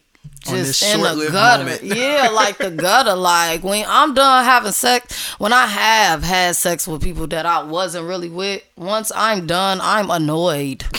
just 0.49 0.83
in 0.83 1.01
the 1.01 1.29
gutter. 1.31 1.85
Yeah, 1.85 2.29
like 2.33 2.57
the 2.57 2.71
gutter. 2.71 3.15
Like 3.15 3.63
when 3.63 3.85
I'm 3.87 4.13
done 4.13 4.43
having 4.43 4.71
sex, 4.71 5.33
when 5.39 5.53
I 5.53 5.67
have 5.67 6.23
had 6.23 6.55
sex 6.55 6.87
with 6.87 7.01
people 7.01 7.27
that 7.27 7.45
I 7.45 7.63
wasn't 7.63 8.07
really 8.07 8.29
with, 8.29 8.63
once 8.75 9.11
I'm 9.15 9.47
done, 9.47 9.79
I'm 9.81 10.09
annoyed. 10.09 10.85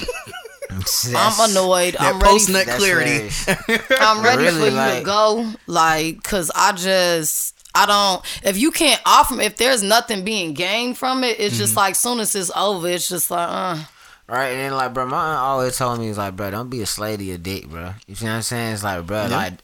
I'm 1.15 1.51
annoyed. 1.51 1.97
I'm 1.99 2.19
ready. 2.19 2.25
Post 2.25 2.51
nut 2.51 2.67
clarity. 2.67 3.31
I'm 4.01 4.23
ready 4.23 4.45
really, 4.45 4.61
for 4.61 4.67
you 4.67 4.73
like, 4.73 4.99
to 4.99 5.05
go. 5.05 5.53
Like, 5.67 6.23
cause 6.23 6.51
I 6.55 6.73
just. 6.73 7.55
I 7.75 7.87
don't. 7.87 8.47
If 8.47 8.59
you 8.59 8.71
can't 8.71 9.01
offer, 9.07 9.41
if 9.41 9.57
there's 9.57 9.83
nothing 9.83 10.25
being 10.25 10.55
gained 10.55 10.99
from 10.99 11.23
it, 11.23 11.39
it's 11.39 11.55
mm-hmm. 11.55 11.63
just 11.63 11.77
like 11.77 11.95
soon 11.95 12.19
as 12.19 12.35
it's 12.35 12.51
over, 12.57 12.89
it's 12.89 13.09
just 13.09 13.31
like, 13.31 13.49
uh. 13.49 13.85
Right, 14.29 14.49
and 14.49 14.61
then 14.61 14.73
like, 14.73 14.93
bro, 14.93 15.07
my 15.07 15.17
aunt 15.17 15.39
always 15.39 15.79
told 15.79 16.01
me, 16.01 16.09
"Is 16.09 16.19
like, 16.19 16.37
bro, 16.37 16.51
don't 16.51 16.69
be 16.69 16.83
a 16.83 16.87
slave 16.87 17.19
to 17.19 17.25
your 17.25 17.39
dick, 17.39 17.67
bro." 17.67 17.95
You 18.07 18.15
see 18.15 18.27
what 18.27 18.33
I'm 18.33 18.43
saying? 18.43 18.75
It's 18.75 18.85
like, 18.85 19.07
bro, 19.07 19.23
yeah. 19.23 19.37
like, 19.37 19.55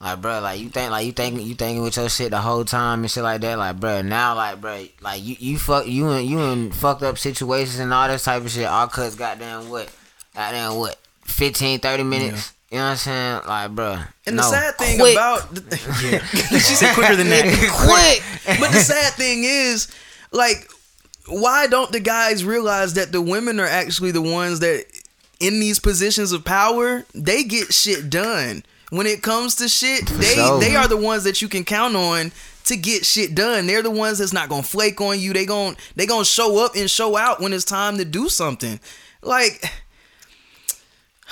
like, 0.00 0.20
bro, 0.22 0.40
like 0.40 0.60
you 0.60 0.70
think, 0.70 0.90
like 0.90 1.04
you 1.04 1.12
think, 1.12 1.42
you 1.42 1.54
thinking 1.54 1.82
with 1.82 1.96
your 1.96 2.08
shit 2.08 2.30
the 2.30 2.40
whole 2.40 2.64
time 2.64 3.00
and 3.00 3.10
shit 3.10 3.22
like 3.22 3.42
that, 3.42 3.58
like, 3.58 3.80
bro. 3.80 4.02
Now, 4.02 4.34
like, 4.34 4.60
bro, 4.60 4.86
like 5.00 5.22
you, 5.22 5.36
you 5.38 5.58
fuck, 5.58 5.86
you 5.86 6.08
and 6.10 6.26
you 6.26 6.40
in 6.40 6.72
fucked 6.72 7.02
up 7.02 7.18
situations 7.18 7.78
and 7.78 7.92
all 7.92 8.08
this 8.08 8.24
type 8.24 8.42
of 8.42 8.50
shit. 8.50 8.66
All 8.66 8.86
cause 8.88 9.16
goddamn 9.16 9.68
what, 9.68 9.90
goddamn 10.34 10.76
what, 10.76 10.98
15, 11.24 11.80
30 11.80 12.02
minutes. 12.02 12.54
Yeah. 12.70 12.76
You 12.76 12.78
know 12.78 12.84
what 12.84 12.90
I'm 12.90 12.96
saying? 12.96 13.40
Like, 13.46 13.70
bro. 13.70 13.98
And 14.26 14.36
no. 14.36 14.42
the 14.42 14.48
sad 14.48 14.76
thing 14.76 14.98
Quick. 14.98 15.14
about, 15.14 15.54
the, 15.54 15.60
yeah, 16.10 16.18
she 16.58 16.74
said 16.74 16.94
quicker 16.94 17.16
than 17.16 17.28
that. 17.28 17.44
Quick. 18.44 18.58
But 18.60 18.72
the 18.72 18.80
sad 18.80 19.12
thing 19.14 19.44
is, 19.44 19.88
like, 20.32 20.68
why 21.28 21.66
don't 21.66 21.92
the 21.92 22.00
guys 22.00 22.44
realize 22.44 22.94
that 22.94 23.12
the 23.12 23.20
women 23.20 23.60
are 23.60 23.66
actually 23.66 24.10
the 24.10 24.22
ones 24.22 24.60
that 24.60 24.84
in 25.40 25.60
these 25.60 25.78
positions 25.78 26.32
of 26.32 26.44
power 26.44 27.04
they 27.14 27.42
get 27.44 27.72
shit 27.72 28.08
done. 28.10 28.64
When 28.90 29.06
it 29.06 29.22
comes 29.22 29.56
to 29.56 29.68
shit 29.68 30.06
they 30.06 30.34
so, 30.36 30.58
they 30.58 30.76
are 30.76 30.88
the 30.88 30.96
ones 30.96 31.24
that 31.24 31.42
you 31.42 31.48
can 31.48 31.64
count 31.64 31.96
on 31.96 32.32
to 32.64 32.76
get 32.76 33.04
shit 33.04 33.34
done. 33.34 33.66
They're 33.66 33.82
the 33.82 33.90
ones 33.90 34.18
that's 34.18 34.32
not 34.32 34.48
gonna 34.48 34.62
flake 34.62 35.00
on 35.00 35.18
you. 35.18 35.32
They 35.32 35.46
gon' 35.46 35.76
they 35.96 36.06
gonna 36.06 36.24
show 36.24 36.64
up 36.64 36.76
and 36.76 36.90
show 36.90 37.16
out 37.16 37.40
when 37.40 37.52
it's 37.52 37.64
time 37.64 37.98
to 37.98 38.04
do 38.04 38.28
something. 38.28 38.78
Like 39.22 39.64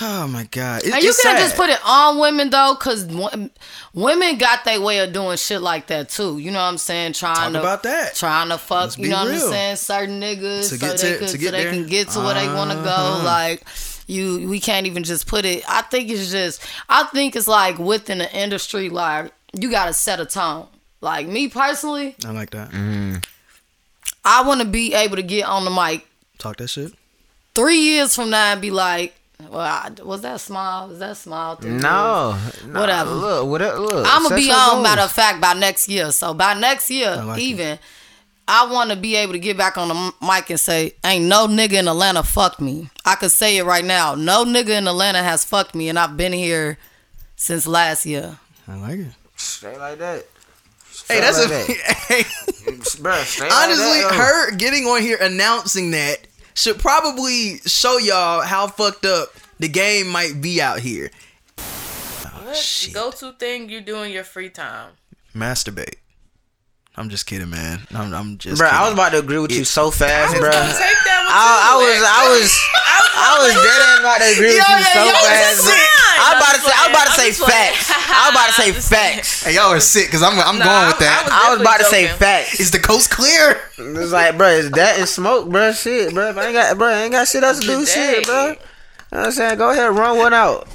Oh 0.01 0.27
my 0.27 0.43
god! 0.45 0.83
It, 0.83 0.93
and 0.93 1.05
you 1.05 1.15
can't 1.23 1.39
just 1.39 1.55
put 1.55 1.71
it 1.71 1.79
on 1.85 2.19
women 2.19 2.51
though, 2.51 2.75
because 2.77 3.07
women 3.95 4.39
got 4.39 4.65
their 4.65 4.81
way 4.81 4.99
of 4.99 5.13
doing 5.13 5.37
shit 5.37 5.61
like 5.61 5.87
that 5.87 6.09
too. 6.09 6.39
You 6.39 6.51
know 6.51 6.59
what 6.59 6.65
I'm 6.65 6.79
saying? 6.79 7.13
Trying 7.13 7.37
Talk 7.37 7.53
to 7.53 7.61
about 7.61 7.83
that. 7.85 8.17
Trying 8.17 8.49
to 8.49 8.59
fuck. 8.59 8.99
You 8.99 9.11
know 9.11 9.25
real. 9.25 9.35
what 9.35 9.45
I'm 9.45 9.51
saying? 9.51 9.77
Certain 9.77 10.21
niggas 10.21 10.71
to 10.71 10.79
so 10.79 10.87
they, 10.87 11.19
could, 11.19 11.29
so 11.29 11.37
they 11.37 11.71
can 11.71 11.87
get 11.87 12.09
to 12.09 12.19
where 12.19 12.35
uh-huh. 12.35 12.41
they 12.41 12.55
want 12.55 12.73
to 12.73 12.77
go. 12.79 13.23
Like 13.25 13.63
you, 14.09 14.49
we 14.49 14.59
can't 14.59 14.87
even 14.87 15.05
just 15.05 15.29
put 15.29 15.45
it. 15.45 15.63
I 15.69 15.83
think 15.83 16.11
it's 16.11 16.29
just. 16.29 16.61
I 16.89 17.05
think 17.05 17.37
it's 17.37 17.47
like 17.47 17.79
within 17.79 18.19
the 18.19 18.37
industry, 18.37 18.89
like 18.89 19.33
you 19.53 19.71
got 19.71 19.87
to 19.87 19.93
set 19.93 20.19
a 20.19 20.27
tone. 20.27 20.67
Like 21.03 21.29
me 21.29 21.47
personally, 21.47 22.17
I 22.27 22.33
like 22.33 22.51
that. 22.51 22.71
Mm. 22.71 23.25
I 24.25 24.43
want 24.43 24.61
to 24.61 24.67
be 24.67 24.93
able 24.95 25.17
to 25.17 25.23
get 25.23 25.45
on 25.45 25.65
the 25.65 25.71
mic, 25.71 26.05
talk 26.39 26.57
that 26.57 26.69
shit. 26.69 26.95
Three 27.55 27.79
years 27.79 28.17
from 28.17 28.31
now, 28.31 28.53
and 28.53 28.61
be 28.61 28.73
like 28.73 29.15
well, 29.41 29.61
I, 29.61 29.91
was 30.03 30.23
that 30.23 30.41
small? 30.41 30.89
Was 30.89 31.01
that 31.01 31.17
small? 31.17 31.59
No, 31.61 32.39
no, 32.67 32.81
whatever. 32.81 33.11
Look, 33.11 33.49
whatever. 33.49 33.79
Look, 33.79 34.07
I'm 34.09 34.23
gonna 34.23 34.37
be 34.37 34.51
on. 34.51 34.83
Matter 34.83 35.03
of 35.03 35.13
fact, 35.13 35.41
by 35.41 35.55
next 35.55 35.89
year. 35.89 36.13
So 36.13 36.35
by 36.35 36.55
next 36.55 36.91
year, 36.91 37.17
like 37.17 37.41
even. 37.41 37.67
It. 37.67 37.81
I 38.47 38.71
want 38.71 38.91
to 38.91 38.97
be 38.97 39.17
able 39.17 39.33
to 39.33 39.39
get 39.39 39.57
back 39.57 39.79
on 39.79 39.89
the 39.89 40.13
mic 40.21 40.51
and 40.51 40.61
say, 40.61 40.95
"Ain't 41.03 41.25
no 41.25 41.47
nigga 41.47 41.75
in 41.75 41.89
Atlanta 41.89 42.23
fucked 42.23 42.61
me." 42.61 42.91
I 43.05 43.15
could 43.15 43.33
say 43.33 43.57
it 43.57 43.65
right 43.65 43.85
now. 43.85 44.15
No 44.15 44.45
nigga 44.45 44.71
in 44.71 44.87
Atlanta 44.87 45.23
has 45.23 45.45
fucked 45.45 45.75
me, 45.75 45.89
and 45.89 45.99
I've 45.99 46.19
been 46.19 46.33
here 46.33 46.79
since 47.37 47.67
last 47.67 48.05
year. 48.05 48.39
I 48.69 48.77
like 48.77 48.99
it. 48.99 49.13
Straight 49.37 49.79
like 49.79 49.99
that. 49.99 50.27
Straight 50.91 51.17
hey, 51.17 51.21
that's 51.23 51.39
like 51.39 51.47
a. 51.47 51.51
That. 51.51 51.97
hey, 52.09 52.23
Bruh, 53.01 53.51
honestly, 53.51 54.03
like 54.03 54.11
that, 54.11 54.15
her 54.15 54.57
getting 54.57 54.85
on 54.85 55.01
here 55.01 55.19
announcing 55.21 55.93
that 55.93 56.27
should 56.55 56.79
probably 56.79 57.59
show 57.67 57.99
y'all 57.99 58.43
how 58.43 58.67
fucked 58.67 59.05
up 59.05 59.29
the 59.59 59.69
game 59.69 60.09
might 60.09 60.41
be 60.41 60.61
out 60.61 60.81
here. 60.81 61.11
what 61.57 62.91
go 62.93 63.11
to 63.11 63.33
thing 63.33 63.69
you 63.69 63.81
do 63.81 64.03
in 64.03 64.13
your 64.13 64.25
free 64.25 64.51
time? 64.51 64.93
Masturbate. 65.35 65.97
I'm 66.97 67.09
just 67.09 67.27
kidding, 67.27 67.51
man. 67.51 67.81
I'm, 67.91 68.15
I'm 68.15 68.39
just. 68.39 68.59
Bro, 68.59 68.69
I 68.71 68.85
was 68.85 68.93
about 68.95 69.11
to 69.13 69.19
agree 69.19 69.39
with 69.39 69.51
it, 69.51 69.59
you 69.59 69.65
so 69.65 69.91
fast, 69.91 70.39
bro. 70.39 70.51
I, 70.55 70.55
I, 70.55 71.75
was, 71.75 71.99
I 72.07 72.23
was, 72.31 72.51
I 73.19 73.31
was 73.43 73.55
dead 73.55 73.99
about 73.99 74.19
to 74.23 74.31
agree 74.31 74.55
yo, 74.55 74.63
with 74.63 74.79
you 74.79 74.85
so 74.95 75.03
fast. 75.11 75.59
I 76.15 76.31
was 76.31 76.39
about 76.39 76.55
to 76.55 76.61
say, 76.63 76.71
I 76.71 76.83
was 76.87 76.93
about 76.95 77.07
to 77.11 77.15
say 77.19 77.31
facts. 77.35 77.91
I 77.91 78.23
was 78.23 78.31
about 78.31 78.47
to 78.47 78.55
say 78.55 78.71
facts. 78.95 79.43
Hey, 79.43 79.55
y'all 79.57 79.73
are 79.73 79.81
sick 79.81 80.07
because 80.07 80.23
I'm, 80.23 80.39
I'm 80.39 80.59
nah, 80.59 80.65
going 80.65 80.87
with 80.87 80.99
that. 81.03 81.19
I 81.19 81.25
was, 81.25 81.33
I 81.33 81.51
was 81.51 81.61
about 81.63 81.81
joking. 81.83 82.07
to 82.07 82.15
say 82.15 82.19
facts. 82.19 82.61
Is 82.61 82.71
the 82.71 82.79
coast 82.79 83.11
clear? 83.11 83.59
It's 83.77 84.13
like, 84.13 84.39
bro, 84.39 84.49
is 84.51 84.71
that 84.71 84.99
and 85.01 85.09
smoke, 85.09 85.51
bro? 85.51 85.73
Shit, 85.73 86.15
bro. 86.15 86.31
If 86.31 86.39
I 86.39 86.47
ain't 86.47 86.55
got, 86.55 86.79
bro, 86.79 86.87
I 86.87 87.03
ain't 87.03 87.13
got 87.13 87.27
shit 87.27 87.43
else 87.43 87.59
to 87.59 87.67
do. 87.67 87.85
Shit, 87.85 88.25
bro. 88.25 88.47
You 88.47 88.53
know 88.55 88.59
what 89.11 89.27
I'm 89.27 89.33
saying? 89.33 89.59
Go 89.59 89.71
ahead, 89.71 89.91
run 89.91 90.19
one 90.19 90.33
out. 90.33 90.69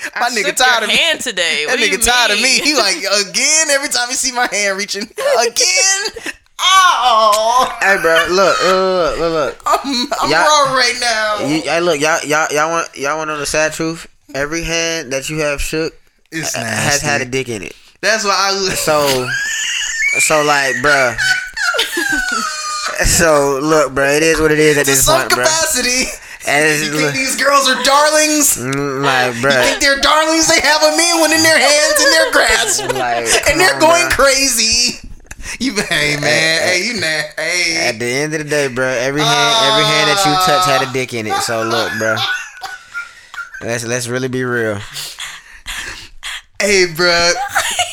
My 0.20 0.26
I 0.26 0.30
nigga 0.30 0.56
tired 0.56 0.84
of 0.84 0.88
me. 0.88 0.96
Hand 0.96 1.20
today. 1.20 1.66
What 1.66 1.78
that 1.78 1.86
nigga 1.86 2.04
tired 2.04 2.30
of 2.32 2.42
me. 2.42 2.60
He 2.60 2.74
like 2.76 2.96
again 2.96 3.70
every 3.70 3.88
time 3.88 4.08
he 4.08 4.14
see 4.14 4.32
my 4.32 4.48
hand 4.50 4.78
reaching 4.78 5.02
again. 5.02 6.34
Oh, 6.62 7.74
hey, 7.80 7.96
bro, 8.02 8.26
look, 8.28 8.56
uh, 8.62 8.68
look, 8.68 9.18
look, 9.18 9.32
look. 9.32 9.62
I'm, 9.66 10.12
I'm 10.20 10.30
raw 10.30 10.74
right 10.76 10.94
now. 11.00 11.46
You, 11.46 11.62
hey, 11.62 11.80
look, 11.80 11.98
y'all, 11.98 12.22
y'all, 12.22 12.48
y'all 12.50 12.70
want, 12.70 12.94
y'all 12.94 13.16
want 13.16 13.28
to 13.28 13.32
know 13.32 13.38
the 13.40 13.46
sad 13.46 13.72
truth? 13.72 14.06
Every 14.34 14.62
hand 14.62 15.10
that 15.14 15.30
you 15.30 15.38
have 15.38 15.62
shook 15.62 15.94
it's 16.30 16.54
has 16.54 17.00
had 17.00 17.22
a 17.22 17.24
dick 17.24 17.48
in 17.48 17.62
it. 17.62 17.74
That's 18.02 18.24
why 18.24 18.32
I. 18.32 18.74
So, 18.74 19.26
so 20.20 20.42
like, 20.44 20.76
bruh. 20.76 21.16
so 23.06 23.58
look, 23.62 23.94
bro, 23.94 24.08
it 24.10 24.22
is 24.22 24.38
what 24.38 24.52
it 24.52 24.58
is 24.58 24.76
at 24.76 24.86
this 24.86 25.04
some 25.04 25.18
point, 25.18 25.30
capacity. 25.32 26.04
Bro. 26.04 26.29
And 26.46 26.80
you 26.82 26.92
think 26.96 27.12
these 27.12 27.36
girls 27.36 27.68
are 27.68 27.82
darlings? 27.84 28.56
Like, 29.00 29.40
bro. 29.40 29.50
You 29.50 29.62
think 29.64 29.80
they're 29.80 30.00
darlings? 30.00 30.48
They 30.48 30.60
have 30.60 30.82
a 30.82 30.96
man 30.96 31.20
one 31.20 31.32
in 31.32 31.42
their 31.42 31.58
hands 31.58 31.96
and 32.00 32.12
their 32.12 32.32
grasp, 32.32 32.82
like, 32.94 33.26
and 33.48 33.60
they're 33.60 33.74
on, 33.74 33.80
going 33.80 34.08
bro. 34.08 34.24
crazy. 34.26 35.08
You, 35.58 35.74
hey 35.74 36.16
man, 36.20 36.60
hey, 36.62 36.84
you 36.84 36.94
nah, 37.00 37.06
hey. 37.36 37.88
At 37.88 37.98
the 37.98 38.04
end 38.04 38.34
of 38.34 38.44
the 38.44 38.48
day, 38.48 38.68
bro, 38.68 38.86
every 38.86 39.22
hand, 39.22 39.30
uh, 39.30 39.72
every 39.72 39.84
hand 39.84 40.10
that 40.10 40.20
you 40.24 40.32
touch 40.46 40.66
had 40.66 40.88
a 40.88 40.92
dick 40.92 41.14
in 41.14 41.26
it. 41.26 41.34
So 41.42 41.62
look, 41.64 41.90
bro, 41.98 42.16
let's 43.62 43.84
let's 43.86 44.06
really 44.06 44.28
be 44.28 44.44
real. 44.44 44.78
Hey, 46.60 46.86
bro. 46.94 47.32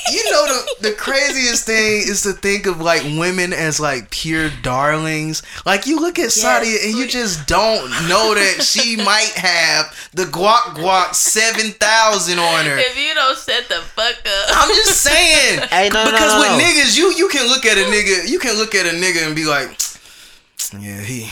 You 0.09 0.24
know 0.32 0.47
the 0.47 0.89
the 0.89 0.95
craziest 0.95 1.65
thing 1.65 2.03
is 2.07 2.22
to 2.22 2.32
think 2.32 2.65
of 2.65 2.80
like 2.80 3.03
women 3.03 3.51
as 3.51 3.78
like 3.78 4.09
pure 4.09 4.49
darlings. 4.61 5.43
Like 5.65 5.86
you 5.86 5.99
look 5.99 6.18
at 6.18 6.34
yes, 6.34 6.41
Sadia 6.41 6.86
and 6.86 6.97
you 6.97 7.07
just 7.07 7.45
don't 7.45 7.89
know 8.07 8.34
that 8.34 8.63
she 8.63 8.95
might 9.03 9.34
have 9.36 9.93
the 10.13 10.24
guac 10.24 10.78
guac 10.80 11.13
seven 11.13 11.72
thousand 11.72 12.39
on 12.39 12.65
her. 12.65 12.78
If 12.78 12.97
you 12.97 13.13
don't 13.15 13.38
set 13.38 13.68
the 13.68 13.82
fuck 13.82 14.15
up, 14.26 14.49
I'm 14.49 14.70
just 14.70 15.01
saying. 15.01 15.59
hey, 15.70 15.89
no, 15.89 16.05
because 16.05 16.34
no, 16.34 16.41
no, 16.41 16.55
with 16.55 16.63
niggas, 16.63 16.97
you 16.97 17.11
you 17.11 17.28
can 17.28 17.45
look 17.49 17.65
at 17.65 17.78
a 17.78 17.84
nigga, 17.91 18.30
you 18.30 18.39
can 18.39 18.55
look 18.55 18.76
at 18.76 18.86
a 18.86 18.95
nigga 18.95 19.28
and 19.28 19.36
be 19.36 19.43
like, 19.43 19.78
yeah, 20.80 21.01
he 21.01 21.30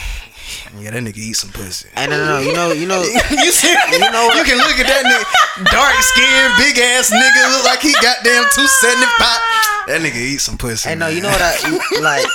Yeah, 0.78 0.92
that 0.92 1.02
nigga 1.04 1.18
eat 1.18 1.34
some 1.40 1.52
pussy. 1.52 1.88
Hey, 1.96 2.08
no, 2.08 2.18
no, 2.20 2.26
no. 2.26 2.40
You 2.40 2.54
know, 2.54 2.72
you 2.72 2.86
know, 2.86 3.02
you 3.32 3.52
see, 3.52 3.72
you 3.72 4.00
know, 4.12 4.28
you 4.36 4.44
can 4.44 4.58
look 4.60 4.76
at 4.76 4.88
that 4.88 5.04
nigga, 5.08 5.72
dark 5.72 5.96
skin, 6.04 6.52
big 6.60 6.78
ass 6.78 7.10
nigga, 7.10 7.42
look 7.56 7.64
like 7.66 7.80
he 7.80 7.94
goddamn 8.04 8.44
two 8.54 8.68
seventy 8.68 9.08
five. 9.18 9.40
That 9.88 10.02
nigga 10.04 10.18
eat 10.20 10.42
some 10.42 10.58
pussy. 10.58 10.90
Hey, 10.90 10.96
no, 10.96 11.08
you 11.08 11.22
know 11.22 11.30
what 11.30 11.42
I 11.42 11.56
like. 12.02 12.26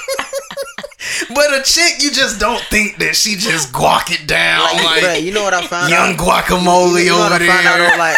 But 1.35 1.53
a 1.59 1.63
chick, 1.63 2.03
you 2.03 2.11
just 2.11 2.41
don't 2.41 2.61
think 2.71 2.99
that 2.99 3.15
she 3.17 3.37
just 3.37 3.73
guac 3.73 4.11
it 4.11 4.27
down 4.27 4.63
like, 4.63 4.85
like 4.85 5.03
bruh, 5.03 5.23
you 5.23 5.33
know 5.33 5.43
what 5.43 5.55
I 5.55 5.67
found 5.67 5.91
young 5.91 6.15
out? 6.15 6.19
guacamole 6.19 7.03
you 7.05 7.11
know 7.11 7.21
over 7.21 7.31
what 7.35 7.43
I 7.43 7.47
found 7.47 7.67
there. 7.67 7.93
out, 7.93 7.99
like, 7.99 8.17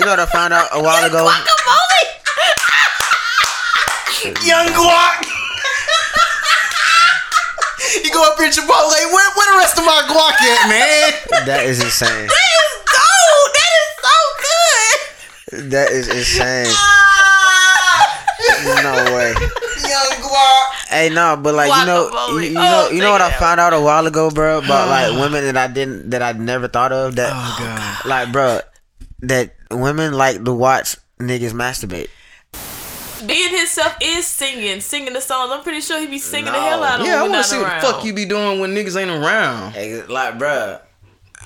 you 0.00 0.06
know 0.06 0.12
what 0.12 0.20
I 0.20 0.26
found 0.26 0.54
out 0.54 0.68
a 0.72 0.80
while 0.82 1.04
ago? 1.04 1.28
young 4.44 4.66
guac. 4.74 5.37
You 8.18 8.24
go 8.24 8.32
up 8.32 8.38
here 8.38 8.50
Chipotle, 8.50 8.90
where, 9.14 9.30
where 9.36 9.52
the 9.52 9.58
rest 9.58 9.78
of 9.78 9.84
my 9.84 10.02
guac 10.10 10.34
at, 10.42 10.68
man? 10.68 11.46
That 11.46 11.64
is 11.66 11.80
insane. 11.82 12.26
That 12.26 12.50
is 12.58 12.72
gold. 12.90 13.50
That 13.54 13.70
is 13.78 13.88
so 14.02 14.16
good. 14.42 15.70
That 15.70 15.88
is 15.92 16.08
insane. 16.08 16.66
Ah. 16.68 18.24
No 18.82 18.94
way. 19.14 19.32
Young 19.86 20.18
guac. 20.22 20.64
Hey, 20.88 21.10
no, 21.10 21.36
but 21.36 21.54
like 21.54 21.70
you 21.70 21.86
know, 21.86 22.08
you, 22.32 22.40
you 22.40 22.58
oh, 22.58 22.62
know, 22.62 22.88
you 22.90 23.00
know 23.00 23.12
what 23.12 23.20
I 23.20 23.28
Oh, 23.28 23.38
found 23.38 23.60
out 23.60 23.72
a 23.72 23.80
while 23.80 24.06
ago, 24.06 24.30
bro, 24.30 24.58
about 24.58 24.88
like 25.12 25.12
women 25.20 25.44
that 25.44 25.56
I 25.56 25.72
didn't, 25.72 26.10
that 26.10 26.22
I 26.22 26.32
never 26.32 26.66
thought 26.66 26.92
of. 26.92 27.16
That, 27.16 27.30
Oh 27.32 27.56
god. 27.58 28.06
like, 28.08 28.32
bro, 28.32 28.60
that 29.20 29.54
women 29.70 30.14
like 30.14 30.44
to 30.44 30.52
watch 30.52 30.96
niggas 31.20 31.52
masturbate. 31.52 32.08
Being 33.26 33.56
himself 33.56 33.96
is 34.00 34.26
singing, 34.26 34.80
singing 34.80 35.12
the 35.12 35.20
songs. 35.20 35.50
I'm 35.52 35.62
pretty 35.62 35.80
sure 35.80 36.00
he 36.00 36.06
be 36.06 36.18
singing 36.18 36.52
the 36.52 36.60
hell 36.60 36.82
out 36.84 37.00
of 37.00 37.06
Yeah, 37.06 37.16
I 37.16 37.22
them. 37.24 37.32
want 37.32 37.44
to 37.44 37.50
see 37.50 37.58
what 37.58 37.80
the 37.80 37.86
fuck 37.86 38.04
you 38.04 38.12
be 38.12 38.24
doing 38.24 38.60
when 38.60 38.74
niggas 38.74 39.00
ain't 39.00 39.10
around. 39.10 39.72
Hey, 39.72 40.02
like, 40.04 40.38
bro, 40.38 40.78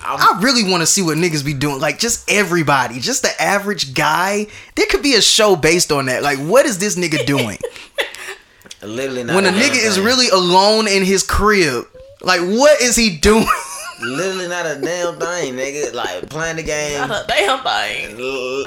I 0.05 0.39
really 0.43 0.69
want 0.71 0.83
to 0.83 0.87
see 0.87 1.03
what 1.03 1.17
niggas 1.19 1.45
be 1.45 1.55
doing. 1.55 1.81
Like, 1.81 1.99
just 1.99 2.31
everybody, 2.31 2.99
just 3.01 3.23
the 3.23 3.41
average 3.43 3.95
guy. 3.95 4.47
There 4.75 4.87
could 4.91 5.03
be 5.03 5.15
a 5.15 5.23
show 5.23 5.55
based 5.57 5.93
on 5.93 6.07
that. 6.07 6.23
Like, 6.23 6.39
what 6.39 6.67
is 6.67 6.79
this 6.79 6.97
nigga 6.97 7.25
doing? 7.27 7.59
literally 8.83 9.25
not. 9.25 9.37
when 9.37 9.47
a 9.47 9.51
damn 9.53 9.61
nigga 9.61 9.85
is 9.85 10.01
really 10.01 10.29
alone 10.29 10.89
in 10.89 11.05
his 11.05 11.23
crib, 11.23 11.85
like, 12.21 12.41
what 12.41 12.81
is 12.81 12.97
he 12.97 13.17
doing? 13.19 13.47
literally 14.01 14.49
not 14.49 14.67
a 14.67 14.81
damn 14.81 15.19
thing, 15.19 15.55
nigga. 15.55 15.95
Like 15.95 16.29
playing 16.29 16.57
the 16.57 16.63
game, 16.65 17.09
Not 17.09 17.25
a 17.25 17.27
damn 17.29 17.61
thing. 17.63 18.67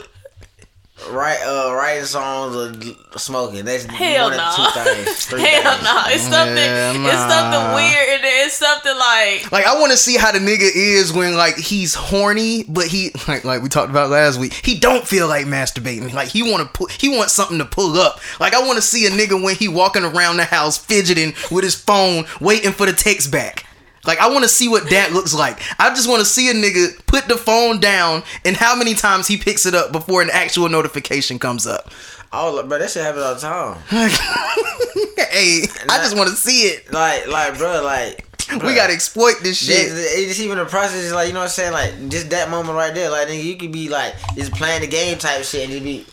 L- 1.03 1.11
write, 1.11 1.39
uh, 1.45 1.73
writing 1.73 2.05
songs 2.05 2.55
or 2.55 3.17
smoking. 3.19 3.65
That's 3.65 3.83
Hell 3.85 4.29
one 4.29 4.37
no. 4.37 4.43
of 4.43 4.55
two 4.73 4.79
things. 4.81 5.25
Three 5.27 5.41
Hell 5.41 5.73
things. 5.73 5.83
no. 5.83 6.01
It's 6.07 6.23
something. 6.23 6.55
Yeah, 6.55 6.91
It's 6.91 6.99
nah. 6.99 7.29
something 7.29 7.75
weird, 7.75 8.09
and 8.09 8.21
it's 8.45 8.55
something 8.55 8.95
like. 8.97 9.51
Like, 9.51 9.65
I 9.65 9.79
want 9.79 9.91
to 9.91 9.97
see 9.97 10.17
how 10.17 10.31
the 10.31 10.39
nigga 10.39 10.69
is 10.73 11.11
when, 11.13 11.35
like, 11.35 11.57
he's 11.57 11.93
horny, 11.95 12.63
but 12.67 12.85
he, 12.87 13.11
like, 13.27 13.43
like 13.43 13.61
we 13.61 13.69
talked 13.69 13.89
about 13.89 14.09
last 14.09 14.39
week, 14.39 14.53
he 14.53 14.79
don't 14.79 15.07
feel 15.07 15.27
like 15.27 15.45
masturbating. 15.45 16.13
Like, 16.13 16.29
he 16.29 16.43
want 16.49 16.63
to 16.63 16.69
put, 16.77 16.91
he 16.91 17.09
wants 17.09 17.33
something 17.33 17.57
to 17.59 17.65
pull 17.65 17.97
up. 17.97 18.19
Like, 18.39 18.53
I 18.53 18.59
want 18.65 18.75
to 18.77 18.81
see 18.81 19.05
a 19.05 19.09
nigga 19.09 19.41
when 19.41 19.55
he 19.55 19.67
walking 19.67 20.03
around 20.03 20.37
the 20.37 20.45
house 20.45 20.77
fidgeting 20.77 21.33
with 21.51 21.63
his 21.63 21.75
phone, 21.75 22.25
waiting 22.39 22.71
for 22.71 22.85
the 22.85 22.93
text 22.93 23.31
back. 23.31 23.65
Like, 24.05 24.19
I 24.19 24.29
want 24.29 24.43
to 24.43 24.49
see 24.49 24.67
what 24.67 24.89
that 24.89 25.13
looks 25.13 25.33
like. 25.33 25.59
I 25.79 25.89
just 25.89 26.09
want 26.09 26.19
to 26.19 26.25
see 26.25 26.49
a 26.49 26.53
nigga 26.53 27.05
put 27.05 27.27
the 27.27 27.37
phone 27.37 27.79
down 27.79 28.23
and 28.43 28.55
how 28.55 28.75
many 28.75 28.93
times 28.93 29.27
he 29.27 29.37
picks 29.37 29.65
it 29.65 29.73
up 29.75 29.91
before 29.91 30.21
an 30.21 30.29
actual 30.31 30.69
notification 30.69 31.39
comes 31.39 31.65
up. 31.67 31.91
Oh, 32.31 32.61
bro, 32.63 32.79
that 32.79 32.89
shit 32.89 33.03
happen 33.03 33.21
all 33.21 33.35
the 33.35 33.39
time. 33.39 33.77
hey, 33.89 35.63
I 35.89 35.97
just 35.99 36.17
want 36.17 36.29
to 36.29 36.35
see 36.35 36.63
it. 36.63 36.91
Like, 36.91 37.27
like, 37.27 37.57
bro, 37.57 37.81
like. 37.83 38.25
We 38.63 38.75
gotta 38.75 38.93
exploit 38.93 39.37
this 39.41 39.57
shit. 39.57 39.87
It's 39.89 40.39
even 40.39 40.59
the 40.59 40.65
process 40.65 41.01
is 41.01 41.13
like 41.13 41.27
you 41.27 41.33
know 41.33 41.39
what 41.39 41.45
I'm 41.45 41.49
saying 41.49 41.73
like 41.73 42.09
just 42.09 42.29
that 42.29 42.51
moment 42.51 42.75
right 42.75 42.93
there 42.93 43.09
like 43.09 43.27
nigga, 43.27 43.43
you 43.43 43.57
could 43.57 43.71
be 43.71 43.89
like 43.89 44.13
just 44.35 44.53
playing 44.53 44.81
the 44.81 44.87
game 44.87 45.17
type 45.17 45.43
shit 45.43 45.63
and 45.63 45.71
just 45.71 45.83
be 45.83 46.05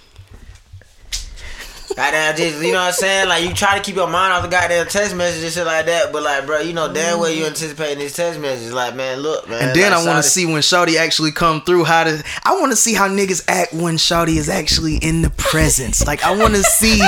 goddamn 1.96 2.36
just 2.36 2.62
you 2.62 2.72
know 2.72 2.78
what 2.78 2.86
I'm 2.88 2.92
saying 2.92 3.28
like 3.28 3.44
you 3.44 3.52
try 3.54 3.76
to 3.76 3.82
keep 3.82 3.96
your 3.96 4.08
mind 4.08 4.32
off 4.32 4.42
the 4.42 4.48
goddamn 4.48 4.86
text 4.86 5.14
messages 5.14 5.44
and 5.44 5.52
shit 5.52 5.66
like 5.66 5.86
that 5.86 6.12
but 6.12 6.22
like 6.22 6.46
bro 6.46 6.60
you 6.60 6.72
know 6.72 6.92
damn 6.92 7.18
well 7.18 7.30
you 7.30 7.44
mm. 7.44 7.48
anticipating 7.48 7.98
these 7.98 8.14
text 8.14 8.40
messages 8.40 8.72
like 8.72 8.94
man 8.96 9.18
look 9.20 9.48
man 9.48 9.68
And 9.68 9.76
then 9.78 9.92
like, 9.92 10.00
I 10.00 10.06
want 10.06 10.22
to 10.22 10.28
see 10.28 10.46
when 10.46 10.62
Shawty 10.62 10.96
actually 10.96 11.32
come 11.32 11.60
through. 11.62 11.84
How 11.84 12.04
to? 12.04 12.22
I 12.44 12.58
want 12.58 12.72
to 12.72 12.76
see 12.76 12.94
how 12.94 13.08
niggas 13.08 13.44
act 13.48 13.72
when 13.74 13.96
Shawty 13.96 14.36
is 14.36 14.48
actually 14.48 14.96
in 14.96 15.22
the 15.22 15.30
presence. 15.30 16.06
Like 16.06 16.24
I 16.24 16.36
want 16.36 16.54
to 16.54 16.62
see 16.62 17.00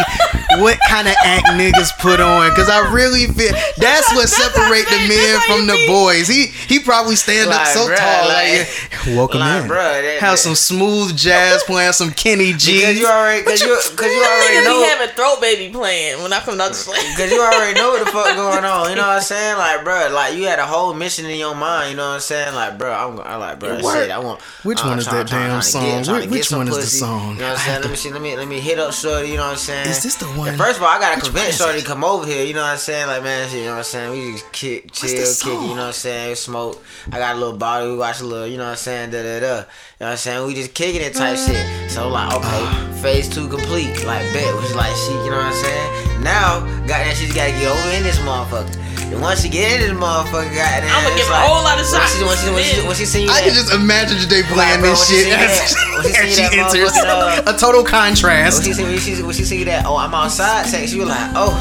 what 0.58 0.78
kind 0.88 1.08
of 1.08 1.14
act 1.24 1.46
niggas 1.48 1.90
put 2.00 2.20
on. 2.20 2.50
Cause 2.54 2.68
I 2.68 2.92
really 2.92 3.26
feel 3.26 3.52
that's 3.78 4.12
what 4.14 4.28
separate 4.28 4.86
the 4.88 5.08
men 5.08 5.40
from 5.46 5.66
the 5.66 5.78
boys. 5.86 6.28
He 6.28 6.46
he 6.46 6.80
probably 6.80 7.16
stand 7.16 7.50
up 7.50 7.66
so 7.66 7.88
bruh, 7.88 7.96
tall. 7.96 8.28
like- 8.28 8.34
Like, 8.44 9.06
welcome 9.16 9.40
like, 9.40 9.62
in. 9.64 9.68
bruh, 9.70 10.02
that- 10.02 10.18
Have 10.20 10.32
that- 10.32 10.38
some 10.38 10.54
smooth 10.54 11.16
jazz 11.16 11.62
playing 11.64 11.92
some 11.92 12.10
Kenny 12.12 12.52
G. 12.52 12.80
because 12.80 12.98
you 12.98 13.06
already 13.06 13.42
cause 13.44 13.60
you, 13.62 13.74
cause 13.96 14.10
you 14.10 14.22
already 14.22 14.66
Niggas 14.66 14.73
know 14.74 14.82
be 14.82 14.88
having 14.88 15.14
throat 15.16 15.40
baby 15.40 15.72
playing 15.72 16.22
when 16.22 16.32
I 16.32 16.40
come 16.40 16.60
out 16.60 16.68
the 16.68 16.74
sleep. 16.74 16.98
Cause 17.16 17.30
you 17.30 17.40
already 17.40 17.74
know 17.78 17.90
what 17.90 18.04
the 18.04 18.10
fuck 18.10 18.34
going 18.36 18.64
on, 18.64 18.90
you 18.90 18.96
know 18.96 19.02
what 19.02 19.16
I'm 19.16 19.22
saying? 19.22 19.56
Like, 19.58 19.84
bro, 19.84 20.08
like 20.12 20.34
you 20.34 20.44
had 20.46 20.58
a 20.58 20.66
whole 20.66 20.92
mission 20.94 21.26
in 21.26 21.38
your 21.38 21.54
mind, 21.54 21.90
you 21.90 21.96
know 21.96 22.08
what 22.08 22.14
I'm 22.14 22.20
saying? 22.20 22.54
Like, 22.54 22.78
bro, 22.78 22.92
I'm, 22.92 23.20
I'm 23.20 23.40
like, 23.40 23.58
bro, 23.58 23.78
What? 23.80 23.94
shit, 23.98 24.10
I 24.10 24.18
want. 24.18 24.40
Which 24.62 24.80
I'm 24.82 24.88
one 24.90 24.98
is 24.98 25.04
trying- 25.04 25.16
that 25.18 25.28
trying- 25.28 25.42
damn 25.42 25.60
trying 25.60 25.62
song? 25.62 26.02
get- 26.02 26.22
Which- 26.22 26.30
which 26.30 26.48
some 26.48 26.58
one 26.58 26.68
is 26.68 26.76
the 26.76 26.86
song? 26.86 27.34
You 27.34 27.40
know 27.42 27.48
what 27.50 27.58
I'm 27.58 27.64
saying? 27.64 27.80
Let 27.82 27.90
me 27.90 27.96
see, 27.96 28.10
let 28.12 28.22
me 28.22 28.36
let 28.36 28.48
me 28.48 28.60
hit 28.60 28.78
up 28.78 28.92
Shorty, 28.92 29.28
you 29.28 29.36
know 29.36 29.44
what 29.44 29.52
I'm 29.52 29.56
saying? 29.56 29.88
Is 29.88 30.02
this 30.02 30.16
the 30.16 30.26
one? 30.26 30.48
And 30.48 30.58
first 30.58 30.76
of 30.78 30.82
all, 30.82 30.88
I 30.90 30.98
gotta 31.00 31.16
Which 31.16 31.24
convince 31.24 31.48
is 31.50 31.56
Shorty 31.58 31.80
to 31.80 31.86
come 31.86 32.04
over 32.04 32.26
here, 32.26 32.44
you 32.44 32.54
know 32.54 32.62
what 32.62 32.70
I'm 32.72 32.78
saying? 32.78 33.06
Like, 33.06 33.22
man, 33.22 33.48
shit, 33.48 33.58
you 33.60 33.64
know 33.66 33.70
what 33.72 33.78
I'm 33.78 33.84
saying? 33.84 34.10
We 34.12 34.32
just 34.32 34.52
kick, 34.52 34.92
chill, 34.92 35.08
kick, 35.10 35.44
you 35.46 35.52
know 35.52 35.68
what 35.68 35.78
I'm 35.78 35.92
saying? 35.92 36.36
Smoke. 36.36 36.82
I 37.12 37.18
got 37.18 37.36
a 37.36 37.38
little 37.38 37.56
bottle, 37.56 37.92
we 37.92 37.98
watch 37.98 38.20
a 38.20 38.24
little, 38.24 38.46
you 38.46 38.56
know 38.56 38.64
what 38.64 38.70
I'm 38.70 38.76
saying? 38.76 39.10
Da 39.10 39.22
da 39.22 39.40
da. 39.40 39.46
You 39.46 39.50
know 39.50 39.64
what 39.98 40.10
I'm 40.12 40.16
saying? 40.16 40.46
We 40.46 40.54
just 40.54 40.74
kicking 40.74 41.00
it 41.02 41.14
type 41.14 41.36
shit. 41.38 41.90
So 41.90 42.08
like, 42.08 42.32
okay, 42.34 42.46
Ah. 42.46 42.88
phase 43.02 43.28
two 43.28 43.48
complete. 43.48 44.04
Like 44.04 44.22
bet, 44.32 44.54
which 44.64 44.72
is 44.72 44.76
like 44.80 44.96
she, 44.96 45.12
you 45.12 45.28
know 45.30 45.36
what 45.44 45.52
I'm 45.52 45.60
saying? 45.60 46.24
Now, 46.24 46.64
goddamn, 46.88 47.12
she's 47.14 47.34
gotta 47.36 47.52
get 47.52 47.68
over 47.68 47.88
in 47.92 48.02
this 48.02 48.16
motherfucker. 48.24 48.80
And 49.12 49.20
once 49.20 49.42
she 49.44 49.48
get 49.52 49.76
in 49.76 49.80
this 49.84 49.92
motherfucker, 49.92 50.48
goddamn, 50.56 50.88
I'ma 50.88 51.12
it's 51.12 51.20
give 51.20 51.28
like, 51.28 51.44
a 51.44 51.48
whole 51.52 51.60
lot 51.62 51.76
of 51.76 51.84
when 51.84 52.00
shots. 52.00 52.16
she- 52.16 52.24
When 52.24 52.36
she, 52.40 52.48
when 52.48 52.64
she, 52.64 52.80
when 52.88 52.96
she 52.96 53.04
see 53.04 53.22
you, 53.24 53.28
I 53.28 53.44
that- 53.44 53.44
can 53.44 53.54
just 53.54 53.72
imagine 53.76 54.16
they 54.32 54.40
playing 54.48 54.80
bro, 54.80 54.96
this 54.96 55.04
shit 55.04 55.28
see 55.28 55.32
as, 55.36 55.52
that- 55.52 55.68
she 56.00 56.08
as 56.08 56.16
see 56.16 56.32
she 56.32 56.56
that 56.56 56.72
enters. 56.72 56.92
motherfucking, 56.96 57.44
uh, 57.44 57.52
a 57.52 57.58
total 57.60 57.82
When 57.84 57.92
contrast. 57.92 58.64
she 58.64 58.72
see 58.72 58.82
when 58.84 58.98
she 58.98 59.22
when 59.22 59.34
she 59.36 59.44
see 59.44 59.64
that, 59.68 59.84
oh, 59.84 59.96
I'm 60.00 60.14
outside 60.16 60.64
text, 60.72 60.94
you 60.96 61.04
like, 61.04 61.30
oh, 61.36 61.52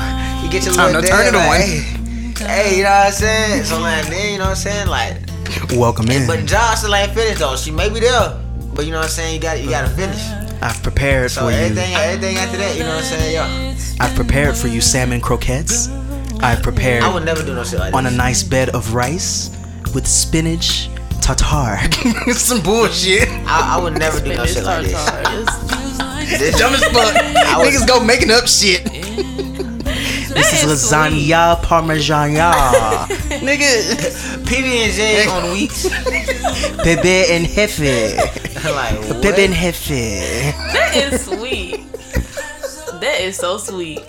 you 0.41 0.49
get 0.49 0.63
your 0.63 0.73
Time 0.73 0.95
little 0.95 1.01
to 1.03 1.07
turn 1.11 1.27
dad, 1.27 1.35
it 1.35 1.37
like, 1.37 1.51
on. 1.51 2.47
Hey, 2.47 2.47
hey, 2.47 2.77
you 2.77 2.83
know 2.83 2.89
what 2.89 3.07
I'm 3.07 3.11
saying? 3.11 3.63
So 3.65 3.79
like, 3.83 4.07
then 4.07 4.31
you 4.31 4.37
know 4.39 4.45
what 4.45 4.49
I'm 4.51 4.63
saying? 4.63 4.87
Like, 4.87 5.19
Welcome 5.75 6.09
in. 6.09 6.25
but 6.25 6.39
the 6.39 6.45
job 6.47 6.77
still 6.77 6.95
ain't 6.95 7.11
finished 7.11 7.39
though. 7.39 7.55
She 7.57 7.71
may 7.71 7.89
be 7.89 7.99
there, 7.99 8.39
but 8.73 8.85
you 8.85 8.91
know 8.91 8.97
what 9.03 9.05
I'm 9.05 9.11
saying? 9.11 9.35
You 9.35 9.41
got 9.41 9.59
you 9.61 9.69
got 9.69 9.81
to 9.83 9.89
finish. 9.93 10.23
I've 10.63 10.81
prepared 10.81 11.29
So 11.31 11.41
for 11.41 11.51
you. 11.51 11.57
everything 11.57 11.93
everything 11.93 12.37
after 12.37 12.57
that, 12.57 12.75
you 12.77 12.83
know 12.83 12.89
what 12.95 12.99
I'm 12.99 13.03
saying? 13.03 13.33
Yeah, 13.33 14.03
I've 14.05 14.15
prepared 14.15 14.55
for 14.55 14.67
you 14.67 14.79
salmon 14.81 15.19
croquettes. 15.21 15.89
I've 16.41 16.63
prepared 16.63 17.03
I 17.03 17.13
would 17.13 17.23
never 17.25 17.43
do 17.43 17.53
no 17.53 17.63
shit 17.63 17.79
like 17.79 17.93
on 17.93 18.05
a 18.05 18.11
nice 18.11 18.43
bed 18.43 18.69
of 18.69 18.93
rice 18.93 19.49
with 19.93 20.07
spinach 20.07 20.89
tartar. 21.21 21.77
Some 22.33 22.61
bullshit. 22.61 23.29
I, 23.45 23.75
I 23.77 23.83
would 23.83 23.97
never 23.97 24.19
do 24.19 24.33
no 24.35 24.45
shit 24.45 24.63
like 24.63 24.85
this. 24.85 25.05
This 26.39 26.57
Dumb 26.57 26.73
as 26.73 26.83
fuck. 26.85 27.15
I 27.15 27.57
was- 27.57 27.67
Niggas 27.75 27.87
go 27.87 28.03
making 28.03 28.31
up 28.31 28.47
shit. 28.47 28.83
this 30.33 30.63
is 30.63 30.71
is 30.71 30.91
lasagna 30.91 31.61
parmesan. 31.63 32.33
Nigga, 33.43 33.69
PB 34.45 34.65
and 34.65 34.93
J 34.93 35.27
on 35.27 35.51
weeks. 35.51 35.83
bebe 36.83 37.25
and 37.31 37.45
jefe. 37.47 38.17
like 38.65 38.99
what? 39.09 39.21
Bebe 39.21 39.45
and 39.45 39.53
jefe. 39.53 39.89
That 40.73 40.95
is 40.95 41.25
sweet. 41.25 41.91
That 43.01 43.17
is 43.21 43.37
so 43.37 43.57
sweet. 43.57 44.01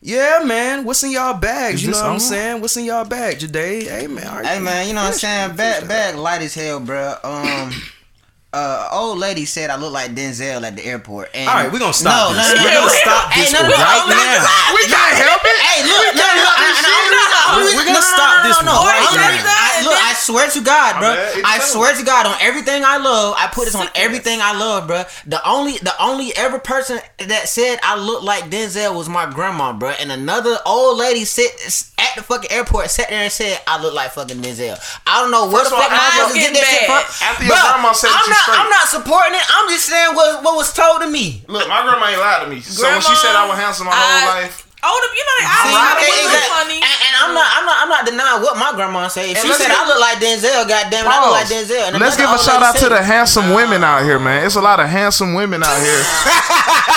Yeah, 0.00 0.42
man. 0.44 0.84
What's 0.84 1.02
in 1.02 1.10
y'all 1.10 1.34
bags? 1.38 1.82
You 1.84 1.90
know 1.90 1.98
what 2.02 2.06
I'm 2.10 2.18
saying? 2.20 2.60
What's 2.60 2.76
in 2.76 2.84
y'all 2.84 3.04
bag 3.04 3.38
today? 3.40 3.84
Hey, 3.84 4.06
man. 4.06 4.44
Hey 4.44 4.58
you- 4.58 4.62
man, 4.64 4.86
you 4.88 4.94
know 4.94 5.02
what 5.02 5.12
I'm 5.12 5.18
saying? 5.18 5.56
Bag 5.56 5.86
bag 5.88 6.16
light 6.16 6.40
as 6.42 6.54
hell, 6.54 6.80
bro. 6.80 7.16
Um. 7.24 7.72
Uh, 8.48 8.88
old 8.92 9.18
lady 9.18 9.44
said 9.44 9.68
I 9.68 9.76
look 9.76 9.92
like 9.92 10.16
Denzel 10.16 10.64
at 10.64 10.72
the 10.74 10.80
airport. 10.86 11.28
And 11.36 11.44
All 11.48 11.54
right, 11.54 11.68
we're 11.70 11.78
gonna 11.84 11.92
stop 11.92 12.32
No, 12.32 12.34
this. 12.34 12.48
no, 12.48 12.54
no, 12.56 12.64
we're 12.64 12.72
no, 12.72 12.80
gonna 12.80 12.88
no. 12.88 13.04
stop 13.04 13.24
Hey, 13.28 13.44
this 13.44 13.52
no, 13.52 13.60
no, 13.60 13.68
no, 13.68 13.76
right 13.76 14.06
now. 14.08 14.72
We 14.72 14.82
can't 14.88 15.16
help 15.20 15.42
it. 15.44 15.58
Hey, 15.68 15.84
look, 15.84 16.16
no, 16.16 16.27
no, 16.38 16.46
I, 16.46 16.66
I, 16.70 16.86
I'm 16.86 17.10
not. 17.10 17.26
We're- 17.58 17.74
we're 17.78 17.84
gonna 17.88 17.98
no, 17.98 18.00
no, 18.00 18.14
stop 18.14 18.34
this 18.44 18.58
no, 18.62 18.72
no. 18.72 18.84
right 18.86 19.02
now. 19.14 19.88
look, 19.88 19.98
I 19.98 20.12
swear 20.14 20.50
to 20.50 20.60
God, 20.60 21.00
bro. 21.00 21.10
I 21.44 21.58
swear 21.60 21.94
to 21.96 22.04
God, 22.04 22.26
on 22.26 22.36
everything 22.40 22.84
I 22.84 22.98
love, 22.98 23.34
I 23.38 23.46
put 23.48 23.64
this 23.64 23.74
on 23.74 23.88
everything 23.94 24.40
I 24.42 24.52
love, 24.56 24.86
bro. 24.86 25.04
The 25.26 25.40
only, 25.48 25.78
the 25.78 25.94
only 26.00 26.36
ever 26.36 26.58
person 26.58 26.98
that 27.18 27.48
said 27.48 27.78
I 27.82 27.96
look 27.98 28.22
like 28.22 28.44
Denzel 28.50 28.94
was 28.94 29.08
my 29.08 29.30
grandma, 29.30 29.72
bro. 29.72 29.90
And 29.98 30.12
another 30.12 30.58
old 30.66 30.98
lady 30.98 31.24
sit 31.24 31.50
at 31.98 32.14
the 32.16 32.22
fucking 32.22 32.50
airport, 32.50 32.90
sat 32.90 33.08
there 33.08 33.22
and 33.22 33.32
said 33.32 33.60
I 33.66 33.80
look 33.82 33.94
like 33.94 34.12
fucking 34.12 34.38
Denzel. 34.38 34.76
I 35.06 35.20
don't 35.22 35.30
know 35.30 35.46
where 35.48 35.64
First 35.64 35.70
the 35.70 35.76
fuck 35.76 35.88
I'm 35.90 36.34
get 36.34 36.52
getting 36.52 36.54
that 36.54 36.64
shit 36.68 36.88
mad. 36.88 37.04
from. 37.04 37.28
After 37.28 37.44
your 37.44 37.56
grandma 37.56 37.92
said 37.92 38.10
I'm 38.12 38.28
not. 38.28 38.44
I'm 38.48 38.70
not 38.70 38.86
supporting 38.88 39.34
it. 39.34 39.44
I'm 39.48 39.68
just 39.70 39.86
saying 39.88 40.14
what 40.14 40.44
what 40.44 40.56
was 40.56 40.72
told 40.72 41.00
to 41.02 41.08
me. 41.08 41.42
Look, 41.48 41.66
my 41.68 41.82
grandma 41.82 42.06
ain't 42.08 42.20
lied 42.20 42.42
to 42.44 42.48
me. 42.50 42.60
So 42.60 42.84
when 42.86 43.00
she 43.00 43.14
said 43.16 43.34
I 43.34 43.48
was 43.48 43.56
handsome 43.58 43.86
my 43.86 43.92
whole 43.96 44.42
life, 44.42 44.67
Oh, 44.78 44.86
older, 44.86 45.10
you 45.10 45.24
know, 45.26 45.36
they 45.42 45.46
I 45.50 45.58
See, 45.58 46.22
exactly. 46.22 46.54
funny. 46.54 46.78
And, 46.78 46.98
and, 47.02 47.14
I'm 47.18 47.32
not, 47.34 47.48
I'm 47.50 47.66
not, 47.66 47.76
I'm 47.82 47.90
not 47.90 48.02
denying 48.06 48.42
what 48.46 48.54
my 48.54 48.70
grandma 48.78 49.08
said. 49.10 49.26
If 49.26 49.42
she 49.42 49.50
said 49.52 49.74
I 49.74 49.82
look 49.90 49.98
like 49.98 50.22
Denzel, 50.22 50.68
goddamn 50.70 51.02
it, 51.02 51.10
I 51.10 51.18
look 51.18 51.34
like 51.34 51.50
Denzel. 51.50 51.90
And 51.90 51.98
let's 51.98 52.16
give 52.16 52.30
a 52.30 52.38
shout 52.38 52.62
out 52.62 52.76
to 52.78 52.88
the 52.88 53.02
handsome 53.02 53.54
women 53.54 53.82
out 53.82 54.04
here, 54.04 54.20
man. 54.22 54.46
It's 54.46 54.54
a 54.54 54.62
lot 54.62 54.78
of 54.78 54.88
handsome 54.88 55.34
women 55.34 55.62
out 55.66 55.82
here. 55.82 55.98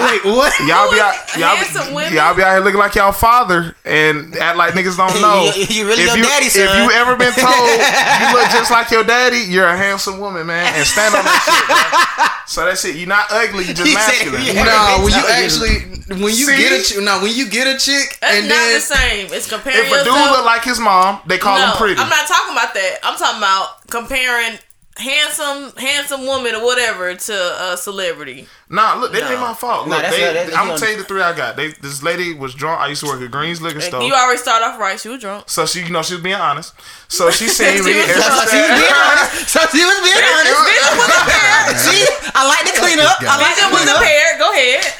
Wait, 0.00 0.24
what? 0.24 0.52
Y'all 0.68 0.90
be 0.92 1.00
out, 1.00 1.14
y'all 1.36 1.56
be, 1.56 2.14
y'all 2.14 2.34
be 2.34 2.42
out 2.42 2.52
here 2.52 2.60
looking 2.60 2.78
like 2.78 2.94
y'all 2.94 3.12
father 3.12 3.74
and 3.84 4.34
act 4.36 4.56
like 4.58 4.74
niggas 4.74 4.96
don't 4.96 5.20
know. 5.22 5.50
you, 5.56 5.64
you 5.68 5.86
really 5.86 6.02
if 6.02 6.08
your 6.08 6.16
you, 6.18 6.24
daddy, 6.24 6.48
son. 6.48 6.68
If 6.68 6.76
you 6.76 6.90
ever 6.92 7.16
been 7.16 7.32
told 7.32 7.68
you 7.68 8.26
look 8.32 8.48
just 8.52 8.70
like 8.70 8.90
your 8.90 9.04
daddy, 9.04 9.38
you're 9.48 9.66
a 9.66 9.76
handsome 9.76 10.20
woman, 10.20 10.46
man, 10.46 10.72
and 10.74 10.86
stand 10.86 11.14
on 11.14 11.24
that 11.24 11.40
shit. 11.44 11.68
Man. 11.68 12.30
So 12.46 12.64
that's 12.64 12.84
it. 12.84 12.96
You're 12.96 13.08
not 13.08 13.26
ugly. 13.30 13.64
You're 13.64 13.74
just 13.74 13.94
masculine. 13.94 14.44
No, 14.54 15.00
when 15.02 15.12
you 15.12 15.24
actually 15.28 15.96
when 16.08 16.30
you 16.34 16.46
See? 16.46 16.56
get 16.58 16.80
a 16.80 16.84
chick, 16.84 17.02
no, 17.02 17.20
when 17.26 17.36
you 17.36 17.50
get 17.50 17.66
a 17.66 17.78
chick 17.78 18.18
That's 18.20 18.38
and 18.38 18.48
not 18.48 18.54
then 18.54 18.74
the 18.74 18.80
same. 18.80 19.26
It's 19.32 19.48
comparing 19.50 19.78
If 19.80 19.86
a 19.92 19.96
dude 20.04 20.06
yourself. 20.06 20.30
look 20.30 20.44
like 20.46 20.62
his 20.64 20.78
mom, 20.78 21.20
they 21.26 21.38
call 21.38 21.58
no, 21.58 21.66
him 21.66 21.76
pretty. 21.76 22.00
I'm 22.00 22.08
not 22.08 22.26
talking 22.28 22.52
about 22.52 22.72
that. 22.74 22.98
I'm 23.02 23.16
talking 23.18 23.38
about 23.38 23.86
comparing 23.90 24.58
handsome, 24.96 25.76
handsome 25.76 26.24
woman 26.24 26.54
or 26.54 26.64
whatever 26.64 27.14
to 27.14 27.34
a 27.72 27.76
celebrity. 27.76 28.46
Nah, 28.68 28.94
look, 28.98 29.12
that 29.12 29.22
ain't 29.30 29.38
my 29.38 29.54
fault. 29.54 29.86
Look, 29.86 30.00
that's 30.02 30.10
they, 30.16 30.24
right, 30.26 30.32
that's- 30.34 30.56
I'm 30.56 30.66
gonna 30.66 30.80
tell 30.80 30.90
you 30.90 30.96
the 30.98 31.04
three 31.06 31.20
I 31.22 31.36
got. 31.36 31.54
They, 31.54 31.68
this 31.84 32.02
lady 32.02 32.34
was 32.34 32.50
drunk. 32.54 32.80
I 32.80 32.88
used 32.88 33.04
to 33.04 33.06
work 33.06 33.20
at 33.22 33.30
Green's 33.30 33.60
Liquor 33.62 33.78
Store. 33.80 34.02
You 34.02 34.10
already 34.14 34.38
start 34.42 34.62
off 34.64 34.80
right. 34.80 34.98
She 34.98 35.06
was 35.08 35.20
drunk. 35.20 35.46
So 35.48 35.66
she, 35.66 35.84
you 35.86 35.90
know, 35.94 36.02
she 36.02 36.14
was 36.14 36.22
being 36.24 36.34
honest. 36.40 36.74
So 37.06 37.30
she 37.30 37.46
seen 37.52 37.78
She 37.78 37.84
me. 37.84 37.94
was 37.94 38.10
and 38.10 38.50
She 38.50 38.58
was 38.58 38.74
being 38.74 38.96
honest. 38.96 39.46
So 39.54 39.60
she 39.70 39.84
was 39.86 39.98
being 40.02 40.18
honest. 40.18 40.58
Bitch 40.66 40.90
was 40.98 41.10
a 41.14 41.22
pair. 41.30 41.76
See, 41.78 42.02
I 42.34 42.42
like 42.48 42.64
to 42.66 42.74
clean 42.80 42.98
up. 42.98 43.20
I 43.22 43.36
like 43.38 43.54
to 43.54 43.70
Bitch 43.70 43.70
was 43.70 43.84
clean 43.86 43.88
up. 43.94 44.00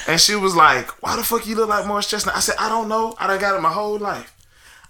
Pair. 0.07 0.12
Go 0.12 0.12
ahead. 0.12 0.12
And 0.12 0.20
she 0.20 0.36
was 0.36 0.54
like, 0.54 0.90
"Why 1.02 1.16
the 1.16 1.24
fuck 1.24 1.46
you 1.46 1.57
look 1.57 1.68
like 1.68 1.86
Morris 1.86 2.09
Chestnut?" 2.09 2.36
I 2.36 2.40
said, 2.40 2.57
"I 2.59 2.68
don't 2.68 2.88
know. 2.88 3.14
I 3.18 3.26
done 3.26 3.40
got 3.40 3.57
it 3.57 3.61
my 3.61 3.72
whole 3.72 3.98
life." 3.98 4.34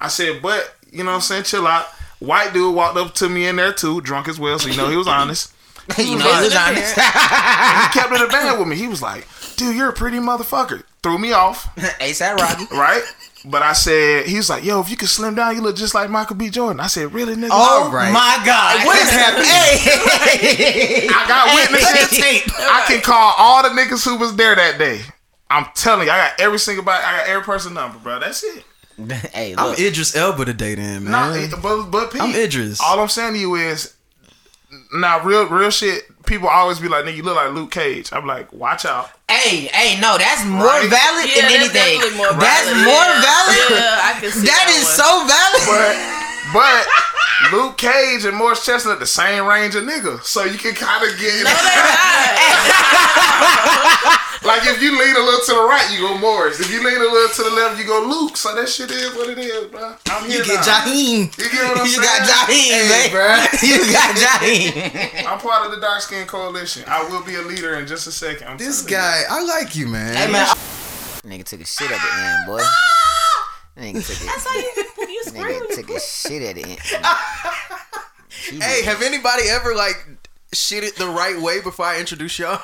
I 0.01 0.09
said, 0.09 0.43
"But 0.43 0.75
you 0.91 1.05
know, 1.05 1.11
what 1.11 1.17
I'm 1.17 1.21
saying, 1.23 1.45
chill 1.45 1.67
out." 1.67 1.87
White 2.19 2.53
dude 2.55 2.75
walked 2.75 2.97
up 2.97 3.15
to 3.17 3.29
me 3.29 3.47
in 3.47 3.57
there 3.57 3.73
too, 3.73 4.01
drunk 4.01 4.29
as 4.29 4.39
well, 4.39 4.59
so 4.59 4.69
you 4.69 4.77
know 4.77 4.89
he 4.89 4.97
was 4.97 5.07
honest. 5.09 5.53
You 5.99 6.19
know, 6.19 6.25
he 6.39 6.45
was 6.47 6.57
honest. 6.57 6.95
he 6.97 7.01
kept 7.01 8.13
it 8.13 8.21
a 8.21 8.27
band 8.27 8.59
with 8.59 8.67
me. 8.67 8.75
He 8.75 8.89
was 8.89 9.01
like, 9.03 9.29
"Dude, 9.57 9.77
you're 9.77 9.91
a 9.91 9.93
pretty 9.93 10.17
motherfucker." 10.19 10.83
Threw 11.01 11.17
me 11.17 11.33
off. 11.33 11.73
ASAP 12.01 12.37
Rocky. 12.39 12.67
Right? 12.75 13.03
But 13.49 13.63
I 13.63 13.75
said, 13.75 14.27
he 14.27 14.37
was 14.37 14.51
like, 14.51 14.65
yo, 14.65 14.81
if 14.81 14.91
you 14.91 14.97
could 14.97 15.09
slim 15.09 15.37
down, 15.37 15.55
you 15.55 15.63
look 15.63 15.77
just 15.77 15.95
like 15.95 16.11
Michael 16.11 16.35
B. 16.35 16.51
Jordan. 16.51 16.81
I 16.81 16.89
said, 16.89 17.13
really, 17.15 17.37
nigga? 17.37 17.51
Oh 17.53 17.89
my 17.93 18.43
God! 18.45 18.85
What 18.85 19.01
is 19.01 19.09
happening? 19.11 19.45
Hey, 19.47 21.07
I 21.09 21.25
got 21.29 21.49
Hey, 21.49 21.55
witnesses. 21.73 22.19
play 22.19 22.41
tape. 22.41 22.53
I 22.59 22.85
can 22.89 23.01
call 23.03 23.35
all 23.39 23.63
the 23.63 23.69
niggas 23.69 24.05
who 24.05 24.17
was 24.17 24.35
there 24.35 24.57
that 24.57 24.79
day. 24.79 25.01
I'm 25.49 25.67
telling 25.77 26.07
you, 26.09 26.13
I 26.13 26.17
got 26.31 26.41
every 26.41 26.59
single 26.59 26.85
body, 26.85 27.05
I 27.05 27.19
got 27.19 27.29
every 27.29 27.45
person 27.45 27.75
number, 27.75 27.99
bro. 28.01 28.19
That's 28.19 28.43
it. 28.43 28.65
hey, 29.33 29.55
I'm 29.57 29.75
Idris 29.75 30.17
Elba 30.17 30.45
today, 30.45 30.75
then 30.75 31.05
man. 31.05 31.13
Nah, 31.51 31.57
but 31.63 31.85
but 31.91 32.11
Pete, 32.11 32.23
I'm 32.23 32.35
Idris. 32.35 32.81
All 32.81 32.99
I'm 32.99 33.09
saying 33.09 33.35
to 33.35 33.39
you 33.39 33.55
is, 33.55 33.95
now 34.93 35.23
real 35.23 35.47
real 35.47 35.71
shit. 35.71 36.03
People 36.27 36.49
always 36.49 36.79
be 36.81 36.89
like, 36.89 37.05
"Nigga, 37.05 37.17
you 37.17 37.23
look 37.23 37.37
like 37.37 37.53
Luke 37.53 37.71
Cage." 37.71 38.11
I'm 38.13 38.27
like, 38.27 38.53
watch 38.53 38.85
out. 38.85 39.11
Hey, 39.31 39.71
hey, 39.73 39.99
no, 40.01 40.19
that's 40.19 40.45
more 40.45 40.65
Right. 40.67 40.89
valid 40.89 41.27
Yeah, 41.31 41.35
than 41.35 41.43
that's 41.45 41.55
anything. 41.55 42.01
definitely 42.01 42.17
more 42.19 42.33
that's 42.35 42.67
valid. 42.69 42.85
more 42.85 42.95
Yeah. 42.95 43.21
valid. 43.23 43.71
Yeah, 43.71 44.01
I 44.03 44.13
can 44.21 44.31
see 44.33 44.47
That 44.47 44.67
that 44.67 44.69
is 44.71 44.85
one. 44.85 44.95
so 44.95 45.09
valid. 45.27 45.63
But 45.67 45.95
but 46.53 46.87
Luke 47.53 47.77
Cage 47.77 48.25
and 48.25 48.37
Morris 48.37 48.65
Chestnut 48.65 48.99
the 48.99 49.07
same 49.07 49.47
range 49.47 49.75
of 49.75 49.85
nigga, 49.85 50.23
so 50.23 50.45
you 50.45 50.59
can 50.59 50.75
kind 50.75 51.05
of 51.05 51.11
get. 51.19 51.45
no, 51.45 51.51
like 54.47 54.63
if 54.65 54.81
you 54.81 54.93
lean 54.99 55.15
a 55.17 55.21
little 55.21 55.41
to 55.45 55.53
the 55.53 55.67
right, 55.69 55.87
you 55.93 55.99
go 56.07 56.17
Morris. 56.19 56.61
If 56.61 56.71
you 56.71 56.83
lean 56.85 56.97
a 56.97 57.01
little 57.01 57.29
to 57.29 57.43
the 57.43 57.51
left, 57.51 57.79
you 57.79 57.85
go 57.87 58.01
Luke. 58.09 58.37
So 58.37 58.55
that 58.55 58.69
shit 58.69 58.91
is 58.91 59.15
what 59.15 59.29
it 59.29 59.39
is, 59.39 59.67
bro. 59.71 59.95
I'm 60.09 60.25
here 60.29 60.39
You 60.41 60.45
get 60.45 60.67
now. 60.67 60.85
Jaheim. 60.87 61.37
You 61.39 61.51
get 61.51 61.65
what 61.69 61.79
I'm 61.81 61.87
You 61.87 61.93
saying? 61.93 62.03
got 62.03 62.29
Jaheim, 62.29 62.71
Hey, 62.71 62.89
man. 62.89 63.11
bruh. 63.11 63.63
You 63.69 63.79
got 63.93 64.17
Jaheim. 64.17 65.27
I'm 65.33 65.39
part 65.39 65.65
of 65.67 65.73
the 65.73 65.81
dark 65.81 66.01
skin 66.03 66.27
coalition. 66.27 66.85
I 66.87 67.03
will 67.09 67.23
be 67.25 67.35
a 67.37 67.43
leader 67.43 67.75
in 67.77 67.87
just 67.87 68.07
a 68.07 68.13
second. 68.13 68.49
I'm 68.49 68.57
This 68.57 68.83
telling 68.85 69.03
guy, 69.03 69.23
I 69.29 69.43
like 69.43 69.75
you, 69.77 69.89
man. 69.89 70.15
Hey 70.17 70.27
man, 70.31 70.47
nigga 71.27 71.45
took 71.45 71.61
a 71.61 71.67
shit 71.67 71.91
at 71.91 72.01
the 72.01 72.09
end, 72.25 72.47
boy. 72.47 72.63
Nigga 73.77 74.07
took 74.07 74.21
a, 74.21 74.25
That's 74.25 74.47
how 74.47 74.55
you, 74.55 75.13
you 75.13 75.23
scream. 75.25 75.45
nigga 75.45 75.75
took 75.75 75.91
a 75.91 76.01
shit 76.01 76.43
at 76.43 76.55
the 76.57 76.65
end. 78.53 78.63
Hey, 78.63 78.83
have 78.85 79.03
anybody 79.03 79.49
ever 79.49 79.75
like 79.75 80.07
shit 80.53 80.83
it 80.85 80.97
the 80.97 81.07
right 81.09 81.41
way 81.41 81.61
before 81.61 81.85
I 81.87 81.99
introduce 82.01 82.39
y'all? 82.39 82.61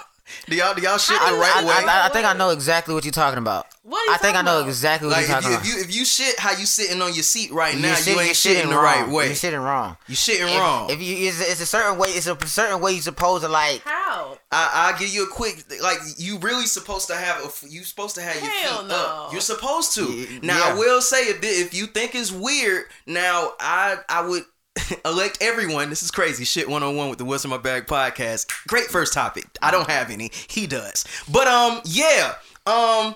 Do 0.46 0.56
y'all 0.56 0.74
do 0.74 0.80
y'all 0.82 0.98
shit 0.98 1.18
the 1.18 1.34
right 1.34 1.52
I, 1.56 1.64
way? 1.64 1.72
I, 1.90 2.06
I 2.06 2.08
think 2.08 2.24
I 2.26 2.32
know 2.32 2.50
exactly 2.50 2.94
what 2.94 3.04
you're 3.04 3.12
talking 3.12 3.38
about. 3.38 3.66
What 3.82 3.98
are 3.98 4.06
you 4.10 4.14
I 4.14 4.16
think 4.18 4.36
I 4.36 4.42
know 4.42 4.58
about? 4.60 4.68
exactly 4.68 5.08
what 5.08 5.16
like 5.16 5.28
you're 5.28 5.36
if 5.38 5.42
talking 5.44 5.50
you, 5.50 5.56
about. 5.56 5.66
if 5.66 5.74
you 5.74 5.80
if 5.90 5.96
you 5.96 6.04
shit 6.04 6.38
how 6.38 6.52
you 6.52 6.64
sitting 6.64 7.02
on 7.02 7.12
your 7.12 7.24
seat 7.24 7.50
right 7.50 7.74
You're 7.74 7.82
now, 7.82 7.94
shit- 7.96 8.14
you 8.14 8.20
ain't 8.20 8.26
you're 8.44 8.54
shitting 8.54 8.68
the 8.68 8.76
wrong. 8.76 8.84
right 8.84 9.08
way. 9.08 9.26
You're 9.26 9.34
shitting 9.34 9.62
wrong. 9.64 9.96
You 10.06 10.14
shitting 10.14 10.52
If- 10.54 10.58
wrong. 10.58 10.90
If 10.90 11.02
you, 11.02 11.28
it's, 11.28 11.40
it's 11.40 11.60
a 11.60 11.66
certain 11.66 11.98
way. 11.98 12.08
It's 12.10 12.26
a 12.28 12.46
certain 12.46 12.80
way 12.80 12.92
you're 12.92 13.02
supposed 13.02 13.42
to 13.42 13.48
like. 13.48 13.82
How? 13.84 14.38
I, 14.52 14.90
I'll 14.92 14.98
give 14.98 15.08
you 15.08 15.24
a 15.24 15.28
quick 15.28 15.64
like 15.82 15.98
you 16.16 16.38
really 16.38 16.66
supposed 16.66 17.08
to 17.08 17.16
have 17.16 17.42
a 17.42 17.46
f- 17.46 17.64
you 17.68 17.82
supposed 17.82 18.14
to 18.14 18.22
have 18.22 18.34
your 18.36 18.44
feet 18.50 18.88
no. 18.88 18.94
up. 18.94 19.32
You're 19.32 19.40
supposed 19.40 19.94
to. 19.94 20.06
Y- 20.06 20.40
now 20.42 20.70
I 20.70 20.74
will 20.78 21.02
say 21.02 21.28
if 21.28 21.38
if 21.42 21.74
you 21.74 21.86
think 21.86 22.14
it's 22.14 22.30
weird, 22.30 22.84
now 23.06 23.52
I 23.58 23.96
I 24.08 24.20
would 24.22 24.44
elect 25.04 25.38
everyone. 25.40 25.90
This 25.90 26.02
is 26.02 26.10
crazy 26.10 26.44
shit 26.44 26.68
one 26.68 26.82
on 26.82 26.96
one 26.96 27.08
with 27.08 27.18
the 27.18 27.24
What's 27.24 27.44
in 27.44 27.50
My 27.50 27.58
Bag 27.58 27.86
podcast. 27.86 28.46
Great 28.68 28.86
first 28.86 29.12
topic. 29.12 29.46
I 29.60 29.70
don't 29.70 29.88
have 29.90 30.10
any. 30.10 30.30
He 30.48 30.66
does. 30.66 31.04
But 31.30 31.46
um 31.48 31.80
yeah 31.84 32.34
um. 32.66 33.14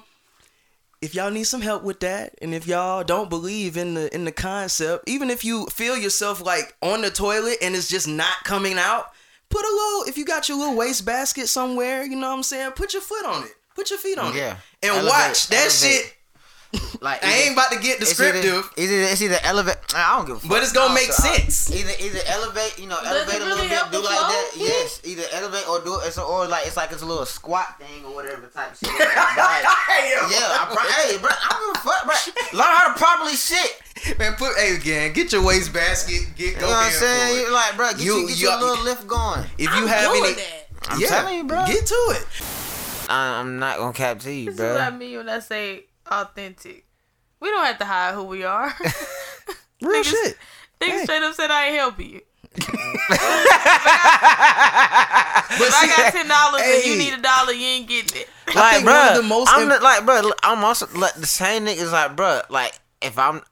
If 1.03 1.15
y'all 1.15 1.31
need 1.31 1.45
some 1.45 1.61
help 1.61 1.83
with 1.83 2.01
that, 2.01 2.35
and 2.41 2.55
if 2.55 2.67
y'all 2.67 3.05
don't 3.05 3.29
believe 3.29 3.77
in 3.77 3.95
the 3.95 4.13
in 4.15 4.25
the 4.25 4.33
concept, 4.33 5.09
even 5.09 5.29
if 5.29 5.45
you 5.45 5.67
feel 5.67 5.97
yourself 5.97 6.43
like 6.43 6.75
on 6.83 7.03
the 7.03 7.11
toilet 7.11 7.59
and 7.61 7.75
it's 7.77 7.87
just 7.89 8.09
not 8.09 8.45
coming 8.45 8.79
out, 8.79 9.13
put 9.51 9.63
a 9.63 9.69
little. 9.69 10.09
If 10.09 10.17
you 10.17 10.25
got 10.25 10.49
your 10.49 10.59
little 10.59 10.75
waste 10.75 11.05
basket 11.05 11.49
somewhere, 11.49 12.03
you 12.03 12.17
know 12.17 12.31
what 12.31 12.37
I'm 12.37 12.43
saying. 12.43 12.73
Put 12.73 12.95
your 12.95 13.03
foot 13.03 13.27
on 13.27 13.45
it. 13.45 13.51
Put 13.75 13.91
your 13.91 13.99
feet 13.99 14.17
on 14.19 14.35
Yeah. 14.35 14.53
it, 14.53 14.57
and 14.85 14.91
Elevate- 14.93 15.11
watch 15.11 15.47
that 15.49 15.57
elevate. 15.57 15.73
shit. 16.03 16.16
Like 17.01 17.23
I 17.25 17.33
ain't 17.45 17.53
about 17.53 17.71
to 17.73 17.79
get 17.79 18.01
descriptive, 18.01 18.69
it's 18.77 18.81
either, 18.91 19.03
it's 19.13 19.23
either 19.23 19.39
elevate. 19.45 19.77
I 19.95 20.17
don't 20.17 20.27
give 20.27 20.37
a 20.37 20.41
fuck. 20.41 20.49
but 20.51 20.63
it's 20.63 20.73
gonna 20.73 20.93
I 20.93 20.95
make 20.95 21.09
don't- 21.09 21.25
I- 21.25 21.29
uh, 21.29 21.37
sense. 21.39 21.71
Either 21.71 21.93
either 22.01 22.21
elevate, 22.27 22.79
you 22.79 22.87
know, 22.89 22.97
Does 23.03 23.07
elevate 23.13 23.35
it 23.37 23.43
a 23.43 23.45
really 23.47 23.69
little 23.69 23.85
bit, 23.89 23.93
do 23.93 23.99
like 24.05 24.19
flow? 24.19 24.29
that. 24.29 24.51
Yes, 24.57 25.01
either 25.05 25.23
elevate 25.33 25.69
or 25.69 25.81
do 25.85 26.01
it, 26.01 26.07
it's 26.09 26.19
or 26.19 26.47
like 26.49 26.67
it's 26.67 26.77
like 26.77 26.91
it's 26.93 27.03
a 27.03 27.07
little 27.07 27.27
squat 27.27 27.79
thing 27.79 28.05
or 28.05 28.15
whatever 28.15 28.47
type 28.49 28.73
of 28.73 28.79
shit. 28.79 28.89
Like, 28.99 29.65
yeah, 30.33 30.57
I, 30.59 30.67
pro- 30.73 30.91
hey, 30.91 31.19
bro, 31.19 31.31
I 31.31 31.49
don't 31.51 31.75
give 31.75 31.85
a 31.85 31.87
fuck, 31.87 32.03
bro. 32.05 32.59
Learn 32.59 32.69
how 32.77 32.93
to 32.93 32.99
properly 32.99 33.35
shit. 33.37 34.19
Man, 34.19 34.35
put 34.35 34.57
hey 34.57 34.75
again. 34.77 35.13
Get 35.13 35.33
your 35.33 35.45
waste 35.45 35.73
basket. 35.73 36.35
Get 36.37 36.55
You 36.55 36.61
go 36.61 36.61
know 36.63 36.67
what 36.73 36.87
I'm 36.87 36.93
saying? 36.93 37.35
for 37.35 37.41
it. 37.41 37.47
You 37.47 37.53
like, 37.55 37.77
bro, 37.77 37.91
get 37.93 38.01
You- 38.01 38.17
you, 38.21 38.29
get 38.29 38.39
you- 38.39 38.49
your 38.49 38.59
little 38.61 38.85
lift 38.85 39.07
going. 39.07 39.45
If 39.59 39.61
you 39.61 39.69
I'm 39.71 39.87
have 39.87 40.11
doing 40.13 40.25
any, 40.25 40.35
that. 40.35 40.67
I'm 40.89 41.01
yeah, 41.01 41.07
telling 41.09 41.37
you, 41.39 41.45
bro. 41.45 41.67
get 41.67 41.87
to 41.87 41.95
it. 42.17 42.27
I, 43.09 43.39
I'm 43.41 43.59
not 43.59 43.79
gonna 43.79 43.93
cap 43.93 44.19
to 44.21 44.33
you, 44.33 44.47
This 44.51 44.55
is 44.61 44.73
what 44.73 44.81
I 44.81 44.91
mean 44.91 45.19
when 45.19 45.29
I 45.29 45.39
say 45.39 45.85
authentic. 46.11 46.85
We 47.41 47.51
don't 47.51 47.65
have 47.67 47.79
to 47.79 47.85
hide 47.85 48.15
who 48.15 48.25
we 48.25 48.45
are. 48.45 48.73
Real 49.83 50.03
Niggas- 50.03 50.05
shit. 50.11 50.37
Niggas 50.81 50.89
Hey. 50.91 51.05
straight 51.05 51.23
up 51.23 51.35
said 51.35 51.51
I 51.51 51.67
ain't 51.67 51.77
help 51.79 51.99
you. 52.01 52.21
But 55.49 55.69
If 55.69 55.75
I 55.75 55.87
got 55.97 56.13
ten 56.13 56.29
dollars 56.29 56.63
and 56.65 56.85
you 56.85 56.97
need 56.99 57.15
a 57.15 57.23
dollar, 57.23 57.53
you 57.53 57.65
ain't 57.67 57.89
getting 57.89 58.21
it. 58.23 58.29
Like, 58.55 58.75
think 58.75 58.85
bro, 58.85 59.13
the 59.17 59.23
most 59.23 59.49
I'm 59.53 59.63
im- 59.63 59.69
the- 59.69 59.79
like, 59.81 60.05
bro, 60.05 60.31
I'm 60.43 60.65
also 60.65 60.87
like 60.99 61.15
the 61.15 61.27
same 61.27 61.65
niggas. 61.65 61.93
Like, 61.93 62.17
bro, 62.17 62.41
like 62.51 62.79
if 63.01 63.19
I'm, 63.19 63.43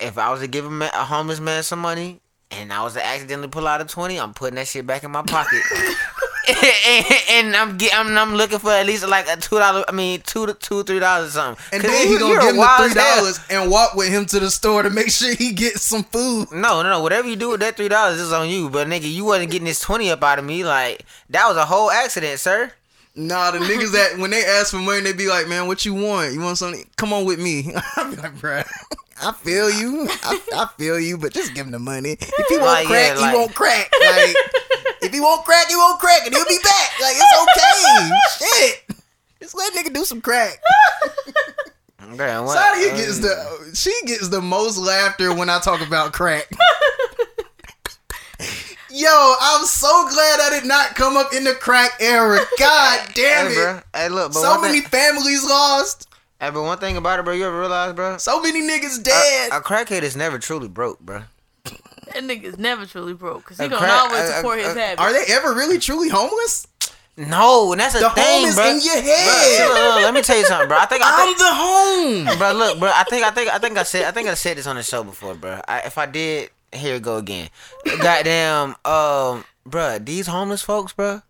if 0.00 0.16
I 0.16 0.30
was 0.30 0.40
to 0.40 0.46
give 0.46 0.64
a, 0.64 0.70
man, 0.70 0.90
a 0.94 1.04
homeless 1.04 1.40
man 1.40 1.62
some 1.64 1.80
money 1.80 2.20
and 2.50 2.72
I 2.72 2.82
was 2.82 2.94
to 2.94 3.04
accidentally 3.04 3.48
pull 3.48 3.66
out 3.66 3.80
a 3.80 3.84
twenty, 3.84 4.18
I'm 4.18 4.32
putting 4.32 4.54
that 4.56 4.68
shit 4.68 4.86
back 4.86 5.02
in 5.04 5.10
my 5.10 5.22
pocket. 5.22 5.60
and, 7.30 7.56
I'm 7.56 7.76
get, 7.76 7.96
I'm, 7.98 8.16
I'm 8.16 8.34
looking 8.34 8.58
for 8.58 8.70
at 8.70 8.86
least 8.86 9.06
like 9.08 9.26
a 9.28 9.36
two 9.36 9.58
dollar. 9.58 9.84
I 9.88 9.92
mean, 9.92 10.20
two 10.20 10.46
to 10.46 10.54
two 10.54 10.82
three 10.84 10.98
dollars 10.98 11.28
or 11.30 11.32
something. 11.32 11.64
And 11.72 11.82
then 11.82 12.08
you- 12.08 12.14
he 12.14 12.18
gonna 12.18 12.34
give 12.40 12.50
him 12.50 12.56
the 12.56 12.68
three 12.78 12.94
dollars 12.94 13.40
and 13.50 13.70
walk 13.70 13.94
with 13.94 14.08
him 14.08 14.26
to 14.26 14.40
the 14.40 14.50
store 14.50 14.82
to 14.82 14.90
make 14.90 15.10
sure 15.10 15.34
he 15.34 15.52
gets 15.52 15.82
some 15.82 16.04
food. 16.04 16.48
No, 16.52 16.82
no, 16.82 16.90
no. 16.90 17.02
Whatever 17.02 17.28
you 17.28 17.36
do 17.36 17.50
with 17.50 17.60
that 17.60 17.76
three 17.76 17.88
dollars 17.88 18.20
is 18.20 18.32
on 18.32 18.48
you. 18.48 18.68
But 18.70 18.88
nigga, 18.88 19.10
you 19.12 19.24
wasn't 19.24 19.50
getting 19.50 19.66
this 19.66 19.80
twenty 19.80 20.10
up 20.10 20.22
out 20.22 20.38
of 20.38 20.44
me. 20.44 20.64
Like 20.64 21.04
that 21.30 21.46
was 21.48 21.56
a 21.56 21.64
whole 21.64 21.90
accident, 21.90 22.38
sir. 22.40 22.72
Nah, 23.16 23.52
the 23.52 23.58
niggas 23.58 23.92
that 23.92 24.18
when 24.18 24.30
they 24.30 24.44
ask 24.44 24.72
for 24.72 24.78
money, 24.78 25.00
they 25.00 25.12
be 25.12 25.28
like, 25.28 25.46
"Man, 25.46 25.68
what 25.68 25.84
you 25.84 25.94
want? 25.94 26.32
You 26.32 26.40
want 26.40 26.58
something? 26.58 26.84
Come 26.96 27.12
on 27.12 27.24
with 27.24 27.38
me." 27.38 27.72
I 27.96 28.10
be 28.10 28.16
like, 28.16 28.34
"Bruh, 28.34 28.68
I 29.22 29.30
feel 29.32 29.70
you. 29.70 30.08
I, 30.10 30.40
I 30.52 30.66
feel 30.76 30.98
you, 30.98 31.16
but 31.16 31.32
just 31.32 31.54
give 31.54 31.64
him 31.66 31.70
the 31.72 31.78
money. 31.78 32.16
If 32.20 32.46
he 32.48 32.56
won't 32.56 32.66
Like, 32.66 32.88
yeah, 32.88 33.14
crack, 33.14 33.20
like- 33.20 33.30
he 33.30 33.36
won't 33.38 33.54
crack. 33.54 33.90
Like, 34.00 34.36
he 35.14 35.20
won't 35.20 35.44
crack, 35.44 35.68
he 35.68 35.76
won't 35.76 35.98
crack, 36.00 36.26
and 36.26 36.34
he'll 36.34 36.44
be 36.46 36.58
back. 36.62 37.00
Like, 37.00 37.14
it's 37.16 37.34
okay. 37.42 38.10
Shit, 38.38 38.96
just 39.40 39.54
let 39.56 39.72
nigga 39.74 39.92
do 39.94 40.04
some 40.04 40.20
crack." 40.20 40.60
Okay, 42.12 42.38
what? 42.40 42.56
Sadia 42.58 42.92
uh, 42.92 42.96
gets 42.96 43.18
the 43.20 43.70
she 43.74 43.92
gets 44.06 44.28
the 44.28 44.40
most 44.42 44.76
laughter 44.78 45.34
when 45.34 45.48
I 45.48 45.58
talk 45.60 45.80
about 45.86 46.12
crack. 46.12 46.48
Yo, 48.90 49.34
I'm 49.40 49.64
so 49.66 50.08
glad 50.08 50.38
I 50.40 50.50
did 50.60 50.68
not 50.68 50.94
come 50.94 51.16
up 51.16 51.32
in 51.34 51.42
the 51.42 51.54
crack 51.54 51.90
era. 51.98 52.38
God 52.58 53.08
damn 53.14 53.46
Hey, 53.48 53.52
it. 53.52 53.54
bro. 53.56 53.80
Hey, 53.92 54.08
look, 54.08 54.32
but 54.32 54.40
so 54.40 54.60
many 54.60 54.82
thing, 54.82 54.90
families 54.90 55.42
lost. 55.44 56.08
Hey, 56.38 56.50
but 56.50 56.62
one 56.62 56.78
thing 56.78 56.96
about 56.96 57.18
it, 57.18 57.24
bro, 57.24 57.34
you 57.34 57.44
ever 57.44 57.58
realize, 57.58 57.92
bro? 57.94 58.18
So 58.18 58.40
many 58.40 58.62
niggas 58.62 59.02
dead. 59.02 59.50
A, 59.50 59.56
a 59.56 59.60
crackhead 59.60 60.02
is 60.02 60.14
never 60.14 60.38
truly 60.38 60.68
broke, 60.68 61.00
bro. 61.00 61.22
That 62.14 62.22
nigga's 62.24 62.58
never 62.58 62.86
truly 62.86 63.12
broke 63.14 63.42
because 63.44 63.58
he 63.58 63.68
gonna 63.68 63.78
crack- 63.78 64.02
always 64.02 64.20
a- 64.20 64.32
a- 64.32 64.36
support 64.36 64.58
his 64.60 64.68
a- 64.74 64.80
habits. 64.80 65.00
Are 65.00 65.12
they 65.12 65.24
ever 65.32 65.52
really 65.52 65.78
truly 65.78 66.08
homeless? 66.08 66.66
No, 67.16 67.70
and 67.72 67.80
that's 67.80 67.94
a 67.94 68.00
The 68.00 68.10
thing, 68.10 68.24
home 68.40 68.48
is 68.48 68.54
bro. 68.56 68.64
in 68.70 68.80
your 68.80 68.94
Bruh, 68.96 69.02
head. 69.02 69.68
look, 69.68 69.94
look, 69.94 70.02
let 70.02 70.14
me 70.14 70.22
tell 70.22 70.36
you 70.36 70.44
something, 70.46 70.66
bro. 70.68 70.78
I 70.78 70.86
think 70.86 71.02
I 71.04 71.10
I'm 71.22 72.24
the 72.26 72.28
home. 72.32 72.38
bro. 72.38 72.52
Look, 72.52 72.78
bro. 72.80 72.90
I 72.92 73.04
think 73.04 73.24
I 73.24 73.30
think 73.30 73.54
I 73.54 73.58
think 73.58 73.78
I 73.78 73.82
said 73.84 74.04
I 74.06 74.10
think 74.10 74.28
I 74.28 74.34
said 74.34 74.56
this 74.56 74.66
on 74.66 74.74
the 74.76 74.82
show 74.82 75.04
before, 75.04 75.34
bro. 75.34 75.60
I, 75.68 75.80
if 75.80 75.96
I 75.96 76.06
did, 76.06 76.50
here 76.72 76.96
it 76.96 77.02
go 77.02 77.16
again. 77.18 77.50
Goddamn, 78.00 78.74
um, 78.84 79.44
bro. 79.64 79.98
These 80.00 80.26
homeless 80.26 80.62
folks, 80.62 80.92
bro. 80.92 81.22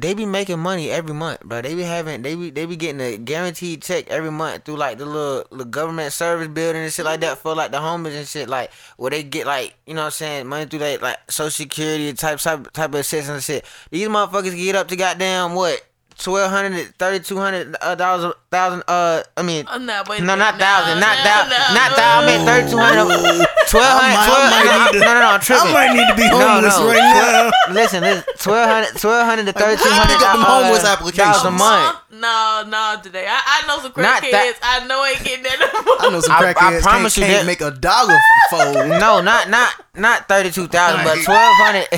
They 0.00 0.14
be 0.14 0.26
making 0.26 0.60
money 0.60 0.92
every 0.92 1.12
month, 1.12 1.40
bro. 1.40 1.60
They 1.60 1.74
be 1.74 1.82
having, 1.82 2.22
they 2.22 2.36
be, 2.36 2.50
they 2.50 2.66
be 2.66 2.76
getting 2.76 3.00
a 3.00 3.16
guaranteed 3.16 3.82
check 3.82 4.08
every 4.08 4.30
month 4.30 4.64
through 4.64 4.76
like 4.76 4.98
the 4.98 5.04
little, 5.04 5.44
little 5.50 5.66
government 5.66 6.12
service 6.12 6.46
building 6.46 6.82
and 6.82 6.92
shit 6.92 7.04
like 7.04 7.18
that 7.18 7.32
mm-hmm. 7.32 7.42
for 7.42 7.56
like 7.56 7.72
the 7.72 7.80
homeless 7.80 8.14
and 8.14 8.28
shit, 8.28 8.48
like 8.48 8.70
where 8.96 9.10
they 9.10 9.24
get 9.24 9.44
like, 9.44 9.74
you 9.86 9.94
know 9.94 10.02
what 10.02 10.06
I'm 10.06 10.10
saying, 10.12 10.46
money 10.46 10.66
through 10.66 10.78
that 10.78 11.02
like 11.02 11.18
social 11.28 11.50
security 11.50 12.12
type 12.12 12.38
type 12.38 12.70
type 12.70 12.90
of 12.90 13.00
assistance 13.00 13.28
and 13.28 13.42
shit. 13.42 13.64
These 13.90 14.06
motherfuckers 14.06 14.56
get 14.56 14.76
up 14.76 14.86
to 14.86 14.94
goddamn 14.94 15.56
what 15.56 15.84
twelve 16.18 16.50
hundred, 16.50 16.94
thirty 16.98 17.22
two 17.24 17.38
hundred 17.38 17.76
uh, 17.80 17.94
dollars, 17.94 18.34
thousand. 18.50 18.82
Uh, 18.88 19.22
I 19.36 19.42
mean, 19.42 19.66
Uh, 19.68 19.78
nah, 19.78 20.04
wait 20.08 20.18
a 20.20 20.24
no, 20.24 20.34
minute. 20.34 20.38
not 20.38 20.58
Nah, 20.58 20.66
thousand, 20.66 21.00
not 21.00 21.16
nah, 21.18 21.24
thousand, 21.24 21.50
nah, 21.50 21.74
not 21.74 21.90
no. 21.90 21.96
thousand. 21.96 22.28
I 22.28 22.36
mean 22.36 22.46
thirty 22.46 22.70
two 22.70 22.78
hundred. 22.78 23.46
Twelve 23.68 23.84
I 23.84 24.00
might- 24.00 24.16
I 24.16 24.50
might 24.50 24.66
hundred. 24.66 24.92
need 24.92 24.98
to- 25.00 25.04
No, 25.04 25.14
no, 25.14 25.20
no, 25.20 25.26
I'm 25.28 25.40
tripping. 25.40 25.68
I 25.68 25.72
might 25.72 25.92
need 25.94 26.08
to 26.08 26.14
be 26.16 26.28
No, 26.30 26.40
homeless 26.40 26.78
no. 26.78 26.88
right 26.88 27.52
now. 27.68 27.74
Listen, 27.74 28.00
listen, 28.02 28.24
twelve 28.38 28.68
hundred, 28.70 29.00
twelve 29.00 29.26
hundred 29.28 29.42
to 29.46 29.52
Like, 29.52 29.64
thirty 29.64 29.82
two 29.82 29.90
hundred. 29.92 30.12
pick 30.18 30.22
up 30.26 30.32
them 30.34 30.42
homeless 30.42 30.84
applications. 30.84 31.44
a 31.44 31.50
month. 31.50 31.96
No, 32.10 32.64
no, 32.66 32.96
today. 33.02 33.26
I, 33.28 33.38
I 33.62 33.66
know 33.68 33.76
some 33.82 33.92
Not 33.96 34.22
crackheads. 34.22 34.30
that- 34.32 34.58
I 34.62 34.86
know 34.86 35.04
ain't 35.04 35.22
getting 35.22 35.44
that 35.44 35.58
no 35.60 35.82
more. 35.84 35.96
I 36.00 36.10
know 36.10 36.20
some 36.20 36.32
I- 36.32 36.38
I 36.38 36.54
crackheads 36.54 36.82
promise 36.82 37.14
can't, 37.14 37.28
you 37.28 37.34
can't 37.34 37.46
that- 37.46 37.46
make 37.46 37.60
a 37.60 37.70
dollar 37.70 38.18
fold. 38.50 38.88
No, 38.98 39.20
not 39.20 39.48
not 39.50 39.70
not 39.94 40.26
thirty 40.28 40.50
two 40.50 40.66
thousand, 40.66 41.04
but 41.04 41.18
Like- 41.18 41.28
1200 41.28 41.88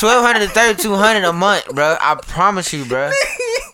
1200 0.00 0.38
to 0.46 0.48
thirty 0.48 0.82
two 0.82 0.94
hundred 0.96 1.24
a 1.24 1.32
month, 1.34 1.68
bro. 1.74 1.96
I 2.00 2.14
promise 2.26 2.72
you, 2.72 2.86
bro. 2.86 3.10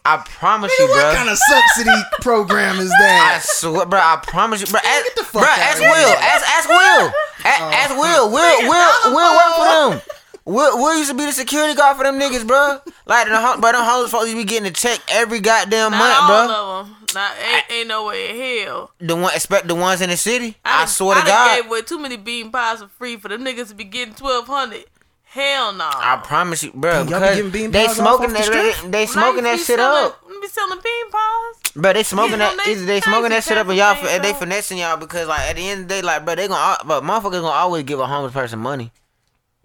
I 0.09 0.25
promise 0.25 0.73
you, 0.79 0.87
bro. 0.87 0.97
What 0.97 1.17
kind 1.17 1.29
of 1.29 1.37
subsidy 1.39 2.01
program 2.23 2.79
is 2.81 2.89
that? 2.91 3.29
I 3.29 3.35
that? 3.39 3.43
swear, 3.45 3.85
bro. 3.87 4.01
I 4.01 4.17
promise 4.23 4.61
you, 4.61 4.67
bro. 4.67 4.81
Ask, 4.83 5.15
the 5.15 5.25
fuck 5.25 5.43
bro, 5.43 5.51
out 5.51 5.59
ask 5.59 5.77
of 5.77 5.85
here. 5.85 5.91
Will. 5.93 6.17
Ask, 6.17 6.45
ask 6.57 6.69
Will. 6.69 7.13
Ask, 7.45 7.61
oh. 7.61 7.71
ask 7.73 7.91
Will. 7.97 8.25
Will. 8.33 8.59
Will. 8.69 9.15
Will 9.15 9.33
work 9.37 9.53
for 9.57 9.67
them. 9.69 10.15
Will, 10.45 10.79
Will 10.79 10.97
used 10.97 11.11
to 11.11 11.17
be 11.17 11.27
the 11.27 11.33
security 11.33 11.75
guard 11.75 11.97
for 11.99 12.05
them 12.05 12.19
niggas, 12.19 12.47
bro. 12.47 12.79
Like, 13.05 13.29
the, 13.29 13.37
ho- 13.39 13.61
bro, 13.61 13.73
them 13.73 13.85
homeless 13.85 14.11
folks 14.11 14.25
used 14.33 14.37
to 14.39 14.43
be 14.43 14.49
getting 14.49 14.67
a 14.67 14.71
check 14.73 14.99
every 15.11 15.41
goddamn 15.41 15.91
Not 15.91 15.99
month, 15.99 16.15
all 16.23 16.27
bro. 16.49 16.81
of 16.81 16.87
them. 16.87 16.97
Not, 17.15 17.33
ain't, 17.39 17.65
ain't 17.71 17.89
no 17.89 18.07
way 18.07 18.31
in 18.61 18.67
hell. 18.67 18.91
The 18.99 19.15
one, 19.17 19.35
expect 19.35 19.69
the 19.69 19.75
ones 19.75 20.01
in 20.01 20.09
the 20.11 20.17
city. 20.17 20.57
I, 20.65 20.81
done- 20.81 20.89
swear 20.89 21.17
to 21.17 21.21
I 21.21 21.25
done 21.25 21.35
God. 21.49 21.57
gave 21.63 21.71
away 21.71 21.83
too 21.83 21.99
many 21.99 22.17
bean 22.17 22.51
pies 22.51 22.81
for 22.81 22.89
free 22.89 23.17
for 23.19 23.29
them 23.29 23.45
niggas 23.45 23.69
to 23.69 23.75
be 23.75 23.85
getting 23.85 24.15
twelve 24.15 24.47
hundred. 24.47 24.85
Hell 25.31 25.73
no. 25.75 25.85
I 25.93 26.21
promise 26.25 26.63
you, 26.63 26.73
bro. 26.73 26.93
Y'all 26.93 27.05
be 27.05 27.09
Because 27.13 27.37
getting 27.37 27.51
bean 27.51 27.71
they 27.71 27.87
pies 27.87 27.97
smoking 27.97 28.27
off 28.27 28.33
the 28.33 28.51
that, 28.51 28.75
strip? 28.75 28.91
they 28.93 29.07
smoking 29.07 29.45
Like, 29.45 29.45
that 29.45 29.53
be 29.53 29.59
shit 29.59 29.79
selling, 29.79 30.05
up. 30.07 30.29
Be 30.41 30.49
selling 30.49 30.79
bean 30.83 31.11
pies. 31.11 31.73
Bro, 31.77 31.93
they 31.93 32.03
smoking 32.03 32.33
You 32.33 32.39
that. 32.39 32.63
they- 32.65 32.75
they 32.75 33.01
smoking 33.03 33.31
that 33.31 33.45
shit 33.45 33.59
up, 33.59 33.69
and 33.69 33.77
y'all, 33.77 33.95
crazy, 33.95 34.15
and 34.15 34.25
they 34.25 34.33
finessing 34.33 34.79
y'all 34.79 34.97
because 34.97 35.29
like 35.29 35.41
at 35.51 35.57
the 35.57 35.69
end 35.69 35.83
of 35.83 35.89
the 35.89 35.95
day, 35.97 36.03
like 36.03 36.25
bro, 36.25 36.35
they 36.35 36.49
gonna, 36.49 36.59
uh, 36.61 36.77
but 36.85 37.03
motherfuckers 37.03 37.33
gonna 37.43 37.49
always 37.49 37.85
give 37.85 38.01
a 38.01 38.07
homeless 38.07 38.33
person 38.33 38.59
money. 38.59 38.91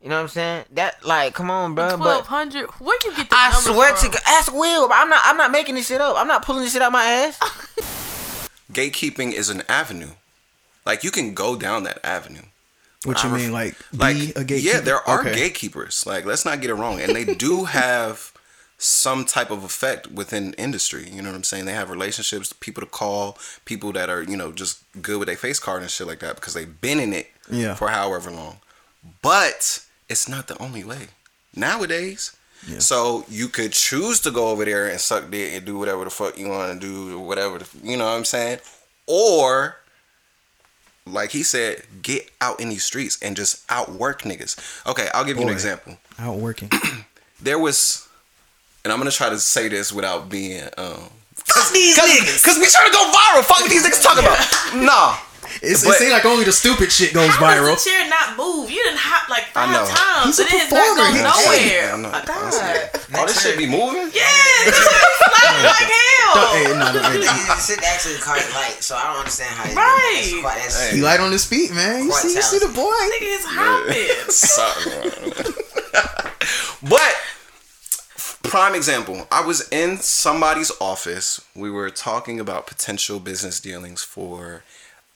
You 0.01 0.09
know 0.09 0.16
what 0.18 0.22
I'm 0.24 0.28
saying? 0.28 0.66
That 0.74 1.05
like, 1.05 1.34
come 1.34 1.49
on, 1.49 1.76
bro. 1.76 1.95
Twelve 1.95 1.99
But 2.01 2.26
hundred. 2.28 2.70
Where 2.82 2.97
you 3.05 3.16
get 3.16 3.30
the 3.30 3.36
I 3.38 3.51
swear 3.53 3.95
from? 3.95 4.11
to 4.11 4.18
God, 4.18 4.22
ask 4.28 4.51
Will. 4.53 4.89
I'm 4.91 5.07
not. 5.09 5.22
I'm 5.24 5.38
not 5.38 5.49
making 5.51 5.76
this 5.76 5.88
shit 5.88 6.01
up. 6.01 6.18
I'm 6.18 6.28
not 6.28 6.43
pulling 6.45 6.64
this 6.64 6.74
shit 6.74 6.82
out 6.82 6.91
my 6.91 7.05
ass. 7.05 7.39
Gatekeeping 8.74 9.32
is 9.34 9.49
an 9.49 9.64
avenue. 9.70 10.09
Like 10.86 11.03
you 11.05 11.11
can 11.11 11.34
go 11.34 11.55
down 11.55 11.84
that 11.84 12.03
avenue. 12.05 12.41
What 13.05 13.23
you 13.23 13.29
ref- 13.29 13.41
mean, 13.41 13.51
like, 13.51 13.75
like 13.93 14.15
be 14.17 14.31
a 14.35 14.43
gatekeeper? 14.43 14.75
yeah, 14.75 14.79
there 14.81 15.07
are 15.09 15.19
Okay. 15.21 15.35
gatekeepers. 15.35 16.05
Like 16.05 16.25
let's 16.25 16.45
not 16.45 16.61
get 16.61 16.69
it 16.69 16.75
wrong, 16.75 17.01
and 17.01 17.13
they 17.15 17.25
do 17.25 17.63
have 17.81 18.31
some 18.77 19.23
type 19.25 19.49
of 19.51 19.63
effect 19.63 20.07
within 20.11 20.53
industry. 20.53 21.09
You 21.09 21.21
know 21.21 21.29
what 21.29 21.35
I'm 21.35 21.43
saying? 21.43 21.65
They 21.65 21.73
have 21.73 21.89
relationships, 21.89 22.53
people 22.59 22.81
to 22.81 22.87
call, 22.87 23.37
people 23.65 23.91
that 23.93 24.09
are 24.09 24.21
you 24.23 24.35
know 24.37 24.51
just 24.51 24.83
good 25.01 25.19
with 25.19 25.27
their 25.27 25.37
face 25.37 25.59
card 25.59 25.81
and 25.81 25.91
shit 25.91 26.07
like 26.07 26.19
that 26.19 26.35
because 26.35 26.53
they've 26.53 26.81
been 26.81 26.99
in 26.99 27.13
it 27.13 27.31
Yeah. 27.49 27.75
for 27.75 27.89
however 27.89 28.31
long. 28.31 28.59
But 29.21 29.83
it's 30.09 30.27
not 30.29 30.47
the 30.47 30.57
only 30.61 30.83
way 30.83 31.07
nowadays. 31.55 32.35
So 32.79 33.25
you 33.27 33.49
could 33.49 33.73
choose 33.73 34.21
to 34.21 34.31
go 34.31 34.47
over 34.47 34.63
there 34.63 34.87
and 34.87 34.97
suck 34.97 35.29
dick 35.29 35.51
and 35.53 35.65
do 35.65 35.77
whatever 35.77 36.05
the 36.05 36.09
fuck 36.09 36.37
you 36.37 36.47
want 36.47 36.79
to 36.79 36.87
do, 36.87 37.17
or 37.19 37.25
whatever 37.27 37.59
the, 37.59 37.67
you 37.83 37.97
know 37.97 38.05
what 38.05 38.15
I'm 38.15 38.23
saying, 38.23 38.59
or 39.05 39.75
like 41.05 41.31
he 41.31 41.43
said, 41.43 41.83
get 42.01 42.29
out 42.41 42.59
in 42.59 42.69
these 42.69 42.83
streets 42.83 43.17
and 43.21 43.35
just 43.35 43.63
outwork 43.69 44.21
niggas. 44.23 44.57
Okay, 44.87 45.09
I'll 45.13 45.25
give 45.25 45.37
you 45.37 45.43
an 45.43 45.49
example. 45.49 45.97
Out 46.19 46.37
working. 46.37 46.69
There 47.41 47.59
was, 47.59 48.07
and 48.85 48.93
I'm 48.93 48.99
gonna 48.99 49.11
try 49.11 49.27
to 49.29 49.37
say 49.37 49.67
this 49.67 49.91
without 49.91 50.29
being, 50.29 50.63
um, 50.77 51.09
Fuck 51.35 51.73
these 51.73 51.97
niggas. 51.99 52.41
cause 52.45 52.57
we 52.57 52.65
trying 52.67 52.87
to 52.87 52.93
go 52.93 53.11
viral. 53.11 53.43
Fuck 53.43 53.59
what 53.59 53.69
these 53.69 53.85
niggas 53.85 54.01
talking 54.01 54.23
about. 54.23 54.39
Nah, 54.75 55.17
It's, 55.61 55.83
But- 55.85 55.95
it 55.95 55.99
seems 55.99 56.11
like 56.11 56.25
only 56.25 56.43
the 56.45 56.51
stupid 56.51 56.91
shit 56.91 57.13
goes 57.13 57.29
How 57.29 57.45
viral. 57.45 57.73
does 57.75 57.83
the 57.83 57.89
chair 57.91 58.09
not 58.09 58.37
move? 58.37 58.69
You 58.71 58.81
didn't 58.83 58.99
hop 58.99 59.29
like 59.29 59.43
I 59.55 59.65
five 59.67 59.71
know. 59.71 59.85
times. 59.85 60.37
He's 60.37 60.39
a 60.39 60.43
it 60.49 60.53
is 60.53 60.69
performer. 60.69 60.95
not 60.97 61.13
going 61.13 61.23
nowhere. 61.23 61.67
Yeah, 61.67 61.93
I'm 61.93 62.01
not- 62.01 62.11
My 62.13 62.21
God. 62.25 62.89
oh, 63.15 63.25
this 63.27 63.41
shit 63.43 63.57
be 63.57 63.65
moving. 63.67 64.09
Yeah, 64.13 64.25
this 64.65 64.75
shit 64.75 65.07
flying 65.29 65.63
like 65.63 65.87
hell. 65.91 66.47
Hey, 66.53 66.63
no, 66.73 66.85
no, 66.93 66.99
hey, 67.09 67.19
It's 67.19 67.69
actually 67.77 68.17
quite 68.19 68.43
light, 68.55 68.81
so 68.81 68.95
I 68.95 69.03
don't 69.11 69.17
understand 69.19 69.53
how. 69.55 69.65
Right. 69.73 70.41
That's 70.43 70.89
he 70.91 71.01
light 71.01 71.19
on 71.19 71.31
his 71.31 71.45
feet, 71.45 71.71
man. 71.71 72.05
You 72.05 72.11
see, 72.13 72.33
you 72.33 72.41
see 72.41 72.59
the 72.59 72.69
boy. 72.73 72.91
Nigga 73.13 73.29
is 73.37 73.45
hopping. 73.45 74.31
Sorry. 74.31 75.53
but 76.89 77.15
prime 78.43 78.75
example, 78.75 79.27
I 79.31 79.45
was 79.45 79.67
in 79.69 79.97
somebody's 79.97 80.71
office. 80.81 81.41
We 81.55 81.69
were 81.69 81.89
talking 81.89 82.39
about 82.39 82.67
potential 82.67 83.19
business 83.19 83.59
dealings 83.59 84.03
for 84.03 84.63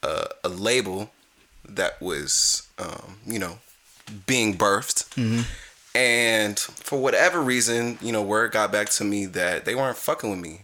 uh, 0.04 0.26
a 0.43 0.50
label 0.50 1.12
that 1.68 2.02
was, 2.02 2.68
um, 2.80 3.18
you 3.26 3.39
know, 3.39 3.60
being 4.26 4.58
birthed. 4.58 5.45
And 5.95 6.60
for 6.60 7.00
whatever 7.00 7.41
reason, 7.41 7.98
you 8.02 8.12
know, 8.12 8.22
word 8.22 8.52
got 8.52 8.72
back 8.72 8.89
to 8.91 9.04
me 9.04 9.26
that 9.28 9.66
they 9.66 9.74
weren't 9.76 9.98
fucking 9.98 10.30
with 10.30 10.39
me. 10.39 10.62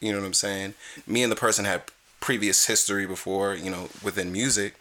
You 0.00 0.12
know 0.12 0.20
what 0.20 0.26
I'm 0.26 0.34
saying? 0.34 0.74
Me 1.06 1.22
and 1.22 1.32
the 1.32 1.36
person 1.36 1.64
had 1.64 1.82
previous 2.20 2.66
history 2.66 3.06
before, 3.06 3.54
you 3.54 3.70
know, 3.70 3.88
within 4.02 4.30
music, 4.32 4.74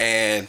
and 0.00 0.48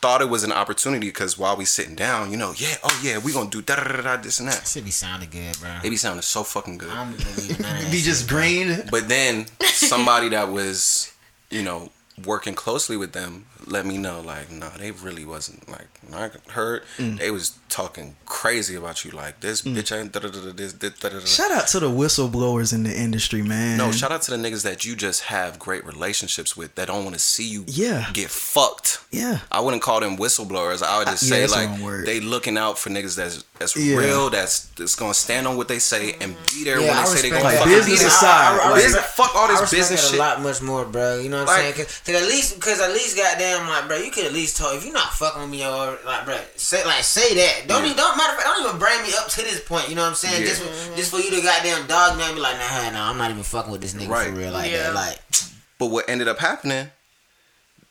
thought 0.00 0.22
it 0.22 0.28
was 0.30 0.44
an 0.44 0.52
opportunity 0.52 1.08
because 1.08 1.36
while 1.38 1.56
we 1.56 1.64
sitting 1.64 1.94
down, 1.94 2.30
you 2.30 2.36
know, 2.36 2.52
yeah, 2.56 2.76
oh 2.84 3.00
yeah, 3.02 3.18
we 3.18 3.32
gonna 3.32 3.50
do 3.50 3.60
da 3.62 3.76
da 3.76 3.84
da 3.84 4.02
da 4.02 4.16
this 4.16 4.38
and 4.40 4.48
that. 4.48 4.66
Should 4.66 4.84
be 4.84 4.90
sounding 4.90 5.28
good, 5.30 5.58
bro. 5.60 5.70
They 5.82 5.90
be 5.90 5.96
sounding 5.96 6.22
so 6.22 6.42
fucking 6.44 6.78
good. 6.78 6.90
I 6.90 7.04
don't 7.04 7.16
believe 7.16 7.60
none 7.60 7.76
of 7.76 7.82
that. 7.82 7.90
Be 7.92 8.00
just 8.00 8.28
green. 8.28 8.82
But 8.90 9.08
then 9.08 9.46
somebody 9.62 10.28
that 10.30 10.48
was, 10.50 11.12
you 11.50 11.62
know, 11.62 11.90
working 12.24 12.54
closely 12.54 12.96
with 12.96 13.12
them 13.12 13.46
let 13.66 13.86
me 13.86 13.98
know 13.98 14.20
like, 14.20 14.50
no, 14.50 14.68
they 14.78 14.90
really 14.90 15.24
wasn't 15.24 15.68
like. 15.68 15.86
I 16.12 16.30
heard 16.50 16.82
mm. 16.98 17.18
they 17.18 17.30
was 17.30 17.58
talking 17.68 18.16
crazy 18.26 18.74
about 18.74 19.04
you 19.04 19.12
like 19.12 19.40
this 19.40 19.62
mm. 19.62 19.76
bitch 19.76 19.96
ain't 19.96 20.12
da 20.12 20.20
da 20.20 20.28
da 20.28 20.40
da 20.46 20.52
this 20.52 20.72
da 20.72 20.88
da 20.88 21.08
da. 21.08 21.18
da. 21.20 21.24
Shout 21.24 21.50
out 21.52 21.68
to 21.68 21.80
the 21.80 21.88
whistleblowers 21.88 22.72
in 22.74 22.82
the 22.82 22.96
industry, 22.96 23.42
man. 23.42 23.78
No, 23.78 23.92
shout 23.92 24.10
out 24.10 24.22
to 24.22 24.30
the 24.32 24.36
niggas 24.36 24.64
that 24.64 24.84
you 24.84 24.96
just 24.96 25.22
have 25.24 25.58
great 25.58 25.84
relationships 25.86 26.56
with 26.56 26.74
that 26.74 26.88
don't 26.88 27.04
want 27.04 27.14
to 27.14 27.20
see 27.20 27.48
you 27.48 27.64
Yeah. 27.68 28.06
get 28.12 28.30
fucked. 28.30 28.98
Yeah. 29.10 29.38
I 29.52 29.60
wouldn't 29.60 29.82
call 29.82 30.00
them 30.00 30.16
whistleblowers. 30.16 30.82
I 30.82 30.98
would 30.98 31.08
just 31.08 31.22
yeah, 31.24 31.28
say 31.28 31.40
that's 31.40 31.54
the 31.54 31.66
like 31.66 31.80
wrong 31.80 32.04
they 32.04 32.20
looking 32.20 32.56
out 32.58 32.78
for 32.78 32.90
niggas 32.90 33.16
that's 33.16 33.44
that's 33.58 33.76
Yeah. 33.76 33.96
real, 33.96 34.30
that's 34.30 34.66
that's 34.76 34.94
gonna 34.94 35.14
stand 35.14 35.46
on 35.46 35.56
what 35.56 35.68
they 35.68 35.78
say 35.78 36.14
and 36.20 36.34
be 36.52 36.64
there 36.64 36.80
Yeah, 36.80 36.88
when 36.88 36.96
I 36.96 37.02
they 37.02 37.06
say 37.16 37.22
they 37.30 37.30
respect 37.30 37.42
gonna 37.42 37.54
that. 37.54 37.58
fucking 37.58 37.74
Business 37.74 38.06
aside, 38.06 38.26
I, 38.28 38.58
I, 38.64 38.66
I 38.66 38.70
like- 38.70 38.84
respect, 38.84 39.06
fuck 39.08 39.34
all 39.36 39.48
this 39.48 39.60
I 39.60 39.76
business 39.76 40.10
shit. 40.10 40.18
a 40.18 40.22
lot 40.22 40.40
much 40.42 40.60
more, 40.62 40.84
bro. 40.84 41.18
You 41.20 41.28
know 41.28 41.44
what 41.44 41.50
I'm 41.50 41.64
Like- 41.64 41.74
saying? 41.76 41.86
Cause, 41.86 42.00
'cause 42.06 42.14
at 42.22 42.28
least, 42.28 42.60
cause 42.60 42.80
at 42.80 42.92
least, 42.92 43.16
goddamn, 43.16 43.49
like, 43.68 43.88
bro, 43.88 43.96
you 43.98 44.10
could 44.10 44.24
at 44.26 44.32
least 44.32 44.56
talk. 44.56 44.74
If 44.74 44.84
you're 44.84 44.92
not 44.94 45.12
fucking 45.12 45.42
with 45.42 45.50
me 45.50 45.64
or 45.64 45.98
like, 46.04 46.24
bro, 46.24 46.38
say 46.56 46.84
like 46.84 47.02
say 47.04 47.34
that. 47.34 47.68
Don't 47.68 47.84
even 47.84 47.96
don't 47.96 48.16
matter. 48.16 48.34
fact, 48.36 48.44
Don't 48.46 48.66
even 48.66 48.78
bring 48.78 49.02
me 49.02 49.10
up 49.18 49.28
to 49.28 49.42
this 49.42 49.60
point. 49.60 49.88
You 49.88 49.94
know 49.96 50.02
what 50.02 50.08
I'm 50.08 50.14
saying? 50.14 50.42
Yeah. 50.42 50.48
Just 50.48 50.62
for, 50.62 50.96
just 50.96 51.10
for 51.10 51.18
you 51.18 51.30
to 51.30 51.40
goddamn 51.42 51.86
dog 51.86 52.16
me 52.18 52.24
and 52.24 52.34
be 52.34 52.40
like, 52.40 52.56
nah, 52.58 52.90
nah, 52.90 53.10
I'm 53.10 53.18
not 53.18 53.30
even 53.30 53.42
fucking 53.42 53.70
with 53.72 53.80
this 53.80 53.94
nigga 53.94 54.08
Right. 54.08 54.28
for 54.30 54.36
real 54.36 54.52
like 54.52 54.70
Yeah. 54.70 54.84
that. 54.84 54.94
Like, 54.94 55.18
But 55.78 55.86
what 55.86 56.08
ended 56.08 56.28
up 56.28 56.38
happening, 56.38 56.90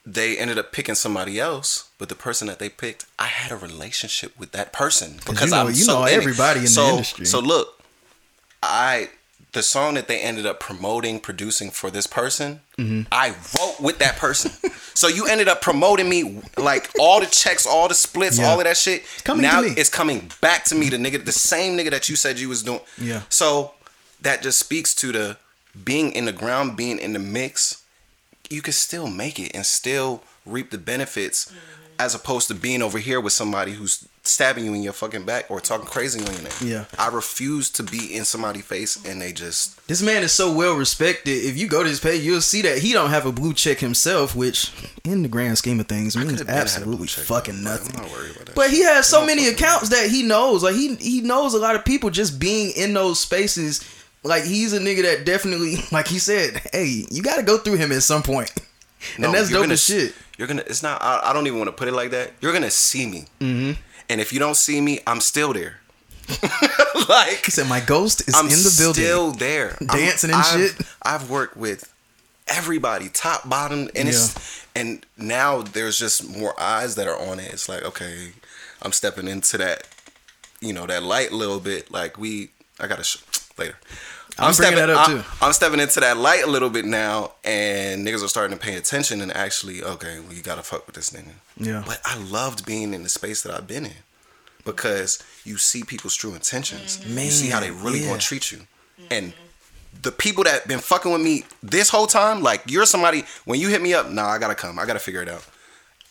they 0.06 0.38
ended 0.38 0.58
up 0.58 0.72
picking 0.72 0.96
somebody 0.96 1.40
else. 1.40 1.86
But 1.98 2.10
the 2.10 2.16
person 2.16 2.48
that 2.48 2.60
they 2.60 2.70
picked, 2.70 3.06
I 3.20 3.26
had 3.26 3.52
a 3.52 3.56
relationship 3.58 4.38
with 4.40 4.52
that 4.54 4.72
person 4.74 5.20
because 5.26 5.46
you 5.46 5.50
know- 5.52 5.62
I'm 5.62 5.68
you 5.70 5.74
so 5.76 6.00
know 6.00 6.06
in 6.06 6.14
everybody 6.14 6.60
in 6.60 6.66
the 6.66 6.72
so, 6.72 6.90
industry. 6.92 7.26
So 7.26 7.40
look, 7.40 7.82
I 8.64 9.10
the 9.52 9.64
song 9.64 9.96
that 9.96 10.08
they 10.08 10.20
ended 10.20 10.46
up 10.46 10.60
promoting, 10.60 11.20
producing 11.20 11.72
for 11.72 11.90
this 11.92 12.08
person, 12.08 12.62
Mm-hmm. 12.78 13.02
I 13.12 13.32
wrote 13.60 13.82
with 13.82 14.00
that 14.00 14.16
person. 14.18 14.52
so 14.94 15.08
you 15.10 15.28
ended 15.28 15.50
up 15.50 15.60
promoting 15.62 16.08
me 16.08 16.42
like 16.58 16.90
all 16.98 17.20
the 17.20 17.26
checks, 17.26 17.66
all 17.68 17.88
the 17.90 17.94
splits, 17.94 18.40
Yeah. 18.40 18.48
all 18.50 18.58
of 18.60 18.64
that 18.64 18.78
shit. 18.78 19.04
coming 19.26 19.44
to 19.44 19.52
now 19.52 19.62
me. 19.62 19.70
it's 19.76 19.90
coming 19.90 20.32
back 20.40 20.64
to 20.66 20.76
me. 20.76 20.88
The 20.88 20.96
nigga, 20.98 21.26
the 21.26 21.34
same 21.34 21.78
nigga 21.78 21.90
that 21.92 22.08
you 22.08 22.16
said 22.16 22.40
you 22.40 22.48
was 22.48 22.64
doing. 22.64 22.80
Yeah. 22.98 23.24
So 23.30 23.74
that 24.22 24.42
just 24.42 24.60
speaks 24.60 24.96
to 24.96 25.12
the 25.12 25.38
being 25.84 26.12
in 26.14 26.24
the 26.26 26.32
ground, 26.32 26.78
being 26.78 27.00
in 27.00 27.12
the 27.14 27.20
mix, 27.20 27.84
you 28.50 28.62
can 28.62 28.74
still 28.74 29.08
make 29.08 29.40
it 29.40 29.52
and 29.54 29.66
still 29.66 30.24
reap 30.46 30.72
the 30.72 30.78
benefits 30.78 31.46
mm-hmm. 31.48 31.58
As 32.00 32.16
opposed 32.16 32.48
to 32.48 32.56
being 32.56 32.82
over 32.82 32.98
here 32.98 33.20
with 33.20 33.34
somebody 33.34 33.74
who's 33.74 34.08
stabbing 34.24 34.64
you 34.64 34.74
in 34.74 34.82
your 34.82 34.94
fucking 34.94 35.26
back 35.26 35.52
or 35.52 35.60
talking 35.60 35.86
crazy 35.86 36.20
on 36.20 36.32
your 36.32 36.44
name. 36.44 36.54
Yeah. 36.64 36.86
I 36.98 37.10
refuse 37.10 37.70
to 37.72 37.84
be 37.84 38.16
in 38.16 38.24
somebody's 38.24 38.66
face 38.66 39.04
and 39.06 39.22
they 39.22 39.34
just 39.34 39.86
This 39.88 40.02
man 40.02 40.24
is 40.24 40.32
so 40.32 40.54
well 40.56 40.76
respected. 40.76 41.32
If 41.32 41.58
you 41.58 41.68
go 41.68 41.84
to 41.84 41.90
his 41.90 42.00
page, 42.00 42.24
you'll 42.24 42.40
see 42.40 42.62
that 42.62 42.78
he 42.78 42.94
don't 42.94 43.10
have 43.10 43.26
a 43.26 43.32
blue 43.34 43.54
check 43.54 43.80
himself, 43.80 44.34
which 44.34 44.72
in 45.04 45.24
the 45.24 45.28
grand 45.28 45.58
scheme 45.58 45.80
of 45.80 45.88
things 45.88 46.16
means 46.16 46.42
absolutely 46.42 47.08
fucking 47.08 47.62
nothing. 47.64 47.96
I'm 47.98 48.04
not 48.04 48.12
worried 48.12 48.32
about 48.36 48.46
that. 48.48 48.56
But 48.56 48.70
he 48.70 48.82
has 48.84 49.06
so 49.06 49.26
many 49.26 49.50
accounts 49.50 49.90
that 49.90 50.10
he 50.10 50.24
knows. 50.24 50.64
Like 50.64 50.76
he 50.76 50.96
he 50.96 51.20
knows 51.22 51.54
a 51.54 51.60
lot 51.60 51.76
of 51.76 51.84
people 51.84 52.10
just 52.10 52.40
being 52.40 52.72
in 52.78 52.94
those 52.94 53.20
spaces. 53.20 53.84
Like 54.24 54.44
he's 54.44 54.72
a 54.74 54.80
nigga 54.80 55.02
that 55.04 55.26
definitely 55.26 55.78
like 55.92 56.08
he 56.08 56.20
said, 56.20 56.62
hey, 56.72 57.06
you 57.12 57.22
gotta 57.22 57.44
go 57.44 57.58
through 57.58 57.76
him 57.76 57.92
at 57.92 58.04
some 58.04 58.24
point. 58.24 58.52
And 59.16 59.34
that's 59.34 59.50
dope 59.50 59.62
gonna, 59.62 59.74
as 59.74 59.84
shit. 59.84 60.16
You're 60.38 60.48
gonna 60.48 60.64
it's 60.66 60.84
not 60.84 61.02
I, 61.02 61.22
I, 61.26 61.34
don't 61.34 61.48
even 61.48 61.60
want 61.60 61.70
to 61.70 61.76
put 61.76 61.88
it 61.88 61.94
like 61.94 62.12
that. 62.12 62.32
You're 62.42 62.54
gonna 62.54 62.72
see 62.72 63.06
me. 63.06 63.26
Mm-hmm 63.40 63.82
and 64.10 64.20
if 64.20 64.34
you 64.34 64.40
don't 64.40 64.58
see 64.58 64.82
me, 64.82 65.00
I'm 65.06 65.22
still 65.22 65.54
there. 65.54 65.80
like 67.10 67.46
he 67.46 67.52
said, 67.52 67.68
my 67.68 67.80
ghost 67.80 68.28
is 68.28 68.36
I'm 68.36 68.46
in 68.46 68.52
the 68.52 68.76
building, 68.78 69.04
still 69.04 69.32
there, 69.32 69.78
dancing 69.80 70.32
I'm, 70.32 70.36
and 70.36 70.64
I've, 70.64 70.72
shit. 70.72 70.88
I've 71.02 71.30
worked 71.30 71.58
with 71.58 71.92
everybody, 72.48 73.10
top, 73.10 73.48
bottom, 73.48 73.90
and 73.96 74.08
yeah. 74.08 74.10
it's 74.10 74.66
and 74.76 75.06
now 75.18 75.62
there's 75.62 75.98
just 75.98 76.28
more 76.38 76.60
eyes 76.60 76.96
that 76.96 77.08
are 77.08 77.18
on 77.18 77.40
it. 77.40 77.52
It's 77.52 77.70
like 77.70 77.84
okay, 77.84 78.34
I'm 78.82 78.92
stepping 78.92 79.28
into 79.28 79.58
that, 79.58 79.88
you 80.60 80.74
know, 80.74 80.86
that 80.86 81.02
light 81.02 81.32
a 81.32 81.36
little 81.36 81.60
bit. 81.60 81.92
Like 81.92 82.18
we, 82.18 82.50
I 82.80 82.88
gotta 82.88 83.04
sh- 83.04 83.24
later. 83.58 83.78
I'm, 84.40 84.48
I'm 84.48 84.54
stepping 84.54 84.78
that 84.78 84.90
up 84.90 85.08
I'm, 85.10 85.18
too. 85.18 85.24
I'm 85.42 85.54
stepping 85.54 85.80
into 85.80 86.00
that 86.00 86.18
light 86.18 86.44
a 86.44 86.48
little 86.48 86.70
bit 86.70 86.86
now, 86.86 87.34
and 87.44 88.06
niggas 88.06 88.24
are 88.24 88.28
starting 88.28 88.58
to 88.58 88.64
pay 88.64 88.76
attention 88.76 89.22
and 89.22 89.36
actually, 89.36 89.84
okay, 89.84 90.20
well, 90.20 90.34
you 90.34 90.42
gotta 90.42 90.64
fuck 90.64 90.86
with 90.86 90.96
this 90.96 91.10
nigga. 91.10 91.34
Yeah. 91.58 91.84
But 91.86 92.02
I 92.06 92.18
loved 92.18 92.66
being 92.66 92.94
in 92.94 93.04
the 93.04 93.10
space 93.10 93.44
that 93.44 93.54
I've 93.54 93.68
been 93.68 93.86
in 93.86 93.94
because 94.66 95.24
you 95.44 95.58
see 95.58 95.84
people's 95.84 96.16
true 96.16 96.34
intentions. 96.34 97.00
Man, 97.06 97.10
you 97.10 97.16
mm-hmm. 97.16 97.30
see 97.30 97.50
how 97.50 97.60
they 97.60 97.72
really 97.72 98.00
yeah. 98.00 98.08
gonna 98.08 98.20
treat 98.20 98.52
you, 98.52 98.62
and 99.12 99.34
the 100.02 100.12
people 100.12 100.44
that 100.46 100.68
been 100.68 100.80
fucking 100.80 101.12
with 101.12 101.22
me 101.22 101.44
this 101.62 101.90
whole 101.90 102.08
time, 102.08 102.42
like 102.42 102.64
you're 102.68 102.86
somebody. 102.86 103.24
When 103.46 103.60
you 103.60 103.70
hit 103.70 103.82
me 103.82 103.94
up, 103.94 104.10
nah, 104.10 104.28
I 104.28 104.38
gotta 104.38 104.56
come. 104.56 104.80
I 104.80 104.86
gotta 104.86 105.00
figure 105.00 105.22
it 105.22 105.30
out. 105.30 105.46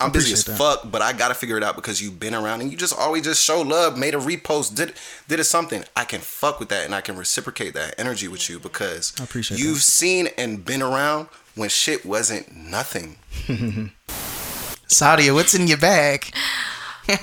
I'm 0.01 0.13
busy 0.13 0.33
as 0.33 0.45
that. 0.45 0.57
fuck, 0.57 0.89
but 0.91 1.03
I 1.03 1.13
gotta 1.13 1.35
figure 1.35 1.57
it 1.57 1.65
out 1.65 1.75
because 1.75 2.01
you've 2.01 2.21
been 2.21 2.35
around 2.35 2.61
and 2.61 2.71
you 2.71 2.77
just 2.77 2.97
always 2.97 3.25
just 3.25 3.45
show 3.45 3.63
love, 3.63 3.99
made 3.99 4.15
a 4.15 4.19
repost, 4.19 4.77
did 4.77 4.95
did 5.27 5.41
it 5.41 5.45
something. 5.45 5.83
I 5.97 6.05
can 6.05 6.21
fuck 6.21 6.61
with 6.61 6.69
that 6.69 6.85
and 6.85 6.95
I 6.95 7.01
can 7.01 7.17
reciprocate 7.17 7.75
that 7.75 7.97
energy 7.99 8.29
with 8.29 8.49
you 8.49 8.61
because 8.61 9.13
I 9.21 9.25
appreciate 9.25 9.59
you've 9.59 9.79
that. 9.79 9.83
seen 9.83 10.29
and 10.39 10.65
been 10.65 10.83
around 10.83 11.27
when 11.57 11.69
shit 11.69 12.07
wasn't 12.07 12.55
nothing. 12.55 13.17
Sadia, 14.89 15.35
what's 15.35 15.55
in 15.55 15.67
your 15.67 15.79
bag? 15.79 16.33
My 17.09 17.17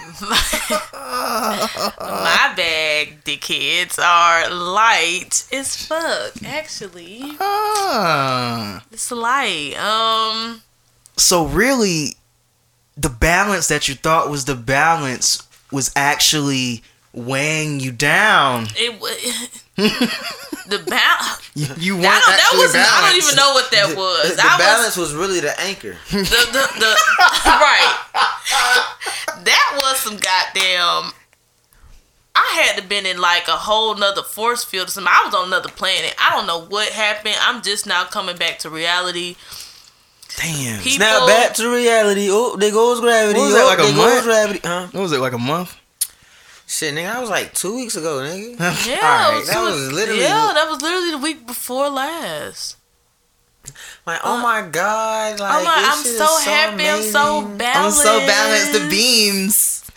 bag, 2.56 3.24
the 3.24 3.38
kids 3.38 4.00
are 4.00 4.50
light 4.50 5.46
as 5.54 5.76
fuck. 5.86 6.34
Actually, 6.44 7.22
uh, 7.40 8.80
it's 8.92 9.12
light. 9.12 9.76
Um. 9.78 10.64
So 11.18 11.46
really, 11.46 12.16
the 12.98 13.10
balance 13.10 13.68
that 13.68 13.88
you 13.88 13.96
thought 13.96 14.30
was 14.30 14.46
the 14.46 14.56
balance 14.56 15.48
was 15.72 15.92
actually 15.96 16.84
weighing 17.14 17.80
you 17.80 17.92
down. 17.92 18.68
It 18.76 19.00
was 19.00 19.64
the 20.68 20.84
balance. 20.88 21.42
You, 21.58 21.68
you 21.78 21.94
weren't 21.94 22.04
that, 22.04 22.52
that 22.52 22.60
was 22.60 22.74
balanced. 22.74 22.92
I 22.92 23.12
don't 23.12 23.24
even 23.24 23.36
know 23.38 23.52
what 23.54 23.72
that 23.72 23.96
was. 23.96 24.32
The, 24.32 24.36
the 24.36 24.56
balance 24.60 24.98
was, 24.98 25.14
was, 25.14 25.16
really 25.16 25.40
the 25.40 25.58
anchor. 25.62 25.96
The, 26.12 26.20
the, 26.20 26.68
the 26.80 26.96
right. 27.46 27.96
That 29.46 29.72
was 29.78 29.98
some 30.00 30.18
goddamn. 30.18 31.14
I 32.36 32.62
had 32.62 32.82
to 32.82 32.86
been 32.86 33.06
in 33.06 33.22
like 33.22 33.48
a 33.48 33.52
whole 33.54 33.96
nother 33.96 34.22
force 34.22 34.66
field 34.66 34.90
or 34.90 34.92
something. 34.92 35.10
I 35.10 35.24
was 35.26 35.34
on 35.34 35.48
another 35.48 35.70
planet. 35.70 36.14
I 36.20 36.36
don't 36.36 36.46
know 36.46 36.66
what 36.66 36.90
happened. 36.90 37.36
I'm 37.40 37.62
just 37.62 37.88
now 37.88 38.04
coming 38.04 38.36
back 38.36 38.60
to 38.60 38.70
reality. 38.70 39.38
Damn. 40.38 40.80
People, 40.82 40.92
Snap 40.92 41.28
back 41.28 41.54
to 41.56 41.74
reality. 41.74 42.28
Oh, 42.30 42.56
there 42.58 42.72
goes 42.72 43.00
gravity. 43.00 43.40
What 43.40 43.46
was 43.46 43.56
oh, 43.56 43.66
like 43.66 43.80
a 43.80 43.96
month? 43.96 44.24
Gravity. 44.24 44.60
Huh? 44.64 44.88
What 44.92 45.02
was 45.02 45.12
it, 45.12 45.20
like 45.20 45.34
a 45.34 45.38
month? 45.38 45.76
Shit, 46.68 46.96
nigga, 46.96 47.14
that 47.14 47.22
was 47.22 47.30
like 47.30 47.54
two 47.54 47.76
weeks 47.76 47.96
ago, 47.96 48.18
nigga. 48.18 48.58
yeah, 48.88 49.00
right, 49.00 49.38
was 49.38 49.48
that 49.48 49.62
was 49.62 49.94
literally. 49.94 50.22
Yeah, 50.22 50.52
that 50.56 50.68
was 50.68 50.82
literally 50.82 51.12
the 51.12 51.20
week 51.20 51.46
before 51.46 51.90
last. 51.90 52.78
Like, 54.06 54.20
oh 54.24 54.38
uh, 54.38 54.42
my 54.42 54.68
god! 54.68 55.40
Like, 55.40 55.62
oh 55.62 55.64
my, 55.64 55.74
I'm 55.76 56.04
so, 56.04 56.26
so 56.26 56.50
happy. 56.50 56.74
Amazing. 56.86 56.96
I'm 56.96 57.12
so 57.12 57.58
balanced. 57.58 58.00
I'm 58.00 58.22
so 58.22 58.28
balanced. 58.28 58.74
The 58.74 58.90
beams. 58.90 59.92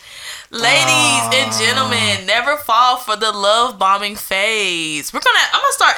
Ladies 0.51 0.65
Aww. 0.65 1.33
and 1.33 1.53
gentlemen, 1.53 2.25
never 2.25 2.57
fall 2.57 2.97
for 2.97 3.15
the 3.15 3.31
love 3.31 3.77
bombing 3.77 4.15
phase. 4.15 5.11
We're 5.13 5.21
gonna. 5.21 5.39
I'm 5.53 5.61
gonna 5.61 5.73
start 5.73 5.95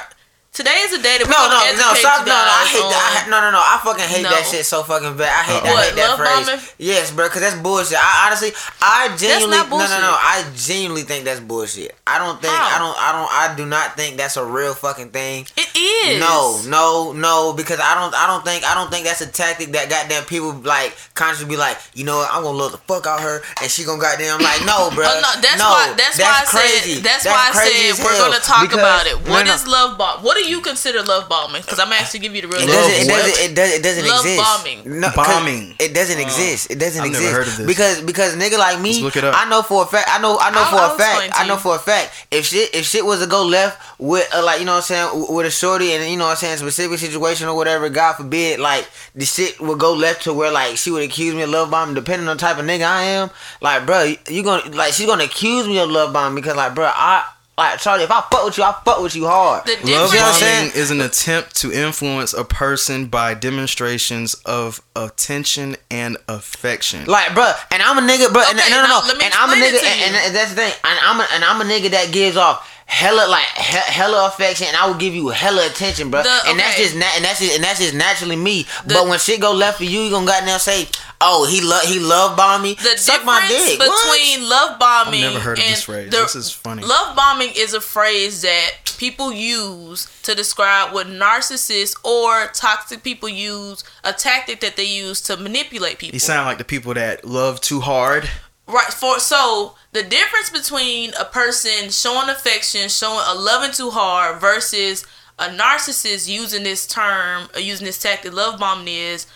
Today 0.51 0.83
is 0.83 0.91
a 0.91 1.01
day 1.01 1.15
that 1.15 1.23
we 1.23 1.31
no, 1.31 1.47
no, 1.47 1.63
no, 1.79 1.95
stop, 1.95 2.27
no, 2.27 2.35
no, 2.35 2.35
I 2.35 2.67
hate 2.67 2.83
that. 2.83 3.23
I, 3.23 3.29
no, 3.31 3.39
no, 3.39 3.55
no, 3.55 3.63
I 3.63 3.79
fucking 3.87 4.03
hate 4.03 4.27
no. 4.27 4.35
that 4.35 4.43
shit 4.43 4.67
so 4.67 4.83
fucking 4.83 5.15
bad. 5.15 5.31
I 5.31 5.43
hate 5.47 5.63
that. 5.63 5.71
What, 5.71 5.79
I 5.79 5.87
hate 5.87 5.95
that 5.95 6.19
phrase. 6.19 6.43
Bombing? 6.43 6.59
Yes, 6.75 7.07
bro, 7.07 7.31
because 7.31 7.39
that's 7.39 7.55
bullshit. 7.55 7.95
I 7.95 8.27
honestly, 8.27 8.51
I 8.83 9.15
genuinely, 9.15 9.63
no, 9.63 9.79
no, 9.79 9.99
no, 10.03 10.11
I 10.11 10.43
genuinely 10.59 11.07
think 11.07 11.23
that's 11.23 11.39
bullshit. 11.39 11.95
I 12.03 12.19
don't 12.19 12.35
think, 12.43 12.51
How? 12.51 12.67
I 12.67 12.77
don't, 12.83 12.97
I 12.99 13.09
don't, 13.15 13.31
I 13.31 13.45
do 13.55 13.63
not 13.63 13.95
think 13.95 14.19
that's 14.19 14.35
a 14.35 14.43
real 14.43 14.75
fucking 14.75 15.15
thing. 15.15 15.47
It 15.55 15.71
is. 15.71 16.19
No, 16.19 16.59
no, 16.67 17.15
no, 17.15 17.55
because 17.55 17.79
I 17.79 17.95
don't, 17.95 18.11
I 18.11 18.27
don't 18.27 18.43
think, 18.43 18.67
I 18.67 18.75
don't 18.75 18.91
think 18.91 19.07
that's 19.07 19.23
a 19.23 19.31
tactic 19.31 19.71
that 19.71 19.87
goddamn 19.87 20.27
people 20.27 20.51
like 20.67 20.91
consciously 21.15 21.47
be 21.47 21.55
like, 21.55 21.79
you 21.95 22.03
know, 22.03 22.27
what, 22.27 22.27
I'm 22.27 22.43
gonna 22.43 22.59
love 22.59 22.75
the 22.75 22.83
fuck 22.91 23.07
out 23.07 23.23
her 23.23 23.39
and 23.63 23.71
she 23.71 23.87
gonna 23.87 24.03
goddamn 24.03 24.43
like, 24.43 24.59
no, 24.67 24.91
bro. 24.91 25.07
Oh, 25.11 25.19
no, 25.23 25.31
that's 25.39 25.59
no, 25.59 25.71
why, 25.71 25.95
that's, 25.95 26.19
that's 26.19 26.51
why 26.51 26.59
I 26.59 26.67
crazy. 26.67 26.99
said, 26.99 27.03
that's, 27.07 27.23
that's 27.23 27.55
why 27.55 27.55
I 27.55 27.95
said 27.95 28.03
we're 28.03 28.19
gonna 28.19 28.43
talk 28.43 28.67
about 28.75 29.07
it. 29.07 29.15
What 29.31 29.47
is 29.47 29.63
love 29.63 29.97
bomb? 29.97 30.23
What 30.23 30.40
do 30.43 30.49
you 30.49 30.61
consider 30.61 31.01
love? 31.03 31.11
love 31.11 31.29
bombing 31.29 31.61
because 31.61 31.79
I'm 31.79 31.91
actually 31.93 32.21
give 32.21 32.35
you 32.35 32.41
the 32.41 32.47
real. 32.47 32.61
It 32.61 32.67
doesn't. 32.67 33.05
It 33.05 33.07
doesn't. 33.07 33.51
It, 33.51 33.55
does, 33.55 33.71
it 33.73 33.83
doesn't 33.83 34.07
love 34.07 34.25
exist. 34.25 34.41
bombing. 34.41 34.99
No, 34.99 35.09
bombing. 35.15 35.75
It 35.79 35.93
doesn't 35.93 36.17
uh, 36.17 36.21
exist. 36.21 36.71
It 36.71 36.79
doesn't 36.79 37.01
I've 37.01 37.07
exist. 37.07 37.25
Never 37.25 37.37
heard 37.37 37.47
of 37.47 37.57
this. 37.57 37.67
Because 37.67 38.01
because 38.01 38.35
nigga 38.35 38.57
like 38.57 38.79
me, 38.81 38.93
Let's 38.93 39.01
look 39.03 39.17
it 39.17 39.23
up. 39.23 39.35
I 39.37 39.49
know 39.49 39.61
for 39.61 39.83
a 39.83 39.85
fact. 39.85 40.09
I 40.11 40.21
know. 40.21 40.37
I 40.39 40.51
know 40.51 40.61
I'll, 40.61 40.69
for 40.69 40.77
I'll 40.77 40.95
a 40.95 40.97
fact. 40.97 41.33
I 41.35 41.47
know 41.47 41.57
for 41.57 41.75
a 41.75 41.79
fact. 41.79 42.27
If 42.31 42.45
shit 42.45 42.73
if 42.73 42.85
shit 42.85 43.05
was 43.05 43.21
to 43.21 43.27
go 43.27 43.45
left 43.45 43.99
with 43.99 44.27
uh, 44.33 44.43
like 44.43 44.59
you 44.59 44.65
know 44.65 44.73
what 44.73 44.91
I'm 44.91 45.11
saying 45.11 45.35
with 45.35 45.45
a 45.45 45.51
shorty 45.51 45.91
and 45.91 46.09
you 46.09 46.17
know 46.17 46.25
what 46.25 46.31
I'm 46.31 46.37
saying 46.37 46.57
specific 46.57 46.99
situation 46.99 47.47
or 47.47 47.55
whatever, 47.55 47.89
God 47.89 48.13
forbid, 48.13 48.59
like 48.59 48.87
the 49.15 49.25
shit 49.25 49.59
would 49.59 49.79
go 49.79 49.93
left 49.93 50.23
to 50.23 50.33
where 50.33 50.51
like 50.51 50.77
she 50.77 50.91
would 50.91 51.03
accuse 51.03 51.35
me 51.35 51.41
of 51.43 51.49
love 51.49 51.71
bombing, 51.71 51.95
depending 51.95 52.27
on 52.27 52.37
the 52.37 52.41
type 52.41 52.57
of 52.57 52.65
nigga 52.65 52.85
I 52.85 53.03
am. 53.03 53.29
Like, 53.61 53.85
bro, 53.85 54.13
you 54.27 54.43
gonna 54.43 54.69
like 54.71 54.93
she's 54.93 55.07
gonna 55.07 55.25
accuse 55.25 55.67
me 55.67 55.79
of 55.79 55.89
love 55.89 56.13
bombing 56.13 56.35
because 56.35 56.55
like, 56.55 56.75
bro, 56.75 56.85
I 56.85 57.25
like 57.62 57.80
Charlie, 57.80 58.03
if 58.03 58.12
I 58.12 58.22
fuck 58.32 58.45
with 58.45 58.57
you, 58.57 58.64
I 58.64 58.76
fuck 58.84 59.01
with 59.01 59.16
you 59.16 59.28
hard. 59.28 59.66
The 59.66 59.78
Love 59.86 60.12
bombing 60.12 60.72
is 60.76 60.91
an 60.91 61.01
attempt 61.01 61.55
to 61.57 61.72
influence 61.72 62.34
a 62.34 62.43
person 62.43 63.05
by 63.07 63.34
demonstrations 63.34 64.34
of 64.45 64.82
attention 64.95 65.76
and 65.89 66.18
affection. 66.28 67.05
Like, 67.05 67.34
bro, 67.34 67.51
and 67.72 67.82
I'm 67.82 67.97
a 67.97 68.01
nigga, 68.01 68.32
bro. 68.34 68.41
Okay, 68.41 68.51
and, 68.51 68.70
no, 68.70 68.82
no, 68.82 68.88
no, 68.88 69.14
and 69.24 69.34
I'm 69.36 69.49
a 69.49 69.53
nigga, 69.53 69.84
and, 69.84 70.16
and, 70.16 70.36
that's 70.36 70.49
the 70.49 70.55
thing. 70.55 70.74
And 70.84 70.99
I'm 71.03 71.20
a, 71.20 71.28
and 71.34 71.43
I'm 71.43 71.62
a 71.62 71.66
nigga 71.66 71.91
that 71.91 72.12
gives 72.12 72.36
off 72.38 72.68
hella 72.91 73.25
like 73.29 73.45
he- 73.55 73.91
hella 73.93 74.27
affection 74.27 74.67
and 74.67 74.75
I 74.75 74.85
will 74.85 74.95
give 74.95 75.15
you 75.15 75.29
hella 75.29 75.65
attention, 75.65 76.11
bro. 76.11 76.23
The, 76.23 76.39
and 76.47 76.59
that's 76.59 76.77
just 76.77 76.95
na- 76.95 77.11
and 77.15 77.23
that's 77.23 77.39
just 77.39 77.55
and 77.55 77.63
that's 77.63 77.79
just 77.79 77.93
naturally 77.95 78.35
me. 78.35 78.63
The, 78.85 78.95
but 78.95 79.07
when 79.07 79.17
shit 79.17 79.39
go 79.39 79.53
left 79.53 79.77
for 79.77 79.85
you, 79.85 80.01
you 80.01 80.11
gonna 80.11 80.25
goddamn 80.25 80.59
say, 80.59 80.89
"Oh, 81.21 81.47
he 81.49 81.61
love 81.61 81.83
he 81.83 81.99
love 81.99 82.35
bomb 82.35 82.61
me." 82.63 82.75
The 82.75 82.97
Suck 82.97 83.23
my 83.23 83.45
dick. 83.47 83.79
between 83.79 84.41
what? 84.41 84.49
love 84.49 84.79
bombing, 84.79 85.23
I've 85.23 85.33
never 85.33 85.39
heard 85.43 85.57
of 85.59 85.63
this 85.65 85.83
phrase. 85.83 86.11
The, 86.11 86.17
this 86.17 86.35
is 86.35 86.51
funny. 86.51 86.83
Love 86.83 87.15
bombing 87.15 87.51
is 87.55 87.73
a 87.73 87.81
phrase 87.81 88.41
that 88.41 88.71
people 88.97 89.31
use 89.31 90.07
to 90.23 90.35
describe 90.35 90.93
what 90.93 91.07
narcissists 91.07 91.95
or 92.03 92.47
toxic 92.53 93.03
people 93.03 93.29
use, 93.29 93.83
a 94.03 94.11
tactic 94.13 94.59
that 94.59 94.75
they 94.75 94.83
use 94.83 95.21
to 95.21 95.37
manipulate 95.37 95.97
people. 95.97 96.13
You 96.15 96.19
sound 96.19 96.45
like 96.45 96.57
the 96.57 96.65
people 96.65 96.93
that 96.93 97.23
love 97.25 97.61
too 97.61 97.79
hard. 97.79 98.29
Right. 98.72 98.93
For 98.93 99.19
so 99.19 99.76
the 99.91 100.01
difference 100.01 100.49
between 100.49 101.13
a 101.19 101.26
person 101.26 101.89
showing 101.89 102.30
affection, 102.30 102.88
showing 102.88 103.19
a 103.28 103.36
loving 103.36 103.72
too 103.72 103.89
hard, 103.89 104.39
versus 104.39 105.05
a 105.38 105.49
narcissist 105.49 106.30
using 106.30 106.63
this 106.63 106.88
term 106.88 107.49
or 107.53 107.59
using 107.59 107.86
this 107.86 108.01
tactic, 108.01 108.32
love 108.32 108.59
bombing 108.59 108.88
is 108.88 109.28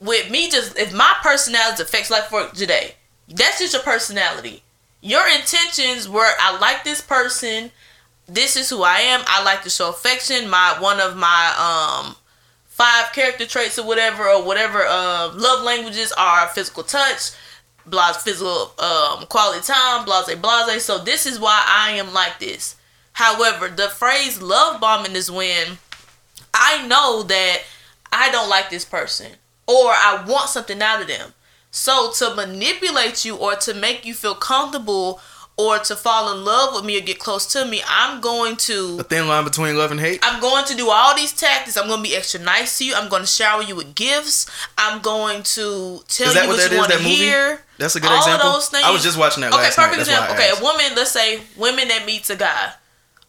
with 0.00 0.30
me. 0.30 0.48
Just 0.48 0.78
if 0.78 0.94
my 0.94 1.14
personality 1.22 1.82
affects 1.82 2.10
like 2.10 2.24
for 2.24 2.48
today, 2.54 2.94
that's 3.28 3.58
just 3.58 3.74
your 3.74 3.82
personality. 3.82 4.62
Your 5.02 5.28
intentions 5.28 6.08
were 6.08 6.32
I 6.40 6.58
like 6.58 6.84
this 6.84 7.02
person. 7.02 7.70
This 8.26 8.56
is 8.56 8.70
who 8.70 8.82
I 8.82 9.00
am. 9.00 9.20
I 9.26 9.44
like 9.44 9.62
to 9.64 9.70
show 9.70 9.90
affection. 9.90 10.48
My 10.48 10.78
one 10.80 11.00
of 11.00 11.16
my 11.16 12.04
um 12.06 12.16
five 12.64 13.12
character 13.12 13.44
traits 13.44 13.78
or 13.78 13.86
whatever 13.86 14.26
or 14.26 14.42
whatever 14.42 14.84
uh, 14.86 15.30
love 15.34 15.62
languages 15.62 16.12
are 16.16 16.48
physical 16.48 16.82
touch 16.82 17.32
blase 17.86 18.16
physical 18.18 18.72
um, 18.78 19.26
quality 19.26 19.62
time, 19.62 20.04
blase 20.04 20.34
blase. 20.36 20.84
So 20.84 20.98
this 20.98 21.26
is 21.26 21.38
why 21.38 21.62
I 21.66 21.92
am 21.92 22.12
like 22.12 22.38
this. 22.38 22.76
However, 23.12 23.68
the 23.68 23.88
phrase 23.88 24.42
love 24.42 24.80
bombing 24.80 25.14
is 25.14 25.30
when 25.30 25.78
I 26.52 26.86
know 26.86 27.22
that 27.22 27.62
I 28.12 28.30
don't 28.30 28.48
like 28.48 28.70
this 28.70 28.84
person 28.84 29.32
or 29.66 29.90
I 29.90 30.24
want 30.26 30.48
something 30.48 30.80
out 30.82 31.00
of 31.00 31.08
them. 31.08 31.32
So 31.70 32.12
to 32.12 32.34
manipulate 32.34 33.24
you 33.24 33.36
or 33.36 33.56
to 33.56 33.74
make 33.74 34.04
you 34.04 34.14
feel 34.14 34.34
comfortable 34.34 35.20
or 35.56 35.78
to 35.78 35.94
fall 35.94 36.32
in 36.36 36.44
love 36.44 36.74
with 36.74 36.84
me 36.84 36.98
or 36.98 37.00
get 37.00 37.18
close 37.18 37.46
to 37.52 37.64
me, 37.64 37.80
I'm 37.86 38.20
going 38.20 38.56
to 38.56 38.98
a 39.00 39.04
thin 39.04 39.28
line 39.28 39.44
between 39.44 39.76
love 39.76 39.90
and 39.90 40.00
hate. 40.00 40.18
I'm 40.22 40.40
going 40.40 40.64
to 40.64 40.76
do 40.76 40.90
all 40.90 41.14
these 41.14 41.32
tactics. 41.32 41.76
I'm 41.76 41.86
going 41.86 42.02
to 42.02 42.08
be 42.08 42.16
extra 42.16 42.40
nice 42.40 42.78
to 42.78 42.84
you. 42.84 42.94
I'm 42.94 43.08
going 43.08 43.22
to 43.22 43.28
shower 43.28 43.62
you 43.62 43.76
with 43.76 43.94
gifts. 43.94 44.50
I'm 44.76 45.00
going 45.00 45.42
to 45.44 46.02
tell 46.08 46.32
you 46.34 46.48
what 46.48 46.70
you 46.70 46.78
want 46.78 46.92
to 46.92 46.98
hear. 46.98 47.60
That's 47.78 47.96
a 47.96 48.00
good 48.00 48.10
all 48.10 48.18
example. 48.18 48.48
Of 48.48 48.54
those 48.54 48.68
things. 48.68 48.84
I 48.84 48.90
was 48.90 49.02
just 49.02 49.18
watching 49.18 49.42
that. 49.42 49.52
Okay, 49.52 49.70
perfect 49.74 50.00
example. 50.00 50.34
Okay, 50.34 50.50
a 50.56 50.62
woman. 50.62 50.86
Let's 50.96 51.12
say 51.12 51.42
women 51.56 51.88
that 51.88 52.04
meets 52.06 52.30
a 52.30 52.36
guy 52.36 52.72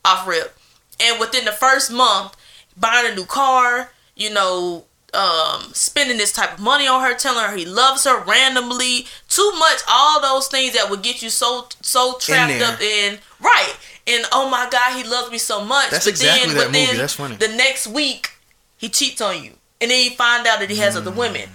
off 0.04 0.28
rip, 0.28 0.58
and 1.00 1.20
within 1.20 1.46
the 1.46 1.52
first 1.52 1.92
month, 1.92 2.36
buying 2.78 3.12
a 3.12 3.16
new 3.16 3.26
car, 3.26 3.92
you 4.16 4.32
know, 4.32 4.86
um, 5.16 5.62
spending 5.74 6.18
this 6.18 6.32
type 6.32 6.54
of 6.54 6.60
money 6.60 6.88
on 6.88 7.02
her, 7.02 7.16
telling 7.16 7.44
her 7.44 7.56
he 7.56 7.66
loves 7.66 8.04
her 8.04 8.24
randomly, 8.24 9.08
too 9.36 9.52
much, 9.60 9.82
all 9.90 10.22
those 10.22 10.48
things 10.48 10.74
that 10.74 10.90
would 10.90 11.02
get 11.02 11.22
you 11.22 11.30
so 11.30 11.68
so 11.82 12.18
trapped 12.20 12.54
in 12.54 12.62
up 12.62 12.80
in 12.80 13.20
right. 13.42 13.76
And 14.08 14.24
oh 14.32 14.50
my 14.50 14.70
God, 14.72 14.96
he 14.96 15.04
loves 15.04 15.32
me 15.32 15.38
so 15.38 15.64
much. 15.64 15.90
That's 15.90 16.06
but 16.06 16.12
exactly 16.12 16.54
then, 16.54 16.58
that 16.58 16.72
movie. 16.72 16.86
Then 16.86 16.98
That's 16.98 17.14
funny. 17.14 17.36
The 17.36 17.50
next 17.50 17.88
week, 17.88 18.32
he 18.78 18.88
cheats 18.88 19.20
on 19.20 19.44
you, 19.44 19.54
and 19.82 19.92
then 19.92 20.04
you 20.06 20.12
find 20.12 20.48
out 20.48 20.60
that 20.60 20.70
he 20.70 20.78
has 20.78 20.96
mm. 20.96 21.00
other 21.00 21.12
women. 21.12 21.50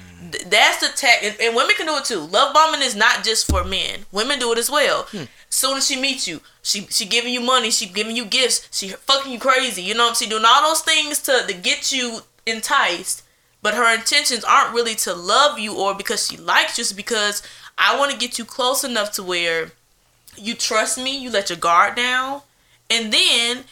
That's 0.46 0.78
the 0.78 0.96
tech, 0.96 1.24
and, 1.24 1.34
and, 1.40 1.56
women 1.56 1.74
can 1.76 1.86
do 1.86 1.96
it 1.96 2.04
too. 2.04 2.20
Love 2.20 2.54
bombing 2.54 2.82
is 2.82 2.94
not 2.94 3.24
just 3.24 3.50
for 3.50 3.64
men; 3.64 4.04
women 4.12 4.38
do 4.38 4.52
it 4.52 4.58
as 4.58 4.70
well. 4.70 5.04
Hmm. 5.10 5.24
Soon 5.48 5.78
as 5.78 5.88
she 5.88 6.00
meets 6.00 6.28
you, 6.28 6.40
she 6.62 6.82
she 6.82 7.06
giving 7.06 7.32
you 7.32 7.40
money, 7.40 7.70
she 7.70 7.86
giving 7.86 8.14
you 8.14 8.24
gifts, 8.26 8.68
she 8.70 8.90
fucking 8.90 9.32
you 9.32 9.40
crazy. 9.40 9.82
You 9.82 9.94
know 9.94 10.04
what 10.04 10.10
I'm 10.10 10.14
saying? 10.14 10.30
Doing 10.30 10.44
all 10.46 10.68
those 10.68 10.82
things 10.82 11.20
to 11.22 11.44
to 11.46 11.54
get 11.54 11.90
you 11.90 12.20
enticed 12.46 13.24
but 13.62 13.74
her 13.74 13.94
intentions 13.94 14.44
aren't 14.44 14.74
really 14.74 14.94
to 14.94 15.14
love 15.14 15.58
you 15.58 15.74
or 15.76 15.94
because 15.94 16.26
she 16.26 16.36
likes 16.36 16.78
you, 16.78 16.84
just 16.84 16.96
because 16.96 17.42
I 17.80 17.98
want 17.98 18.12
to 18.12 18.18
get 18.18 18.38
you 18.38 18.44
close 18.44 18.84
enough 18.84 19.10
to 19.12 19.22
where 19.22 19.72
you 20.36 20.54
trust 20.54 20.98
me, 20.98 21.18
you 21.18 21.30
let 21.30 21.50
your 21.50 21.58
guard 21.58 21.96
down, 21.96 22.42
and 22.90 23.12
then 23.12 23.64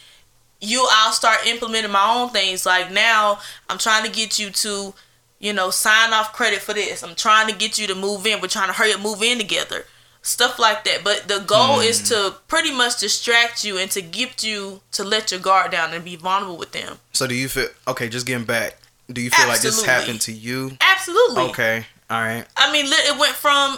you 0.59 0.85
I'll 0.91 1.13
start 1.13 1.47
implementing 1.47 1.91
my 1.91 2.15
own 2.15 2.29
things. 2.29 2.65
Like 2.65 2.91
now, 2.91 3.39
I'm 3.69 3.77
trying 3.77 4.03
to 4.03 4.11
get 4.11 4.37
you 4.37 4.49
to, 4.49 4.93
you 5.39 5.53
know, 5.53 5.69
sign 5.69 6.11
off 6.11 6.33
credit 6.33 6.59
for 6.59 6.73
this. 6.73 7.03
I'm 7.03 7.15
trying 7.15 7.47
to 7.47 7.55
get 7.55 7.79
you 7.79 7.87
to 7.87 7.95
move 7.95 8.25
in. 8.25 8.41
We're 8.41 8.47
trying 8.47 8.67
to 8.67 8.73
hurry 8.73 8.91
up, 8.91 8.99
move 8.99 9.23
in 9.23 9.37
together. 9.37 9.85
Stuff 10.21 10.59
like 10.59 10.83
that. 10.83 11.05
But 11.05 11.29
the 11.29 11.39
goal 11.39 11.77
mm. 11.77 11.85
is 11.85 12.09
to 12.09 12.35
pretty 12.49 12.75
much 12.75 12.99
distract 12.99 13.63
you 13.63 13.77
and 13.77 13.89
to 13.91 14.01
get 14.01 14.43
you 14.43 14.81
to 14.91 15.05
let 15.05 15.31
your 15.31 15.39
guard 15.39 15.71
down 15.71 15.93
and 15.93 16.03
be 16.03 16.17
vulnerable 16.17 16.57
with 16.57 16.73
them. 16.73 16.97
So 17.13 17.25
do 17.25 17.35
you 17.35 17.47
feel 17.47 17.69
okay? 17.87 18.09
Just 18.09 18.25
getting 18.25 18.45
back 18.45 18.75
do 19.11 19.21
you 19.21 19.29
feel 19.29 19.49
Absolutely. 19.49 19.53
like 19.53 19.61
this 19.61 19.85
happened 19.85 20.21
to 20.21 20.31
you? 20.31 20.71
Absolutely. 20.81 21.43
Okay. 21.43 21.85
All 22.09 22.21
right. 22.21 22.45
I 22.57 22.71
mean, 22.71 22.85
it 22.87 23.19
went 23.19 23.33
from 23.33 23.77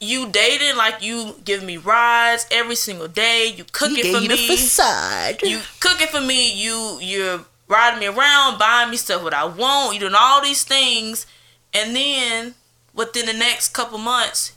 you 0.00 0.28
dating 0.30 0.76
like 0.76 1.02
you 1.02 1.36
give 1.44 1.62
me 1.62 1.76
rides 1.76 2.46
every 2.50 2.74
single 2.74 3.08
day. 3.08 3.52
You 3.54 3.64
cook 3.64 3.92
it 3.92 4.14
for 4.14 4.20
me. 4.20 4.48
facade. 4.48 5.42
You 5.42 5.60
cook 5.80 6.00
it 6.00 6.08
for 6.08 6.20
me. 6.20 6.52
You 6.52 6.98
you're 7.00 7.40
riding 7.68 8.00
me 8.00 8.06
around, 8.06 8.58
buying 8.58 8.90
me 8.90 8.96
stuff 8.96 9.22
what 9.22 9.34
I 9.34 9.44
want. 9.44 9.94
You 9.94 10.00
doing 10.00 10.14
all 10.16 10.42
these 10.42 10.64
things, 10.64 11.26
and 11.74 11.94
then 11.94 12.54
within 12.94 13.26
the 13.26 13.32
next 13.32 13.68
couple 13.68 13.98
months, 13.98 14.56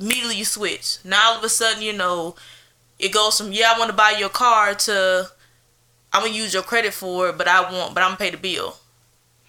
immediately 0.00 0.36
you 0.36 0.44
switch. 0.44 0.98
Now 1.04 1.32
all 1.32 1.38
of 1.38 1.44
a 1.44 1.48
sudden, 1.48 1.82
you 1.82 1.92
know, 1.92 2.34
it 2.98 3.12
goes 3.12 3.38
from 3.38 3.52
yeah, 3.52 3.72
I 3.74 3.78
want 3.78 3.90
to 3.90 3.96
buy 3.96 4.16
your 4.18 4.30
car 4.30 4.74
to 4.74 5.30
I'm 6.12 6.22
gonna 6.22 6.34
use 6.34 6.54
your 6.54 6.62
credit 6.62 6.94
for 6.94 7.28
it, 7.28 7.38
but 7.38 7.46
I 7.46 7.60
want, 7.70 7.94
but 7.94 8.02
I'm 8.02 8.10
gonna 8.10 8.16
pay 8.16 8.30
the 8.30 8.38
bill 8.38 8.76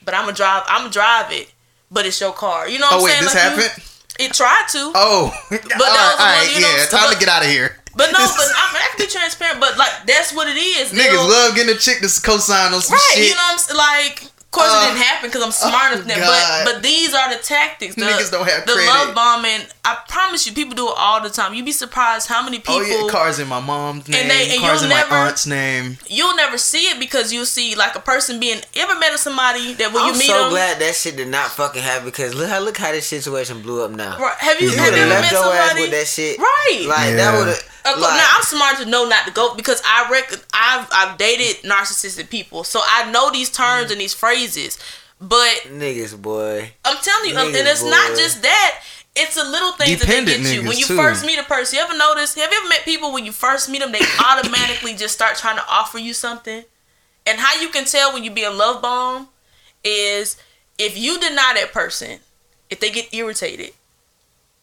but 0.10 0.18
I'm 0.18 0.26
gonna 0.26 0.36
drive. 0.36 0.64
I'm 0.68 0.82
gonna 0.82 0.92
drive 0.92 1.32
it, 1.32 1.54
but 1.92 2.06
it's 2.06 2.20
your 2.20 2.34
car. 2.34 2.68
You 2.68 2.80
know 2.80 2.88
what 2.88 2.94
oh, 2.94 2.98
I'm 2.98 3.04
wait, 3.04 3.12
saying? 3.12 3.24
This 3.24 3.36
like 3.36 3.44
happened. 3.44 3.84
You, 3.84 3.89
it 4.20 4.34
tried 4.34 4.68
to. 4.76 4.92
Oh, 4.94 5.32
but 5.50 5.64
all 5.64 5.80
right, 5.80 6.16
all 6.20 6.28
right 6.28 6.62
know, 6.62 6.68
yeah. 6.68 6.86
Time 6.86 7.08
but, 7.08 7.14
to 7.14 7.20
get 7.20 7.30
out 7.30 7.42
of 7.42 7.50
here. 7.50 7.76
But 7.96 8.12
no, 8.12 8.20
but 8.38 8.48
I'm 8.56 8.76
actually 8.76 9.08
transparent. 9.08 9.60
But 9.60 9.78
like 9.78 10.06
that's 10.06 10.34
what 10.34 10.48
it 10.48 10.60
is. 10.60 10.92
Niggas 10.92 11.16
love 11.16 11.56
getting 11.56 11.76
a 11.76 11.80
chick 11.80 12.00
to 12.00 12.10
co-sign 12.22 12.74
on 12.74 12.82
some 12.82 12.96
right, 12.96 13.12
shit. 13.16 13.30
You 13.30 13.36
know 13.36 13.48
what 13.48 13.54
I'm 13.54 13.60
saying? 13.60 13.78
Like 13.78 14.32
of 14.50 14.54
course, 14.54 14.72
uh, 14.74 14.82
it 14.82 14.88
didn't 14.88 15.04
happen 15.04 15.30
because 15.30 15.44
I'm 15.44 15.52
smart 15.52 15.94
enough. 15.94 16.18
Oh, 16.18 16.64
but 16.66 16.74
but 16.74 16.82
these 16.82 17.14
are 17.14 17.30
the 17.30 17.40
tactics. 17.40 17.94
The, 17.94 18.02
Niggas 18.02 18.32
don't 18.32 18.50
have 18.50 18.66
the 18.66 18.74
credit. 18.74 18.90
love 18.90 19.14
bombing. 19.14 19.62
I 19.86 19.96
promise 20.08 20.48
you, 20.48 20.54
people 20.54 20.74
do 20.74 20.88
it 20.88 20.96
all 20.98 21.22
the 21.22 21.30
time. 21.30 21.54
You'd 21.54 21.68
be 21.68 21.72
surprised 21.72 22.28
how 22.28 22.44
many 22.44 22.58
people. 22.58 22.78
Oh 22.78 22.82
yeah, 22.82 23.12
cars 23.12 23.38
in 23.38 23.48
my 23.48 23.60
mom's 23.60 24.08
name. 24.08 24.22
And 24.22 24.32
they, 24.32 24.50
and 24.56 24.62
cars 24.62 24.82
in 24.82 24.90
never, 24.90 25.08
my 25.08 25.28
aunt's 25.28 25.46
name. 25.46 26.00
You'll 26.08 26.36
never 26.36 26.58
see 26.58 26.90
it 26.90 27.00
because 27.00 27.32
you'll 27.32 27.46
see 27.46 27.76
like 27.76 27.94
a 27.94 28.00
person 28.00 28.40
being. 28.40 28.60
Ever 28.76 28.98
met 28.98 29.20
somebody 29.20 29.74
that 29.74 29.94
when 29.94 30.02
I'm 30.02 30.14
you 30.14 30.20
meet 30.20 30.26
so 30.26 30.42
them? 30.42 30.50
glad 30.50 30.80
that 30.82 30.96
shit 30.96 31.16
did 31.16 31.28
not 31.28 31.52
fucking 31.52 31.84
happen 31.84 32.06
because 32.06 32.34
look 32.34 32.50
how 32.50 32.60
look 32.60 32.78
how 32.78 32.92
this 32.92 33.06
situation 33.06 33.62
blew 33.62 33.84
up 33.84 33.92
now. 33.92 34.18
Right. 34.18 34.36
Have 34.40 34.60
you, 34.60 34.72
you 34.72 34.78
have 34.78 34.96
you 34.96 35.04
ever 35.04 35.10
met 35.10 35.32
somebody 35.32 35.82
with 35.82 35.92
that 35.92 36.08
shit? 36.08 36.40
Right. 36.40 36.86
Like 36.88 37.10
yeah. 37.10 37.16
that 37.18 37.38
would 37.38 37.50
have 37.50 37.70
like, 37.86 38.18
now 38.18 38.30
I'm 38.36 38.44
smart 38.44 38.78
to 38.78 38.86
know 38.86 39.08
not 39.08 39.26
to 39.28 39.32
go 39.32 39.56
because 39.56 39.82
I 39.86 40.10
reckon 40.12 40.40
I've 40.54 40.88
I've 40.92 41.18
dated 41.18 41.64
narcissistic 41.70 42.30
people, 42.30 42.64
so 42.64 42.82
I 42.84 43.12
know 43.12 43.32
these 43.32 43.50
terms 43.50 43.90
mm. 43.90 43.92
and 43.92 44.02
these 44.02 44.14
phrases. 44.14 44.39
But 45.22 45.68
niggas, 45.68 46.20
boy, 46.22 46.72
I'm 46.86 46.98
telling 47.04 47.30
you, 47.30 47.36
niggas, 47.36 47.60
and 47.60 47.68
it's 47.68 47.84
boy. 47.84 47.90
not 47.90 48.18
just 48.18 48.42
that. 48.42 48.82
It's 49.16 49.36
a 49.36 49.44
little 49.44 49.74
things 49.74 50.00
Dependent 50.00 50.28
that 50.28 50.44
they 50.44 50.44
get 50.44 50.64
you 50.64 50.70
when 50.70 50.78
you 50.78 50.86
too. 50.86 50.96
first 50.96 51.26
meet 51.26 51.40
a 51.40 51.44
person. 51.44 51.78
You 51.78 51.84
ever 51.84 51.98
notice? 51.98 52.36
Have 52.36 52.52
you 52.52 52.58
ever 52.58 52.70
met 52.70 52.86
people 52.86 53.12
when 53.12 53.26
you 53.26 53.32
first 53.32 53.68
meet 53.68 53.80
them, 53.80 53.92
they 53.92 54.00
automatically 54.26 54.94
just 54.96 55.14
start 55.14 55.36
trying 55.36 55.58
to 55.58 55.64
offer 55.70 55.98
you 55.98 56.14
something? 56.14 56.64
And 57.26 57.40
how 57.40 57.60
you 57.60 57.70
can 57.70 57.86
tell 57.86 58.14
when 58.14 58.24
you 58.24 58.32
be 58.32 58.44
a 58.44 58.52
love 58.52 58.82
bomb 58.82 59.28
is 59.84 60.38
if 60.78 60.98
you 60.98 61.20
deny 61.20 61.54
that 61.56 61.74
person, 61.74 62.20
if 62.70 62.80
they 62.80 62.92
get 62.92 63.14
irritated, 63.14 63.72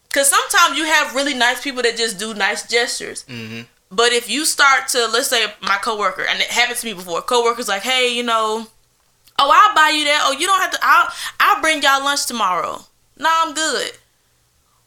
because 0.08 0.28
sometimes 0.28 0.78
you 0.78 0.84
have 0.86 1.14
really 1.14 1.34
nice 1.34 1.60
people 1.62 1.82
that 1.82 1.96
just 1.96 2.18
do 2.18 2.32
nice 2.32 2.66
gestures. 2.66 3.24
Mm-hmm. 3.28 3.62
But 3.90 4.12
if 4.12 4.30
you 4.30 4.44
start 4.44 4.88
to, 4.88 5.06
let's 5.12 5.28
say, 5.28 5.44
my 5.60 5.76
coworker, 5.76 6.22
and 6.28 6.40
it 6.40 6.46
happened 6.46 6.78
to 6.78 6.86
me 6.86 6.94
before, 6.94 7.20
coworker's 7.22 7.68
like, 7.68 7.82
hey, 7.82 8.08
you 8.16 8.22
know, 8.22 8.66
oh, 9.38 9.50
I'll 9.52 9.74
buy 9.74 9.96
you 9.96 10.04
that. 10.04 10.22
Oh, 10.24 10.32
you 10.32 10.46
don't 10.46 10.60
have 10.60 10.70
to. 10.72 10.78
I'll, 10.82 11.08
I'll 11.40 11.60
bring 11.60 11.82
y'all 11.82 12.04
lunch 12.04 12.26
tomorrow. 12.26 12.80
Nah, 13.18 13.28
I'm 13.30 13.54
good. 13.54 13.92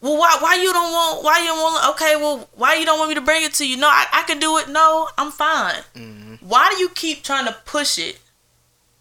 Well, 0.02 0.18
why, 0.18 0.38
why 0.40 0.56
you 0.56 0.72
don't 0.72 0.92
want? 0.92 1.24
Why 1.24 1.40
you 1.40 1.48
don't 1.48 1.60
want? 1.60 1.90
Okay, 1.96 2.16
well, 2.16 2.50
why 2.56 2.76
you 2.76 2.86
don't 2.86 3.00
want 3.00 3.10
me 3.10 3.16
to 3.16 3.22
bring 3.22 3.44
it 3.44 3.54
to 3.56 3.68
you? 3.68 3.78
No, 3.78 3.88
I, 3.88 4.06
I 4.14 4.24
can 4.24 4.40
do 4.40 4.58
it. 4.58 4.70
No, 4.70 5.10
I'm 5.18 5.32
fine. 5.32 5.84
Mm-hmm. 5.96 6.36
Why 6.48 6.70
do 6.72 6.78
you 6.78 6.90
keep 6.90 7.24
trying 7.24 7.46
to 7.48 7.56
push 7.66 8.00
it? 8.00 8.20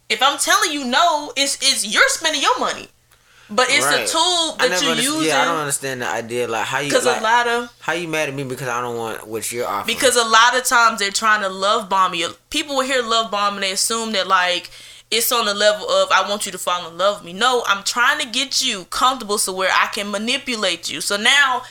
If 0.09 0.22
I'm 0.22 0.38
telling 0.38 0.72
you 0.72 0.84
no, 0.84 1.32
it's 1.36 1.57
it's 1.62 1.86
you're 1.86 2.09
spending 2.09 2.42
your 2.42 2.59
money. 2.59 2.88
But 3.51 3.68
it's 3.70 3.86
right. 3.86 4.07
a 4.07 4.07
tool 4.07 4.57
that 4.59 4.82
you 4.82 5.18
use. 5.18 5.26
Yeah, 5.26 5.40
I 5.40 5.44
don't 5.46 5.57
understand 5.57 6.03
the 6.03 6.09
idea. 6.09 6.46
Like 6.49 6.66
how 6.66 6.80
you 6.80 6.90
because 6.90 7.07
like, 7.07 7.20
a 7.20 7.24
lot 7.24 7.46
of 7.46 7.74
how 7.80 7.94
you 7.94 8.07
mad 8.07 8.28
at 8.28 8.34
me 8.34 8.44
because 8.44 8.68
I 8.68 8.80
don't 8.82 8.96
want 8.96 9.26
what 9.26 9.51
you're 9.51 9.66
offering. 9.66 9.94
Because 9.96 10.16
a 10.16 10.24
lot 10.24 10.57
of 10.57 10.64
times 10.64 10.99
they're 10.99 11.11
trying 11.11 11.40
to 11.42 11.49
love 11.49 11.88
bomb 11.88 12.14
you. 12.14 12.30
People 12.51 12.76
will 12.76 12.84
hear 12.84 13.03
love 13.03 13.30
bomb 13.30 13.55
and 13.55 13.62
they 13.62 13.72
assume 13.72 14.12
that 14.12 14.26
like 14.26 14.70
it's 15.11 15.33
on 15.33 15.47
the 15.47 15.55
level 15.55 15.89
of 15.89 16.11
I 16.13 16.29
want 16.29 16.47
you 16.47 16.53
to 16.53 16.59
fall 16.59 16.89
in 16.89 16.99
love 16.99 17.19
with 17.23 17.33
me. 17.33 17.39
No, 17.39 17.63
I'm 17.67 17.83
trying 17.85 18.21
to 18.21 18.27
get 18.27 18.63
you 18.63 18.85
comfortable 18.87 19.39
so 19.39 19.55
where 19.55 19.71
I 19.73 19.87
can 19.87 20.11
manipulate 20.11 20.91
you. 20.91 21.01
So 21.01 21.17
now 21.17 21.63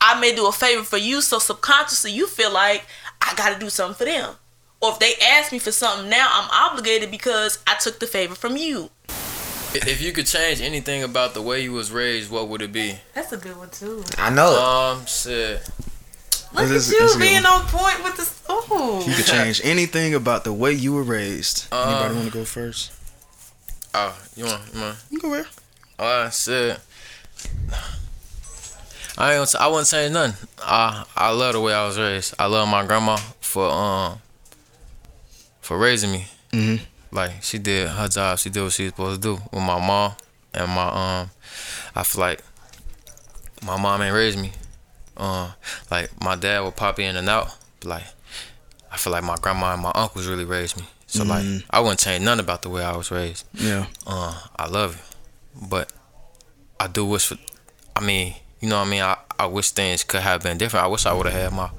I 0.00 0.18
may 0.20 0.34
do 0.34 0.46
a 0.46 0.52
favor 0.52 0.82
for 0.82 0.98
you, 0.98 1.20
so 1.20 1.38
subconsciously 1.38 2.12
you 2.12 2.26
feel 2.26 2.52
like 2.52 2.84
I 3.20 3.34
got 3.34 3.54
to 3.54 3.58
do 3.58 3.70
something 3.70 3.96
for 3.96 4.04
them. 4.04 4.34
Or 4.80 4.92
if 4.92 4.98
they 4.98 5.14
ask 5.22 5.50
me 5.50 5.58
for 5.58 5.72
something 5.72 6.10
now, 6.10 6.28
I'm 6.30 6.70
obligated 6.70 7.10
because 7.10 7.58
I 7.66 7.74
took 7.76 8.00
the 8.00 8.06
favor 8.06 8.34
from 8.34 8.56
you. 8.56 8.90
If 9.76 10.00
you 10.02 10.12
could 10.12 10.26
change 10.26 10.60
anything 10.60 11.02
about 11.02 11.34
the 11.34 11.42
way 11.42 11.62
you 11.62 11.72
was 11.72 11.90
raised, 11.90 12.30
what 12.30 12.48
would 12.48 12.62
it 12.62 12.70
be? 12.70 12.98
That's 13.14 13.32
a 13.32 13.36
good 13.36 13.56
one 13.56 13.70
too. 13.70 14.04
I 14.18 14.30
know. 14.30 14.60
Um, 14.60 15.06
shit. 15.06 15.68
Look 16.54 16.70
at 16.70 16.88
you 16.88 17.18
being 17.18 17.44
on 17.44 17.62
point 17.66 18.04
with 18.04 18.16
the. 18.16 18.30
Oh. 18.48 19.04
You 19.06 19.14
could 19.14 19.26
change 19.26 19.60
anything 19.64 20.14
about 20.14 20.44
the 20.44 20.52
way 20.52 20.72
you 20.72 20.92
were 20.92 21.02
raised. 21.02 21.72
Um, 21.72 21.88
Anybody 21.88 22.14
want 22.14 22.26
to 22.26 22.38
go 22.38 22.44
first? 22.44 22.92
Oh, 23.92 24.16
you 24.36 24.44
want? 24.44 24.62
You 24.74 24.80
want? 24.80 24.96
You 25.10 25.20
go 25.20 25.30
where? 25.30 25.46
Oh, 25.98 26.24
I 26.26 26.28
said. 26.30 26.80
I 29.16 29.34
ain't. 29.34 29.54
I 29.56 29.66
wouldn't 29.68 29.86
say 29.86 30.08
nothing. 30.10 30.48
I 30.62 31.04
I 31.16 31.30
love 31.30 31.52
the 31.54 31.60
way 31.60 31.72
I 31.72 31.86
was 31.86 31.98
raised. 31.98 32.34
I 32.38 32.46
love 32.46 32.68
my 32.68 32.84
grandma 32.84 33.16
for 33.40 33.68
um 33.70 34.18
for 35.60 35.78
raising 35.78 36.10
me. 36.12 36.26
Mm-hmm. 36.52 36.84
Like 37.14 37.42
she 37.42 37.58
did 37.58 37.88
her 37.88 38.08
job. 38.08 38.38
She 38.38 38.50
did 38.50 38.62
what 38.62 38.72
she 38.72 38.84
was 38.84 38.92
supposed 38.92 39.22
to 39.22 39.36
do 39.36 39.42
with 39.52 39.62
my 39.62 39.84
mom 39.84 40.14
and 40.52 40.70
my 40.70 40.88
um. 40.88 41.30
I 41.94 42.02
feel 42.02 42.20
like 42.20 42.42
my 43.64 43.80
mom 43.80 44.02
ain't 44.02 44.14
raised 44.14 44.38
me. 44.38 44.52
Uh, 45.16 45.52
like 45.90 46.10
my 46.22 46.36
dad 46.36 46.60
would 46.60 46.76
pop 46.76 46.98
in 46.98 47.16
and 47.16 47.28
out. 47.28 47.56
But 47.80 47.88
like 47.88 48.04
I 48.90 48.96
feel 48.96 49.12
like 49.12 49.24
my 49.24 49.36
grandma 49.36 49.74
and 49.74 49.82
my 49.82 49.92
uncles 49.94 50.26
really 50.26 50.44
raised 50.44 50.76
me. 50.76 50.84
So 51.06 51.24
mm 51.24 51.28
like 51.28 51.64
I 51.70 51.80
wouldn't 51.80 52.00
change 52.00 52.24
nothing 52.24 52.40
about 52.40 52.62
the 52.62 52.70
way 52.70 52.82
I 52.82 52.96
was 52.96 53.10
raised. 53.10 53.46
Yeah. 53.54 53.86
Uh, 54.06 54.40
I 54.56 54.66
love 54.68 54.96
it, 54.96 55.68
but 55.68 55.92
I 56.80 56.86
do 56.88 57.04
wish 57.04 57.26
for. 57.28 57.36
I 57.96 58.00
mean, 58.00 58.34
you 58.60 58.68
know 58.68 58.78
what 58.78 58.88
I 58.88 58.90
mean. 58.90 59.02
I, 59.02 59.16
I 59.38 59.46
wish 59.46 59.70
things 59.70 60.02
could 60.04 60.20
have 60.20 60.42
been 60.42 60.58
different. 60.58 60.84
I 60.84 60.88
wish 60.88 61.06
I 61.06 61.12
would 61.12 61.26
have 61.26 61.34
had 61.34 61.52
my 61.52 61.70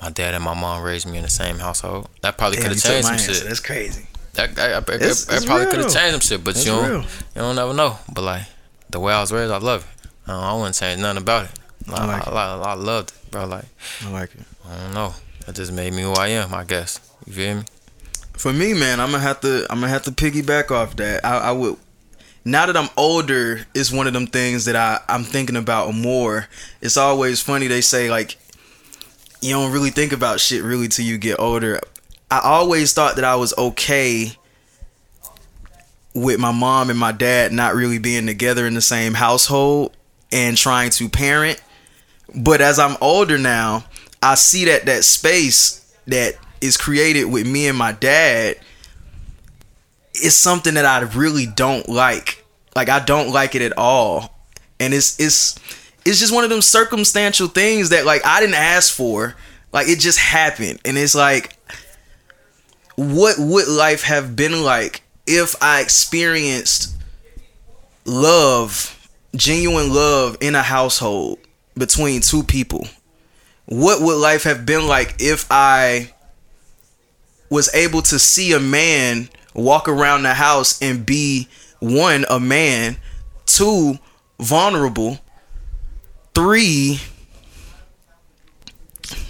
my 0.00 0.10
dad 0.10 0.34
and 0.34 0.42
my 0.42 0.54
mom 0.54 0.82
raised 0.82 1.06
me 1.06 1.18
in 1.18 1.24
the 1.24 1.30
same 1.30 1.58
household. 1.58 2.08
That 2.22 2.38
probably 2.38 2.58
could 2.58 2.72
have 2.72 2.82
changed 2.82 3.08
some 3.08 3.18
shit. 3.18 3.44
That's 3.44 3.60
crazy. 3.60 4.06
that, 4.34 4.58
I, 4.58 4.72
I, 4.72 4.76
I, 4.76 4.82
it's, 5.00 5.28
I, 5.28 5.44
probably 5.44 5.66
could 5.66 5.80
have 5.80 5.92
changed 5.92 6.12
some 6.12 6.20
shit, 6.20 6.44
but 6.44 6.56
you 6.56 6.72
don't, 6.72 6.90
real. 6.90 7.00
you 7.02 7.06
don't 7.34 7.56
never 7.56 7.74
know. 7.74 7.98
But 8.12 8.22
like 8.22 8.42
the 8.88 9.00
way 9.00 9.12
I 9.12 9.20
was 9.20 9.32
raised, 9.32 9.52
I 9.52 9.58
love 9.58 9.82
it. 9.84 10.08
I, 10.26 10.52
I 10.52 10.54
wouldn't 10.54 10.76
change 10.76 11.00
nothing 11.00 11.22
about 11.22 11.46
it. 11.46 11.59
I, 11.94 12.06
like 12.06 12.28
I, 12.28 12.30
I, 12.30 12.56
I, 12.56 12.74
loved 12.74 13.10
it, 13.10 13.30
bro. 13.30 13.46
Like 13.46 13.64
I 14.04 14.10
like 14.10 14.34
it. 14.34 14.42
I 14.68 14.76
don't 14.76 14.94
know. 14.94 15.14
That 15.46 15.56
just 15.56 15.72
made 15.72 15.92
me 15.92 16.02
who 16.02 16.12
I 16.12 16.28
am, 16.28 16.54
I 16.54 16.64
guess. 16.64 17.00
You 17.26 17.32
feel 17.32 17.54
me? 17.56 17.62
For 18.32 18.52
me, 18.52 18.72
man, 18.72 19.00
I'm 19.00 19.10
gonna 19.10 19.22
have 19.22 19.40
to 19.40 19.66
I'm 19.70 19.80
gonna 19.80 19.88
have 19.88 20.02
to 20.04 20.12
piggyback 20.12 20.70
off 20.70 20.96
that. 20.96 21.24
I, 21.24 21.38
I 21.38 21.52
would 21.52 21.76
now 22.44 22.66
that 22.66 22.76
I'm 22.76 22.88
older, 22.96 23.66
it's 23.74 23.92
one 23.92 24.06
of 24.06 24.12
them 24.12 24.26
things 24.26 24.64
that 24.64 24.76
I, 24.76 25.00
I'm 25.08 25.24
thinking 25.24 25.56
about 25.56 25.94
more. 25.94 26.48
It's 26.80 26.96
always 26.96 27.40
funny 27.40 27.66
they 27.66 27.82
say 27.82 28.10
like 28.10 28.36
you 29.42 29.52
don't 29.52 29.72
really 29.72 29.90
think 29.90 30.12
about 30.12 30.40
shit 30.40 30.62
really 30.62 30.88
till 30.88 31.04
you 31.04 31.18
get 31.18 31.38
older. 31.38 31.80
I 32.30 32.40
always 32.40 32.92
thought 32.92 33.16
that 33.16 33.24
I 33.24 33.36
was 33.36 33.56
okay 33.56 34.32
with 36.14 36.38
my 36.38 36.52
mom 36.52 36.90
and 36.90 36.98
my 36.98 37.12
dad 37.12 37.52
not 37.52 37.74
really 37.74 37.98
being 37.98 38.26
together 38.26 38.66
in 38.66 38.74
the 38.74 38.80
same 38.80 39.14
household 39.14 39.96
and 40.32 40.56
trying 40.56 40.90
to 40.90 41.08
parent. 41.08 41.60
But 42.34 42.60
as 42.60 42.78
I'm 42.78 42.96
older 43.00 43.38
now, 43.38 43.84
I 44.22 44.34
see 44.34 44.66
that 44.66 44.86
that 44.86 45.04
space 45.04 45.94
that 46.06 46.34
is 46.60 46.76
created 46.76 47.24
with 47.24 47.46
me 47.46 47.66
and 47.66 47.76
my 47.76 47.92
dad 47.92 48.56
is 50.14 50.36
something 50.36 50.74
that 50.74 50.84
I 50.84 51.00
really 51.00 51.46
don't 51.46 51.88
like. 51.88 52.44
Like 52.76 52.88
I 52.88 53.00
don't 53.00 53.32
like 53.32 53.54
it 53.54 53.62
at 53.62 53.76
all. 53.76 54.34
And 54.78 54.94
it's 54.94 55.18
it's 55.18 55.58
it's 56.04 56.18
just 56.18 56.34
one 56.34 56.44
of 56.44 56.50
them 56.50 56.62
circumstantial 56.62 57.48
things 57.48 57.90
that 57.90 58.06
like 58.06 58.24
I 58.24 58.40
didn't 58.40 58.54
ask 58.54 58.94
for. 58.94 59.36
Like 59.72 59.88
it 59.88 59.98
just 59.98 60.18
happened. 60.18 60.80
And 60.84 60.96
it's 60.98 61.14
like 61.14 61.56
what 62.96 63.36
would 63.38 63.68
life 63.68 64.02
have 64.02 64.36
been 64.36 64.62
like 64.62 65.02
if 65.26 65.60
I 65.62 65.80
experienced 65.80 66.96
love, 68.04 69.08
genuine 69.34 69.92
love 69.92 70.36
in 70.40 70.54
a 70.54 70.62
household 70.62 71.38
between 71.80 72.20
two 72.20 72.44
people? 72.44 72.86
What 73.66 74.00
would 74.00 74.18
life 74.18 74.44
have 74.44 74.64
been 74.64 74.86
like 74.86 75.16
if 75.18 75.46
I 75.50 76.12
was 77.50 77.72
able 77.74 78.02
to 78.02 78.18
see 78.20 78.52
a 78.52 78.60
man 78.60 79.28
walk 79.54 79.88
around 79.88 80.22
the 80.22 80.34
house 80.34 80.80
and 80.80 81.04
be 81.04 81.48
one, 81.80 82.24
a 82.30 82.38
man, 82.38 82.96
two, 83.46 83.98
vulnerable, 84.38 85.18
three, 86.34 87.00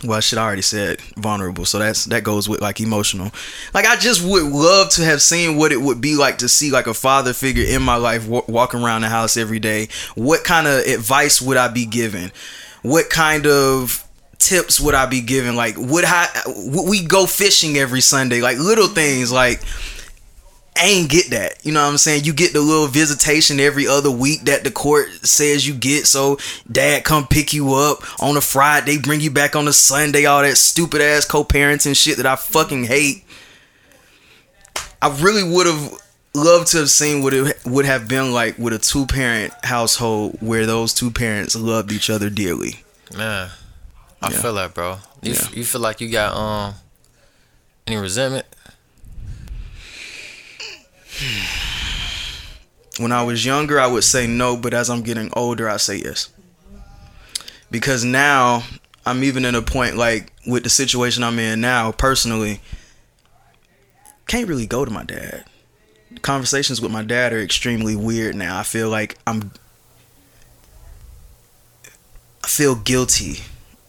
well 0.04 0.20
shit 0.20 0.38
i 0.38 0.42
already 0.42 0.62
said 0.62 1.00
vulnerable 1.16 1.64
so 1.64 1.78
that's 1.78 2.04
that 2.06 2.24
goes 2.24 2.48
with 2.48 2.60
like 2.60 2.80
emotional. 2.80 3.30
Like 3.74 3.86
i 3.86 3.96
just 3.96 4.22
would 4.24 4.44
love 4.44 4.90
to 4.90 5.04
have 5.04 5.22
seen 5.22 5.56
what 5.56 5.72
it 5.72 5.80
would 5.80 6.00
be 6.00 6.16
like 6.16 6.38
to 6.38 6.48
see 6.48 6.70
like 6.70 6.86
a 6.86 6.94
father 6.94 7.32
figure 7.32 7.64
in 7.64 7.82
my 7.82 7.96
life 7.96 8.22
w- 8.24 8.44
walking 8.48 8.82
around 8.82 9.02
the 9.02 9.08
house 9.08 9.36
every 9.36 9.58
day. 9.58 9.88
What 10.14 10.44
kind 10.44 10.66
of 10.66 10.80
advice 10.84 11.40
would 11.40 11.56
i 11.56 11.68
be 11.68 11.86
given? 11.86 12.32
What 12.82 13.10
kind 13.10 13.46
of 13.46 14.04
tips 14.38 14.80
would 14.80 14.94
i 14.94 15.06
be 15.06 15.20
given? 15.20 15.54
Like 15.56 15.74
would 15.76 16.04
i 16.06 16.26
would 16.46 16.88
we 16.88 17.04
go 17.04 17.26
fishing 17.26 17.76
every 17.76 18.00
sunday? 18.00 18.40
Like 18.40 18.58
little 18.58 18.88
things 18.88 19.30
like 19.30 19.60
I 20.76 20.84
ain't 20.84 21.10
get 21.10 21.30
that. 21.30 21.64
You 21.64 21.72
know 21.72 21.82
what 21.82 21.90
I'm 21.90 21.98
saying? 21.98 22.24
You 22.24 22.32
get 22.32 22.52
the 22.52 22.60
little 22.60 22.86
visitation 22.86 23.60
every 23.60 23.86
other 23.86 24.10
week 24.10 24.42
that 24.42 24.64
the 24.64 24.70
court 24.70 25.08
says 25.26 25.66
you 25.66 25.74
get. 25.74 26.06
So 26.06 26.38
dad 26.70 27.04
come 27.04 27.26
pick 27.26 27.52
you 27.52 27.74
up 27.74 27.98
on 28.22 28.36
a 28.36 28.40
Friday, 28.40 28.96
They 28.96 29.02
bring 29.02 29.20
you 29.20 29.30
back 29.30 29.56
on 29.56 29.68
a 29.68 29.72
Sunday, 29.72 30.24
all 30.24 30.42
that 30.42 30.56
stupid 30.56 31.02
ass 31.02 31.26
co-parenting 31.26 31.96
shit 31.96 32.16
that 32.16 32.26
I 32.26 32.36
fucking 32.36 32.84
hate. 32.84 33.24
I 35.02 35.08
really 35.20 35.42
would 35.42 35.66
have 35.66 35.94
loved 36.34 36.68
to 36.68 36.78
have 36.78 36.90
seen 36.90 37.22
what 37.22 37.34
it 37.34 37.58
would 37.66 37.84
have 37.84 38.06
been 38.08 38.32
like 38.32 38.56
with 38.58 38.72
a 38.72 38.78
two 38.78 39.06
parent 39.06 39.52
household 39.64 40.36
where 40.40 40.66
those 40.66 40.94
two 40.94 41.10
parents 41.10 41.56
loved 41.56 41.90
each 41.90 42.08
other 42.08 42.30
dearly. 42.30 42.84
Man, 43.16 43.50
I 44.22 44.30
yeah. 44.30 44.40
feel 44.40 44.54
that, 44.54 44.74
bro. 44.74 44.98
You, 45.22 45.32
yeah. 45.32 45.40
f- 45.40 45.56
you 45.56 45.64
feel 45.64 45.80
like 45.80 46.00
you 46.00 46.10
got 46.10 46.34
um 46.34 46.74
any 47.86 47.96
resentment 47.96 48.46
When 52.98 53.12
I 53.12 53.22
was 53.22 53.44
younger, 53.44 53.80
I 53.80 53.86
would 53.86 54.04
say 54.04 54.26
no, 54.26 54.56
but 54.56 54.74
as 54.74 54.90
I'm 54.90 55.02
getting 55.02 55.30
older, 55.34 55.68
I 55.68 55.76
say 55.78 55.96
yes. 55.96 56.28
Because 57.70 58.04
now 58.04 58.64
I'm 59.06 59.24
even 59.24 59.44
in 59.44 59.54
a 59.54 59.62
point 59.62 59.96
like 59.96 60.32
with 60.46 60.64
the 60.64 60.70
situation 60.70 61.22
I'm 61.22 61.38
in 61.38 61.60
now, 61.60 61.92
personally, 61.92 62.60
can't 64.26 64.48
really 64.48 64.66
go 64.66 64.84
to 64.84 64.90
my 64.90 65.04
dad. 65.04 65.44
Conversations 66.22 66.80
with 66.80 66.90
my 66.90 67.02
dad 67.02 67.32
are 67.32 67.40
extremely 67.40 67.96
weird 67.96 68.34
now. 68.34 68.58
I 68.58 68.62
feel 68.62 68.88
like 68.88 69.18
I'm 69.26 69.52
I 72.42 72.48
feel 72.48 72.74
guilty. 72.74 73.40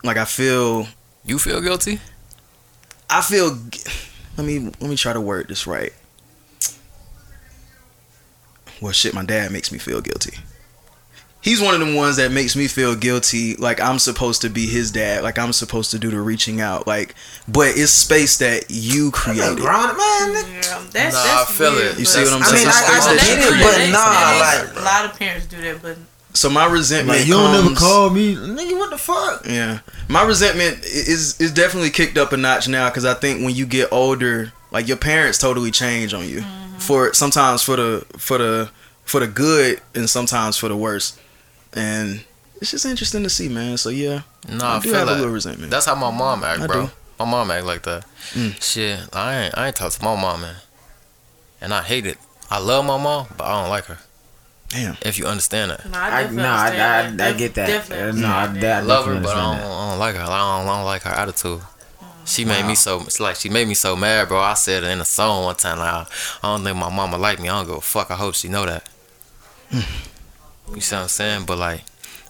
Like 0.04 0.18
I 0.18 0.26
feel 0.26 0.88
You 1.26 1.40
feel 1.40 1.62
guilty? 1.62 2.00
I 3.10 3.22
feel 3.22 3.58
let 4.38 4.46
me 4.46 4.60
let 4.60 4.84
me 4.90 4.96
try 4.96 5.14
to 5.14 5.22
word 5.22 5.48
this 5.48 5.68
right 5.68 5.94
well 8.82 8.92
shit 8.92 9.14
my 9.14 9.24
dad 9.24 9.52
makes 9.52 9.72
me 9.72 9.78
feel 9.78 10.02
guilty. 10.02 10.38
He's 11.42 11.60
one 11.60 11.74
of 11.74 11.80
them 11.80 11.96
ones 11.96 12.18
that 12.18 12.32
makes 12.32 12.56
me 12.56 12.68
feel 12.68 12.96
guilty 12.96 13.56
like 13.56 13.82
i'm 13.82 13.98
supposed 13.98 14.42
to 14.44 14.50
be 14.50 14.68
his 14.68 14.92
dad 14.92 15.24
like 15.24 15.40
i'm 15.40 15.54
supposed 15.54 15.90
to 15.90 15.98
do 15.98 16.12
the 16.12 16.22
reaching 16.22 16.62
out 16.62 16.86
like 16.86 17.16
but 17.48 17.70
it's 17.76 17.92
space 17.92 18.38
that 18.38 18.66
you 18.70 19.10
created. 19.10 19.58
grown, 19.58 19.88
man. 19.88 20.34
Yeah, 20.34 20.86
that's, 20.92 21.16
nah, 21.16 21.24
that's 21.24 21.50
I 21.50 21.52
feel 21.52 21.72
weird, 21.72 21.94
it. 21.94 22.00
You 22.00 22.06
see 22.06 22.24
what 22.24 22.34
I'm 22.34 22.44
saying? 22.44 22.68
I 22.68 22.72
mean, 22.72 22.84
I, 22.86 23.08
I 23.08 23.16
get 23.16 23.40
it, 23.40 23.58
but 23.64 23.92
nah, 23.92 24.70
like 24.70 24.82
a 24.82 24.86
lot 24.86 25.06
of 25.12 25.18
parents 25.18 25.48
do 25.48 25.60
that, 25.62 25.82
but 25.82 25.98
so 26.34 26.50
my 26.50 26.66
resentment 26.66 27.20
like, 27.20 27.28
you 27.28 27.34
don't 27.34 27.52
comes, 27.52 27.70
never 27.70 27.76
call 27.76 28.10
me 28.12 28.36
nigga 28.36 28.78
what 28.78 28.92
the 28.92 28.98
fuck? 28.98 29.46
Yeah. 29.48 29.80
My 30.08 30.24
resentment 30.24 30.84
is 30.86 31.42
is 31.42 31.52
definitely 31.52 31.90
kicked 31.90 32.20
up 32.20 32.34
a 32.34 32.38
notch 32.38 32.68
now 32.68 32.88
because 32.90 33.04
i 33.04 33.14
think 33.16 33.44
when 33.44 33.56
you 33.56 33.66
get 33.66 33.92
older 33.92 34.54
like 34.70 34.88
your 34.88 34.98
parents 34.98 35.40
totally 35.40 35.72
change 35.72 36.14
on 36.14 36.30
you. 36.30 36.42
Mm 36.42 36.71
for 36.82 37.14
sometimes 37.14 37.62
for 37.62 37.76
the 37.76 38.06
for 38.18 38.38
the 38.38 38.72
for 39.04 39.20
the 39.20 39.28
good 39.28 39.82
and 39.96 40.10
sometimes 40.10 40.58
for 40.58 40.68
the 40.70 40.78
worse. 40.78 41.20
And 41.74 42.24
it's 42.62 42.72
just 42.72 42.86
interesting 42.86 43.24
to 43.24 43.30
see, 43.30 43.50
man. 43.50 43.78
So 43.78 43.90
yeah, 43.90 44.22
no, 44.50 44.66
I, 44.66 44.78
I 44.78 44.80
do 44.80 44.92
have 44.94 45.08
like, 45.08 45.16
a 45.16 45.20
little 45.20 45.34
resentment. 45.34 45.72
That's 45.72 45.86
how 45.86 45.96
my 45.96 46.12
mom 46.12 46.44
act, 46.44 46.62
I 46.62 46.68
bro. 46.68 46.86
Do. 46.88 46.92
My 47.20 47.26
mom 47.26 47.52
act 47.52 47.66
like 47.66 47.84
that. 47.84 48.06
Mm. 48.32 48.62
Shit, 48.62 49.00
I 49.14 49.44
ain't 49.44 49.58
I 49.58 49.68
ain't 49.68 49.76
talked 49.76 50.00
to 50.00 50.04
my 50.04 50.20
mom, 50.20 50.42
man, 50.42 50.56
and 51.60 51.74
I 51.74 51.84
hate 51.84 52.06
it. 52.06 52.18
I 52.50 52.60
love 52.60 52.86
my 52.86 53.02
mom, 53.02 53.28
but 53.38 53.46
I 53.46 53.62
don't 53.62 53.70
like 53.70 53.86
her. 53.86 53.98
Damn. 54.72 54.98
If 55.02 55.20
you 55.20 55.26
understand 55.26 55.72
that. 55.72 55.90
No, 55.90 55.98
I, 55.98 56.30
no, 56.30 56.44
I, 56.44 57.16
I, 57.20 57.30
I, 57.30 57.34
get 57.34 57.56
that. 57.56 57.92
Uh, 57.92 58.12
no, 58.14 58.28
I, 58.28 58.44
I, 58.44 58.80
love 58.80 59.06
her, 59.06 59.20
but 59.20 59.36
I 59.36 59.58
don't, 59.58 59.66
I 59.66 59.90
don't 59.90 60.00
like 60.00 60.16
her. 60.16 60.22
I 60.22 60.26
don't, 60.26 60.68
I 60.68 60.78
don't 60.78 60.86
like 60.86 61.02
her 61.02 61.10
attitude. 61.10 61.62
She 62.32 62.46
made 62.46 62.62
wow. 62.62 62.70
me 62.70 62.76
so 62.76 63.02
it's 63.02 63.20
like 63.20 63.36
she 63.36 63.50
made 63.50 63.68
me 63.68 63.74
so 63.74 63.98
mad, 63.98 64.30
bro. 64.30 64.40
I 64.40 64.54
said 64.54 64.84
it 64.84 64.88
in 64.90 65.02
a 65.02 65.06
song 65.06 65.44
one 65.44 65.56
time. 65.56 65.80
Like, 65.80 66.08
I 66.42 66.56
don't 66.56 66.64
think 66.64 66.78
my 66.78 66.90
mama 66.90 67.18
like 67.18 67.42
me. 67.42 67.50
I 67.50 67.58
don't 67.58 67.68
give 67.68 67.76
a 67.78 67.82
fuck. 67.82 68.10
I 68.10 68.16
hope 68.16 68.36
she 68.36 68.48
know 68.48 68.66
that. 68.66 68.88
Hmm. 69.70 70.74
you 70.74 70.80
see 70.80 70.96
what 70.96 71.02
I'm 71.04 71.08
saying? 71.10 71.46
But 71.46 71.58
like, 71.58 71.84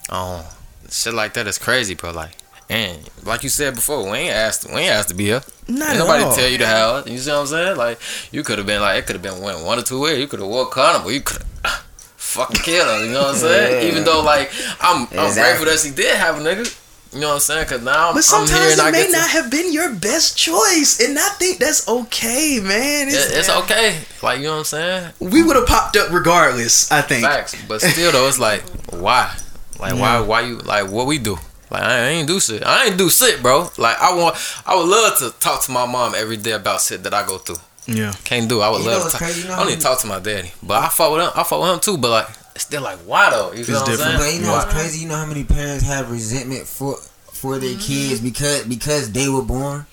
um, 0.10 0.41
shit 0.89 1.14
like 1.14 1.34
that 1.36 1.45
is 1.45 1.60
crazy, 1.60 1.93
bro. 1.93 2.12
Like, 2.12 2.32
and 2.68 3.08
like 3.24 3.43
you 3.43 3.49
said 3.49 3.76
before, 3.76 4.04
we 4.10 4.18
ain't 4.18 4.34
asked, 4.34 4.66
we 4.68 4.82
ain't 4.82 4.91
asked 4.91 5.10
to 5.10 5.16
be 5.16 5.26
here. 5.26 5.43
Not 5.68 5.95
nobody 5.97 6.24
all. 6.24 6.34
tell 6.34 6.49
you 6.49 6.58
to 6.58 6.66
have. 6.66 7.08
You 7.08 7.20
see 7.20 7.30
what 7.30 7.41
I'm 7.41 7.45
saying? 7.47 7.78
Like, 7.78 7.99
you 8.32 8.41
could 8.41 8.58
have 8.58 8.66
been 8.66 8.82
like, 8.82 8.97
it 8.97 9.06
could 9.06 9.16
have 9.16 9.22
been 9.22 9.39
went 9.39 9.64
one 9.64 9.78
or 9.78 9.84
two 9.84 10.02
ways. 10.02 10.18
You 10.18 10.28
could 10.28 10.39
have 10.39 10.49
walked 10.49 10.74
carnival. 10.74 11.12
You 11.12 11.22
could 11.22 11.43
have 11.64 11.86
fucking 12.18 12.62
killed 12.64 12.88
her. 12.88 13.06
You 13.06 13.12
know 13.12 13.22
what 13.22 13.36
I'm 13.36 13.36
saying? 13.41 13.84
Yeah. 13.84 13.91
Even 13.91 14.04
though 14.04 14.24
like, 14.24 14.52
I'm, 14.80 15.04
exactly. 15.04 15.20
I'm 15.20 15.34
grateful 15.36 15.66
that 15.66 15.80
she 15.80 15.91
did 15.91 16.16
have 16.16 16.38
a 16.38 16.39
nigga. 16.39 16.80
You 17.14 17.20
know 17.20 17.28
what 17.28 17.34
I'm 17.34 17.39
saying? 17.41 17.68
Cause 17.68 17.82
now 17.84 18.14
but 18.14 18.24
sometimes 18.24 18.80
it 18.80 18.91
may 18.91 19.07
not 19.12 19.26
to... 19.26 19.32
have 19.32 19.51
been 19.51 19.74
your 19.74 19.93
best 19.93 20.38
choice, 20.38 21.01
and 21.01 21.20
I 21.20 21.28
think 21.29 21.59
that's 21.59 21.88
okay, 21.88 22.59
man. 22.63 23.09
It's, 23.09 23.36
it's 23.36 23.50
okay. 23.50 24.00
Like 24.24 24.39
you 24.39 24.46
know 24.46 24.51
what 24.51 24.58
I'm 24.59 24.63
saying? 24.63 25.13
We 25.20 25.43
would 25.43 25.58
have 25.58 25.67
popped 25.67 25.97
up 25.97 26.12
regardless. 26.12 26.89
I 26.89 27.01
think. 27.01 27.25
Facts, 27.25 27.55
but 27.67 27.82
still 27.82 28.13
though, 28.13 28.29
it's 28.29 28.39
like 28.39 28.62
why? 28.92 29.36
Like 29.78 29.96
yeah. 29.96 30.00
why? 30.00 30.21
Why 30.21 30.42
you 30.42 30.59
like 30.59 30.89
what 30.89 31.05
we 31.05 31.17
do? 31.17 31.38
Like 31.70 31.83
I 31.83 32.08
ain't 32.08 32.28
do 32.29 32.39
shit. 32.39 32.63
I 32.63 32.86
ain't 32.86 32.97
do 32.97 33.09
shit, 33.09 33.42
bro. 33.42 33.70
Like 33.78 34.00
I 34.00 34.16
want. 34.16 34.38
I 34.66 34.75
would 34.75 34.88
love 34.88 35.17
to 35.20 35.38
talk 35.39 35.63
to 35.66 35.71
my 35.71 35.86
mom 35.86 36.13
every 36.16 36.38
day 36.38 36.51
about 36.51 36.79
shit 36.79 37.04
that 37.04 37.13
I 37.13 37.25
go 37.25 37.39
through. 37.39 37.58
Yeah. 37.88 38.13
Can't 38.24 38.47
do. 38.47 38.62
I 38.62 38.70
would 38.70 38.82
you 38.82 38.88
love 38.88 39.04
to. 39.04 39.09
Talk. 39.09 39.21
Crazy, 39.21 39.42
you 39.42 39.47
know 39.47 39.55
I 39.55 39.59
don't 39.59 39.67
even 39.67 39.79
talk 39.82 40.00
to 40.00 40.08
my 40.08 40.20
daddy, 40.20 40.51
but 40.63 40.82
I 40.82 40.88
fought 40.88 41.12
with 41.12 41.21
him. 41.24 41.32
I 41.36 41.43
fought 41.43 41.62
with 41.62 41.74
him 41.74 41.79
too. 41.79 41.97
But 41.97 42.09
like, 42.09 42.28
it's 42.55 42.63
still 42.63 42.82
like 42.82 42.99
why 42.99 43.29
though? 43.29 43.51
You 43.53 43.65
know 43.65 43.79
what 43.79 43.89
I'm 43.89 43.95
saying? 43.97 44.17
But 44.17 44.33
you 44.33 44.41
know 44.41 44.51
what's 44.51 44.73
crazy? 44.73 45.03
You 45.03 45.09
know 45.09 45.15
how 45.15 45.25
many 45.25 45.43
parents 45.43 45.83
have 45.83 46.11
resentment 46.11 46.67
for 46.67 46.97
for 47.32 47.57
their 47.57 47.78
kids 47.78 48.19
because 48.19 48.65
because 48.65 49.11
they 49.11 49.29
were 49.29 49.41
born? 49.41 49.86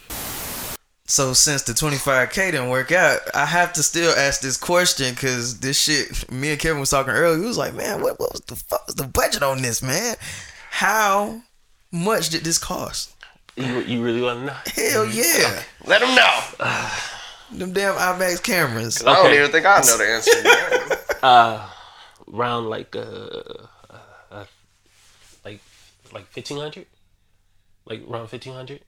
So 1.06 1.32
since 1.32 1.62
the 1.62 1.72
25k 1.72 2.34
didn't 2.52 2.68
work 2.68 2.92
out, 2.92 3.20
I 3.34 3.46
have 3.46 3.72
to 3.74 3.82
still 3.82 4.14
ask 4.14 4.42
this 4.42 4.58
question 4.58 5.14
because 5.14 5.58
this 5.60 5.80
shit. 5.80 6.30
Me 6.30 6.50
and 6.50 6.60
Kevin 6.60 6.80
was 6.80 6.90
talking 6.90 7.14
earlier. 7.14 7.40
He 7.40 7.46
was 7.46 7.56
like, 7.56 7.74
"Man, 7.74 8.02
what, 8.02 8.20
what 8.20 8.32
was 8.32 8.42
the 8.42 8.56
fuck 8.56 8.86
was 8.86 8.96
the 8.96 9.06
budget 9.06 9.42
on 9.42 9.62
this, 9.62 9.82
man? 9.82 10.16
How 10.70 11.40
much 11.90 12.28
did 12.28 12.44
this 12.44 12.58
cost?" 12.58 13.14
You, 13.56 13.80
you 13.80 14.02
really 14.04 14.20
want 14.20 14.40
to 14.40 14.46
know? 14.46 14.56
Hell 14.74 15.06
yeah! 15.06 15.62
Let 15.86 16.00
them 16.00 16.14
know. 16.14 16.40
Them 17.50 17.72
damn 17.72 17.94
IMAX 17.94 18.42
cameras. 18.42 19.02
I 19.04 19.14
don't 19.14 19.32
even 19.32 19.50
think 19.50 19.64
I 19.64 19.80
know 19.80 19.96
the 19.96 20.06
answer. 20.06 21.16
uh, 21.22 21.68
around 22.32 22.68
like 22.68 22.94
uh, 22.96 23.00
uh, 23.00 23.98
uh 24.30 24.44
like 25.44 25.60
like 26.12 26.26
fifteen 26.26 26.58
hundred, 26.58 26.86
like 27.84 28.02
around 28.08 28.28
fifteen 28.28 28.54
hundred, 28.54 28.80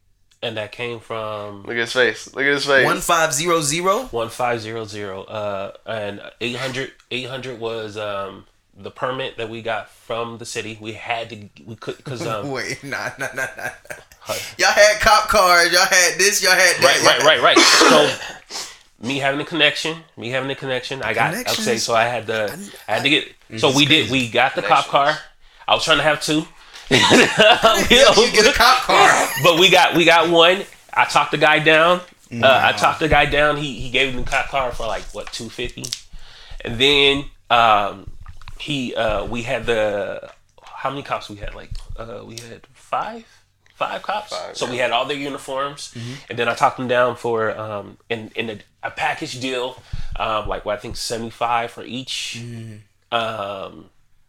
and 0.42 0.56
that 0.56 0.72
came 0.72 1.00
from. 1.00 1.62
Look 1.62 1.72
at 1.72 1.76
his 1.76 1.92
face. 1.92 2.34
Look 2.34 2.44
at 2.44 2.52
his 2.52 2.66
face. 2.66 2.84
One 2.84 3.00
five 3.00 3.32
zero 3.32 3.60
zero. 3.60 4.04
One 4.06 4.28
five 4.28 4.60
zero 4.60 4.84
zero. 4.84 5.22
Uh, 5.24 5.72
and 5.86 6.20
800, 6.40 6.92
800 7.10 7.60
was 7.60 7.96
um 7.96 8.46
the 8.76 8.90
permit 8.90 9.36
that 9.36 9.50
we 9.50 9.62
got 9.62 9.90
from 9.90 10.38
the 10.38 10.46
city. 10.46 10.78
We 10.80 10.92
had 10.92 11.30
to 11.30 11.48
we 11.64 11.76
could 11.76 11.96
because 11.98 12.26
um 12.26 12.50
wait 12.50 12.82
nah 12.82 13.10
nah 13.18 13.28
nah 13.34 13.46
nah. 13.56 13.70
Y'all 14.58 14.70
had 14.70 15.00
cop 15.00 15.28
cars. 15.28 15.72
Y'all 15.72 15.84
had 15.86 16.18
this. 16.18 16.42
Y'all 16.42 16.52
had 16.52 16.76
that. 16.76 17.02
Right 17.04 17.22
right 17.22 17.40
right 17.40 17.56
right. 17.56 17.58
So 17.58 18.69
me 19.00 19.18
having 19.18 19.40
a 19.40 19.44
connection, 19.44 19.98
me 20.16 20.30
having 20.30 20.50
a 20.50 20.54
connection, 20.54 21.02
I 21.02 21.14
got 21.14 21.34
okay. 21.34 21.78
So 21.78 21.94
I 21.94 22.04
had 22.04 22.26
to 22.26 22.58
I 22.86 22.94
had 22.94 23.02
to 23.02 23.08
get. 23.08 23.32
So 23.58 23.74
we 23.74 23.86
did. 23.86 24.10
We 24.10 24.28
got 24.28 24.54
the 24.54 24.62
cop 24.62 24.86
car. 24.86 25.16
I 25.66 25.74
was 25.74 25.84
trying 25.84 25.98
to 25.98 26.02
have 26.02 26.22
two. 26.22 26.44
you 26.90 28.32
get 28.32 28.46
a 28.46 28.52
cop 28.52 28.78
car. 28.78 29.28
But 29.42 29.58
we 29.58 29.70
got 29.70 29.94
we 29.94 30.04
got 30.04 30.28
one. 30.30 30.62
I 30.92 31.04
talked 31.04 31.30
the 31.30 31.38
guy 31.38 31.60
down. 31.60 32.00
Uh, 32.32 32.60
I 32.62 32.72
talked 32.72 33.00
the 33.00 33.08
guy 33.08 33.26
down. 33.26 33.56
He 33.56 33.80
he 33.80 33.90
gave 33.90 34.14
me 34.14 34.22
the 34.22 34.30
cop 34.30 34.48
car 34.48 34.70
for 34.72 34.86
like 34.86 35.02
what 35.12 35.32
two 35.32 35.48
fifty, 35.48 35.84
and 36.64 36.78
then 36.78 37.24
um, 37.48 38.10
he 38.58 38.94
uh, 38.94 39.24
we 39.24 39.42
had 39.42 39.66
the 39.66 40.30
how 40.62 40.90
many 40.90 41.02
cops 41.02 41.28
we 41.28 41.36
had 41.36 41.54
like 41.54 41.70
uh, 41.96 42.22
we 42.24 42.34
had 42.34 42.66
five 42.72 43.24
five 43.84 44.00
cops. 44.08 44.30
Five, 44.36 44.56
so 44.58 44.64
we 44.70 44.76
had 44.84 44.90
all 44.94 45.04
their 45.10 45.16
uniforms 45.30 45.82
and 46.28 46.36
then 46.38 46.46
i 46.52 46.54
talked 46.62 46.76
them 46.80 46.88
down 46.96 47.16
for 47.24 47.38
um 47.64 47.86
in 48.12 48.20
in 48.40 48.46
a, 48.54 48.56
a 48.88 48.90
package 49.04 49.34
deal 49.46 49.66
um 50.24 50.42
like 50.52 50.62
what 50.66 50.74
i 50.78 50.80
think 50.82 50.94
75 50.96 51.70
for 51.76 51.84
each. 51.98 52.16
Um 53.12 53.86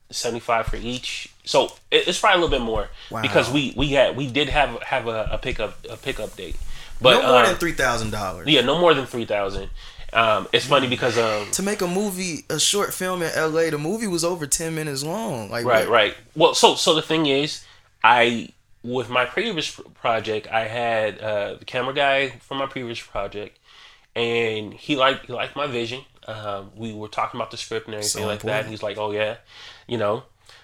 75 0.10 0.65
for 0.68 0.76
each. 0.76 1.30
So 1.45 1.65
it, 1.90 2.07
it's 2.07 2.19
probably 2.19 2.38
a 2.40 2.41
little 2.44 2.57
bit 2.60 2.65
more 2.65 2.90
Wow. 3.10 3.22
because 3.22 3.49
we 3.56 3.73
we 3.78 3.88
had 3.98 4.18
we 4.18 4.28
did 4.30 4.49
have 4.49 4.82
have 4.84 5.07
a, 5.07 5.30
a 5.32 5.38
pickup 5.38 5.78
a 5.90 5.95
pickup 5.98 6.36
date. 6.36 6.57
But 7.02 7.22
no 7.22 7.28
more 7.32 7.40
um, 7.41 7.45
than 7.45 7.56
three 7.56 7.72
thousand 7.73 8.11
dollars. 8.11 8.48
yeah 8.48 8.61
no 8.61 8.78
more 8.80 8.94
than 8.94 9.06
3000 9.06 9.69
um 10.14 10.48
it's 10.52 10.65
funny 10.65 10.88
because 10.88 11.18
um 11.18 11.49
To 11.52 11.64
make 11.64 11.82
a 11.82 11.88
movie, 11.88 12.44
a 12.49 12.60
short 12.60 12.94
film 12.94 13.22
in 13.22 13.32
LA, 13.36 13.69
the 13.69 13.78
movie 13.78 14.07
was 14.07 14.23
over 14.26 14.45
ten 14.45 14.76
minutes 14.76 15.03
long. 15.03 15.49
Like 15.49 15.65
right 15.65 15.88
what- 15.88 15.94
right. 15.99 16.14
Well 16.36 16.53
so 16.53 16.76
so 16.76 16.94
the 16.94 17.02
thing 17.02 17.26
is 17.28 17.64
i 18.03 18.49
with 18.84 19.10
my 19.10 19.26
previous 19.26 19.80
project 19.94 20.48
i 20.52 20.66
had 20.68 21.20
uh 21.20 21.53
the 21.56 21.66
camera 21.66 21.94
guy 21.94 22.30
from 22.41 22.58
my 22.58 22.66
previous 22.66 22.99
project 22.99 23.58
and 24.16 24.74
he 24.74 24.95
liked 24.95 25.26
he 25.28 25.34
liked 25.34 25.56
my 25.56 25.68
vision 25.68 26.02
um 26.28 26.72
we 26.76 26.91
were 26.94 27.08
talking 27.08 27.40
about 27.40 27.52
the 27.52 27.58
script 27.58 27.86
and 27.88 27.95
everything 27.95 28.24
So 28.24 28.28
like 28.28 28.41
that 28.44 28.66
he's 28.66 28.82
like 28.84 28.98
oh 28.98 29.12
yeah 29.12 29.38
you 29.88 29.98
know 29.98 30.24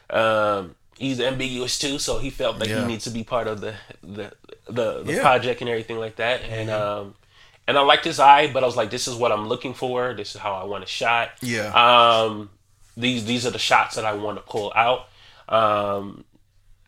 um 0.09 0.75
he's 0.97 1.19
ambiguous 1.19 1.77
too 1.77 1.99
so 1.99 2.17
he 2.17 2.29
felt 2.29 2.57
that 2.59 2.69
Yeah. 2.69 2.81
he 2.81 2.87
needs 2.87 3.03
to 3.03 3.11
be 3.11 3.23
part 3.23 3.47
of 3.47 3.61
the 3.61 3.75
the 4.01 4.31
the, 4.67 5.03
the 5.03 5.13
Yeah. 5.13 5.21
project 5.21 5.61
and 5.61 5.69
everything 5.69 5.97
like 5.99 6.15
that 6.17 6.41
and 6.41 6.69
um 6.69 7.15
and 7.67 7.77
i 7.77 7.81
liked 7.81 8.03
his 8.05 8.19
eye 8.19 8.51
but 8.51 8.63
i 8.63 8.65
was 8.65 8.75
like 8.75 8.89
this 8.89 9.07
is 9.07 9.15
what 9.15 9.31
i'm 9.31 9.47
looking 9.47 9.73
for 9.75 10.13
this 10.15 10.33
is 10.35 10.41
how 10.41 10.53
i 10.53 10.63
want 10.63 10.83
it 10.83 10.89
shot 10.89 11.29
Yeah. 11.41 11.69
um 12.25 12.49
these 12.95 13.25
these 13.25 13.45
are 13.45 13.51
the 13.51 13.59
shots 13.59 13.95
that 13.95 14.05
I 14.05 14.13
want 14.13 14.37
to 14.39 14.41
pull 14.41 14.73
out. 14.75 15.07
Um, 15.47 16.23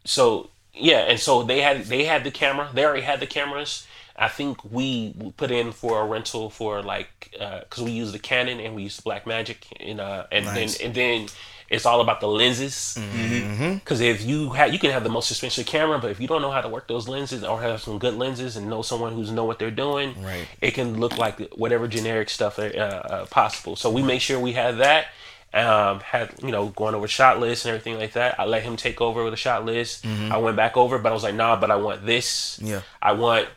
so 0.06 0.49
yeah, 0.73 0.99
and 0.99 1.19
so 1.19 1.43
they 1.43 1.61
had 1.61 1.85
they 1.85 2.05
had 2.05 2.23
the 2.23 2.31
camera. 2.31 2.69
They 2.73 2.85
already 2.85 3.01
had 3.03 3.19
the 3.19 3.27
cameras. 3.27 3.85
I 4.15 4.27
think 4.27 4.63
we 4.69 5.13
put 5.37 5.49
in 5.49 5.71
for 5.71 6.01
a 6.01 6.05
rental 6.05 6.49
for 6.49 6.81
like 6.81 7.29
because 7.31 7.83
we 7.83 7.91
use 7.91 8.11
the 8.11 8.19
Canon 8.19 8.59
and 8.59 8.75
we 8.75 8.83
use 8.83 8.99
Blackmagic 8.99 9.57
and 9.79 10.01
uh 10.01 10.25
and 10.31 10.45
Nice. 10.45 10.77
then 10.77 10.87
and 10.87 10.95
then 10.95 11.27
it's 11.69 11.85
all 11.85 12.01
about 12.01 12.19
the 12.19 12.27
lenses. 12.27 12.97
Mm-hmm. 12.99 13.75
Because 13.75 14.01
if 14.01 14.25
you 14.25 14.49
have, 14.49 14.73
you 14.73 14.79
can 14.79 14.89
have 14.91 15.03
the 15.03 15.09
most 15.09 15.29
expensive 15.29 15.67
camera, 15.67 15.99
but 15.99 16.09
if 16.09 16.19
you 16.19 16.27
don't 16.27 16.41
know 16.41 16.49
how 16.51 16.61
to 16.61 16.67
work 16.67 16.87
those 16.87 17.07
lenses 17.07 17.43
or 17.43 17.61
have 17.61 17.79
some 17.81 17.99
good 17.99 18.15
lenses 18.15 18.57
and 18.57 18.67
know 18.69 18.81
someone 18.81 19.13
who's 19.13 19.31
know 19.31 19.45
what 19.45 19.59
they're 19.59 19.69
doing, 19.69 20.19
Right. 20.21 20.47
it 20.61 20.71
can 20.71 20.99
look 20.99 21.17
like 21.19 21.39
whatever 21.53 21.87
generic 21.87 22.29
stuff 22.31 22.57
uh, 22.57 22.63
uh, 22.63 23.25
possible. 23.27 23.75
So 23.75 23.89
we 23.91 24.01
make 24.01 24.19
sure 24.19 24.39
we 24.39 24.53
have 24.53 24.77
that. 24.77 25.07
Um, 25.53 25.99
had 26.01 26.34
you 26.43 26.51
know 26.51 26.67
going 26.67 26.93
over 26.93 27.07
shot 27.07 27.39
lists 27.39 27.65
and 27.65 27.73
everything 27.73 27.97
like 27.99 28.13
that. 28.13 28.39
I 28.39 28.45
let 28.45 28.61
him 28.63 28.76
take 28.77 29.01
over 29.01 29.23
with 29.23 29.34
a 29.34 29.38
shot 29.38 29.65
list. 29.65 30.03
Mhm. 30.03 30.31
I 30.31 30.38
went 30.38 30.55
back 30.55 30.77
over, 30.77 30.99
but 30.99 31.09
I 31.09 31.13
was 31.13 31.23
like, 31.23 31.34
nah, 31.35 31.55
but 31.55 31.71
I 31.71 31.76
want 31.76 32.05
this. 32.05 32.59
Yeah. 32.61 32.81
I 33.01 33.13
want 33.13 33.47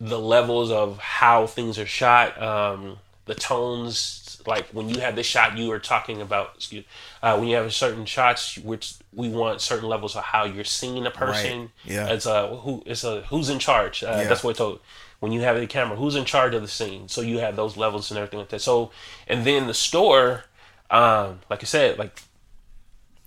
the 0.00 0.18
levels 0.20 0.70
of 0.70 0.98
how 0.98 1.46
things 1.46 1.78
are 1.78 1.86
shot, 1.86 2.40
um, 2.40 2.98
the 3.24 3.34
tones. 3.34 4.22
Like 4.46 4.68
when 4.68 4.88
you 4.88 5.00
have 5.00 5.16
this 5.16 5.26
shot, 5.26 5.58
you 5.58 5.68
were 5.68 5.80
talking 5.80 6.20
about. 6.22 6.52
Excuse, 6.54 6.84
uh, 7.22 7.36
when 7.36 7.48
you 7.48 7.56
have 7.56 7.74
certain 7.74 8.04
shots, 8.04 8.56
which 8.58 8.94
we 9.12 9.28
want 9.28 9.60
certain 9.60 9.88
levels 9.88 10.14
of 10.14 10.22
how 10.22 10.44
you're 10.44 10.62
seeing 10.64 11.04
a 11.06 11.10
person. 11.10 11.60
Right. 11.62 11.70
Yeah. 11.84 12.06
It's 12.10 12.26
a 12.26 12.46
who. 12.56 12.84
It's 12.86 13.02
a 13.02 13.22
who's 13.22 13.48
in 13.48 13.58
charge. 13.58 14.04
Uh, 14.04 14.18
Yeah. 14.18 14.28
That's 14.28 14.44
what 14.44 14.54
I 14.54 14.58
told. 14.58 14.80
When 15.18 15.32
you 15.32 15.40
have 15.40 15.58
the 15.58 15.66
camera, 15.66 15.96
who's 15.96 16.14
in 16.14 16.24
charge 16.26 16.54
of 16.54 16.62
the 16.62 16.68
scene? 16.68 17.08
So 17.08 17.20
you 17.22 17.38
have 17.40 17.56
those 17.56 17.76
levels 17.76 18.10
and 18.12 18.18
everything 18.18 18.38
like 18.38 18.50
that. 18.50 18.60
So 18.60 18.92
and 19.26 19.44
then 19.44 19.66
the 19.66 19.74
store, 19.74 20.44
um, 20.90 21.40
like 21.50 21.62
I 21.62 21.66
said, 21.66 21.98
like 21.98 22.18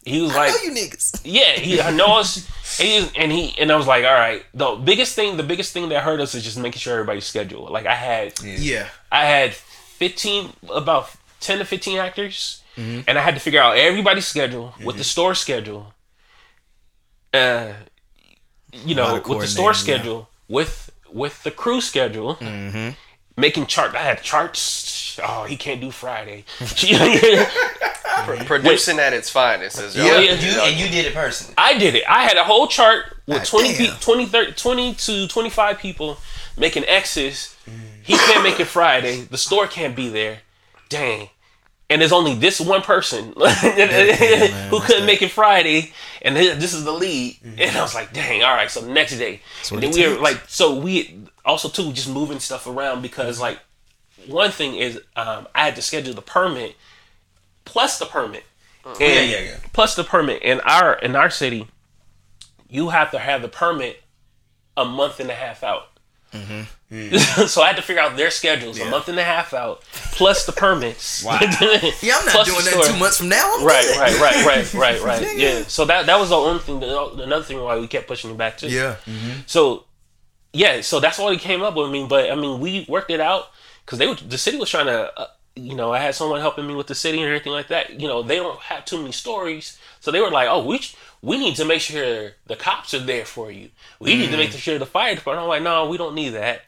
he 0.06 0.22
was 0.22 0.31
I 0.36 0.48
like, 0.48 0.52
know 0.53 0.61
you 0.64 0.72
niggas. 0.72 1.22
yeah, 1.23 1.52
he 1.53 1.81
I 1.81 1.91
know 1.91 2.19
us. 2.19 2.48
He 2.80 3.07
and 3.18 3.31
he 3.31 3.53
and 3.60 3.72
I 3.72 3.76
was 3.76 3.88
like, 3.88 4.06
all 4.06 4.14
right. 4.14 4.44
The 4.53 4.76
biggest 4.76 5.15
thing, 5.15 5.38
the 5.38 5.44
biggest 5.44 5.73
thing 5.73 5.90
that 5.90 6.03
hurt 6.03 6.19
us 6.22 6.34
is 6.36 6.44
just 6.44 6.57
making 6.57 6.80
sure 6.80 6.94
everybody's 6.94 7.26
schedule. 7.26 7.68
Like 7.72 7.86
I 7.86 7.95
had, 7.95 8.40
Yeah. 8.41 8.88
I 9.11 9.26
had 9.26 9.53
fifteen, 9.53 10.53
about 10.73 11.10
ten 11.41 11.57
to 11.60 11.65
fifteen 11.65 11.98
actors, 11.98 12.61
Mhm. 12.77 13.03
and 13.07 13.18
I 13.19 13.22
had 13.22 13.34
to 13.36 13.41
figure 13.41 13.61
out 13.61 13.77
everybody's 13.77 14.26
schedule 14.27 14.73
with 14.77 14.88
Mm-hmm. 14.95 14.98
the 14.99 15.03
store 15.03 15.36
schedule. 15.36 15.94
Uh, 17.34 17.73
you 18.72 18.95
know, 18.95 19.14
with 19.15 19.23
the 19.23 19.48
store 19.48 19.73
coordinating, 19.73 19.73
yeah. 19.73 19.73
schedule, 19.73 20.30
with 20.48 20.90
with 21.11 21.44
the 21.44 21.52
crew 21.52 21.81
schedule, 21.81 22.36
Mm-hmm. 22.36 22.90
making 23.36 23.65
chart. 23.68 23.95
I 23.95 23.99
had 24.03 24.22
charts. 24.23 25.09
Oh, 25.23 25.43
he 25.43 25.55
can't 25.57 25.81
do 25.81 25.91
Friday. 25.91 26.45
Pro- 28.25 28.37
producing 28.39 28.99
at 28.99 29.13
its 29.13 29.29
finest. 29.29 29.79
As 29.79 29.95
y'all- 29.95 30.05
Yeah, 30.05 30.19
You, 30.19 30.49
yeah. 30.49 30.65
and 30.65 30.77
you 30.79 30.87
did 30.89 31.05
it 31.05 31.13
personally. 31.13 31.53
I 31.57 31.77
did 31.77 31.95
it. 31.95 32.03
I 32.07 32.23
had 32.23 32.37
a 32.37 32.43
whole 32.43 32.67
chart 32.67 33.15
with 33.27 33.37
God 33.37 33.45
20, 33.45 33.67
damn. 33.77 33.93
pe- 33.95 33.99
20, 33.99 34.25
30, 34.25 34.51
20 34.53 34.93
to 34.95 35.27
25 35.27 35.77
people 35.79 36.17
making 36.57 36.83
X's. 36.85 37.55
He 38.03 38.17
can't 38.17 38.43
make 38.43 38.59
it 38.59 38.65
Friday. 38.65 39.21
The 39.21 39.37
store 39.37 39.67
can't 39.67 39.95
be 39.95 40.09
there. 40.09 40.39
Dang. 40.89 41.29
And 41.91 42.01
there's 42.01 42.11
only 42.11 42.35
this 42.35 42.59
one 42.59 42.81
person 42.81 43.33
who 43.35 44.79
couldn't 44.81 45.05
make 45.05 45.21
it 45.23 45.31
Friday, 45.31 45.91
and 46.21 46.35
thi- 46.35 46.53
this 46.53 46.73
is 46.73 46.83
the 46.83 46.91
lead. 46.91 47.35
Mm-hmm. 47.35 47.59
And 47.61 47.75
I 47.77 47.81
was 47.81 47.95
like, 47.95 48.13
"Dang, 48.13 48.43
all 48.43 48.53
right." 48.53 48.69
So 48.69 48.85
next 48.85 49.17
day, 49.17 49.41
and 49.71 49.81
then 49.81 49.89
it 49.89 49.95
we 49.95 50.07
were 50.07 50.21
like, 50.21 50.39
so 50.47 50.75
we 50.79 51.19
also 51.43 51.67
too 51.67 51.91
just 51.93 52.07
moving 52.09 52.39
stuff 52.39 52.67
around 52.67 53.01
because 53.01 53.39
like 53.39 53.59
one 54.30 54.51
thing 54.51 54.76
is 54.76 54.97
um, 55.15 55.47
I 55.56 55.65
had 55.65 55.76
to 55.76 55.81
schedule 55.81 56.14
the 56.14 56.22
permit 56.22 56.76
plus 57.65 57.99
the 57.99 58.06
permit. 58.06 58.43
And 58.85 58.99
Yeah, 58.99 59.22
yeah, 59.22 59.39
yeah. 59.41 59.56
Plus 59.73 59.95
the 59.95 60.03
permit 60.03 60.41
in 60.41 60.60
our 60.61 60.93
in 60.93 61.15
our 61.15 61.30
city, 61.30 61.68
you 62.69 62.89
have 62.89 63.11
to 63.11 63.19
have 63.19 63.41
the 63.41 63.47
permit 63.49 64.01
a 64.77 64.85
month 64.85 65.19
and 65.19 65.30
a 65.30 65.35
half 65.35 65.64
out. 65.64 65.89
so 67.47 67.61
I 67.61 67.68
had 67.68 67.76
to 67.76 67.81
figure 67.81 68.01
out 68.01 68.15
their 68.18 68.31
schedules 68.31 68.80
a 68.80 68.85
month 68.89 69.10
and 69.10 69.19
a 69.19 69.23
half 69.23 69.53
out, 69.53 69.81
plus 70.14 70.45
the 70.45 70.51
permits. 70.51 71.23
Wow. 71.26 71.39
Yeah, 72.01 72.18
I'm 72.19 72.26
not 72.26 72.45
doing 72.45 72.65
that 72.65 72.84
two 72.91 72.99
months 72.99 73.18
from 73.18 73.30
now. 73.30 73.51
I'm 73.57 73.65
Right, 73.65 73.85
right, 73.97 74.19
right, 74.19 74.45
right, 74.45 74.73
right, 74.73 75.01
right. 75.01 75.22
Nigga. 75.22 75.39
yeah. 75.39 75.64
So 75.68 75.85
that 75.85 76.06
that 76.07 76.19
was 76.19 76.30
the 76.30 76.35
only 76.35 76.60
thing. 76.60 76.81
Another 76.84 77.43
thing 77.43 77.61
why 77.61 77.77
we 77.77 77.88
kept 77.88 78.07
pushing 78.07 78.31
it 78.31 78.38
back 78.38 78.57
too. 78.57 78.69
Yeah. 78.69 78.95
So, 79.45 79.85
yeah, 80.53 80.81
so 80.81 80.99
that's 80.99 81.19
all 81.19 81.31
he 81.31 81.38
came 81.38 81.61
up 81.61 81.76
with. 81.76 81.88
I 81.88 81.91
mean, 81.91 82.07
but 82.07 82.31
I 82.31 82.35
mean, 82.35 82.60
we 82.60 82.85
worked 82.88 83.11
it 83.11 83.19
out 83.19 83.49
because 83.89 83.97
they 83.97 84.05
were 84.05 84.13
the 84.13 84.37
city 84.37 84.55
was 84.55 84.69
trying 84.69 84.85
to, 84.85 85.11
uh, 85.19 85.27
you 85.55 85.73
know, 85.73 85.91
I 85.91 85.97
had 85.97 86.13
someone 86.13 86.41
helping 86.41 86.67
me 86.67 86.75
with 86.75 86.85
the 86.85 86.93
city 86.93 87.17
and 87.17 87.25
everything 87.25 87.53
like 87.53 87.69
that. 87.69 87.99
You 87.99 88.07
know, 88.07 88.21
they 88.21 88.35
don't 88.35 88.59
have 88.59 88.85
too 88.85 88.99
many 88.99 89.11
stories, 89.11 89.79
so 89.99 90.11
they 90.11 90.21
were 90.21 90.29
like, 90.29 90.47
oh, 90.47 90.63
we 90.63 90.79
we 91.23 91.39
need 91.39 91.55
to 91.55 91.65
make 91.65 91.81
sure 91.81 92.33
the 92.45 92.55
cops 92.55 92.93
are 92.93 92.99
there 92.99 93.25
for 93.25 93.49
you. 93.49 93.69
We 93.99 94.15
need 94.15 94.29
to 94.29 94.37
make 94.37 94.51
sure 94.51 94.77
the 94.77 94.85
fire 94.85 95.15
department. 95.15 95.43
I'm 95.43 95.49
like, 95.49 95.63
no, 95.63 95.89
we 95.89 95.97
don't 95.97 96.13
need 96.13 96.29
that. 96.29 96.65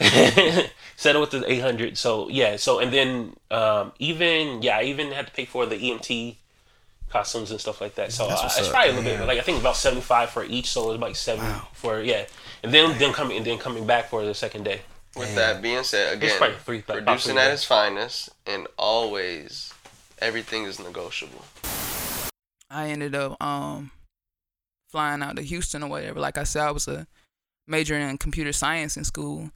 Settle 0.96 1.20
with 1.20 1.30
the 1.30 1.48
800. 1.48 1.96
So 1.96 2.28
yeah, 2.30 2.56
so 2.56 2.80
and 2.80 2.92
then 2.92 3.36
um, 3.52 3.92
even 4.00 4.60
yeah, 4.60 4.78
I 4.78 4.82
even 4.82 5.12
had 5.12 5.28
to 5.28 5.32
pay 5.32 5.44
for 5.44 5.66
the 5.66 5.76
EMT 5.76 6.34
costumes 7.10 7.52
and 7.52 7.60
stuff 7.60 7.80
like 7.80 7.94
that. 7.94 8.10
So 8.10 8.24
uh, 8.24 8.32
it's 8.44 8.58
up, 8.58 8.72
probably 8.72 8.90
a 8.90 8.92
little 8.94 9.18
bit, 9.18 9.24
like 9.24 9.38
I 9.38 9.42
think 9.42 9.60
about 9.60 9.76
seventy 9.76 10.02
five 10.02 10.30
for 10.30 10.44
each. 10.44 10.68
So 10.68 10.90
it's 10.90 11.00
like 11.00 11.14
seven 11.14 11.46
for 11.74 12.00
yeah, 12.00 12.24
and 12.64 12.74
then 12.74 12.98
then 12.98 13.12
coming 13.12 13.36
and 13.36 13.46
then 13.46 13.56
coming 13.56 13.86
back 13.86 14.08
for 14.08 14.24
the 14.24 14.34
second 14.34 14.64
day. 14.64 14.80
With 15.16 15.34
that 15.34 15.62
being 15.62 15.82
said, 15.82 16.14
again, 16.18 16.36
probably 16.38 16.56
three- 16.56 16.78
about 16.80 16.96
producing 17.06 17.32
three 17.34 17.42
at 17.42 17.50
its 17.52 17.64
finest, 17.64 18.28
and 18.46 18.66
always 18.78 19.72
everything 20.18 20.64
is 20.64 20.78
negotiable. 20.78 21.44
I 22.70 22.88
ended 22.88 23.14
up 23.14 23.40
um 23.42 23.90
flying 24.90 25.22
out 25.22 25.36
to 25.36 25.42
Houston 25.42 25.82
or 25.82 25.88
whatever. 25.88 26.20
Like 26.20 26.38
I 26.38 26.44
said, 26.44 26.62
I 26.62 26.70
was 26.70 26.86
a 26.88 27.06
major 27.66 27.96
in 27.96 28.18
computer 28.18 28.52
science 28.52 28.96
in 28.96 29.04
school, 29.04 29.50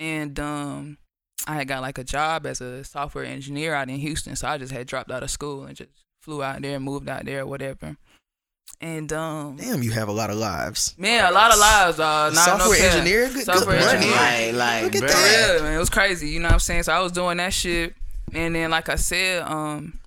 and 0.00 0.38
um 0.40 0.98
I 1.46 1.56
had 1.56 1.68
got 1.68 1.82
like 1.82 1.98
a 1.98 2.04
job 2.04 2.46
as 2.46 2.60
a 2.60 2.82
software 2.82 3.24
engineer 3.24 3.74
out 3.74 3.90
in 3.90 3.96
Houston, 3.96 4.34
so 4.34 4.48
I 4.48 4.58
just 4.58 4.72
had 4.72 4.86
dropped 4.86 5.10
out 5.10 5.22
of 5.22 5.30
school 5.30 5.64
and 5.64 5.76
just 5.76 5.90
flew 6.22 6.42
out 6.42 6.62
there, 6.62 6.76
and 6.76 6.84
moved 6.84 7.08
out 7.08 7.24
there, 7.24 7.42
or 7.42 7.46
whatever. 7.46 7.96
And 8.80 9.10
um, 9.12 9.56
damn, 9.56 9.82
you 9.82 9.90
have 9.92 10.08
a 10.08 10.12
lot 10.12 10.28
of 10.28 10.36
lives. 10.36 10.94
Man, 10.98 11.24
a 11.24 11.32
lot 11.32 11.50
of 11.52 11.58
lives. 11.58 11.98
Uh, 11.98 12.30
not 12.34 12.44
software 12.44 12.68
no 12.68 12.84
cap. 12.84 12.92
engineer, 12.94 13.28
good, 13.30 13.44
software 13.44 13.78
good 13.78 13.94
engineer. 13.96 14.16
Like, 14.52 14.54
like, 14.54 14.82
Look 14.84 14.94
at 14.96 15.00
For 15.10 15.16
that. 15.16 15.52
real, 15.54 15.62
man, 15.62 15.76
it 15.76 15.78
was 15.78 15.88
crazy. 15.90 16.28
You 16.28 16.40
know 16.40 16.48
what 16.48 16.54
I'm 16.54 16.58
saying? 16.60 16.82
So 16.82 16.92
I 16.92 17.00
was 17.00 17.12
doing 17.12 17.38
that 17.38 17.54
shit, 17.54 17.94
and 18.34 18.54
then 18.54 18.70
like 18.70 18.90
I 18.90 18.96
said, 18.96 19.42
um, 19.44 19.98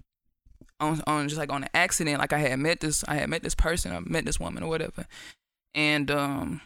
on 0.79 1.01
on 1.07 1.27
just 1.29 1.39
like 1.39 1.51
on 1.51 1.63
an 1.63 1.69
accident, 1.73 2.19
like 2.19 2.31
I 2.31 2.37
had 2.37 2.59
met 2.59 2.79
this, 2.79 3.03
I 3.07 3.15
had 3.15 3.27
met 3.29 3.41
this 3.41 3.55
person, 3.55 3.91
I 3.91 3.99
met 4.01 4.25
this 4.25 4.39
woman 4.39 4.61
or 4.61 4.69
whatever, 4.69 5.07
and 5.73 6.11
um, 6.11 6.61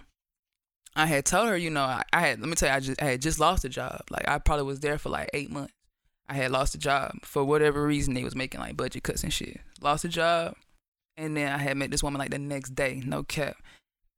I 0.98 1.06
had 1.06 1.26
told 1.26 1.48
her, 1.48 1.56
you 1.58 1.70
know, 1.70 1.84
I, 1.84 2.04
I 2.12 2.20
had 2.20 2.40
let 2.42 2.50
me 2.50 2.56
tell 2.56 2.68
you, 2.70 2.76
I 2.76 2.80
just 2.82 3.02
I 3.02 3.06
had 3.06 3.22
just 3.22 3.40
lost 3.40 3.64
a 3.64 3.70
job. 3.70 4.02
Like 4.10 4.28
I 4.28 4.40
probably 4.40 4.66
was 4.66 4.82
there 4.82 4.98
for 4.98 5.08
like 5.10 5.30
eight 5.34 5.50
months. 5.50 5.74
I 6.28 6.34
had 6.34 6.52
lost 6.52 6.76
a 6.76 6.78
job 6.80 7.14
for 7.24 7.44
whatever 7.46 7.86
reason. 7.86 8.14
They 8.14 8.24
was 8.26 8.36
making 8.36 8.60
like 8.60 8.76
budget 8.76 9.04
cuts 9.04 9.24
and 9.24 9.32
shit. 9.34 9.60
Lost 9.82 10.04
a 10.06 10.10
job, 10.10 10.56
and 11.18 11.36
then 11.38 11.52
I 11.52 11.58
had 11.58 11.78
met 11.78 11.92
this 11.92 12.04
woman 12.04 12.20
like 12.20 12.32
the 12.32 12.40
next 12.40 12.76
day, 12.76 13.02
no 13.06 13.24
cap, 13.24 13.56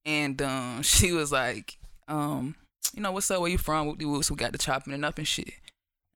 and 0.05 0.41
um, 0.41 0.81
she 0.83 1.11
was 1.11 1.31
like, 1.31 1.77
um, 2.07 2.55
you 2.93 3.01
know, 3.01 3.11
what's 3.11 3.29
up? 3.31 3.41
Where 3.41 3.49
you 3.51 3.57
from? 3.57 3.87
Whoop 3.87 3.97
de 3.97 4.05
whoops. 4.05 4.29
We 4.31 4.37
got 4.37 4.51
the 4.51 4.57
chopping 4.57 4.93
it 4.93 5.03
up 5.03 5.17
and 5.17 5.27
shit. 5.27 5.51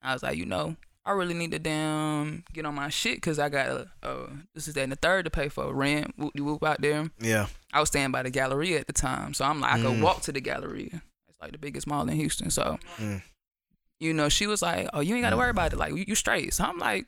I 0.02 0.12
was 0.14 0.22
like, 0.22 0.38
you 0.38 0.46
know, 0.46 0.76
I 1.04 1.12
really 1.12 1.34
need 1.34 1.50
to 1.50 1.58
damn 1.58 2.44
get 2.52 2.64
on 2.64 2.74
my 2.74 2.88
shit 2.88 3.16
because 3.16 3.38
I 3.38 3.48
got 3.48 3.66
a, 3.68 3.88
a 4.02 4.28
this 4.54 4.68
is 4.68 4.74
that 4.74 4.82
and 4.82 4.92
the 4.92 4.96
third 4.96 5.24
to 5.26 5.30
pay 5.30 5.48
for 5.48 5.72
rent. 5.74 6.14
Whoop 6.16 6.32
de 6.34 6.42
whoop 6.42 6.62
out 6.64 6.80
there. 6.80 7.10
Yeah. 7.20 7.46
I 7.72 7.80
was 7.80 7.88
staying 7.88 8.12
by 8.12 8.22
the 8.22 8.30
Galleria 8.30 8.78
at 8.80 8.86
the 8.86 8.92
time, 8.92 9.34
so 9.34 9.44
I'm 9.44 9.60
like, 9.60 9.72
I 9.74 9.78
Mm. 9.78 9.82
could 9.82 10.02
walk 10.02 10.22
to 10.22 10.32
the 10.32 10.40
Galleria. 10.40 11.02
It's 11.28 11.40
like 11.40 11.52
the 11.52 11.58
biggest 11.58 11.86
mall 11.86 12.08
in 12.08 12.16
Houston. 12.16 12.50
So, 12.50 12.78
Mm. 12.98 13.22
you 13.98 14.12
know, 14.14 14.28
she 14.28 14.46
was 14.46 14.62
like, 14.62 14.88
"Oh, 14.92 15.00
you 15.00 15.14
ain't 15.14 15.22
got 15.24 15.30
to 15.30 15.36
worry 15.36 15.50
about 15.50 15.72
it. 15.72 15.76
Like, 15.78 15.92
you, 15.94 16.04
you 16.08 16.14
straight." 16.14 16.54
So 16.54 16.64
I'm 16.64 16.78
like, 16.78 17.06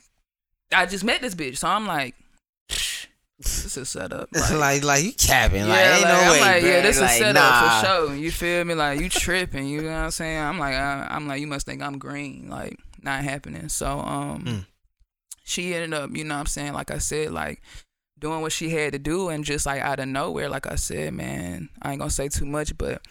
I 0.73 0.87
just 0.87 1.05
met 1.05 1.21
this 1.21 1.35
bitch, 1.35 1.59
so 1.59 1.69
I'm 1.69 1.87
like, 1.87 2.15
this 3.45 3.77
is 3.77 3.89
set 3.89 4.13
up. 4.13 4.29
like, 4.53 4.83
like, 4.85 5.05
you 5.05 5.13
capping. 5.13 5.69
Like, 5.69 5.79
Yeah, 5.79 5.95
ain't 5.97 6.03
like, 6.05 6.13
no 6.15 6.21
I'm 6.21 6.31
way, 6.33 6.41
like, 6.41 6.63
yeah, 6.63 6.81
this 6.83 7.01
like, 7.01 7.11
is 7.13 7.19
set 7.19 7.35
nah. 7.35 7.41
up 7.41 7.81
for 7.81 7.87
sure. 7.87 8.15
You 8.17 8.31
feel 8.31 8.65
me? 8.65 8.75
Like 8.75 9.01
you 9.01 9.09
tripping. 9.09 9.67
You 9.67 9.83
know 9.83 9.89
what 9.91 9.97
I'm 9.97 10.11
saying? 10.11 10.39
I'm 10.39 10.59
like, 10.59 10.75
I, 10.75 11.07
I'm 11.11 11.27
like, 11.29 11.41
you 11.41 11.47
must 11.47 11.67
think 11.67 11.83
I'm 11.83 11.99
green. 11.99 12.49
Like 12.49 12.79
not 13.03 13.23
happening. 13.25 13.69
So 13.69 13.87
um, 13.99 14.45
Mm. 14.45 14.67
she 15.45 15.75
ended 15.75 15.95
up, 15.95 16.11
you 16.17 16.25
know 16.25 16.35
what 16.35 16.41
I'm 16.41 16.47
saying? 16.47 16.73
Like 16.73 16.91
I 16.91 16.99
said, 16.99 17.33
like 17.33 17.63
doing 18.19 18.41
what 18.41 18.53
she 18.53 18.71
had 18.71 18.93
to 18.93 18.99
do, 18.99 19.29
and 19.29 19.45
just 19.45 19.67
like 19.67 19.83
out 19.83 19.99
of 19.99 20.09
nowhere, 20.09 20.49
like 20.49 20.67
I 20.67 20.77
said, 20.77 21.13
man, 21.15 21.69
I 21.83 21.91
ain't 21.91 21.99
gonna 21.99 22.11
say 22.11 22.29
too 22.29 22.47
much, 22.47 22.77
but 22.79 23.03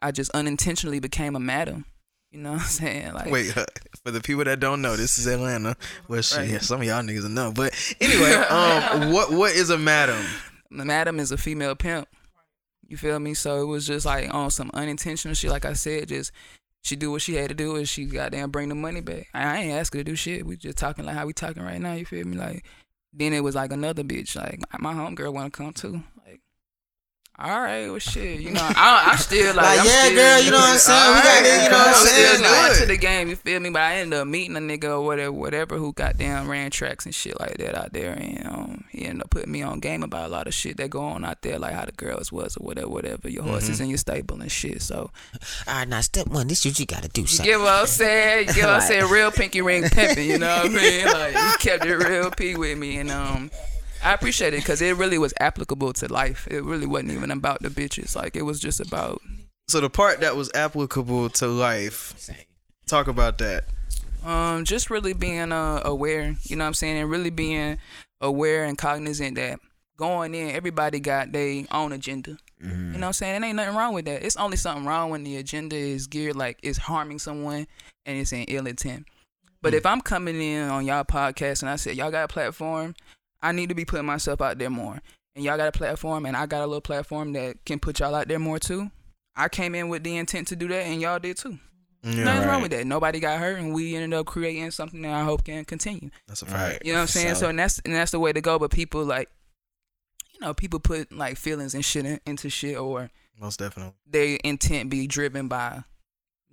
I 0.00 0.10
just 0.12 0.30
unintentionally 0.32 1.00
became 1.00 1.36
a 1.36 1.40
madam. 1.40 1.84
You 2.36 2.42
know 2.42 2.52
what 2.52 2.60
I'm 2.60 2.66
saying? 2.66 3.14
Like 3.14 3.30
Wait, 3.30 3.56
uh, 3.56 3.64
for 4.04 4.10
the 4.10 4.20
people 4.20 4.44
that 4.44 4.60
don't 4.60 4.82
know, 4.82 4.94
this 4.94 5.16
is 5.16 5.26
Atlanta. 5.26 5.74
Well, 6.06 6.20
shit, 6.20 6.38
Right. 6.38 6.50
yeah, 6.50 6.58
some 6.58 6.82
of 6.82 6.86
y'all 6.86 7.02
niggas 7.02 7.30
know. 7.30 7.50
But 7.50 7.72
anyway, 7.98 8.32
um, 8.34 9.10
what 9.12 9.32
what 9.32 9.52
is 9.52 9.70
a 9.70 9.78
madam? 9.78 10.22
the 10.70 10.84
madam 10.84 11.18
is 11.18 11.32
a 11.32 11.38
female 11.38 11.74
pimp. 11.74 12.06
You 12.86 12.98
feel 12.98 13.18
me? 13.20 13.32
So 13.32 13.62
it 13.62 13.64
was 13.64 13.86
just 13.86 14.04
like 14.04 14.32
on 14.34 14.50
some 14.50 14.70
unintentional 14.74 15.34
shit. 15.34 15.50
Like 15.50 15.64
I 15.64 15.72
said, 15.72 16.08
just 16.08 16.30
she 16.82 16.94
do 16.94 17.10
what 17.10 17.22
she 17.22 17.36
had 17.36 17.48
to 17.48 17.54
do, 17.54 17.76
and 17.76 17.88
she 17.88 18.04
goddamn 18.04 18.50
bring 18.50 18.68
the 18.68 18.74
money 18.74 19.00
back. 19.00 19.28
I, 19.32 19.42
I 19.42 19.56
ain't 19.62 19.72
ask 19.72 19.94
her 19.94 20.00
to 20.00 20.04
do 20.04 20.14
shit. 20.14 20.44
We 20.44 20.58
just 20.58 20.76
talking 20.76 21.06
like 21.06 21.14
how 21.14 21.24
we 21.24 21.32
talking 21.32 21.62
right 21.62 21.80
now. 21.80 21.94
You 21.94 22.04
feel 22.04 22.26
me? 22.26 22.36
Like 22.36 22.66
then 23.14 23.32
it 23.32 23.40
was 23.42 23.54
like 23.54 23.72
another 23.72 24.02
bitch. 24.04 24.36
Like 24.36 24.60
my 24.78 24.92
homegirl 24.92 25.32
want 25.32 25.54
to 25.54 25.56
come 25.56 25.72
too. 25.72 26.02
All 27.38 27.60
right, 27.60 27.86
well, 27.90 27.98
shit, 27.98 28.40
you 28.40 28.50
know, 28.50 28.62
I, 28.62 29.10
I 29.12 29.16
still 29.16 29.54
like, 29.54 29.66
Like, 29.66 29.80
I'm 29.80 29.84
yeah, 29.86 30.04
still, 30.04 30.14
girl, 30.16 30.40
you 30.40 30.50
know 30.52 30.56
what 30.56 30.70
I'm 30.72 30.78
saying? 30.78 31.14
We 31.16 31.20
got 31.22 31.42
this, 31.42 31.64
you 31.64 31.70
know 31.70 31.76
what 31.76 31.88
I'm 31.88 31.94
saying? 31.94 32.36
still 32.38 32.68
new 32.72 32.74
to 32.80 32.86
the 32.86 32.96
game, 32.96 33.28
you 33.28 33.36
feel 33.36 33.60
me? 33.60 33.68
But 33.68 33.82
I 33.82 33.96
ended 33.96 34.18
up 34.20 34.26
meeting 34.26 34.56
a 34.56 34.60
nigga 34.60 34.84
or 34.84 35.02
whatever, 35.02 35.32
whatever, 35.32 35.76
who 35.76 35.92
goddamn 35.92 36.48
ran 36.50 36.70
tracks 36.70 37.04
and 37.04 37.14
shit 37.14 37.38
like 37.38 37.58
that 37.58 37.74
out 37.74 37.92
there, 37.92 38.12
and 38.14 38.46
um, 38.46 38.84
he 38.90 39.04
ended 39.04 39.20
up 39.24 39.28
putting 39.30 39.52
me 39.52 39.60
on 39.60 39.80
game 39.80 40.02
about 40.02 40.24
a 40.24 40.32
lot 40.32 40.46
of 40.46 40.54
shit 40.54 40.78
that 40.78 40.88
go 40.88 41.00
on 41.02 41.26
out 41.26 41.42
there, 41.42 41.58
like 41.58 41.74
how 41.74 41.84
the 41.84 41.92
girls 41.92 42.32
was 42.32 42.56
or 42.56 42.64
whatever, 42.64 42.88
whatever, 42.88 43.28
your 43.28 43.42
horses 43.42 43.80
Mhm. 43.80 43.82
in 43.82 43.88
your 43.90 43.98
stable 43.98 44.40
and 44.40 44.50
shit. 44.50 44.80
So 44.80 45.10
All 45.68 45.74
right, 45.74 45.86
now 45.86 46.00
step 46.00 46.28
one. 46.28 46.48
This 46.48 46.64
what 46.64 46.80
you 46.80 46.86
gotta 46.86 47.08
do. 47.08 47.20
you 47.20 47.26
son. 47.26 47.44
get 47.44 47.58
what 47.60 47.68
I'm 47.68 47.86
saying? 47.86 48.48
You 48.48 48.54
get 48.54 48.64
what 48.64 48.74
I'm 48.76 48.80
saying? 48.80 49.10
Real 49.10 49.30
pinky 49.30 49.60
ring 49.60 49.82
pimping, 49.90 50.26
you 50.26 50.38
know 50.38 50.56
what 50.62 50.66
I 50.66 50.68
mean? 50.70 51.04
Like 51.04 51.34
he 51.36 51.56
kept 51.68 51.84
it 51.84 51.96
real 51.96 52.30
p 52.30 52.56
with 52.56 52.78
me, 52.78 52.96
and 52.96 53.10
um, 53.10 53.50
I 54.06 54.12
appreciate 54.14 54.54
it 54.54 54.58
because 54.58 54.80
it 54.80 54.96
really 54.96 55.18
was 55.18 55.34
applicable 55.40 55.92
to 55.94 56.12
life. 56.12 56.46
It 56.50 56.62
really 56.62 56.86
wasn't 56.86 57.12
even 57.12 57.30
about 57.30 57.60
the 57.62 57.68
bitches. 57.68 58.14
Like 58.14 58.36
it 58.36 58.42
was 58.42 58.60
just 58.60 58.80
about 58.80 59.20
So 59.68 59.80
the 59.80 59.90
part 59.90 60.20
that 60.20 60.36
was 60.36 60.50
applicable 60.54 61.30
to 61.30 61.46
life. 61.48 62.30
Talk 62.86 63.08
about 63.08 63.38
that. 63.38 63.64
um 64.24 64.64
just 64.64 64.90
really 64.90 65.12
being 65.12 65.50
uh 65.52 65.80
aware 65.84 66.36
you 66.44 66.56
know 66.56 66.64
what 66.64 66.68
i'm 66.68 66.74
saying 66.74 66.96
and 66.98 67.10
really 67.10 67.30
being 67.30 67.78
aware 68.20 68.64
and 68.64 68.76
cognizant 68.78 69.36
that 69.36 69.60
going 69.96 70.34
in 70.34 70.50
everybody 70.50 70.98
got 71.00 71.30
their 71.32 71.64
own 71.70 71.92
agenda 71.92 72.36
you 72.60 72.68
know 72.68 72.92
what 72.98 73.04
i'm 73.04 73.12
saying 73.12 73.36
and 73.36 73.44
ain't 73.44 73.56
nothing 73.56 73.76
wrong 73.76 73.92
with 73.94 74.04
that 74.06 74.24
it's 74.24 74.36
only 74.36 74.56
something 74.56 74.84
wrong 74.86 75.10
when 75.10 75.22
the 75.24 75.36
agenda 75.36 75.76
is 75.76 76.06
geared 76.08 76.34
like 76.34 76.58
it's 76.62 76.78
harming 76.78 77.18
someone 77.18 77.66
and 78.06 78.18
it's 78.18 78.32
in 78.32 78.42
ill 78.44 78.66
intent 78.66 79.04
but 79.62 79.74
if 79.74 79.84
i'm 79.86 80.00
coming 80.00 80.40
in 80.40 80.68
on 80.70 80.84
y'all 80.86 81.04
podcast 81.04 81.62
and 81.62 81.68
i 81.70 81.76
said 81.76 81.94
y'all 81.96 82.10
got 82.10 82.24
a 82.24 82.28
platform 82.28 82.94
i 83.42 83.52
need 83.52 83.68
to 83.68 83.74
be 83.74 83.84
putting 83.84 84.06
myself 84.06 84.40
out 84.40 84.58
there 84.58 84.70
more 84.70 85.00
and 85.34 85.44
y'all 85.44 85.56
got 85.56 85.68
a 85.68 85.72
platform 85.72 86.26
and 86.26 86.36
i 86.36 86.46
got 86.46 86.62
a 86.62 86.66
little 86.66 86.80
platform 86.80 87.32
that 87.32 87.56
can 87.64 87.78
put 87.78 88.00
y'all 88.00 88.14
out 88.14 88.28
there 88.28 88.38
more 88.38 88.58
too 88.58 88.90
i 89.36 89.48
came 89.48 89.74
in 89.74 89.88
with 89.88 90.02
the 90.02 90.16
intent 90.16 90.48
to 90.48 90.56
do 90.56 90.68
that 90.68 90.82
and 90.86 91.00
y'all 91.00 91.18
did 91.18 91.36
too 91.36 91.58
Yeah. 92.02 92.24
Nothing 92.24 92.48
wrong 92.48 92.62
with 92.62 92.70
that. 92.70 92.86
Nobody 92.86 93.18
got 93.18 93.40
hurt, 93.40 93.58
and 93.58 93.74
we 93.74 93.96
ended 93.96 94.14
up 94.16 94.26
creating 94.26 94.70
something 94.70 95.02
that 95.02 95.12
I 95.12 95.24
hope 95.24 95.42
can 95.42 95.64
continue. 95.64 96.10
That's 96.28 96.40
a 96.42 96.46
fact. 96.46 96.86
You 96.86 96.92
know 96.92 96.98
what 96.98 97.02
I'm 97.02 97.08
saying? 97.08 97.34
So, 97.34 97.48
and 97.48 97.58
that's 97.58 97.80
and 97.84 97.92
that's 97.96 98.12
the 98.12 98.20
way 98.20 98.32
to 98.32 98.40
go. 98.40 98.60
But 98.60 98.70
people 98.70 99.02
like, 99.04 99.28
you 100.32 100.38
know, 100.40 100.54
people 100.54 100.78
put 100.78 101.10
like 101.10 101.36
feelings 101.36 101.74
and 101.74 101.84
shit 101.84 102.06
in, 102.06 102.20
into 102.24 102.48
shit, 102.48 102.76
or 102.78 103.10
Most 103.40 103.58
definitely. 103.58 103.94
their 104.06 104.38
intent 104.44 104.88
be 104.88 105.08
driven 105.08 105.48
by 105.48 105.82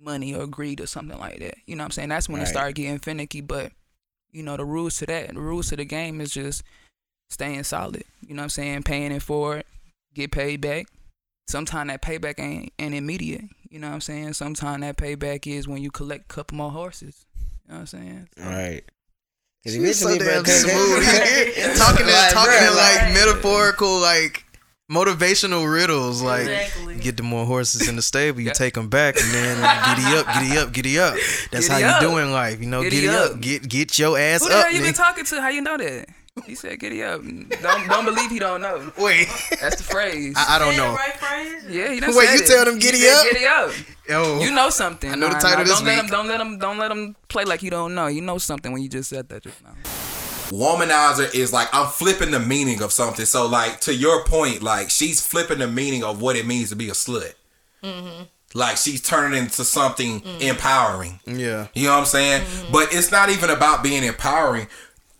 money 0.00 0.34
or 0.34 0.48
greed 0.48 0.80
or 0.80 0.86
something 0.88 1.18
like 1.20 1.38
that. 1.38 1.54
You 1.66 1.76
know 1.76 1.82
what 1.84 1.88
I'm 1.88 1.90
saying? 1.92 2.08
That's 2.08 2.28
when 2.28 2.40
it 2.40 2.46
started 2.46 2.74
getting 2.74 2.98
finicky. 2.98 3.40
But 3.40 3.70
you 4.34 4.42
know, 4.42 4.56
the 4.58 4.64
rules 4.64 4.98
to 4.98 5.06
that, 5.06 5.32
the 5.32 5.40
rules 5.40 5.68
to 5.70 5.76
the 5.76 5.84
game 5.86 6.20
is 6.20 6.30
just 6.30 6.62
staying 7.30 7.62
solid. 7.64 8.04
You 8.26 8.34
know 8.34 8.40
what 8.40 8.44
I'm 8.44 8.50
saying? 8.50 8.82
Paying 8.82 9.12
it 9.12 9.22
forward, 9.22 9.64
get 10.14 10.32
paid 10.32 10.60
back. 10.60 10.86
Sometimes 11.48 11.88
that 11.90 12.02
payback 12.02 12.38
ain't, 12.40 12.72
ain't 12.78 12.94
immediate. 12.94 13.44
You 13.70 13.78
know 13.78 13.88
what 13.88 13.94
I'm 13.94 14.00
saying? 14.00 14.32
Sometimes 14.34 14.80
that 14.82 14.96
payback 14.96 15.46
is 15.46 15.66
when 15.68 15.82
you 15.82 15.90
collect 15.90 16.24
a 16.30 16.34
couple 16.34 16.56
more 16.56 16.70
horses. 16.70 17.24
You 17.66 17.72
know 17.72 17.74
what 17.76 17.80
I'm 17.80 17.86
saying? 17.86 18.28
Right. 18.38 18.82
Cause 19.64 19.72
She's 19.74 19.98
so 19.98 20.08
eventually, 20.10 20.18
bro, 20.18 20.34
damn 20.34 20.44
'cause- 20.44 20.60
smooth. 20.62 21.76
talking 21.78 22.06
in, 22.06 22.12
Like, 22.12 22.32
talking 22.32 22.52
bro, 22.58 22.74
like 22.76 23.00
like- 23.02 23.14
metaphorical, 23.14 23.98
like 23.98 24.44
motivational 24.90 25.70
riddles. 25.72 26.22
Like 26.22 26.42
Exactly. 26.42 26.96
get 26.96 27.16
the 27.16 27.22
more 27.22 27.46
horses 27.46 27.88
in 27.88 27.96
the 27.96 28.02
stable, 28.02 28.40
you 28.40 28.52
take 28.52 28.74
them 28.74 28.88
back, 28.88 29.16
and 29.20 29.30
then 29.32 29.56
giddy 29.56 30.16
up, 30.16 30.26
giddy 30.34 30.58
up, 30.58 30.72
giddy 30.72 30.98
up. 30.98 31.14
That's 31.50 31.68
Giddy 31.68 31.82
how 31.82 31.96
up. 31.96 32.02
you 32.02 32.08
doing 32.08 32.32
life, 32.32 32.60
you 32.60 32.66
know. 32.66 32.82
Giddy 32.82 32.96
Giddy, 33.02 33.08
up. 33.08 33.32
up. 33.32 33.40
get 33.40 33.68
get 33.68 33.98
your 33.98 34.18
ass 34.18 34.42
Who 34.42 34.48
the 34.48 34.56
up. 34.56 34.64
hell 34.66 34.72
you 34.74 34.80
been 34.82 34.94
talking 34.94 35.24
to? 35.24 35.40
How 35.40 35.48
you 35.48 35.62
know 35.62 35.76
that? 35.76 36.08
He 36.46 36.56
said, 36.56 36.80
"Giddy 36.80 37.00
up." 37.04 37.22
Don't 37.22 37.86
don't 37.88 38.04
believe 38.04 38.28
he 38.28 38.40
don't 38.40 38.60
know. 38.60 38.90
Wait, 38.98 39.28
that's 39.60 39.76
the 39.76 39.84
phrase. 39.84 40.34
I- 40.36 40.56
I 40.56 40.58
don't 40.58 40.76
know. 40.76 40.92
Right 40.92 41.16
phrase? 41.16 41.62
yeah, 41.68 41.92
he 41.92 42.00
done 42.00 42.14
Wait, 42.16 42.28
you 42.30 42.40
it. 42.42 42.46
tell 42.48 42.64
them 42.64 42.74
He 42.74 42.80
giddy 42.80 42.98
said 42.98 43.14
up? 43.14 43.32
Giddy 43.32 43.46
up. 43.46 43.70
Yo, 44.08 44.40
You 44.40 44.50
know 44.50 44.68
something. 44.68 45.12
I 45.12 45.14
know 45.14 45.28
the 45.28 45.34
Nah, 45.34 45.38
title 45.38 45.58
nah, 45.58 45.64
this 45.64 45.76
don't 45.78 45.84
let 45.86 45.94
week. 45.94 46.04
him. 46.04 46.10
Don't 46.10 46.26
let 46.28 46.40
him. 46.40 46.58
Don't 46.58 46.78
let 46.78 46.90
him 46.90 47.14
play 47.28 47.44
like 47.44 47.62
you 47.62 47.70
don't 47.70 47.94
know. 47.94 48.08
You 48.08 48.20
know 48.20 48.38
something 48.38 48.72
when 48.72 48.82
you 48.82 48.88
just 48.88 49.10
said 49.10 49.28
that 49.28 49.44
just 49.44 49.62
now. 49.62 49.74
Womanizer 50.50 51.34
is 51.34 51.52
like 51.52 51.68
I'm 51.72 51.88
flipping 51.88 52.30
the 52.30 52.40
meaning 52.40 52.82
of 52.82 52.92
something. 52.92 53.24
So 53.26 53.46
like 53.46 53.80
to 53.80 53.94
your 53.94 54.24
point, 54.24 54.62
like 54.62 54.90
she's 54.90 55.24
flipping 55.26 55.58
the 55.58 55.66
meaning 55.68 56.04
of 56.04 56.20
what 56.20 56.36
it 56.36 56.46
means 56.46 56.70
to 56.70 56.76
be 56.76 56.88
a 56.88 56.92
slut. 56.92 57.34
Mm-hmm. 57.82 58.24
Like 58.54 58.76
she's 58.76 59.00
turning 59.00 59.38
into 59.38 59.64
something 59.64 60.20
Mm. 60.20 60.40
empowering. 60.42 61.20
Yeah. 61.26 61.68
You 61.74 61.86
know 61.86 61.92
what 61.94 61.98
I'm 62.00 62.06
saying? 62.06 62.42
Mm-hmm. 62.42 62.72
But 62.72 62.88
it's 62.94 63.10
not 63.10 63.30
even 63.30 63.50
about 63.50 63.82
being 63.82 64.04
empowering. 64.04 64.68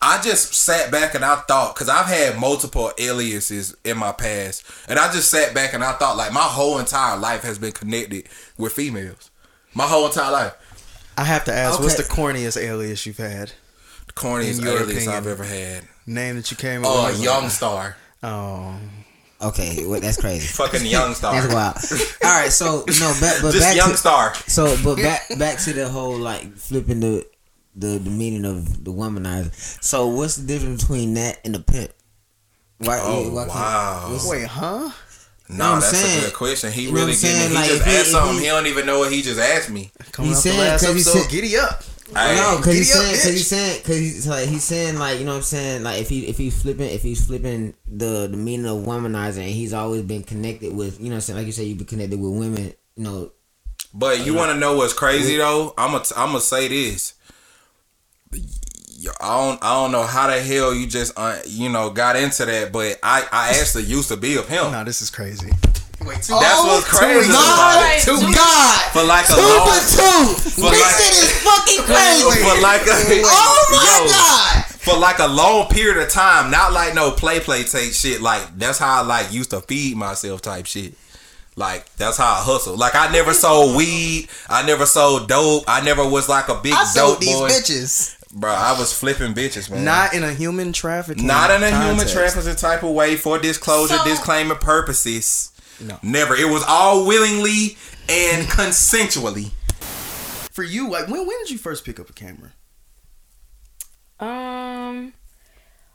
I 0.00 0.20
just 0.20 0.52
sat 0.54 0.90
back 0.92 1.14
and 1.14 1.24
I 1.24 1.36
thought, 1.36 1.74
because 1.74 1.88
I've 1.88 2.06
had 2.06 2.38
multiple 2.38 2.92
aliases 2.98 3.74
in 3.84 3.96
my 3.96 4.12
past, 4.12 4.62
and 4.86 4.98
I 4.98 5.10
just 5.10 5.30
sat 5.30 5.54
back 5.54 5.72
and 5.72 5.82
I 5.82 5.92
thought, 5.94 6.18
like, 6.18 6.30
my 6.30 6.42
whole 6.42 6.78
entire 6.78 7.16
life 7.16 7.42
has 7.42 7.58
been 7.58 7.72
connected 7.72 8.28
with 8.58 8.74
females. 8.74 9.30
My 9.72 9.84
whole 9.84 10.04
entire 10.04 10.30
life. 10.30 10.54
I 11.16 11.24
have 11.24 11.44
to 11.44 11.54
ask, 11.54 11.80
what's 11.80 11.94
the 11.96 12.02
corniest 12.02 12.60
alias 12.62 13.06
you've 13.06 13.16
had? 13.16 13.52
The 14.14 14.20
corniest 14.20 14.58
In 14.58 14.64
your 14.64 14.74
alias 14.74 14.90
opinion. 14.90 15.10
I've 15.14 15.26
ever 15.26 15.44
had. 15.44 15.84
Name 16.06 16.36
that 16.36 16.50
you 16.50 16.56
came 16.56 16.84
oh, 16.84 16.88
up 16.88 16.94
Oh, 16.96 17.12
with. 17.12 17.22
Young 17.22 17.48
Star. 17.48 17.96
Oh. 18.22 18.76
Okay, 19.42 19.84
well, 19.86 20.00
that's 20.00 20.20
crazy. 20.20 20.46
Fucking 20.54 20.86
Young 20.86 21.14
Star. 21.14 21.34
That's 21.40 21.52
wild. 21.52 22.10
All 22.24 22.40
right, 22.40 22.52
so 22.52 22.84
no, 23.00 23.14
back, 23.20 23.42
but 23.42 23.52
Just 23.52 23.60
back 23.60 23.76
Young 23.76 23.90
to, 23.90 23.96
Star. 23.96 24.34
So, 24.46 24.76
but 24.82 24.96
back 24.96 25.28
back 25.38 25.58
to 25.64 25.72
the 25.72 25.88
whole 25.88 26.16
like 26.16 26.54
flipping 26.56 27.00
the 27.00 27.26
the 27.74 27.98
the 27.98 28.10
meaning 28.10 28.44
of 28.44 28.84
the 28.84 28.92
womanizer. 28.92 29.52
So, 29.82 30.06
what's 30.06 30.36
the 30.36 30.46
difference 30.46 30.82
between 30.82 31.14
that 31.14 31.40
and 31.44 31.54
the 31.54 31.60
pimp? 31.60 31.90
Why? 32.78 32.98
Oh, 33.02 33.30
why 33.32 33.44
can't- 33.44 33.48
wow. 33.54 34.06
what's- 34.10 34.28
Wait, 34.28 34.46
huh? 34.46 34.90
No, 35.46 35.78
that's 35.78 35.92
a 35.92 36.20
good 36.26 36.34
question. 36.34 36.72
He 36.72 36.90
really 36.90 37.12
getting. 37.12 37.50
He 37.50 37.54
like, 37.54 37.68
just 37.68 37.86
asked 37.86 38.06
he, 38.06 38.12
something. 38.12 38.34
He, 38.36 38.44
he, 38.44 38.46
don't 38.46 38.66
even 38.66 38.86
know 38.86 39.00
what 39.00 39.12
he 39.12 39.20
just 39.20 39.38
asked 39.38 39.68
me. 39.68 39.90
Coming 40.12 40.30
he 40.30 40.36
said 40.36 40.78
because 40.80 40.94
he 40.94 41.02
said 41.02 41.30
giddy 41.30 41.58
up. 41.58 41.82
No, 42.12 42.56
because 42.58 42.74
he's 42.74 42.92
saying, 42.92 43.12
because 43.12 43.32
he's 43.32 43.46
saying, 43.46 43.78
because 43.78 43.96
he's 43.98 44.26
like, 44.26 44.48
he's 44.48 44.64
saying, 44.64 44.98
like, 44.98 45.18
you 45.18 45.24
know 45.24 45.32
what 45.32 45.38
I'm 45.38 45.42
saying, 45.42 45.82
like, 45.82 46.00
if 46.00 46.08
he, 46.08 46.26
if 46.26 46.36
he's 46.36 46.60
flipping, 46.60 46.90
if 46.90 47.02
he's 47.02 47.26
flipping 47.26 47.74
the 47.86 48.26
the 48.26 48.36
meaning 48.36 48.66
of 48.66 48.84
womanizer, 48.84 49.38
and 49.38 49.50
he's 49.50 49.72
always 49.72 50.02
been 50.02 50.22
connected 50.22 50.74
with, 50.74 51.00
you 51.00 51.06
know, 51.06 51.12
what 51.12 51.14
I'm 51.16 51.20
saying, 51.22 51.38
like 51.38 51.46
you 51.46 51.52
said, 51.52 51.66
you've 51.66 51.78
been 51.78 51.86
connected 51.86 52.20
with 52.20 52.32
women, 52.32 52.72
you 52.96 53.04
know. 53.04 53.32
But 53.94 54.26
you 54.26 54.34
want 54.34 54.50
to 54.50 54.58
know 54.58 54.76
what's 54.76 54.92
crazy 54.92 55.36
though? 55.36 55.72
I'm 55.78 55.92
gonna, 55.92 56.04
I'm 56.16 56.28
gonna 56.28 56.40
say 56.40 56.68
this. 56.68 57.14
I 59.20 59.36
don't 59.36 59.62
I 59.62 59.74
don't 59.74 59.92
know 59.92 60.02
how 60.02 60.26
the 60.28 60.40
hell 60.40 60.74
you 60.74 60.86
just 60.86 61.12
uh, 61.16 61.38
you 61.46 61.68
know 61.68 61.90
got 61.90 62.16
into 62.16 62.44
that, 62.46 62.72
but 62.72 62.98
I 63.02 63.26
I 63.30 63.58
actually 63.60 63.84
used 63.84 64.08
to 64.08 64.16
be 64.16 64.36
a 64.36 64.42
pimp. 64.42 64.72
No, 64.72 64.82
this 64.82 65.02
is 65.02 65.10
crazy. 65.10 65.52
Wait, 66.04 66.20
two, 66.22 66.36
That's 66.38 66.60
oh, 66.60 66.66
what's 66.68 66.88
crazy. 66.88 67.32
God, 67.32 68.00
two, 68.00 68.20
God. 68.32 68.92
For 68.92 69.04
like 69.04 69.24
a 69.24 69.34
two 69.34 69.40
long, 69.40 69.64
for 69.64 69.80
two. 69.88 70.24
For 70.60 70.70
this 70.70 70.80
like, 70.80 70.96
shit 71.00 71.14
is 71.16 71.32
fucking 71.42 71.82
crazy. 71.88 72.40
For 72.44 72.60
like 72.60 72.82
a, 72.86 72.94
oh 73.24 73.66
my 73.70 73.82
yo, 73.88 74.12
God. 74.12 74.64
For 74.84 74.96
like 74.98 75.18
a 75.18 75.26
long 75.26 75.68
period 75.68 76.02
of 76.02 76.10
time, 76.10 76.50
not 76.50 76.72
like 76.72 76.94
no 76.94 77.10
play 77.10 77.40
play 77.40 77.62
take 77.64 77.92
shit. 77.92 78.20
Like 78.20 78.58
that's 78.58 78.78
how 78.78 79.02
I 79.02 79.06
like 79.06 79.32
used 79.32 79.50
to 79.50 79.60
feed 79.62 79.96
myself 79.96 80.42
type 80.42 80.66
shit. 80.66 80.94
Like 81.56 81.90
that's 81.96 82.18
how 82.18 82.32
I 82.32 82.42
hustle. 82.42 82.76
Like 82.76 82.94
I 82.94 83.10
never 83.12 83.32
sold 83.32 83.76
weed. 83.76 84.28
I 84.48 84.66
never 84.66 84.86
sold 84.86 85.28
dope. 85.28 85.64
I 85.68 85.80
never 85.82 86.06
was 86.06 86.28
like 86.28 86.48
a 86.48 86.56
big 86.62 86.74
I 86.74 86.90
dope 86.94 87.20
these 87.20 87.34
boy. 87.38 87.48
bitches. 87.48 88.16
Bro, 88.32 88.50
I 88.50 88.76
was 88.78 88.92
flipping 88.92 89.32
bitches, 89.32 89.70
man. 89.70 89.84
Not 89.84 90.12
in 90.12 90.24
a 90.24 90.34
human 90.34 90.72
trafficking. 90.72 91.24
Not 91.26 91.50
in 91.50 91.62
a 91.62 91.70
context. 91.70 91.88
human 91.88 92.08
trafficking 92.32 92.56
type 92.56 92.82
of 92.82 92.90
way 92.90 93.14
for 93.16 93.38
disclosure, 93.38 93.96
So- 93.96 94.04
disclaimer 94.04 94.56
purposes. 94.56 95.52
No. 95.80 95.98
Never. 96.02 96.34
It 96.34 96.48
was 96.48 96.62
all 96.66 97.06
willingly 97.06 97.76
and 98.08 98.46
consensually. 98.46 99.50
For 100.52 100.62
you, 100.62 100.88
like 100.90 101.08
when 101.08 101.26
when 101.26 101.38
did 101.40 101.50
you 101.50 101.58
first 101.58 101.84
pick 101.84 101.98
up 101.98 102.08
a 102.08 102.12
camera? 102.12 102.52
Um. 104.20 105.12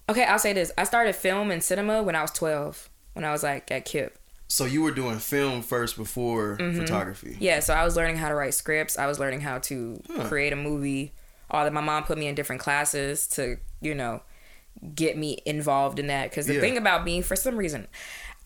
Okay, 0.10 0.24
I'll 0.24 0.40
say 0.40 0.54
this. 0.54 0.72
I 0.78 0.84
started 0.84 1.16
film 1.16 1.52
and 1.52 1.64
cinema 1.64 2.02
when 2.04 2.16
I 2.16 2.22
was 2.22 2.32
twelve. 2.32 2.90
When 3.14 3.24
I 3.26 3.32
was 3.32 3.44
like 3.44 3.70
at 3.72 3.86
KIPP. 3.86 4.12
So 4.48 4.66
you 4.66 4.82
were 4.82 4.92
doing 4.92 5.20
film 5.20 5.62
first 5.62 5.96
before 5.96 6.58
Mhm. 6.58 6.76
photography. 6.78 7.38
Yeah, 7.40 7.60
so 7.60 7.74
I 7.74 7.84
was 7.86 7.96
learning 7.96 8.18
how 8.18 8.30
to 8.30 8.36
write 8.36 8.54
scripts. 8.56 8.98
I 8.98 9.06
was 9.06 9.20
learning 9.20 9.42
how 9.42 9.60
to 9.60 10.02
Huh. 10.10 10.28
create 10.28 10.52
a 10.54 10.56
movie. 10.56 11.14
All 11.52 11.64
that 11.64 11.74
my 11.74 11.82
mom 11.82 12.04
put 12.04 12.18
me 12.18 12.28
in 12.28 12.36
different 12.36 12.62
classes 12.62 13.28
to, 13.30 13.58
you 13.82 13.94
know, 13.94 14.22
get 14.96 15.18
me 15.18 15.42
involved 15.46 16.00
in 16.00 16.08
that. 16.08 16.30
Because 16.32 16.48
the 16.48 16.56
Yeah. 16.56 16.62
thing 16.62 16.78
about 16.78 17.04
me, 17.04 17.22
for 17.22 17.36
some 17.36 17.58
reason, 17.58 17.88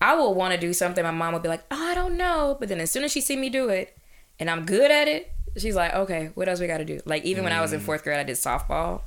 I 0.03 0.15
will 0.15 0.33
want 0.33 0.53
to 0.53 0.59
do 0.59 0.73
something. 0.73 1.03
My 1.03 1.11
mom 1.11 1.33
would 1.33 1.41
be 1.43 1.47
like, 1.49 1.63
"Oh, 1.71 1.81
I 1.91 1.95
don't 1.95 2.17
know," 2.17 2.57
but 2.59 2.67
then 2.69 2.79
as 2.81 2.91
soon 2.91 3.03
as 3.05 3.11
she 3.13 3.21
see 3.21 3.37
me 3.37 3.49
do 3.49 3.69
it, 3.69 3.95
and 4.39 4.49
I'm 4.49 4.65
good 4.65 4.91
at 4.91 5.07
it, 5.07 5.31
she's 5.57 5.75
like, 5.75 5.93
"Okay, 5.93 6.31
what 6.35 6.49
else 6.49 6.59
we 6.59 6.67
got 6.67 6.79
to 6.79 6.85
do?" 6.85 6.99
Like 7.05 7.23
even 7.23 7.43
when 7.45 7.53
I 7.53 7.61
was 7.61 7.71
in 7.71 7.79
Mm. 7.79 7.83
fourth 7.85 8.03
grade, 8.03 8.19
I 8.19 8.23
did 8.23 8.35
softball, 8.35 9.01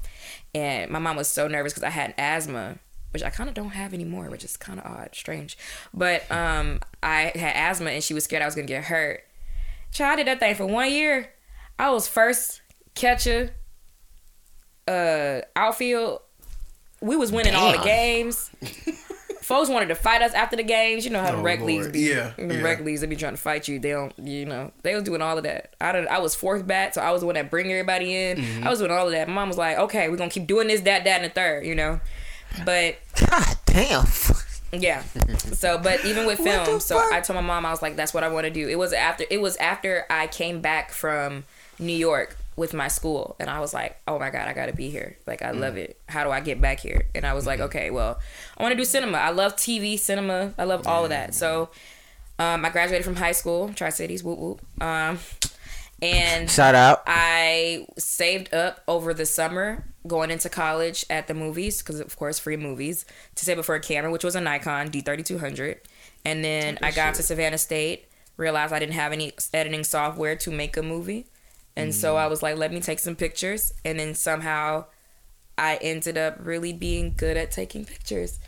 and 0.55 0.90
my 0.90 0.98
mom 0.98 1.16
was 1.16 1.28
so 1.28 1.48
nervous 1.48 1.73
because 1.74 1.82
I 1.85 1.90
had 1.90 2.14
asthma. 2.16 2.78
Which 3.12 3.23
I 3.23 3.31
kind 3.31 3.48
of 3.48 3.55
don't 3.55 3.70
have 3.70 3.94
anymore, 3.94 4.28
which 4.28 4.44
is 4.44 4.56
kind 4.59 4.78
of 4.81 4.85
odd, 4.85 5.10
strange. 5.14 5.56
But 5.94 6.31
um, 6.31 6.81
I 7.02 7.32
had 7.35 7.55
asthma, 7.56 7.90
and 7.90 8.02
she 8.05 8.12
was 8.14 8.24
scared 8.24 8.43
I 8.43 8.47
was 8.47 8.55
gonna 8.55 8.66
get 8.66 8.85
hurt. 8.85 9.23
Child, 9.93 10.12
I 10.12 10.16
did 10.16 10.27
that 10.28 10.39
thing 10.40 10.55
for 10.55 10.66
one 10.66 10.90
year. 10.90 11.31
I 11.78 11.90
was 11.90 12.09
first 12.09 12.60
catcher, 12.94 13.52
uh, 14.89 15.40
outfield. 15.55 16.20
We 17.01 17.16
was 17.16 17.31
winning 17.32 17.55
all 17.55 17.73
the 17.73 17.78
games. 17.85 18.51
Folks 19.47 19.68
wanted 19.70 19.86
to 19.86 19.94
fight 19.94 20.23
us 20.23 20.32
after 20.35 20.56
the 20.56 20.64
games. 20.64 21.05
You 21.05 21.12
know 21.12 21.23
how 21.23 21.31
the 21.31 21.36
Oh, 21.36 21.43
rec 21.43 21.60
Lord. 21.60 21.70
leagues 21.70 21.89
be. 21.89 22.01
Yeah, 22.01 22.32
the 22.36 22.56
yeah. 22.56 22.62
rec 22.62 22.81
leagues 22.81 23.01
they 23.01 23.06
be 23.06 23.14
trying 23.14 23.35
to 23.35 23.40
fight 23.40 23.68
you. 23.68 23.78
They 23.78 23.90
don't, 23.93 24.12
you 24.18 24.44
know, 24.44 24.73
they 24.82 24.93
was 24.97 25.05
doing 25.05 25.23
all 25.23 25.36
of 25.39 25.44
that. 25.44 25.73
I 25.81 25.93
don't, 25.93 26.09
I 26.09 26.18
was 26.18 26.35
fourth 26.35 26.66
bat, 26.66 26.94
so 26.94 27.01
I 27.01 27.12
was 27.12 27.20
the 27.20 27.27
one 27.27 27.36
that 27.36 27.48
bring 27.48 27.70
everybody 27.70 28.12
in. 28.12 28.39
Mhm. 28.39 28.66
I 28.66 28.70
was 28.70 28.81
doing 28.81 28.90
all 28.90 29.06
of 29.06 29.12
that. 29.12 29.28
My 29.28 29.35
mom 29.35 29.47
was 29.48 29.56
like, 29.56 29.78
"Okay, 29.78 30.09
we're 30.09 30.16
gonna 30.16 30.31
keep 30.31 30.48
doing 30.48 30.66
this, 30.66 30.81
that, 30.81 31.05
that, 31.05 31.20
and 31.20 31.24
the 31.24 31.28
third, 31.32 31.64
you 31.64 31.77
know. 31.77 32.01
But 32.64 32.97
God 33.31 33.56
damn. 33.66 34.05
yeah. 34.73 35.05
So, 35.52 35.78
but 35.78 36.05
even 36.05 36.27
with 36.27 36.40
film, 36.40 36.81
so 36.81 36.98
fuck? 36.98 37.12
I 37.12 37.20
told 37.20 37.36
my 37.36 37.40
mom 37.40 37.64
I 37.64 37.70
was 37.70 37.82
like, 37.82 37.94
"That's 37.94 38.12
what 38.12 38.24
I 38.24 38.28
want 38.28 38.47
to 38.47 38.51
do." 38.51 38.68
It 38.68 38.78
was 38.78 38.93
after 38.93 39.24
it 39.31 39.40
was 39.40 39.56
after 39.59 40.06
I 40.10 40.27
came 40.27 40.60
back 40.60 40.90
from 40.90 41.44
New 41.78 41.93
York 41.97 42.36
with 42.57 42.73
my 42.73 42.89
school, 42.89 43.37
and 43.39 43.51
I 43.51 43.61
was 43.61 43.74
like, 43.74 44.01
"Oh 44.09 44.19
my 44.19 44.31
god, 44.31 44.49
I 44.49 44.53
got 44.55 44.66
to 44.66 44.73
be 44.73 44.91
here! 44.91 45.19
Like, 45.27 45.43
I 45.43 45.51
love 45.51 45.77
it. 45.77 46.01
How 46.09 46.24
do 46.24 46.31
I 46.31 46.41
get 46.41 46.61
back 46.61 46.81
here?" 46.81 47.09
And 47.15 47.27
I 47.27 47.35
was 47.35 47.47
like, 47.47 47.61
"Okay, 47.61 47.91
well, 47.91 48.19
I 48.57 48.62
want 48.62 48.73
to 48.73 48.77
do 48.77 48.85
cinema. 48.85 49.19
I 49.19 49.31
love 49.31 49.57
TV, 49.57 49.99
cinema. 49.99 50.55
I 50.59 50.65
love 50.65 50.87
all 50.87 51.05
of 51.05 51.11
that." 51.11 51.35
So, 51.35 51.70
um, 52.39 52.65
I 52.65 52.70
graduated 52.70 53.05
from 53.05 53.16
high 53.16 53.33
school, 53.33 53.73
Tri 53.74 53.91
Cities, 53.91 54.24
whoop 54.24 54.39
whoop. 54.39 54.83
Um, 54.83 55.19
and 56.03 56.51
Shout 56.51 56.74
out. 56.74 57.03
I 57.07 57.87
saved 57.99 58.53
up 58.53 58.83
over 58.87 59.15
the 59.15 59.24
summer 59.24 59.85
going 60.07 60.31
into 60.31 60.49
college 60.49 61.05
at 61.09 61.27
the 61.27 61.35
movies 61.35 61.83
because 61.83 62.01
of 62.01 62.16
course 62.16 62.39
free 62.39 62.57
movies 62.57 63.07
to 63.35 63.45
save 63.45 63.59
up 63.59 63.65
for 63.65 63.74
a 63.74 63.81
camera, 63.81 64.11
which 64.11 64.24
was 64.24 64.37
a 64.37 64.41
Nikon 64.41 64.91
D3200, 64.91 65.78
and 66.24 66.45
then 66.45 66.78
I 66.83 66.91
got 66.91 67.15
to 67.15 67.23
Savannah 67.23 67.59
State, 67.59 68.07
realized 68.37 68.73
I 68.73 68.78
didn't 68.78 68.95
have 68.95 69.12
any 69.12 69.33
editing 69.55 69.85
software 69.85 70.37
to 70.37 70.51
make 70.51 70.77
a 70.77 70.83
movie, 70.83 71.27
and 71.77 71.94
so 71.94 72.16
I 72.16 72.27
was 72.27 72.43
like, 72.43 72.57
let 72.57 72.73
me 72.73 72.81
take 72.81 72.98
some 72.98 73.15
pictures, 73.16 73.73
and 73.85 73.98
then 74.01 74.15
somehow 74.15 74.86
I 75.59 75.77
ended 75.81 76.19
up 76.19 76.36
really 76.40 76.73
being 76.73 77.15
good 77.16 77.36
at 77.36 77.51
taking 77.51 77.85
pictures. 77.85 78.39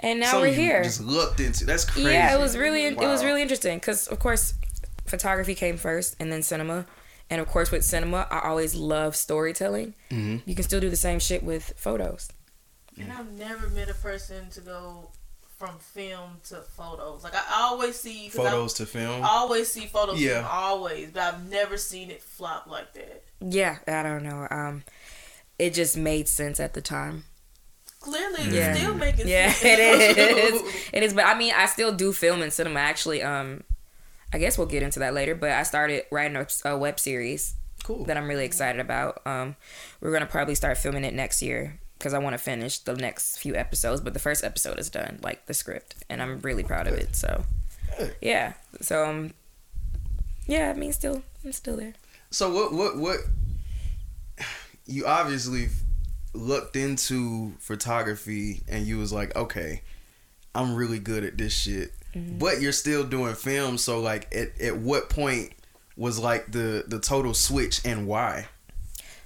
And 0.00 0.20
now 0.20 0.32
So 0.32 0.40
we're 0.40 0.48
you 0.48 0.54
here. 0.54 0.82
Just 0.82 1.00
looked 1.02 1.40
into. 1.40 1.64
That's 1.64 1.84
crazy. 1.84 2.10
Yeah, 2.10 2.34
it 2.34 2.38
was 2.40 2.56
really 2.56 2.84
it 2.84 2.96
was 2.98 3.24
really 3.24 3.42
interesting 3.42 3.78
because 3.78 4.06
of 4.08 4.18
course 4.18 4.54
photography 5.06 5.54
came 5.54 5.76
first 5.76 6.16
and 6.20 6.30
then 6.30 6.42
cinema. 6.42 6.86
And 7.30 7.40
of 7.40 7.48
course 7.48 7.70
with 7.70 7.84
cinema, 7.84 8.26
I 8.30 8.40
always 8.48 8.74
love 8.74 9.14
storytelling. 9.16 9.94
Mhm. 10.10 10.42
You 10.46 10.54
can 10.54 10.64
still 10.64 10.80
do 10.80 10.88
the 10.88 10.96
same 10.96 11.18
shit 11.18 11.42
with 11.42 11.72
photos. 11.76 12.28
And 13.00 13.12
I've 13.12 13.30
never 13.32 13.68
met 13.68 13.88
a 13.88 13.94
person 13.94 14.50
to 14.50 14.60
go 14.60 15.10
from 15.58 15.78
film 15.78 16.38
to 16.48 16.56
photos. 16.76 17.24
Like 17.24 17.34
I 17.34 17.44
always 17.62 17.96
see 17.98 18.28
'cause 18.28 18.38
I- 18.46 18.50
Photos 18.50 18.74
to 18.74 18.86
film? 18.86 19.22
I 19.24 19.28
always 19.28 19.70
see 19.70 19.86
photos. 19.86 20.20
Yeah. 20.20 20.40
Yeah, 20.40 20.48
always, 20.48 21.10
but 21.10 21.22
I've 21.22 21.50
never 21.50 21.76
seen 21.76 22.10
it 22.10 22.22
flop 22.22 22.66
like 22.68 22.92
that. 22.94 23.24
Yeah, 23.40 23.78
I 23.86 24.02
don't 24.02 24.22
know. 24.22 24.46
Um 24.50 24.84
it 25.58 25.74
just 25.74 25.96
made 25.96 26.28
sense 26.28 26.60
at 26.60 26.74
the 26.74 26.80
time. 26.80 27.24
Clearly, 28.00 28.44
Yeah. 28.56 28.70
it's 28.70 28.78
still 28.80 28.94
making 28.94 29.26
Yeah, 29.26 29.50
sense. 29.52 29.64
it 29.64 29.80
is. 29.80 30.62
It 30.92 31.02
is, 31.02 31.12
but 31.14 31.26
I 31.26 31.36
mean, 31.36 31.52
I 31.56 31.66
still 31.66 31.92
do 31.92 32.12
film 32.12 32.42
and 32.42 32.52
cinema. 32.52 32.78
Actually, 32.78 33.22
um, 33.24 33.64
I 34.32 34.38
guess 34.38 34.56
we'll 34.56 34.68
get 34.68 34.84
into 34.84 35.00
that 35.00 35.14
later. 35.14 35.34
But 35.34 35.50
I 35.50 35.64
started 35.64 36.04
writing 36.12 36.36
a, 36.36 36.46
a 36.68 36.78
web 36.78 37.00
series. 37.00 37.54
Cool. 37.82 38.04
That 38.04 38.16
I'm 38.16 38.28
really 38.28 38.44
excited 38.44 38.80
about. 38.80 39.20
Um, 39.26 39.56
we're 40.00 40.12
gonna 40.12 40.26
probably 40.26 40.54
start 40.54 40.78
filming 40.78 41.04
it 41.04 41.12
next 41.14 41.42
year 41.42 41.80
because 41.98 42.14
I 42.14 42.18
want 42.18 42.34
to 42.34 42.38
finish 42.38 42.78
the 42.78 42.94
next 42.94 43.38
few 43.38 43.54
episodes. 43.54 44.00
But 44.00 44.14
the 44.14 44.20
first 44.20 44.44
episode 44.44 44.78
is 44.78 44.88
done, 44.88 45.18
like 45.22 45.46
the 45.46 45.54
script, 45.54 45.96
and 46.08 46.22
I'm 46.22 46.40
really 46.40 46.62
proud 46.64 46.86
of 46.86 46.94
it. 46.94 47.16
So, 47.16 47.44
yeah. 48.22 48.54
So, 48.80 49.04
um, 49.04 49.32
yeah. 50.46 50.70
I 50.70 50.74
mean, 50.74 50.92
still, 50.92 51.22
I'm 51.44 51.52
still 51.52 51.76
there. 51.76 51.94
So 52.30 52.52
what 52.52 52.72
what 52.72 52.96
what 52.96 53.18
you 54.86 55.06
obviously 55.06 55.68
looked 56.34 56.76
into 56.76 57.52
photography 57.58 58.62
and 58.68 58.86
you 58.86 58.98
was 58.98 59.12
like, 59.12 59.34
okay, 59.34 59.82
I'm 60.54 60.74
really 60.74 60.98
good 60.98 61.24
at 61.24 61.36
this 61.38 61.54
shit. 61.54 61.92
Mhm. 62.14 62.38
But 62.38 62.60
you're 62.60 62.72
still 62.72 63.04
doing 63.04 63.34
film, 63.34 63.78
so 63.78 64.00
like 64.00 64.34
at, 64.34 64.60
at 64.60 64.76
what 64.78 65.10
point 65.10 65.52
was 65.96 66.18
like 66.18 66.52
the 66.52 66.84
the 66.86 67.00
total 67.00 67.34
switch 67.34 67.80
and 67.84 68.06
why? 68.06 68.46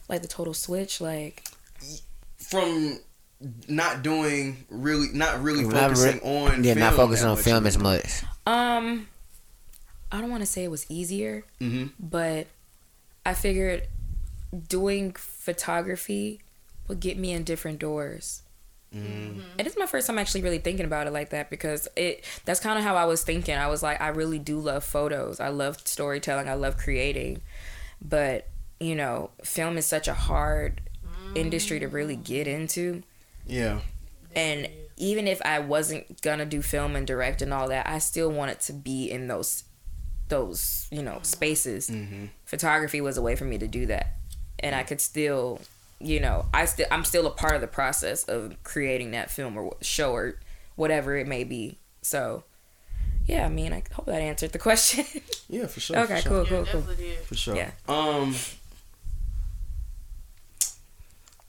Like 0.08 0.22
the 0.22 0.28
total 0.28 0.54
switch, 0.54 1.00
like 1.00 1.44
From 2.52 3.00
not 3.68 4.02
doing 4.02 4.64
really 4.70 5.08
not 5.12 5.42
really 5.42 5.64
Not 5.64 5.72
re- 5.72 5.80
focusing 5.96 6.20
on 6.20 6.62
yeah, 6.64 6.74
not 6.74 6.94
focusing 6.94 7.26
on 7.26 7.34
much 7.36 7.44
film 7.44 7.66
as 7.66 7.76
much. 7.78 8.22
Um, 8.46 9.08
I 10.12 10.20
don't 10.20 10.30
want 10.30 10.42
to 10.42 10.46
say 10.46 10.62
it 10.62 10.70
was 10.70 10.86
easier, 10.88 11.44
Mhm. 11.60 11.90
but 11.98 12.46
I 13.26 13.34
figured 13.34 13.88
doing 14.68 15.12
photography 15.18 16.40
would 16.88 17.00
get 17.00 17.16
me 17.18 17.32
in 17.32 17.42
different 17.44 17.78
doors. 17.78 18.42
Mm. 18.94 19.40
And 19.58 19.66
it's 19.66 19.76
my 19.78 19.86
first 19.86 20.06
time 20.06 20.18
actually 20.18 20.42
really 20.42 20.58
thinking 20.58 20.84
about 20.84 21.06
it 21.06 21.12
like 21.12 21.30
that 21.30 21.48
because 21.48 21.88
it 21.96 22.24
that's 22.44 22.60
kind 22.60 22.78
of 22.78 22.84
how 22.84 22.94
I 22.94 23.06
was 23.06 23.22
thinking. 23.24 23.56
I 23.56 23.66
was 23.68 23.82
like, 23.82 24.00
I 24.00 24.08
really 24.08 24.38
do 24.38 24.58
love 24.60 24.84
photos. 24.84 25.40
I 25.40 25.48
love 25.48 25.78
storytelling. 25.86 26.48
I 26.48 26.54
love 26.54 26.76
creating. 26.76 27.40
But, 28.02 28.48
you 28.78 28.94
know, 28.94 29.30
film 29.42 29.78
is 29.78 29.86
such 29.86 30.08
a 30.08 30.14
hard 30.14 30.82
industry 31.34 31.80
to 31.80 31.88
really 31.88 32.16
get 32.16 32.46
into. 32.46 33.02
Yeah. 33.46 33.80
And 34.34 34.68
even 34.96 35.26
if 35.26 35.42
I 35.42 35.58
wasn't 35.58 36.20
gonna 36.22 36.46
do 36.46 36.62
film 36.62 36.96
and 36.96 37.06
direct 37.06 37.42
and 37.42 37.52
all 37.52 37.68
that, 37.68 37.88
I 37.88 37.98
still 37.98 38.30
wanted 38.30 38.60
to 38.60 38.72
be 38.72 39.10
in 39.10 39.28
those 39.28 39.64
those, 40.28 40.88
you 40.90 41.02
know, 41.02 41.18
spaces. 41.22 41.90
Mm-hmm. 41.90 42.26
Photography 42.46 43.00
was 43.00 43.18
a 43.18 43.22
way 43.22 43.36
for 43.36 43.44
me 43.44 43.58
to 43.58 43.68
do 43.68 43.86
that. 43.86 44.14
And 44.60 44.74
I 44.74 44.82
could 44.82 45.00
still, 45.00 45.60
you 46.00 46.20
know, 46.20 46.46
I 46.54 46.64
still 46.64 46.86
I'm 46.90 47.04
still 47.04 47.26
a 47.26 47.30
part 47.30 47.54
of 47.54 47.60
the 47.60 47.66
process 47.66 48.24
of 48.24 48.62
creating 48.62 49.10
that 49.10 49.30
film 49.30 49.56
or 49.56 49.76
show 49.82 50.12
or 50.12 50.38
whatever 50.76 51.16
it 51.16 51.26
may 51.26 51.44
be. 51.44 51.78
So, 52.00 52.44
yeah, 53.26 53.44
I 53.44 53.48
mean, 53.48 53.72
I 53.72 53.82
hope 53.92 54.06
that 54.06 54.20
answered 54.20 54.52
the 54.52 54.58
question. 54.58 55.04
Yeah, 55.48 55.66
for 55.66 55.80
sure. 55.80 55.98
okay, 55.98 56.22
for 56.22 56.28
cool, 56.28 56.44
sure. 56.46 56.64
cool, 56.64 56.82
cool. 56.82 56.94
For 57.26 57.34
sure. 57.34 57.56
Yeah. 57.56 57.72
Um. 57.86 58.34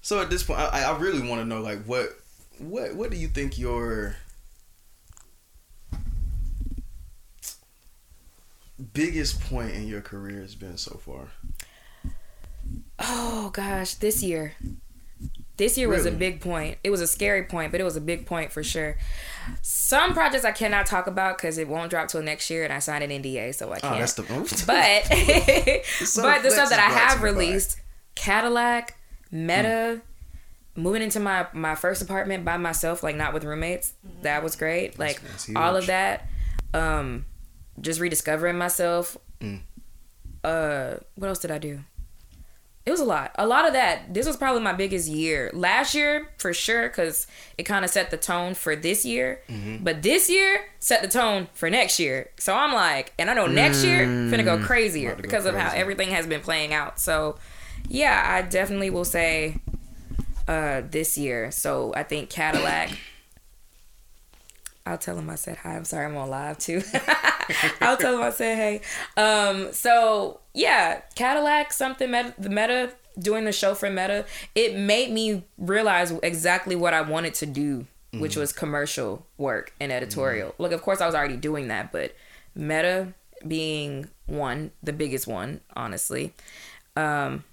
So 0.04 0.22
at 0.22 0.30
this 0.30 0.44
point, 0.44 0.60
I, 0.60 0.84
I 0.84 0.98
really 1.00 1.26
want 1.28 1.40
to 1.42 1.46
know, 1.46 1.62
like, 1.62 1.84
what, 1.86 2.10
what, 2.60 2.94
what 2.94 3.10
do 3.10 3.16
you 3.18 3.30
think 3.30 3.58
your 3.58 4.18
biggest 8.94 9.40
point 9.50 9.72
in 9.72 9.88
your 9.88 10.02
career 10.02 10.42
has 10.42 10.56
been 10.56 10.78
so 10.78 11.00
far? 11.06 11.30
Oh 13.00 13.50
gosh, 13.54 13.96
this 13.96 14.22
year. 14.22 14.54
This 15.56 15.78
year 15.78 15.88
was 15.88 16.06
a 16.06 16.12
big 16.12 16.42
point. 16.42 16.80
It 16.84 16.90
was 16.90 17.00
a 17.00 17.08
scary 17.08 17.44
point, 17.44 17.72
but 17.72 17.80
it 17.80 17.84
was 17.84 17.96
a 17.96 18.02
big 18.02 18.26
point 18.26 18.52
for 18.52 18.62
sure. 18.64 18.98
Some 19.62 20.14
projects 20.14 20.44
I 20.44 20.52
cannot 20.52 20.86
talk 20.88 21.06
about 21.08 21.38
because 21.38 21.58
it 21.58 21.68
won't 21.70 21.92
drop 21.92 22.08
till 22.10 22.24
next 22.24 22.50
year, 22.50 22.64
and 22.64 22.74
I 22.74 22.80
signed 22.80 23.04
an 23.04 23.12
NDA, 23.24 23.54
so 23.56 23.72
I 23.72 23.78
Oh, 23.78 23.80
can't. 23.80 23.96
Oh, 23.96 24.00
that's 24.00 24.14
the- 24.16 24.66
but 24.68 25.86
So 25.86 26.24
but 26.24 26.44
the 26.44 26.52
stuff 26.52 26.70
that 26.72 26.80
I 26.80 26.92
have 26.92 27.20
you 27.20 27.20
by- 27.20 27.24
released, 27.32 27.80
Cadillac, 28.16 28.98
Meta, 29.34 30.01
moving 30.76 31.01
into 31.01 31.19
my 31.19 31.47
my 31.53 31.76
first 31.76 32.01
apartment 32.01 32.45
by 32.45 32.55
myself, 32.57 33.01
like 33.03 33.15
not 33.15 33.34
with 33.34 33.43
roommates. 33.43 33.93
That 34.22 34.43
was 34.43 34.55
great. 34.55 34.97
Like 34.99 35.19
that's 35.22 35.49
all 35.55 35.76
of 35.76 35.88
that. 35.88 36.27
Um, 36.73 37.26
just 37.81 37.99
rediscovering 37.99 38.57
myself. 38.57 39.18
Mm. 39.41 39.61
Uh, 40.43 40.95
what 41.15 41.27
else 41.27 41.39
did 41.39 41.51
I 41.51 41.57
do? 41.57 41.80
It 42.85 42.91
was 42.91 42.99
a 42.99 43.05
lot. 43.05 43.31
A 43.35 43.47
lot 43.47 43.65
of 43.65 43.72
that. 43.73 44.14
This 44.14 44.27
was 44.27 44.35
probably 44.35 44.61
my 44.61 44.73
biggest 44.73 45.07
year. 45.07 45.49
Last 45.53 45.95
year, 45.95 46.27
for 46.38 46.53
sure, 46.53 46.89
because 46.89 47.27
it 47.57 47.64
kind 47.64 47.85
of 47.85 47.89
set 47.91 48.11
the 48.11 48.18
tone 48.18 48.55
for 48.55 48.76
this 48.76 49.05
year. 49.05 49.41
Mm-hmm. 49.47 49.85
But 49.85 50.03
this 50.03 50.30
year 50.30 50.65
set 50.80 51.01
the 51.01 51.07
tone 51.07 51.47
for 51.53 51.69
next 51.69 51.97
year. 51.97 52.30
So 52.38 52.53
I'm 52.53 52.73
like, 52.73 53.14
and 53.18 53.30
I 53.30 53.34
know 53.35 53.47
next 53.47 53.85
year 53.85 54.05
finna 54.05 54.43
go 54.43 54.57
Mm. 54.57 54.65
crazier 54.65 55.11
About 55.14 55.18
go 55.19 55.22
because 55.22 55.45
of 55.45 55.55
how 55.55 55.72
everything 55.73 56.10
has 56.10 56.27
been 56.27 56.41
playing 56.41 56.73
out. 56.73 56.99
So 56.99 57.38
yeah, 57.94 58.24
I 58.26 58.41
definitely 58.41 58.90
will 58.90 59.06
say 59.06 59.57
uh 60.48 60.82
this 60.90 61.18
year. 61.18 61.52
So 61.52 61.94
I 61.95 62.03
think 62.03 62.30
Cadillac. 62.30 62.90
I'll 64.86 64.98
tell 64.98 65.18
him 65.18 65.30
I 65.30 65.36
said 65.36 65.57
hi. 65.57 65.76
I'm 65.78 65.86
sorry 65.86 66.06
I'm 66.07 66.18
on 66.18 66.30
live 66.30 66.57
too. 66.57 66.82
I'll 67.82 67.95
tell 67.95 68.15
him 68.15 68.22
I 68.22 68.32
said 68.32 68.57
hey. 68.57 68.82
Um, 69.15 69.72
so 69.72 70.41
yeah, 70.53 71.02
Cadillac, 71.15 71.72
something 71.72 72.11
meta, 72.11 72.34
the 72.38 72.49
meta 72.49 72.91
doing 73.18 73.45
the 73.45 73.52
show 73.53 73.76
for 73.76 73.90
Meta, 73.90 74.26
it 74.56 74.76
made 74.76 75.11
me 75.11 75.44
realize 75.57 76.11
exactly 76.24 76.76
what 76.76 76.94
I 76.95 77.02
wanted 77.02 77.36
to 77.36 77.45
do, 77.45 77.86
which 78.11 78.34
Mhm. 78.36 78.40
was 78.40 78.52
commercial 78.52 79.26
work 79.38 79.72
and 79.80 79.91
editorial. 79.91 80.53
Look, 80.57 80.72
of 80.72 80.82
course 80.82 80.99
I 80.99 81.06
was 81.06 81.14
already 81.15 81.38
doing 81.38 81.68
that, 81.68 81.91
but 81.91 82.15
Meta 82.56 83.14
being 83.48 84.10
one, 84.26 84.72
the 84.82 84.94
biggest 84.94 85.28
one, 85.28 85.61
honestly. 85.76 86.34
Um 86.98 87.44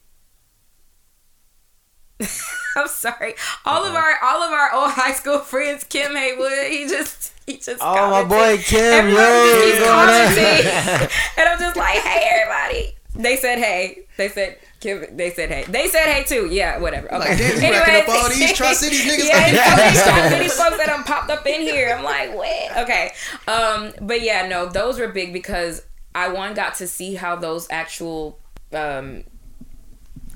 I'm 2.77 2.89
sorry. 2.89 3.35
All 3.65 3.85
of 3.85 3.95
our 3.95 4.15
all 4.23 4.43
of 4.43 4.53
our 4.53 4.73
old 4.75 4.91
high 4.93 5.13
school 5.13 5.39
friends, 5.41 5.85
Kim 5.85 6.15
Haywood, 6.15 6.71
he 6.71 6.87
just 6.89 7.33
he 7.47 7.57
just 7.57 7.81
Oh, 7.83 8.11
my 8.11 8.25
boy 8.25 8.59
Kim, 8.63 8.81
Everybody 8.81 9.17
yo, 9.17 9.45
just 9.45 9.65
keeps 9.65 9.81
what's 9.81 9.89
going 9.89 9.99
on? 9.99 10.07
commenting. 10.07 11.11
and 11.39 11.49
I'm 11.49 11.59
just 11.59 11.77
like, 11.77 11.97
hey 11.99 12.29
everybody. 12.33 12.95
They 13.17 13.37
said 13.37 13.59
hey. 13.59 14.07
They 14.17 14.29
said 14.29 14.59
Kim, 14.81 15.05
they 15.17 15.31
said 15.31 15.51
hey. 15.51 15.65
They 15.69 15.89
said 15.89 16.05
hey 16.13 16.23
too. 16.25 16.47
Yeah, 16.51 16.79
whatever. 16.79 17.13
Okay. 17.13 17.19
Like, 17.31 17.39
damn, 17.39 17.63
you 17.63 17.71
racking 17.79 17.95
up 18.03 18.09
all 18.23 18.29
these 18.31 18.53
Tri-Cities 18.57 19.05
niggas. 19.05 19.29
yeah, 19.29 19.91
these 19.91 20.03
Tri-Cities 20.03 20.53
folks 20.55 20.77
that 20.79 20.89
I'm 20.91 21.05
popped 21.05 21.31
up 21.31 21.45
in 21.47 21.61
here. 21.63 21.95
I'm 21.97 22.05
like, 22.05 22.35
what? 22.35 22.77
Okay. 22.79 23.13
Um, 23.49 23.93
but 24.01 24.23
yeah, 24.23 24.47
no, 24.47 24.67
those 24.67 24.99
were 24.99 25.09
big 25.09 25.33
because 25.33 25.83
I 26.15 26.29
one 26.29 26.55
got 26.55 26.77
to 26.77 26.87
see 26.87 27.15
how 27.15 27.35
those 27.37 27.67
actual 27.71 28.39
um 28.73 29.25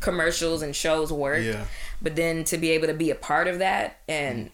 commercials 0.05 0.63
and 0.63 0.75
shows 0.77 1.13
work. 1.13 1.43
Yeah. 1.43 1.65
But 2.03 2.15
then 2.17 2.45
to 2.45 2.59
be 2.59 2.71
able 2.71 2.87
to 2.89 2.95
be 2.95 3.11
a 3.11 3.15
part 3.15 3.49
of 3.49 3.59
that 3.59 3.99
and 4.09 4.51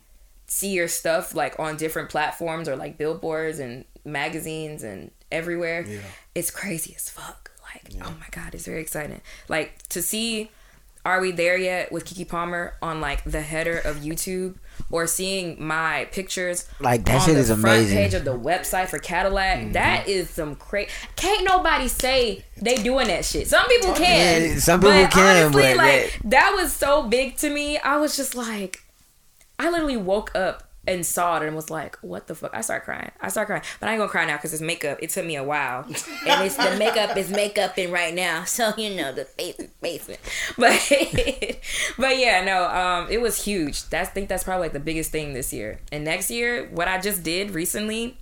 see 0.47 0.71
your 0.73 0.89
stuff 0.89 1.35
like 1.35 1.59
on 1.59 1.77
different 1.77 2.09
platforms 2.11 2.69
or 2.69 2.77
like 2.77 2.97
billboards 2.97 3.59
and 3.59 3.85
magazines 4.05 4.83
and 4.83 5.11
everywhere, 5.31 5.83
Yeah. 5.87 5.99
it's 6.35 6.51
crazy 6.51 6.95
as 6.97 7.09
fuck. 7.09 7.51
Like, 7.75 7.93
oh 8.05 8.15
my 8.19 8.27
god, 8.33 8.55
it's 8.55 8.65
very 8.67 8.81
exciting. 8.81 9.21
Like 9.49 9.87
to 9.89 10.03
see 10.03 10.51
Are 11.05 11.21
We 11.21 11.33
There 11.33 11.57
Yet 11.57 11.91
with 11.93 12.05
Keke 12.05 12.29
Palmer 12.29 12.75
on 12.83 13.01
like 13.01 13.25
the 13.25 13.41
header 13.41 13.79
of 13.79 13.99
YouTube 13.99 14.57
or 14.91 15.07
seeing 15.07 15.63
my 15.65 16.07
pictures 16.13 16.67
Like, 16.81 17.05
that 17.05 17.21
on 17.21 17.27
shit 17.27 17.35
the 17.35 17.41
is 17.41 17.49
front 17.49 17.65
amazing. 17.65 17.97
page 17.97 18.15
of 18.15 18.25
the 18.25 18.39
website 18.39 18.89
for 18.89 18.99
Cadillac. 18.99 19.59
Mhm. 19.59 19.73
That 19.75 20.09
is 20.09 20.29
some 20.31 20.57
crazy. 20.57 20.91
Can't 21.17 21.45
nobody 21.45 21.89
say 21.89 22.45
they 22.61 22.77
doing 22.77 23.09
that 23.09 23.25
shit. 23.25 23.49
Some 23.49 23.67
people 23.69 23.93
can. 23.95 24.51
Yeah, 24.51 24.59
some 24.59 24.81
people 24.81 24.93
but 25.03 25.11
can, 25.11 25.45
honestly, 25.45 25.63
but 25.63 25.77
like 25.77 26.19
that 26.25 26.53
was 26.55 26.73
so 26.73 27.03
big 27.05 27.37
to 27.39 27.51
me. 27.51 27.79
I 27.79 27.97
was 27.99 28.17
just 28.17 28.35
like, 28.35 28.83
I 29.59 29.71
literally 29.71 29.97
woke 29.99 30.35
up 30.35 30.70
and 30.87 31.05
saw 31.05 31.37
it 31.37 31.43
and 31.43 31.55
was 31.55 31.71
like, 31.71 31.97
what 32.01 32.27
the 32.27 32.35
fuck? 32.35 32.53
I 32.55 32.63
started 32.63 32.85
crying. 32.85 33.11
I 33.21 33.29
started 33.29 33.47
crying. 33.47 33.63
But 33.79 33.89
I 33.89 33.93
ain't 33.93 34.01
gonna 34.01 34.11
cry 34.11 34.25
now 34.27 34.37
because 34.37 34.53
it's 34.53 34.63
makeup. 34.63 34.99
It 35.03 35.11
took 35.11 35.25
me 35.25 35.37
a 35.37 35.45
while. 35.45 35.85
and 35.85 36.45
it's 36.45 36.57
the 36.57 36.77
makeup 36.79 37.17
is 37.17 37.31
makeup 37.31 37.77
in 37.79 37.91
right 37.91 38.15
now. 38.15 38.45
So 38.61 38.73
you 38.77 38.95
know 38.97 39.13
the 39.13 39.25
face 39.25 39.59
is. 40.09 40.19
But 40.59 41.59
but 41.99 42.19
yeah, 42.19 42.45
no, 42.45 42.65
um, 42.69 43.09
it 43.11 43.21
was 43.21 43.45
huge. 43.45 43.89
That's 43.89 44.11
I 44.11 44.13
think 44.13 44.29
that's 44.29 44.45
probably 44.45 44.67
like 44.67 44.73
the 44.73 44.81
biggest 44.81 45.13
thing 45.13 45.35
this 45.35 45.53
year. 45.53 45.79
And 45.93 46.05
next 46.05 46.31
year, 46.31 46.69
what 46.71 46.89
I 46.89 47.01
just 47.01 47.23
did 47.23 47.53
recently 47.53 48.17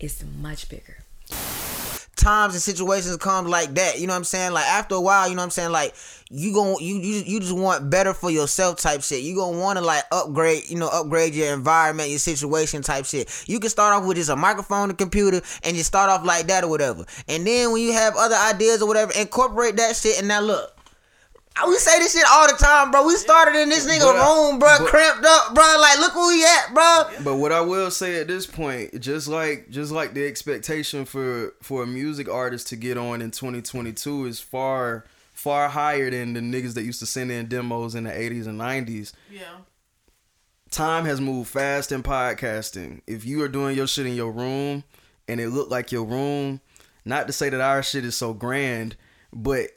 is 0.00 0.24
much 0.40 0.68
bigger. 0.68 0.98
Times 2.16 2.54
and 2.54 2.62
situations 2.62 3.16
come 3.18 3.46
like 3.46 3.74
that. 3.74 4.00
You 4.00 4.06
know 4.06 4.14
what 4.14 4.18
I'm 4.18 4.24
saying? 4.24 4.52
Like 4.52 4.66
after 4.66 4.94
a 4.94 5.00
while, 5.00 5.28
you 5.28 5.34
know 5.34 5.40
what 5.40 5.44
I'm 5.44 5.50
saying? 5.50 5.72
Like 5.72 5.94
you 6.30 6.52
gon' 6.52 6.76
you 6.80 6.96
you 6.96 7.22
you 7.24 7.40
just 7.40 7.54
want 7.54 7.88
better 7.88 8.12
for 8.12 8.30
yourself 8.30 8.78
type 8.78 9.02
shit. 9.02 9.22
You 9.22 9.36
gonna 9.36 9.58
want 9.58 9.78
to 9.78 9.84
like 9.84 10.04
upgrade, 10.10 10.68
you 10.68 10.76
know, 10.78 10.88
upgrade 10.88 11.34
your 11.34 11.52
environment, 11.52 12.10
your 12.10 12.18
situation 12.18 12.82
type 12.82 13.04
shit. 13.04 13.44
You 13.46 13.60
can 13.60 13.70
start 13.70 13.94
off 13.94 14.06
with 14.06 14.16
just 14.16 14.30
a 14.30 14.36
microphone, 14.36 14.90
a 14.90 14.94
computer, 14.94 15.40
and 15.62 15.76
you 15.76 15.82
start 15.82 16.10
off 16.10 16.24
like 16.24 16.46
that 16.48 16.64
or 16.64 16.68
whatever. 16.68 17.04
And 17.28 17.46
then 17.46 17.72
when 17.72 17.82
you 17.82 17.92
have 17.92 18.16
other 18.16 18.36
ideas 18.36 18.82
or 18.82 18.88
whatever, 18.88 19.12
incorporate 19.12 19.76
that 19.76 19.94
shit. 19.94 20.18
And 20.18 20.28
now 20.28 20.40
look. 20.40 20.75
I- 21.58 21.66
We 21.68 21.76
say 21.78 21.98
this 21.98 22.12
shit 22.12 22.24
all 22.28 22.46
the 22.48 22.54
time, 22.56 22.90
bro. 22.90 23.06
We 23.06 23.16
started 23.16 23.58
in 23.60 23.68
this 23.70 23.86
nigga 23.86 24.00
But 24.00 24.16
I- 24.16 24.26
room, 24.26 24.58
bro, 24.58 24.76
but- 24.78 24.88
cramped 24.88 25.24
up, 25.24 25.54
bro. 25.54 25.76
Like, 25.80 25.98
look 25.98 26.14
where 26.14 26.28
we 26.28 26.44
at, 26.44 26.74
bro. 26.74 27.24
But 27.24 27.36
what 27.36 27.50
I 27.52 27.60
will 27.62 27.90
say 27.90 28.20
at 28.20 28.28
this 28.28 28.46
point, 28.46 29.00
just 29.00 29.26
like 29.28 29.70
just 29.70 29.90
like 29.90 30.14
the 30.14 30.26
expectation 30.26 31.04
for 31.04 31.54
for 31.62 31.82
a 31.82 31.86
music 31.86 32.28
artist 32.28 32.66
to 32.68 32.76
get 32.76 32.98
on 32.98 33.22
in 33.22 33.30
2022 33.30 34.26
is 34.26 34.38
far 34.40 35.04
far 35.32 35.68
higher 35.68 36.10
than 36.10 36.32
the 36.34 36.40
niggas 36.40 36.74
that 36.74 36.82
used 36.84 37.00
to 37.00 37.06
send 37.06 37.30
in 37.30 37.46
demos 37.46 37.94
in 37.94 38.04
the 38.04 38.10
80s 38.10 38.46
and 38.46 38.58
90s. 38.58 39.12
Yeah. 39.30 39.42
Time 40.70 41.04
has 41.04 41.20
moved 41.20 41.50
fast 41.50 41.92
in 41.92 42.02
podcasting. 42.02 43.00
If 43.06 43.24
you 43.24 43.42
are 43.42 43.48
doing 43.48 43.76
your 43.76 43.86
shit 43.86 44.06
in 44.06 44.14
your 44.14 44.32
room 44.32 44.84
and 45.28 45.40
it 45.40 45.50
looked 45.50 45.70
like 45.70 45.92
your 45.92 46.04
room, 46.04 46.60
not 47.04 47.26
to 47.28 47.32
say 47.32 47.48
that 47.50 47.60
our 47.60 47.82
shit 47.82 48.04
is 48.04 48.16
so 48.16 48.32
grand, 48.32 48.96
but 49.32 49.70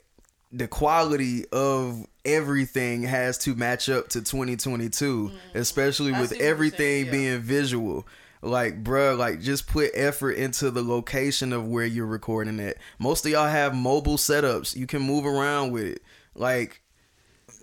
the 0.52 0.68
quality 0.68 1.46
of 1.52 2.06
everything 2.26 3.04
has 3.04 3.38
to 3.38 3.56
match 3.56 3.88
up 3.90 4.10
to 4.10 4.20
2022 4.22 5.32
especially 5.54 6.12
with 6.12 6.32
everything 6.34 7.10
being 7.12 7.40
visual. 7.40 8.08
Like 8.42 8.84
bruh 8.84 9.18
like 9.18 9.42
just 9.42 9.68
put 9.68 9.92
effort 9.94 10.32
into 10.32 10.72
the 10.72 10.82
location 10.82 11.52
of 11.54 11.68
where 11.68 11.86
you're 11.86 12.06
recording 12.06 12.60
it 12.60 12.78
most 12.98 13.26
of 13.26 13.32
y'all 13.32 13.48
have 13.48 13.76
mobile 13.76 14.18
setups. 14.18 14.76
You 14.76 14.88
can 14.88 15.02
move 15.02 15.26
around 15.26 15.72
with 15.72 15.84
it. 15.84 16.02
Like 16.36 16.82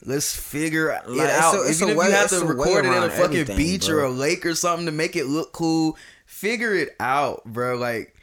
let's 0.05 0.35
figure 0.37 0.91
it 0.91 1.09
Like, 1.09 1.29
it's 1.29 1.39
out. 1.39 1.55
a- 1.55 1.69
it's 1.69 1.81
even 1.81 1.89
a 1.89 1.93
if 1.93 1.99
way- 1.99 2.07
you 2.07 2.13
have 2.13 2.31
to 2.31 2.45
record 2.45 2.85
it 2.85 2.91
at 2.93 3.05
a 3.05 3.11
fucking 3.11 3.37
everything, 3.37 3.57
beach 3.57 3.87
bro. 3.87 3.97
or 3.97 4.05
a 4.05 4.11
lake 4.11 4.45
or 4.45 4.55
something 4.55 4.87
to 4.87 4.93
make 4.93 5.17
it 5.17 5.25
look 5.27 5.53
cool 5.53 5.97
figure 6.27 6.75
it 6.75 6.95
out 7.01 7.45
bro 7.45 7.77
like 7.77 8.15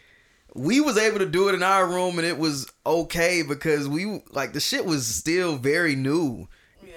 we 0.53 0.79
was 0.79 0.97
able 0.97 1.19
to 1.19 1.25
do 1.25 1.49
it 1.49 1.55
in 1.55 1.63
our 1.63 1.87
room 1.87 2.17
and 2.17 2.27
it 2.27 2.37
was 2.37 2.69
okay 2.85 3.41
because 3.41 3.87
we 3.87 4.21
like 4.31 4.53
the 4.53 4.59
shit 4.59 4.85
was 4.85 5.05
still 5.05 5.57
very 5.57 5.95
new. 5.95 6.47
Yeah. 6.85 6.91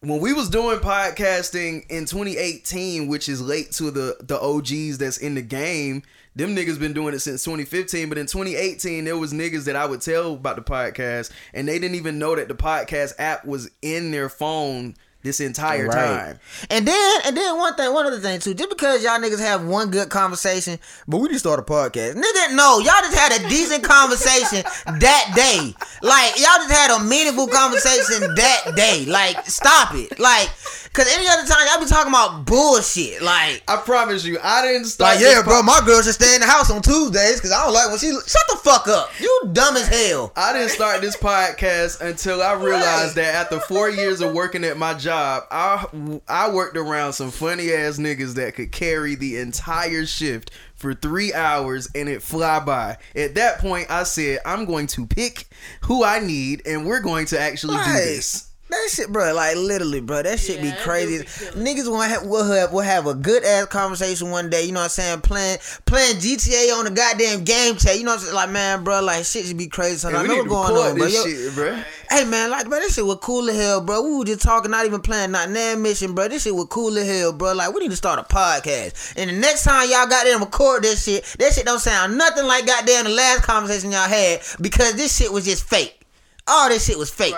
When 0.00 0.20
we 0.20 0.32
was 0.32 0.50
doing 0.50 0.78
podcasting 0.80 1.88
in 1.88 2.04
2018, 2.06 3.06
which 3.08 3.28
is 3.28 3.40
late 3.40 3.70
to 3.72 3.90
the 3.90 4.16
the 4.20 4.40
OGs 4.40 4.98
that's 4.98 5.18
in 5.18 5.34
the 5.34 5.42
game, 5.42 6.02
them 6.34 6.56
niggas 6.56 6.80
been 6.80 6.92
doing 6.92 7.14
it 7.14 7.20
since 7.20 7.44
2015. 7.44 8.08
But 8.08 8.18
in 8.18 8.26
2018, 8.26 9.04
there 9.04 9.16
was 9.16 9.32
niggas 9.32 9.64
that 9.66 9.76
I 9.76 9.86
would 9.86 10.00
tell 10.00 10.34
about 10.34 10.56
the 10.56 10.62
podcast, 10.62 11.30
and 11.52 11.68
they 11.68 11.78
didn't 11.78 11.96
even 11.96 12.18
know 12.18 12.34
that 12.34 12.48
the 12.48 12.54
podcast 12.54 13.14
app 13.18 13.44
was 13.44 13.70
in 13.82 14.10
their 14.10 14.28
phone 14.28 14.96
this 15.24 15.40
entire 15.40 15.88
Right. 15.88 15.94
time. 15.94 16.40
And 16.70 16.86
then 16.86 17.20
and 17.26 17.36
then 17.36 17.56
one 17.58 17.74
thing, 17.74 17.92
one 17.92 18.06
other 18.06 18.20
thing 18.20 18.38
too. 18.38 18.54
Just 18.54 18.68
because 18.70 19.02
y'all 19.02 19.18
niggas 19.18 19.40
have 19.40 19.64
one 19.64 19.90
good 19.90 20.08
conversation, 20.10 20.78
but 21.08 21.18
we 21.18 21.28
just 21.28 21.40
start 21.40 21.58
a 21.58 21.62
podcast. 21.62 22.14
Nigga, 22.14 22.54
no, 22.54 22.78
y'all 22.78 23.00
just 23.02 23.16
had 23.16 23.32
a 23.32 23.48
decent 23.48 23.82
conversation 23.82 24.62
that 25.00 25.32
day. 25.34 25.74
Like 26.02 26.38
y'all 26.38 26.58
just 26.62 26.70
had 26.70 26.90
a 27.00 27.02
meaningful 27.02 27.48
conversation 27.48 28.34
that 28.36 28.72
day. 28.76 29.04
Like 29.06 29.44
stop 29.46 29.94
it. 29.94 30.20
Like 30.20 30.48
cause 30.92 31.08
any 31.12 31.26
other 31.26 31.44
time 31.48 31.66
y'all 31.66 31.80
be 31.82 31.86
talking 31.90 32.12
about 32.12 32.44
bullshit. 32.44 33.22
Like 33.22 33.62
I 33.66 33.76
promise 33.78 34.24
you, 34.24 34.38
I 34.42 34.62
didn't 34.62 34.84
start. 34.84 35.16
like 35.16 35.24
yeah, 35.24 35.42
bro, 35.42 35.62
my 35.62 35.80
girl 35.86 36.02
should 36.02 36.12
stay 36.14 36.34
in 36.34 36.40
the 36.42 36.46
house 36.46 36.70
on 36.70 36.82
Tuesdays 36.82 37.36
because 37.36 37.50
I 37.50 37.64
don't 37.64 37.72
like 37.72 37.88
when 37.88 37.98
she 37.98 38.10
shut 38.12 38.42
the 38.50 38.58
fuck 38.62 38.86
up. 38.88 39.10
You 39.18 39.48
dumb 39.52 39.76
as 39.76 39.88
hell. 39.88 40.32
I 40.36 40.52
didn't 40.52 40.68
start 40.68 41.00
this 41.00 41.16
podcast 41.16 42.00
until 42.02 42.42
I 42.42 42.52
realized 42.52 43.14
that 43.16 43.34
after 43.34 43.58
four 43.60 43.88
years 43.88 44.20
of 44.20 44.34
working 44.34 44.62
at 44.64 44.76
my 44.76 44.92
job, 44.92 45.13
I 45.14 46.20
I 46.28 46.50
worked 46.50 46.76
around 46.76 47.14
some 47.14 47.30
funny 47.30 47.72
ass 47.72 47.98
niggas 47.98 48.34
that 48.34 48.54
could 48.54 48.72
carry 48.72 49.14
the 49.14 49.38
entire 49.38 50.06
shift 50.06 50.50
for 50.74 50.94
three 50.94 51.32
hours 51.32 51.88
and 51.94 52.08
it 52.08 52.22
fly 52.22 52.60
by. 52.60 52.98
At 53.14 53.34
that 53.34 53.58
point, 53.58 53.90
I 53.90 54.04
said 54.04 54.40
I'm 54.44 54.64
going 54.64 54.86
to 54.88 55.06
pick 55.06 55.46
who 55.82 56.04
I 56.04 56.20
need 56.20 56.62
and 56.66 56.86
we're 56.86 57.00
going 57.00 57.26
to 57.26 57.40
actually 57.40 57.76
do 57.76 57.92
this. 57.92 58.50
That 58.74 58.90
shit, 58.90 59.12
bro, 59.12 59.32
like 59.34 59.56
literally, 59.56 60.00
bro, 60.00 60.22
that 60.22 60.40
shit 60.40 60.60
be 60.60 60.72
crazy. 60.82 61.24
Niggas 61.56 61.86
will 61.86 62.00
have, 62.00 62.26
will 62.26 62.44
have 62.44 62.72
will 62.72 62.80
have 62.80 63.06
a 63.06 63.14
good 63.14 63.44
ass 63.44 63.66
conversation 63.66 64.30
one 64.30 64.50
day. 64.50 64.64
You 64.64 64.72
know 64.72 64.80
what 64.80 64.84
I'm 64.84 64.90
saying? 64.90 65.20
Playing 65.20 65.58
playing 65.86 66.16
GTA 66.16 66.76
on 66.76 66.84
the 66.84 66.90
goddamn 66.90 67.44
game 67.44 67.76
chat. 67.76 67.96
You 67.96 68.04
know 68.04 68.10
what 68.10 68.18
I'm 68.18 68.24
saying? 68.24 68.34
Like 68.34 68.50
man, 68.50 68.82
bro, 68.82 69.00
like 69.00 69.24
shit 69.24 69.46
should 69.46 69.56
be 69.56 69.68
crazy. 69.68 69.98
So 69.98 70.08
Yeah, 70.10 70.18
I 70.18 70.26
know 70.26 70.36
what's 70.36 70.48
going 70.48 70.76
on, 70.76 70.98
bro. 70.98 71.06
Yo- 71.06 71.24
shit, 71.24 71.54
bro. 71.54 71.78
Hey 72.10 72.24
man, 72.24 72.50
like 72.50 72.68
bro, 72.68 72.80
this 72.80 72.96
shit 72.96 73.06
was 73.06 73.18
cool 73.22 73.48
as 73.48 73.56
hell, 73.56 73.80
bro. 73.80 74.02
We 74.02 74.18
were 74.18 74.24
just 74.24 74.42
talking, 74.42 74.70
not 74.72 74.86
even 74.86 75.00
playing 75.00 75.30
not 75.30 75.50
nan 75.50 75.80
mission, 75.80 76.12
bro. 76.14 76.26
This 76.28 76.42
shit 76.42 76.54
was 76.54 76.66
cool 76.68 76.98
as 76.98 77.06
hell, 77.06 77.32
bro. 77.32 77.52
Like 77.52 77.72
we 77.72 77.80
need 77.80 77.90
to 77.92 77.96
start 77.96 78.18
a 78.18 78.22
podcast. 78.24 79.14
And 79.16 79.30
the 79.30 79.34
next 79.34 79.62
time 79.62 79.88
y'all 79.88 80.06
goddamn 80.08 80.40
record 80.40 80.82
this 80.82 81.04
shit, 81.04 81.24
that 81.38 81.52
shit 81.52 81.64
don't 81.64 81.78
sound 81.78 82.18
nothing 82.18 82.44
like 82.44 82.66
goddamn 82.66 83.04
the 83.04 83.10
last 83.10 83.44
conversation 83.44 83.92
y'all 83.92 84.08
had 84.08 84.40
because 84.60 84.94
this 84.96 85.16
shit 85.16 85.32
was 85.32 85.44
just 85.44 85.64
fake. 85.64 86.00
All 86.46 86.68
this 86.68 86.84
shit 86.86 86.98
was 86.98 87.10
fake. 87.10 87.34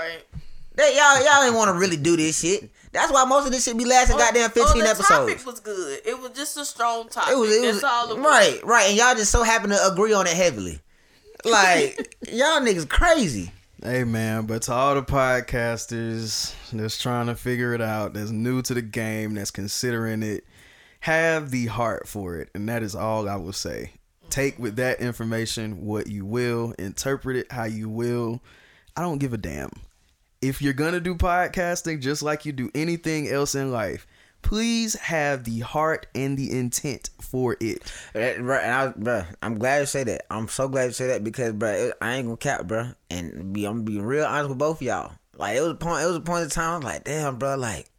They, 0.77 0.94
y'all 0.94 1.24
y'all 1.24 1.43
ain't 1.43 1.55
want 1.55 1.69
to 1.69 1.78
really 1.78 1.97
do 1.97 2.16
this 2.16 2.40
shit. 2.40 2.70
That's 2.93 3.11
why 3.11 3.24
most 3.24 3.47
of 3.47 3.53
this 3.53 3.65
shit 3.65 3.77
be 3.77 3.85
lasting 3.85 4.16
oh, 4.16 4.19
goddamn 4.19 4.51
15 4.51 4.65
oh, 4.65 4.85
the 4.85 4.89
episodes. 4.89 5.09
topic 5.09 5.47
was 5.47 5.61
good. 5.61 6.01
It 6.05 6.19
was 6.20 6.31
just 6.31 6.57
a 6.59 6.65
strong 6.65 7.09
topic. 7.09 7.32
It 7.32 7.36
was, 7.36 7.51
it 7.51 7.62
That's 7.62 7.74
was 7.77 7.85
all 7.85 8.11
it 8.12 8.19
was. 8.19 8.24
right, 8.27 8.61
right, 8.65 8.89
and 8.89 8.97
y'all 8.97 9.15
just 9.15 9.31
so 9.31 9.43
happen 9.43 9.70
to 9.70 9.86
agree 9.86 10.12
on 10.12 10.27
it 10.27 10.35
heavily. 10.35 10.81
Like 11.44 12.16
y'all 12.28 12.61
niggas 12.61 12.89
crazy. 12.89 13.53
Hey 13.82 14.05
man, 14.05 14.47
but 14.47 14.62
to 14.62 14.73
all 14.73 14.94
the 14.94 15.03
podcasters 15.03 16.55
that's 16.73 16.98
trying 16.98 17.27
to 17.27 17.35
figure 17.35 17.73
it 17.73 17.81
out, 17.81 18.12
that's 18.12 18.31
new 18.31 18.61
to 18.62 18.74
the 18.74 18.82
game, 18.82 19.35
that's 19.35 19.51
considering 19.51 20.23
it, 20.23 20.44
have 21.01 21.51
the 21.51 21.66
heart 21.66 22.09
for 22.09 22.36
it, 22.36 22.51
and 22.55 22.69
that 22.69 22.82
is 22.82 22.94
all 22.94 23.28
I 23.28 23.36
will 23.36 23.53
say. 23.53 23.93
Take 24.28 24.59
with 24.59 24.77
that 24.77 25.01
information 25.01 25.86
what 25.86 26.09
you 26.09 26.27
will, 26.27 26.74
interpret 26.78 27.36
it 27.36 27.53
how 27.53 27.65
you 27.65 27.89
will. 27.89 28.43
I 28.97 29.03
don't 29.03 29.19
give 29.19 29.32
a 29.32 29.39
damn. 29.39 29.70
If 30.42 30.60
you're 30.62 30.72
gonna 30.74 31.00
do 31.00 31.14
podcasting 31.14 32.00
just 32.00 32.22
like 32.22 32.44
you 32.44 32.52
do 32.52 32.70
anything 32.74 33.28
else 33.28 33.54
in 33.54 33.72
life, 33.72 34.06
please 34.42 34.94
have 34.96 35.44
the 35.44 35.60
heart 35.60 36.06
and 36.14 36.36
the 36.38 36.56
intent 36.56 37.10
for 37.20 37.56
it. 37.60 37.82
Eh, 38.14 38.34
that- 38.34 38.42
Right, 38.42 38.62
and 38.62 38.72
I, 38.72 38.88
bruh, 38.92 39.26
I'm 39.42 39.58
glad 39.58 39.80
you 39.80 39.86
say 39.86 40.04
that. 40.04 40.26
I'm 40.30 40.48
so 40.48 40.68
glad 40.68 40.84
you 40.84 40.92
say 40.92 41.08
that 41.08 41.24
because, 41.24 41.52
bruh, 41.54 41.88
it, 41.88 41.94
I 42.00 42.14
ain't 42.16 42.26
gonna 42.26 42.36
cap, 42.36 42.66
bro 42.66 42.88
and 43.10 43.52
be 43.52 43.64
I'm 43.64 43.82
being 43.84 44.02
real 44.02 44.24
honest 44.26 44.50
with 44.50 44.58
both 44.58 44.76
of 44.78 44.82
y'all. 44.82 45.12
Like 45.36 45.56
it 45.56 45.60
was 45.60 45.70
a 45.72 45.74
point, 45.74 46.02
it 46.02 46.06
was 46.06 46.16
a 46.16 46.20
point 46.20 46.44
in 46.44 46.50
time. 46.50 46.72
I 46.72 46.76
was 46.76 46.84
like, 46.84 47.04
damn, 47.04 47.36
bro 47.38 47.56
like 47.56 47.90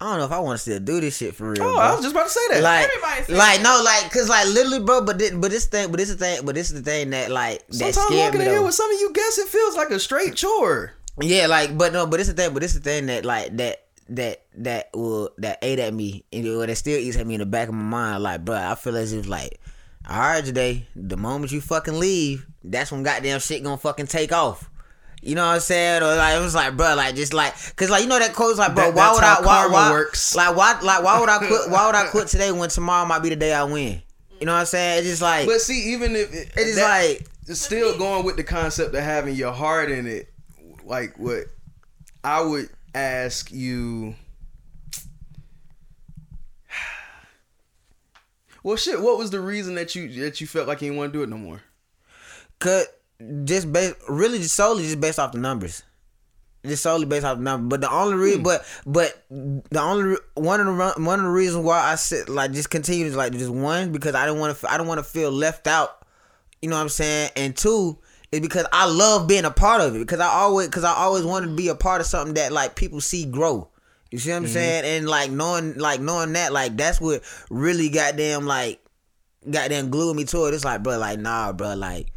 I 0.00 0.04
don't 0.10 0.18
know 0.18 0.26
if 0.26 0.32
I 0.32 0.38
want 0.38 0.56
to 0.56 0.62
still 0.62 0.78
do 0.78 1.00
this 1.00 1.16
shit 1.16 1.34
for 1.34 1.50
real. 1.50 1.62
Oh, 1.62 1.74
bruh. 1.76 1.78
I 1.80 1.94
was 1.94 2.02
just 2.02 2.14
about 2.14 2.24
to 2.26 2.30
say 2.30 2.40
that. 2.50 2.62
Like, 2.62 2.88
like 3.02 3.26
that. 3.26 3.62
no, 3.62 3.82
like, 3.84 4.12
cause 4.12 4.28
like 4.28 4.46
literally, 4.46 4.78
bro. 4.80 5.00
But 5.00 5.18
this, 5.18 5.32
but 5.32 5.50
this 5.50 5.66
thing, 5.66 5.90
but 5.90 5.96
this 5.98 6.08
is 6.10 6.16
the 6.18 6.24
thing, 6.24 6.44
but 6.46 6.54
this 6.54 6.70
is 6.70 6.80
the 6.82 6.88
thing 6.88 7.10
that 7.10 7.30
like 7.32 7.66
that 7.66 7.74
Sometimes 7.74 7.96
scared 8.06 8.24
walking 8.26 8.38
me. 8.40 8.46
in 8.46 8.52
here 8.52 8.62
with 8.62 8.74
some 8.74 8.88
of 8.92 9.00
you 9.00 9.12
guests, 9.12 9.38
it 9.38 9.48
feels 9.48 9.74
like 9.76 9.90
a 9.90 9.98
straight 9.98 10.36
chore. 10.36 10.92
Yeah, 11.20 11.46
like, 11.46 11.76
but 11.76 11.92
no, 11.92 12.06
but 12.06 12.20
it's 12.20 12.28
the 12.28 12.34
thing, 12.34 12.54
but 12.54 12.62
it's 12.62 12.74
the 12.74 12.80
thing 12.80 13.06
that 13.06 13.24
like 13.24 13.56
that 13.56 13.84
that 14.10 14.42
that 14.54 14.90
will 14.94 15.30
that 15.38 15.58
ate 15.62 15.78
at 15.78 15.92
me 15.92 16.24
and 16.32 16.46
it, 16.46 16.66
that 16.66 16.76
still 16.76 16.98
eats 16.98 17.16
at 17.16 17.26
me 17.26 17.34
in 17.34 17.40
the 17.40 17.46
back 17.46 17.68
of 17.68 17.74
my 17.74 17.82
mind. 17.82 18.22
Like, 18.22 18.44
bro, 18.44 18.56
I 18.56 18.74
feel 18.74 18.96
as 18.96 19.12
if 19.12 19.26
like, 19.28 19.60
all 20.08 20.18
right, 20.18 20.44
today, 20.44 20.86
the 20.96 21.16
moment 21.16 21.52
you 21.52 21.60
fucking 21.60 21.98
leave, 21.98 22.46
that's 22.64 22.92
when 22.92 23.02
goddamn 23.02 23.40
shit 23.40 23.62
gonna 23.62 23.76
fucking 23.76 24.06
take 24.06 24.32
off. 24.32 24.70
You 25.20 25.34
know 25.34 25.44
what 25.46 25.54
I'm 25.54 25.60
saying? 25.60 26.02
Or 26.02 26.14
like 26.14 26.36
it 26.36 26.40
was 26.40 26.54
like, 26.54 26.76
bro, 26.76 26.94
like 26.94 27.16
just 27.16 27.34
like, 27.34 27.54
cause 27.74 27.90
like 27.90 28.02
you 28.04 28.08
know 28.08 28.18
that 28.20 28.34
quote's 28.34 28.58
like, 28.58 28.74
bro, 28.74 28.84
That- 28.92 28.94
why 28.94 29.12
would 29.12 29.24
I? 29.24 29.40
Why, 29.42 29.66
why 29.66 29.90
works. 29.90 30.36
Like 30.36 30.54
why? 30.56 30.78
Like 30.80 31.02
why 31.02 31.18
would 31.18 31.28
I 31.28 31.38
quit? 31.38 31.68
Why 31.70 31.86
would 31.86 31.94
I 31.96 32.06
quit 32.06 32.28
today 32.28 32.52
when 32.52 32.68
tomorrow 32.68 33.04
might 33.06 33.18
be 33.18 33.30
the 33.30 33.36
day 33.36 33.52
I 33.52 33.64
win? 33.64 34.00
You 34.40 34.46
know 34.46 34.52
what 34.52 34.60
I'm 34.60 34.66
saying? 34.66 34.98
It's 35.00 35.08
just 35.08 35.22
like, 35.22 35.46
But 35.48 35.60
see, 35.60 35.92
even 35.94 36.14
if 36.14 36.32
it, 36.32 36.52
It 36.56 36.60
is 36.68 36.76
that- 36.76 36.88
like- 36.88 37.26
it's 37.48 37.60
still 37.62 37.96
going 37.98 38.24
with 38.26 38.36
the 38.36 38.44
concept 38.44 38.94
of 38.94 39.02
having 39.02 39.34
your 39.34 39.52
heart 39.52 39.90
in 39.90 40.06
it. 40.06 40.30
Like 40.88 41.18
what 41.18 41.44
I 42.24 42.40
would 42.40 42.70
ask 42.94 43.52
you. 43.52 44.14
Well, 48.62 48.76
shit. 48.76 49.00
What 49.00 49.18
was 49.18 49.30
the 49.30 49.40
reason 49.40 49.74
that 49.74 49.94
you 49.94 50.08
that 50.22 50.40
you 50.40 50.46
felt 50.46 50.66
like 50.66 50.80
you 50.80 50.88
didn't 50.88 50.98
want 50.98 51.12
to 51.12 51.18
do 51.18 51.22
it 51.22 51.28
no 51.28 51.36
more? 51.36 51.60
Cut 52.58 52.86
just 53.44 53.70
based 53.70 53.96
really 54.08 54.38
just 54.38 54.54
solely 54.54 54.84
just 54.84 54.98
based 54.98 55.18
off 55.18 55.32
the 55.32 55.38
numbers. 55.38 55.82
Just 56.64 56.82
solely 56.82 57.04
based 57.04 57.24
off 57.24 57.36
the 57.36 57.44
number, 57.44 57.68
but 57.68 57.82
the 57.82 57.90
only 57.90 58.14
reason, 58.16 58.40
hmm. 58.40 58.44
but 58.44 58.64
but 58.84 59.24
the 59.28 59.80
only 59.80 60.16
one 60.34 60.60
of 60.60 60.66
the 60.66 61.02
one 61.04 61.18
of 61.18 61.24
the 61.24 61.30
reasons 61.30 61.64
why 61.64 61.80
I 61.80 61.96
said 61.96 62.30
like 62.30 62.52
just 62.52 62.70
continue 62.70 63.10
like 63.10 63.32
just 63.32 63.50
one 63.50 63.92
because 63.92 64.14
I 64.14 64.26
didn't 64.26 64.40
want 64.40 64.56
to 64.56 64.72
I 64.72 64.78
don't 64.78 64.86
want 64.86 64.98
to 64.98 65.04
feel 65.04 65.30
left 65.30 65.66
out. 65.66 66.06
You 66.62 66.70
know 66.70 66.76
what 66.76 66.82
I'm 66.82 66.88
saying? 66.88 67.30
And 67.36 67.56
two 67.56 67.98
is 68.32 68.40
because 68.40 68.66
I 68.72 68.86
love 68.86 69.26
being 69.26 69.44
a 69.44 69.50
part 69.50 69.80
of 69.80 69.96
it 69.96 70.00
because 70.00 70.20
I 70.20 70.28
always 70.28 70.68
because 70.68 70.84
I 70.84 70.92
always 70.94 71.24
wanted 71.24 71.46
to 71.48 71.54
be 71.54 71.68
a 71.68 71.74
part 71.74 72.00
of 72.00 72.06
something 72.06 72.34
that 72.34 72.52
like 72.52 72.74
people 72.76 73.00
see 73.00 73.24
grow. 73.24 73.68
You 74.10 74.18
see 74.18 74.30
what 74.30 74.36
I'm 74.36 74.42
Mm-hmm. 74.44 74.50
Mhm. 74.50 74.54
saying? 74.54 74.84
And 74.98 75.08
like 75.08 75.30
knowing 75.30 75.74
like 75.78 76.00
knowing 76.00 76.32
that 76.34 76.52
like 76.52 76.76
that's 76.76 77.00
what 77.00 77.22
really 77.50 77.88
goddamn 77.88 78.46
like 78.46 78.80
goddamn 79.50 79.90
glued 79.90 80.14
me 80.16 80.24
to 80.24 80.46
it. 80.46 80.54
It's 80.54 80.64
like 80.64 80.82
bro 80.82 80.98
like 80.98 81.18
nah 81.18 81.52
bro 81.52 81.74
like 81.74 82.08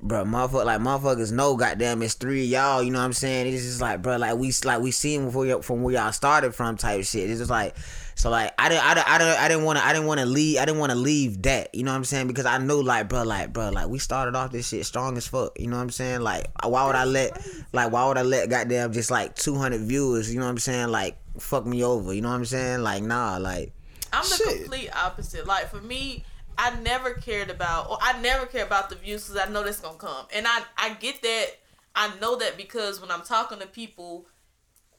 bro, 0.00 0.24
motherfucker, 0.24 0.64
like 0.64 0.80
motherfuckers 0.80 1.32
know, 1.32 1.56
goddamn, 1.56 2.02
it's 2.02 2.14
three 2.14 2.44
of 2.44 2.48
y'all. 2.48 2.82
You 2.84 2.92
know 2.92 3.00
what 3.00 3.04
I'm 3.04 3.12
saying? 3.12 3.52
It's 3.52 3.64
just 3.64 3.80
like, 3.80 4.00
bro, 4.00 4.16
like 4.16 4.36
we 4.36 4.52
like 4.64 4.80
we 4.80 4.92
seen 4.92 5.30
from 5.32 5.82
where 5.82 5.94
y'all 5.94 6.12
started 6.12 6.54
from, 6.54 6.76
type 6.76 7.04
shit. 7.04 7.28
It's 7.28 7.40
just 7.40 7.50
like, 7.50 7.74
so 8.18 8.30
like 8.30 8.52
I 8.58 8.68
didn't, 8.68 8.84
I 8.84 8.94
didn't, 8.94 9.08
I 9.08 9.18
didn't, 9.18 9.38
I 9.38 9.48
didn't 9.48 9.64
want 9.64 9.78
to, 9.78 9.84
I 9.84 9.92
didn't 9.92 10.08
want 10.08 10.18
to 10.18 10.26
leave, 10.26 10.58
I 10.58 10.64
didn't 10.64 10.80
want 10.80 10.90
to 10.90 10.98
leave 10.98 11.42
that. 11.42 11.72
You 11.72 11.84
know 11.84 11.92
what 11.92 11.98
I'm 11.98 12.04
saying? 12.04 12.26
Because 12.26 12.46
I 12.46 12.58
know, 12.58 12.80
like, 12.80 13.08
bro, 13.08 13.22
like, 13.22 13.52
bro, 13.52 13.70
like 13.70 13.86
we 13.86 14.00
started 14.00 14.34
off 14.34 14.50
this 14.50 14.68
shit 14.68 14.84
strong 14.84 15.16
as 15.16 15.28
fuck. 15.28 15.58
You 15.58 15.68
know 15.68 15.76
what 15.76 15.82
I'm 15.82 15.90
saying? 15.90 16.22
Like, 16.22 16.48
why 16.64 16.84
would 16.86 16.96
I 16.96 17.04
let, 17.04 17.40
like, 17.72 17.92
why 17.92 18.08
would 18.08 18.18
I 18.18 18.22
let 18.22 18.50
goddamn 18.50 18.92
just 18.92 19.12
like 19.12 19.36
200 19.36 19.80
viewers? 19.82 20.34
You 20.34 20.40
know 20.40 20.46
what 20.46 20.50
I'm 20.50 20.58
saying? 20.58 20.88
Like, 20.88 21.16
fuck 21.38 21.64
me 21.64 21.84
over. 21.84 22.12
You 22.12 22.22
know 22.22 22.28
what 22.28 22.34
I'm 22.34 22.44
saying? 22.44 22.82
Like, 22.82 23.04
nah, 23.04 23.36
like. 23.38 23.72
I'm 24.12 24.24
the 24.24 24.56
complete 24.58 24.90
opposite. 24.96 25.46
Like 25.46 25.68
for 25.68 25.80
me, 25.80 26.24
I 26.56 26.74
never 26.80 27.14
cared 27.14 27.50
about, 27.50 27.88
or 27.88 27.98
I 28.00 28.20
never 28.20 28.46
care 28.46 28.64
about 28.64 28.90
the 28.90 28.96
views 28.96 29.28
because 29.28 29.46
I 29.46 29.50
know 29.50 29.62
that's 29.62 29.78
gonna 29.78 29.96
come, 29.96 30.26
and 30.34 30.44
I 30.48 30.62
I 30.76 30.94
get 30.94 31.22
that. 31.22 31.46
I 31.94 32.10
know 32.20 32.36
that 32.36 32.56
because 32.56 33.00
when 33.00 33.10
I'm 33.10 33.22
talking 33.22 33.60
to 33.60 33.66
people, 33.66 34.26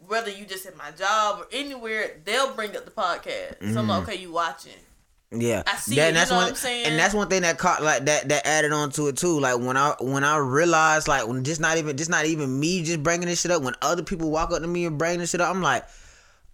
whether 0.08 0.30
you 0.32 0.46
just 0.46 0.66
at 0.66 0.76
my 0.78 0.92
job 0.92 1.40
or 1.42 1.48
anywhere, 1.52 2.18
they'll 2.26 2.54
bring 2.54 2.76
up 2.76 2.86
the 2.86 2.92
podcast. 2.92 3.74
So 3.74 3.80
I'm 3.80 3.88
like, 3.88 4.00
Mhm. 4.02 4.04
okay, 4.04 4.16
you 4.16 4.32
watching? 4.32 4.72
Yeah, 5.32 5.62
I 5.68 5.76
see 5.78 5.96
That- 5.96 6.02
it, 6.02 6.08
and 6.08 6.18
that's 6.18 6.30
you 6.32 6.34
know 6.34 6.38
one, 6.38 6.46
what 6.46 6.50
I'm 6.52 6.56
saying? 6.56 6.86
and 6.88 6.98
that's 7.00 7.14
one 7.14 7.28
thing 7.30 7.44
that 7.44 7.60
caught 7.60 7.84
like 7.84 8.06
that 8.06 8.30
that 8.30 8.48
added 8.48 8.72
on 8.72 8.90
to 8.94 9.10
it 9.10 9.18
too. 9.18 9.40
Like 9.40 9.60
when 9.60 9.78
I 9.78 9.94
when 10.00 10.24
I 10.24 10.38
realized 10.38 11.08
like 11.08 11.28
when 11.28 11.44
just 11.44 11.62
not 11.62 11.78
even 11.78 11.96
just 11.98 12.10
not 12.10 12.26
even 12.26 12.60
me 12.60 12.82
just 12.84 13.04
bringing 13.04 13.28
this 13.28 13.42
shit 13.42 13.52
up. 13.52 13.62
When 13.62 13.76
other 13.84 14.02
people 14.02 14.32
walk 14.32 14.52
up 14.52 14.62
to 14.62 14.68
me 14.68 14.86
and 14.86 14.98
bring 14.98 15.20
this 15.20 15.30
shit 15.30 15.42
up, 15.42 15.52
I'm 15.54 15.62
like, 15.62 15.86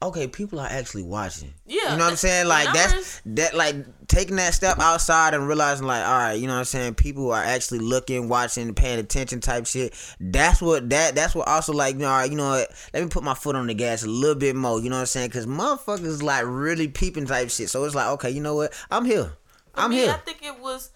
okay, 0.04 0.28
people 0.28 0.60
are 0.60 0.68
actually 0.68 1.04
watching. 1.04 1.54
Yeah, 1.66 1.94
you 1.94 1.98
know 1.98 2.04
what 2.04 2.12
I'm 2.12 2.16
saying? 2.18 2.48
Like 2.50 2.66
numbers- 2.74 2.92
that's 2.92 3.22
that 3.28 3.54
like 3.56 3.78
taking 4.08 4.36
that 4.38 4.54
step 4.54 4.80
outside 4.80 5.34
and 5.34 5.48
realizing 5.48 5.88
like, 5.88 6.06
all 6.06 6.18
right, 6.18 6.34
you 6.34 6.48
know 6.48 6.54
what 6.54 6.60
I'm 6.60 6.66
saying? 6.66 6.96
People 6.96 7.32
are 7.32 7.44
actually 7.44 7.80
looking, 7.80 8.30
watching, 8.30 8.74
paying 8.74 9.00
attention, 9.00 9.40
type 9.40 9.66
shit. 9.66 9.94
That's 10.20 10.62
what 10.62 10.90
that 10.90 11.16
that's 11.16 11.36
what 11.36 11.48
also 11.48 11.74
like, 11.74 11.96
you 11.96 12.02
know, 12.02 12.10
all 12.10 12.18
right, 12.18 12.30
you 12.30 12.38
know 12.38 12.50
what? 12.50 12.72
Let 12.94 13.04
me 13.04 13.10
put 13.10 13.24
my 13.24 13.34
foot 13.34 13.56
on 13.56 13.68
the 13.68 13.74
gas 13.74 14.04
a 14.04 14.08
little 14.08 14.36
bit 14.36 14.56
more. 14.56 14.80
You 14.80 14.90
know 14.90 14.98
what 14.98 15.02
I'm 15.02 15.08
saying? 15.08 15.30
Because 15.30 15.46
motherfuckers 15.46 16.22
like 16.22 16.44
really 16.46 16.88
peeping 16.88 17.26
type 17.26 17.50
shit. 17.50 17.70
So 17.70 17.84
it's 17.84 17.96
like, 17.96 18.08
okay, 18.14 18.30
you 18.30 18.42
know 18.42 18.56
what? 18.56 18.74
I'm 18.92 19.06
here. 19.06 19.34
For 19.74 19.82
I'm 19.82 19.92
me, 19.92 19.98
here. 19.98 20.12
I 20.12 20.18
think 20.18 20.44
it 20.44 20.60
was 20.60 20.92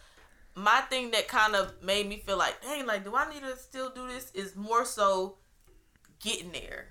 my 0.56 0.82
thing 0.90 1.12
that 1.12 1.28
kind 1.28 1.56
of 1.56 1.74
made 1.84 2.08
me 2.08 2.22
feel 2.26 2.38
like, 2.38 2.62
dang, 2.62 2.86
like, 2.86 3.04
do 3.04 3.16
I 3.16 3.30
need 3.30 3.42
to 3.42 3.58
still 3.58 3.90
do 3.90 4.08
this? 4.08 4.32
Is 4.34 4.56
more 4.56 4.86
so 4.86 5.38
getting 6.22 6.52
there. 6.52 6.90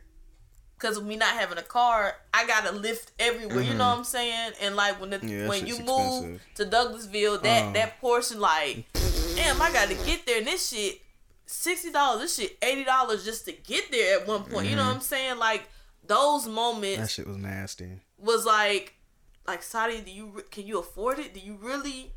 Cause 0.79 1.01
me 1.03 1.17
not 1.17 1.31
having 1.35 1.59
a 1.59 1.63
car, 1.63 2.15
I 2.33 2.47
gotta 2.47 2.71
lift 2.73 3.11
everywhere. 3.19 3.63
You 3.63 3.75
know 3.75 3.85
Mhm. 3.85 3.91
what 3.91 3.99
I'm 3.99 4.05
saying? 4.05 4.53
And 4.61 4.77
like 4.77 5.01
when 5.01 5.11
the 5.11 5.19
Yeah, 5.27 5.49
when 5.49 5.67
you 5.67 5.75
shit's 5.77 5.87
move 5.89 6.39
expensive. 6.39 6.43
to 6.55 6.65
Douglasville, 6.67 7.43
that 7.43 7.65
Um. 7.67 7.73
that 7.73 8.01
portion 8.01 8.39
like, 8.39 8.85
damn, 9.35 9.61
I 9.61 9.73
gotta 9.73 9.95
get 9.95 10.25
there. 10.25 10.39
And 10.39 10.47
this 10.47 10.69
shit, 10.69 11.01
sixty 11.47 11.91
dollars. 11.91 12.21
This 12.21 12.37
shit, 12.37 12.59
eighty 12.63 12.85
dollars 12.85 13.25
just 13.25 13.45
to 13.47 13.53
get 13.53 13.91
there 13.91 14.21
at 14.21 14.27
one 14.29 14.45
point. 14.45 14.69
You 14.69 14.77
know 14.77 14.83
Mhm. 14.85 14.87
what 14.89 14.95
I'm 14.97 15.01
saying? 15.01 15.39
Like 15.39 15.69
those 16.07 16.47
moments 16.47 16.99
That 17.01 17.11
shit 17.11 17.27
was 17.27 17.37
nasty. 17.39 18.01
was 18.17 18.47
like, 18.47 18.95
like 19.49 19.63
Saudi, 19.65 20.01
do 20.01 20.11
you 20.13 20.45
can 20.51 20.65
you 20.67 20.79
afford 20.79 21.19
it? 21.19 21.35
Do 21.35 21.41
you 21.41 21.57
really 21.61 22.13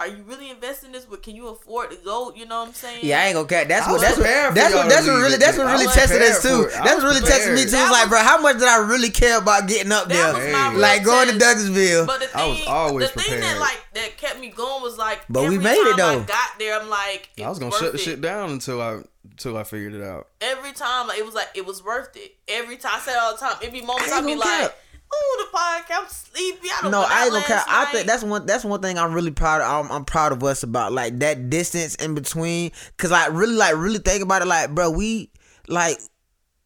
are 0.00 0.06
you 0.06 0.22
really 0.26 0.50
investing 0.50 0.92
this? 0.92 1.04
But 1.04 1.22
can 1.22 1.34
you 1.34 1.48
afford 1.48 1.90
to 1.90 1.96
go? 2.04 2.32
You 2.34 2.46
know 2.46 2.60
what 2.60 2.68
I'm 2.68 2.74
saying? 2.74 3.00
Yeah, 3.02 3.20
I 3.20 3.24
ain't 3.26 3.34
gonna 3.34 3.48
cut. 3.48 3.66
That's 3.68 3.86
I 3.86 3.90
what 3.90 4.00
was 4.00 4.02
that's 4.02 4.16
what 4.18 4.54
that's 4.54 4.74
what 4.74 4.88
that's 4.88 5.06
what 5.06 5.14
really 5.14 5.36
that's 5.38 5.58
what 5.58 5.66
really 5.66 5.86
tested 5.86 6.22
us 6.22 6.40
too. 6.42 6.62
for 6.64 6.68
it. 6.68 6.76
I 6.80 6.84
That's 6.84 7.02
was 7.02 7.04
really 7.04 7.26
tested 7.26 7.54
me 7.54 7.62
too. 7.64 7.70
prepared. 7.70 7.82
It's 7.82 7.90
like, 7.92 8.08
bro, 8.08 8.18
how 8.22 8.40
much 8.40 8.58
did 8.58 8.68
I 8.68 8.78
really 8.86 9.10
care 9.10 9.38
about 9.38 9.66
getting 9.68 9.90
up 9.92 10.08
there? 10.08 10.32
was 10.34 10.52
my 10.52 10.70
real 10.70 10.80
Like 10.80 11.04
going 11.04 11.28
to. 11.28 11.34
Douglasville. 11.34 12.06
But 12.06 12.20
the 12.20 12.26
thing, 12.28 12.40
I 12.40 12.46
was 12.48 12.64
always 12.66 13.12
the 13.12 13.20
thing 13.20 13.40
that 13.40 13.58
like 13.58 13.80
that 13.94 14.16
kept 14.16 14.38
me 14.38 14.50
going 14.50 14.82
was 14.82 14.96
like, 14.98 15.20
But 15.28 15.40
we 15.40 15.46
every 15.56 15.58
made 15.58 15.74
it, 15.76 15.96
time 15.96 15.96
though. 15.96 16.20
I 16.22 16.24
got 16.24 16.58
there, 16.58 16.80
I'm 16.80 16.88
like, 16.88 17.30
I 17.42 17.48
was 17.48 17.58
gonna 17.58 17.70
it's 17.70 17.80
shut 17.80 17.92
the 17.92 17.98
shit 17.98 18.20
down 18.20 18.50
until 18.50 18.80
I 18.80 19.00
until 19.30 19.56
I 19.56 19.64
figured 19.64 19.94
it 19.94 20.02
out. 20.02 20.28
Every 20.40 20.72
time, 20.72 21.08
like 21.08 21.18
it 21.18 21.24
was 21.26 21.34
like 21.34 21.48
it 21.54 21.66
was 21.66 21.82
worth 21.82 22.16
it. 22.16 22.36
Every 22.46 22.76
time 22.76 22.92
I 22.94 23.00
said 23.00 23.16
all 23.18 23.32
the 23.34 23.38
time. 23.40 23.56
It 23.62 23.72
be 23.72 23.80
moments 23.82 24.12
I 24.12 24.16
I 24.16 24.18
ain't 24.18 24.26
be 24.26 24.32
gonna 24.34 24.40
like, 24.40 24.60
cap. 24.70 24.76
"Oh, 25.12 25.46
the 25.50 25.56
podcast, 25.56 25.98
I'm 26.02 26.08
sleepy." 26.08 26.68
I 26.70 26.82
don't 26.82 26.90
No. 26.90 27.04
I 27.06 27.24
ain't 27.24 27.32
gonna 27.32 27.44
care. 27.44 27.64
I 27.66 27.84
think 27.86 28.06
that's 28.06 28.22
one. 28.22 28.46
That's 28.46 28.64
one 28.64 28.80
thing 28.80 28.98
I'm 28.98 29.12
really 29.12 29.30
proud. 29.30 29.60
Of, 29.60 29.86
I'm, 29.86 29.92
I'm 29.92 30.04
proud 30.04 30.32
of 30.32 30.42
us 30.44 30.62
about 30.62 30.92
like 30.92 31.18
that 31.20 31.50
distance 31.50 31.94
in 31.96 32.14
between. 32.14 32.72
Cause 32.96 33.10
like 33.10 33.32
really, 33.32 33.54
like 33.54 33.76
really 33.76 33.98
think 33.98 34.22
about 34.22 34.42
it. 34.42 34.46
Like, 34.46 34.74
bro, 34.74 34.90
we 34.90 35.30
like 35.68 35.98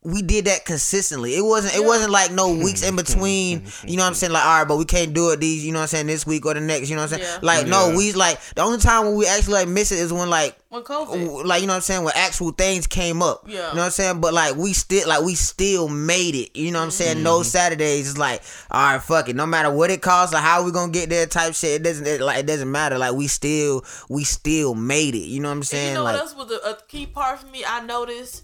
we 0.04 0.20
did 0.20 0.46
that 0.46 0.64
consistently. 0.64 1.36
It 1.36 1.42
wasn't. 1.42 1.76
It 1.76 1.84
wasn't 1.84 2.10
like 2.10 2.32
no 2.32 2.56
weeks 2.56 2.82
in 2.82 2.96
between. 2.96 3.62
You 3.86 3.96
know 3.96 4.02
what 4.02 4.08
I'm 4.08 4.14
saying? 4.14 4.32
Like, 4.32 4.44
all 4.44 4.58
right, 4.58 4.66
but 4.68 4.76
we 4.76 4.84
can't 4.84 5.14
do 5.14 5.30
it 5.30 5.38
these. 5.38 5.64
You 5.64 5.70
know 5.70 5.78
what 5.78 5.82
I'm 5.82 5.88
saying? 5.88 6.06
This 6.08 6.26
week 6.26 6.44
or 6.44 6.54
the 6.54 6.60
next. 6.60 6.90
You 6.90 6.96
know 6.96 7.02
what 7.02 7.12
I'm 7.12 7.20
saying? 7.20 7.30
Yeah. 7.42 7.46
Like, 7.46 7.66
no, 7.68 7.90
Yeah. 7.90 7.96
we 7.96 8.12
like 8.12 8.40
the 8.56 8.62
only 8.62 8.78
time 8.78 9.04
when 9.06 9.14
we 9.14 9.26
actually 9.28 9.54
like 9.54 9.68
miss 9.68 9.92
it 9.92 10.00
is 10.00 10.12
when 10.12 10.28
like 10.28 10.58
when 10.70 10.82
COVID. 10.82 11.44
like 11.44 11.60
you 11.60 11.66
know 11.68 11.72
what 11.74 11.76
I'm 11.76 11.80
saying 11.82 12.02
when 12.02 12.14
actual 12.16 12.50
things 12.50 12.88
came 12.88 13.22
up. 13.22 13.44
Yeah. 13.46 13.52
You 13.54 13.58
know 13.60 13.68
what 13.68 13.78
I'm 13.84 13.90
saying? 13.92 14.20
But 14.20 14.34
like 14.34 14.56
we 14.56 14.72
still 14.72 15.08
like 15.08 15.22
we 15.22 15.36
still 15.36 15.88
made 15.88 16.34
it. 16.34 16.58
You 16.58 16.72
know 16.72 16.80
what 16.80 16.86
I'm 16.86 16.90
saying? 16.90 17.16
Mm-hmm. 17.16 17.24
No 17.24 17.42
Saturdays. 17.44 18.08
It's 18.10 18.18
like 18.18 18.42
all 18.72 18.94
right, 18.94 19.00
fuck 19.02 19.28
it. 19.28 19.36
No 19.36 19.46
matter 19.46 19.70
what 19.70 19.90
it 19.92 20.02
costs 20.02 20.34
or 20.34 20.38
how 20.38 20.64
we 20.64 20.72
gonna 20.72 20.90
get 20.90 21.10
there, 21.10 21.26
type 21.26 21.54
shit. 21.54 21.80
It 21.80 21.84
doesn't 21.84 22.06
it, 22.06 22.20
like 22.20 22.38
it 22.40 22.46
doesn't 22.46 22.70
matter. 22.70 22.98
Like 22.98 23.14
we 23.14 23.28
still 23.28 23.84
we 24.08 24.24
still 24.24 24.74
made 24.74 25.14
it. 25.14 25.28
You 25.28 25.38
know 25.40 25.48
what 25.48 25.52
I'm 25.52 25.58
And 25.58 25.66
saying? 25.66 25.88
you 25.90 25.94
know 25.94 26.02
like 26.04 26.14
what 26.14 26.22
else 26.22 26.34
was 26.36 26.50
a, 26.50 26.70
a 26.70 26.78
key 26.88 27.06
part 27.06 27.38
for 27.38 27.46
me? 27.46 27.62
I 27.64 27.84
noticed 27.84 28.42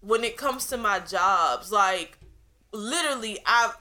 when 0.00 0.24
it 0.24 0.36
comes 0.36 0.66
to 0.68 0.76
my 0.76 1.00
jobs, 1.00 1.70
like 1.72 2.18
literally, 2.72 3.38
I 3.46 3.72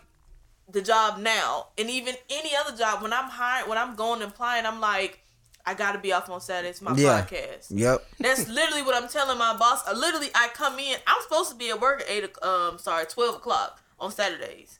the 0.71 0.81
job 0.81 1.19
now, 1.19 1.67
and 1.77 1.89
even 1.89 2.15
any 2.29 2.51
other 2.55 2.77
job. 2.77 3.01
When 3.01 3.13
I'm 3.13 3.29
hired, 3.29 3.67
when 3.67 3.77
I'm 3.77 3.95
going 3.95 4.21
and 4.21 4.31
applying, 4.31 4.65
I'm 4.65 4.79
like, 4.79 5.19
I 5.65 5.73
got 5.73 5.93
to 5.93 5.99
be 5.99 6.13
off 6.13 6.29
on 6.29 6.41
Saturdays. 6.41 6.81
My 6.81 6.95
yeah. 6.95 7.21
podcast. 7.25 7.67
Yep. 7.69 8.05
That's 8.19 8.47
literally 8.47 8.83
what 8.83 8.95
I'm 9.01 9.09
telling 9.09 9.37
my 9.37 9.55
boss. 9.57 9.87
I 9.87 9.93
literally, 9.93 10.29
I 10.35 10.49
come 10.53 10.77
in. 10.79 10.97
I'm 11.07 11.21
supposed 11.23 11.49
to 11.51 11.55
be 11.55 11.69
at 11.69 11.81
work 11.81 12.01
at 12.01 12.09
eight. 12.09 12.29
Um, 12.43 12.77
sorry, 12.77 13.05
twelve 13.05 13.35
o'clock 13.35 13.81
on 13.99 14.11
Saturdays. 14.11 14.79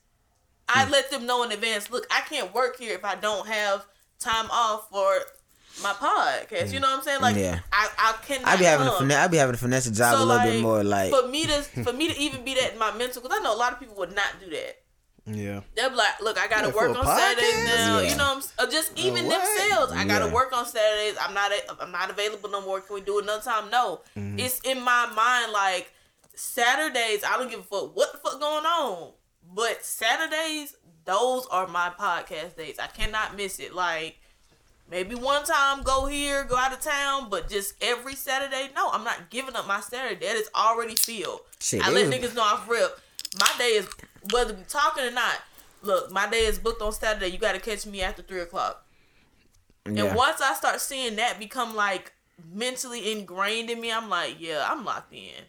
I 0.68 0.86
Hmm. 0.86 0.92
let 0.92 1.10
them 1.10 1.26
know 1.26 1.44
in 1.44 1.52
advance. 1.52 1.90
Look, 1.90 2.06
I 2.12 2.22
can't 2.22 2.54
work 2.54 2.78
here 2.78 2.94
if 2.94 3.04
I 3.04 3.16
don't 3.16 3.48
have 3.48 3.86
time 4.20 4.50
off 4.52 4.90
for 4.92 5.20
my 5.82 5.94
podcast. 5.94 6.72
You 6.74 6.80
know 6.80 6.90
what 6.90 6.98
I'm 7.00 7.04
saying? 7.04 7.22
Like, 7.22 7.36
Yeah. 7.36 7.60
I, 7.72 7.90
I 7.98 8.26
cannot. 8.26 8.48
I 8.48 8.56
be 8.58 8.64
having 8.66 8.86
to 8.86 8.92
come. 8.92 9.00
finesse. 9.02 9.18
I 9.18 9.28
be 9.28 9.38
having 9.38 9.54
to 9.56 9.60
finesse 9.60 9.86
the 9.86 9.92
job 9.92 10.14
So, 10.14 10.18
a 10.18 10.26
little 10.26 10.36
like, 10.38 10.52
bit 10.52 10.62
more. 10.62 10.84
Like 10.84 11.12
for 11.12 11.28
me 11.28 11.46
to 11.46 11.62
for 11.84 11.94
me 11.94 12.08
to 12.14 12.20
even 12.20 12.44
be 12.44 12.56
that 12.56 12.74
in 12.74 12.80
my 12.80 12.92
mental, 12.96 13.22
because 13.22 13.38
I 13.40 13.44
know 13.44 13.54
a 13.56 13.58
lot 13.58 13.74
of 13.74 13.80
people 13.80 13.96
would 13.96 14.16
not 14.16 14.28
do 14.44 14.50
that. 14.52 14.78
Yeah. 15.26 15.62
They'll 15.76 15.92
be 15.92 15.96
like, 15.96 16.20
look, 16.22 16.40
I 16.40 16.48
gotta 16.48 16.70
Yeah, 16.70 16.74
work 16.76 16.96
a 16.96 17.00
on 17.00 17.06
Saturdays 17.06 17.66
now. 17.66 18.00
Yeah. 18.00 18.10
You 18.10 18.18
know, 18.18 18.32
I'm, 18.32 18.38
s- 18.40 18.54
just 18.72 18.98
even 18.98 19.28
what? 19.28 19.46
themselves. 19.46 19.94
I 19.94 20.04
gotta 20.06 20.26
Yeah. 20.26 20.34
work 20.34 20.52
on 20.58 20.66
Saturdays. 20.66 21.18
I'm 21.22 21.34
not. 21.36 21.52
A, 21.52 21.84
I'm 21.84 21.92
not 21.92 22.10
available 22.10 22.50
no 22.50 22.62
more. 22.62 22.82
Can 22.82 22.96
we 22.96 23.02
do 23.02 23.20
it 23.20 23.24
another 23.26 23.44
time? 23.44 23.70
No. 23.70 24.02
Mm-hmm. 24.18 24.40
It's 24.40 24.60
in 24.62 24.82
my 24.82 25.06
mind 25.14 25.52
like 25.52 25.92
Saturdays. 26.34 27.24
I 27.24 27.38
don't 27.38 27.50
give 27.50 27.60
a 27.60 27.64
fuck 27.64 27.96
what 27.96 28.12
the 28.12 28.18
fuck 28.18 28.40
going 28.40 28.66
on. 28.66 29.12
But 29.54 29.84
Saturdays, 29.86 30.76
those 31.06 31.46
are 31.48 31.68
my 31.68 31.92
podcast 32.00 32.56
days. 32.56 32.78
I 32.80 32.88
cannot 32.88 33.36
miss 33.36 33.60
it. 33.60 33.76
Like 33.76 34.19
maybe 34.90 35.16
one 35.16 35.44
time 35.44 35.84
go 35.84 36.06
here, 36.06 36.44
go 36.44 36.58
out 36.58 36.74
of 36.74 36.82
town, 36.82 37.30
but 37.30 37.50
just 37.50 37.74
every 37.82 38.16
Saturday, 38.16 38.70
no, 38.76 38.90
I'm 38.90 39.04
not 39.04 39.30
giving 39.30 39.56
up 39.56 39.68
my 39.68 39.80
Saturday. 39.80 40.26
That 40.26 40.36
is 40.36 40.50
already 40.56 40.96
filled. 40.96 41.42
Shit, 41.60 41.86
I 41.86 41.92
it 41.92 41.94
let 41.94 42.08
niggas 42.08 42.36
know 42.36 42.42
off 42.42 42.70
rip. 42.70 43.00
My 43.40 43.52
day 43.58 43.76
is 43.76 43.88
whether 44.32 44.54
we 44.54 44.64
talking 44.68 45.04
or 45.04 45.12
not. 45.12 45.36
Look, 45.82 46.12
my 46.12 46.30
day 46.30 46.46
is 46.46 46.60
booked 46.60 46.82
on 46.82 46.92
Saturday. 46.92 47.28
You 47.28 47.38
got 47.38 47.54
to 47.54 47.60
catch 47.60 47.86
me 47.86 48.02
after 48.02 48.22
three 48.22 48.42
o'clock. 48.42 48.86
yeah. 49.90 50.04
And 50.06 50.16
once 50.16 50.42
I 50.42 50.54
start 50.54 50.82
seeing 50.82 51.16
that 51.18 51.40
become 51.40 51.76
like 51.76 52.12
mentally 52.54 53.12
ingrained 53.12 53.70
in 53.70 53.80
me, 53.80 53.92
I'm 53.92 54.10
like, 54.10 54.36
yeah, 54.40 54.68
I'm 54.70 54.84
locked 54.84 55.14
in. 55.14 55.44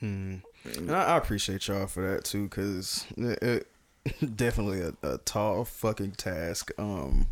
Hmm. 0.00 0.36
And 0.64 0.90
I, 0.90 1.04
I 1.04 1.16
appreciate 1.18 1.68
y'all 1.68 1.86
for 1.86 2.08
that 2.08 2.24
too, 2.24 2.48
cause 2.48 3.06
it, 3.16 3.42
it 3.42 3.66
definitely 4.36 4.80
a, 4.80 4.94
a 5.02 5.18
tall 5.18 5.64
fucking 5.64 6.12
task. 6.12 6.70
Um, 6.78 7.26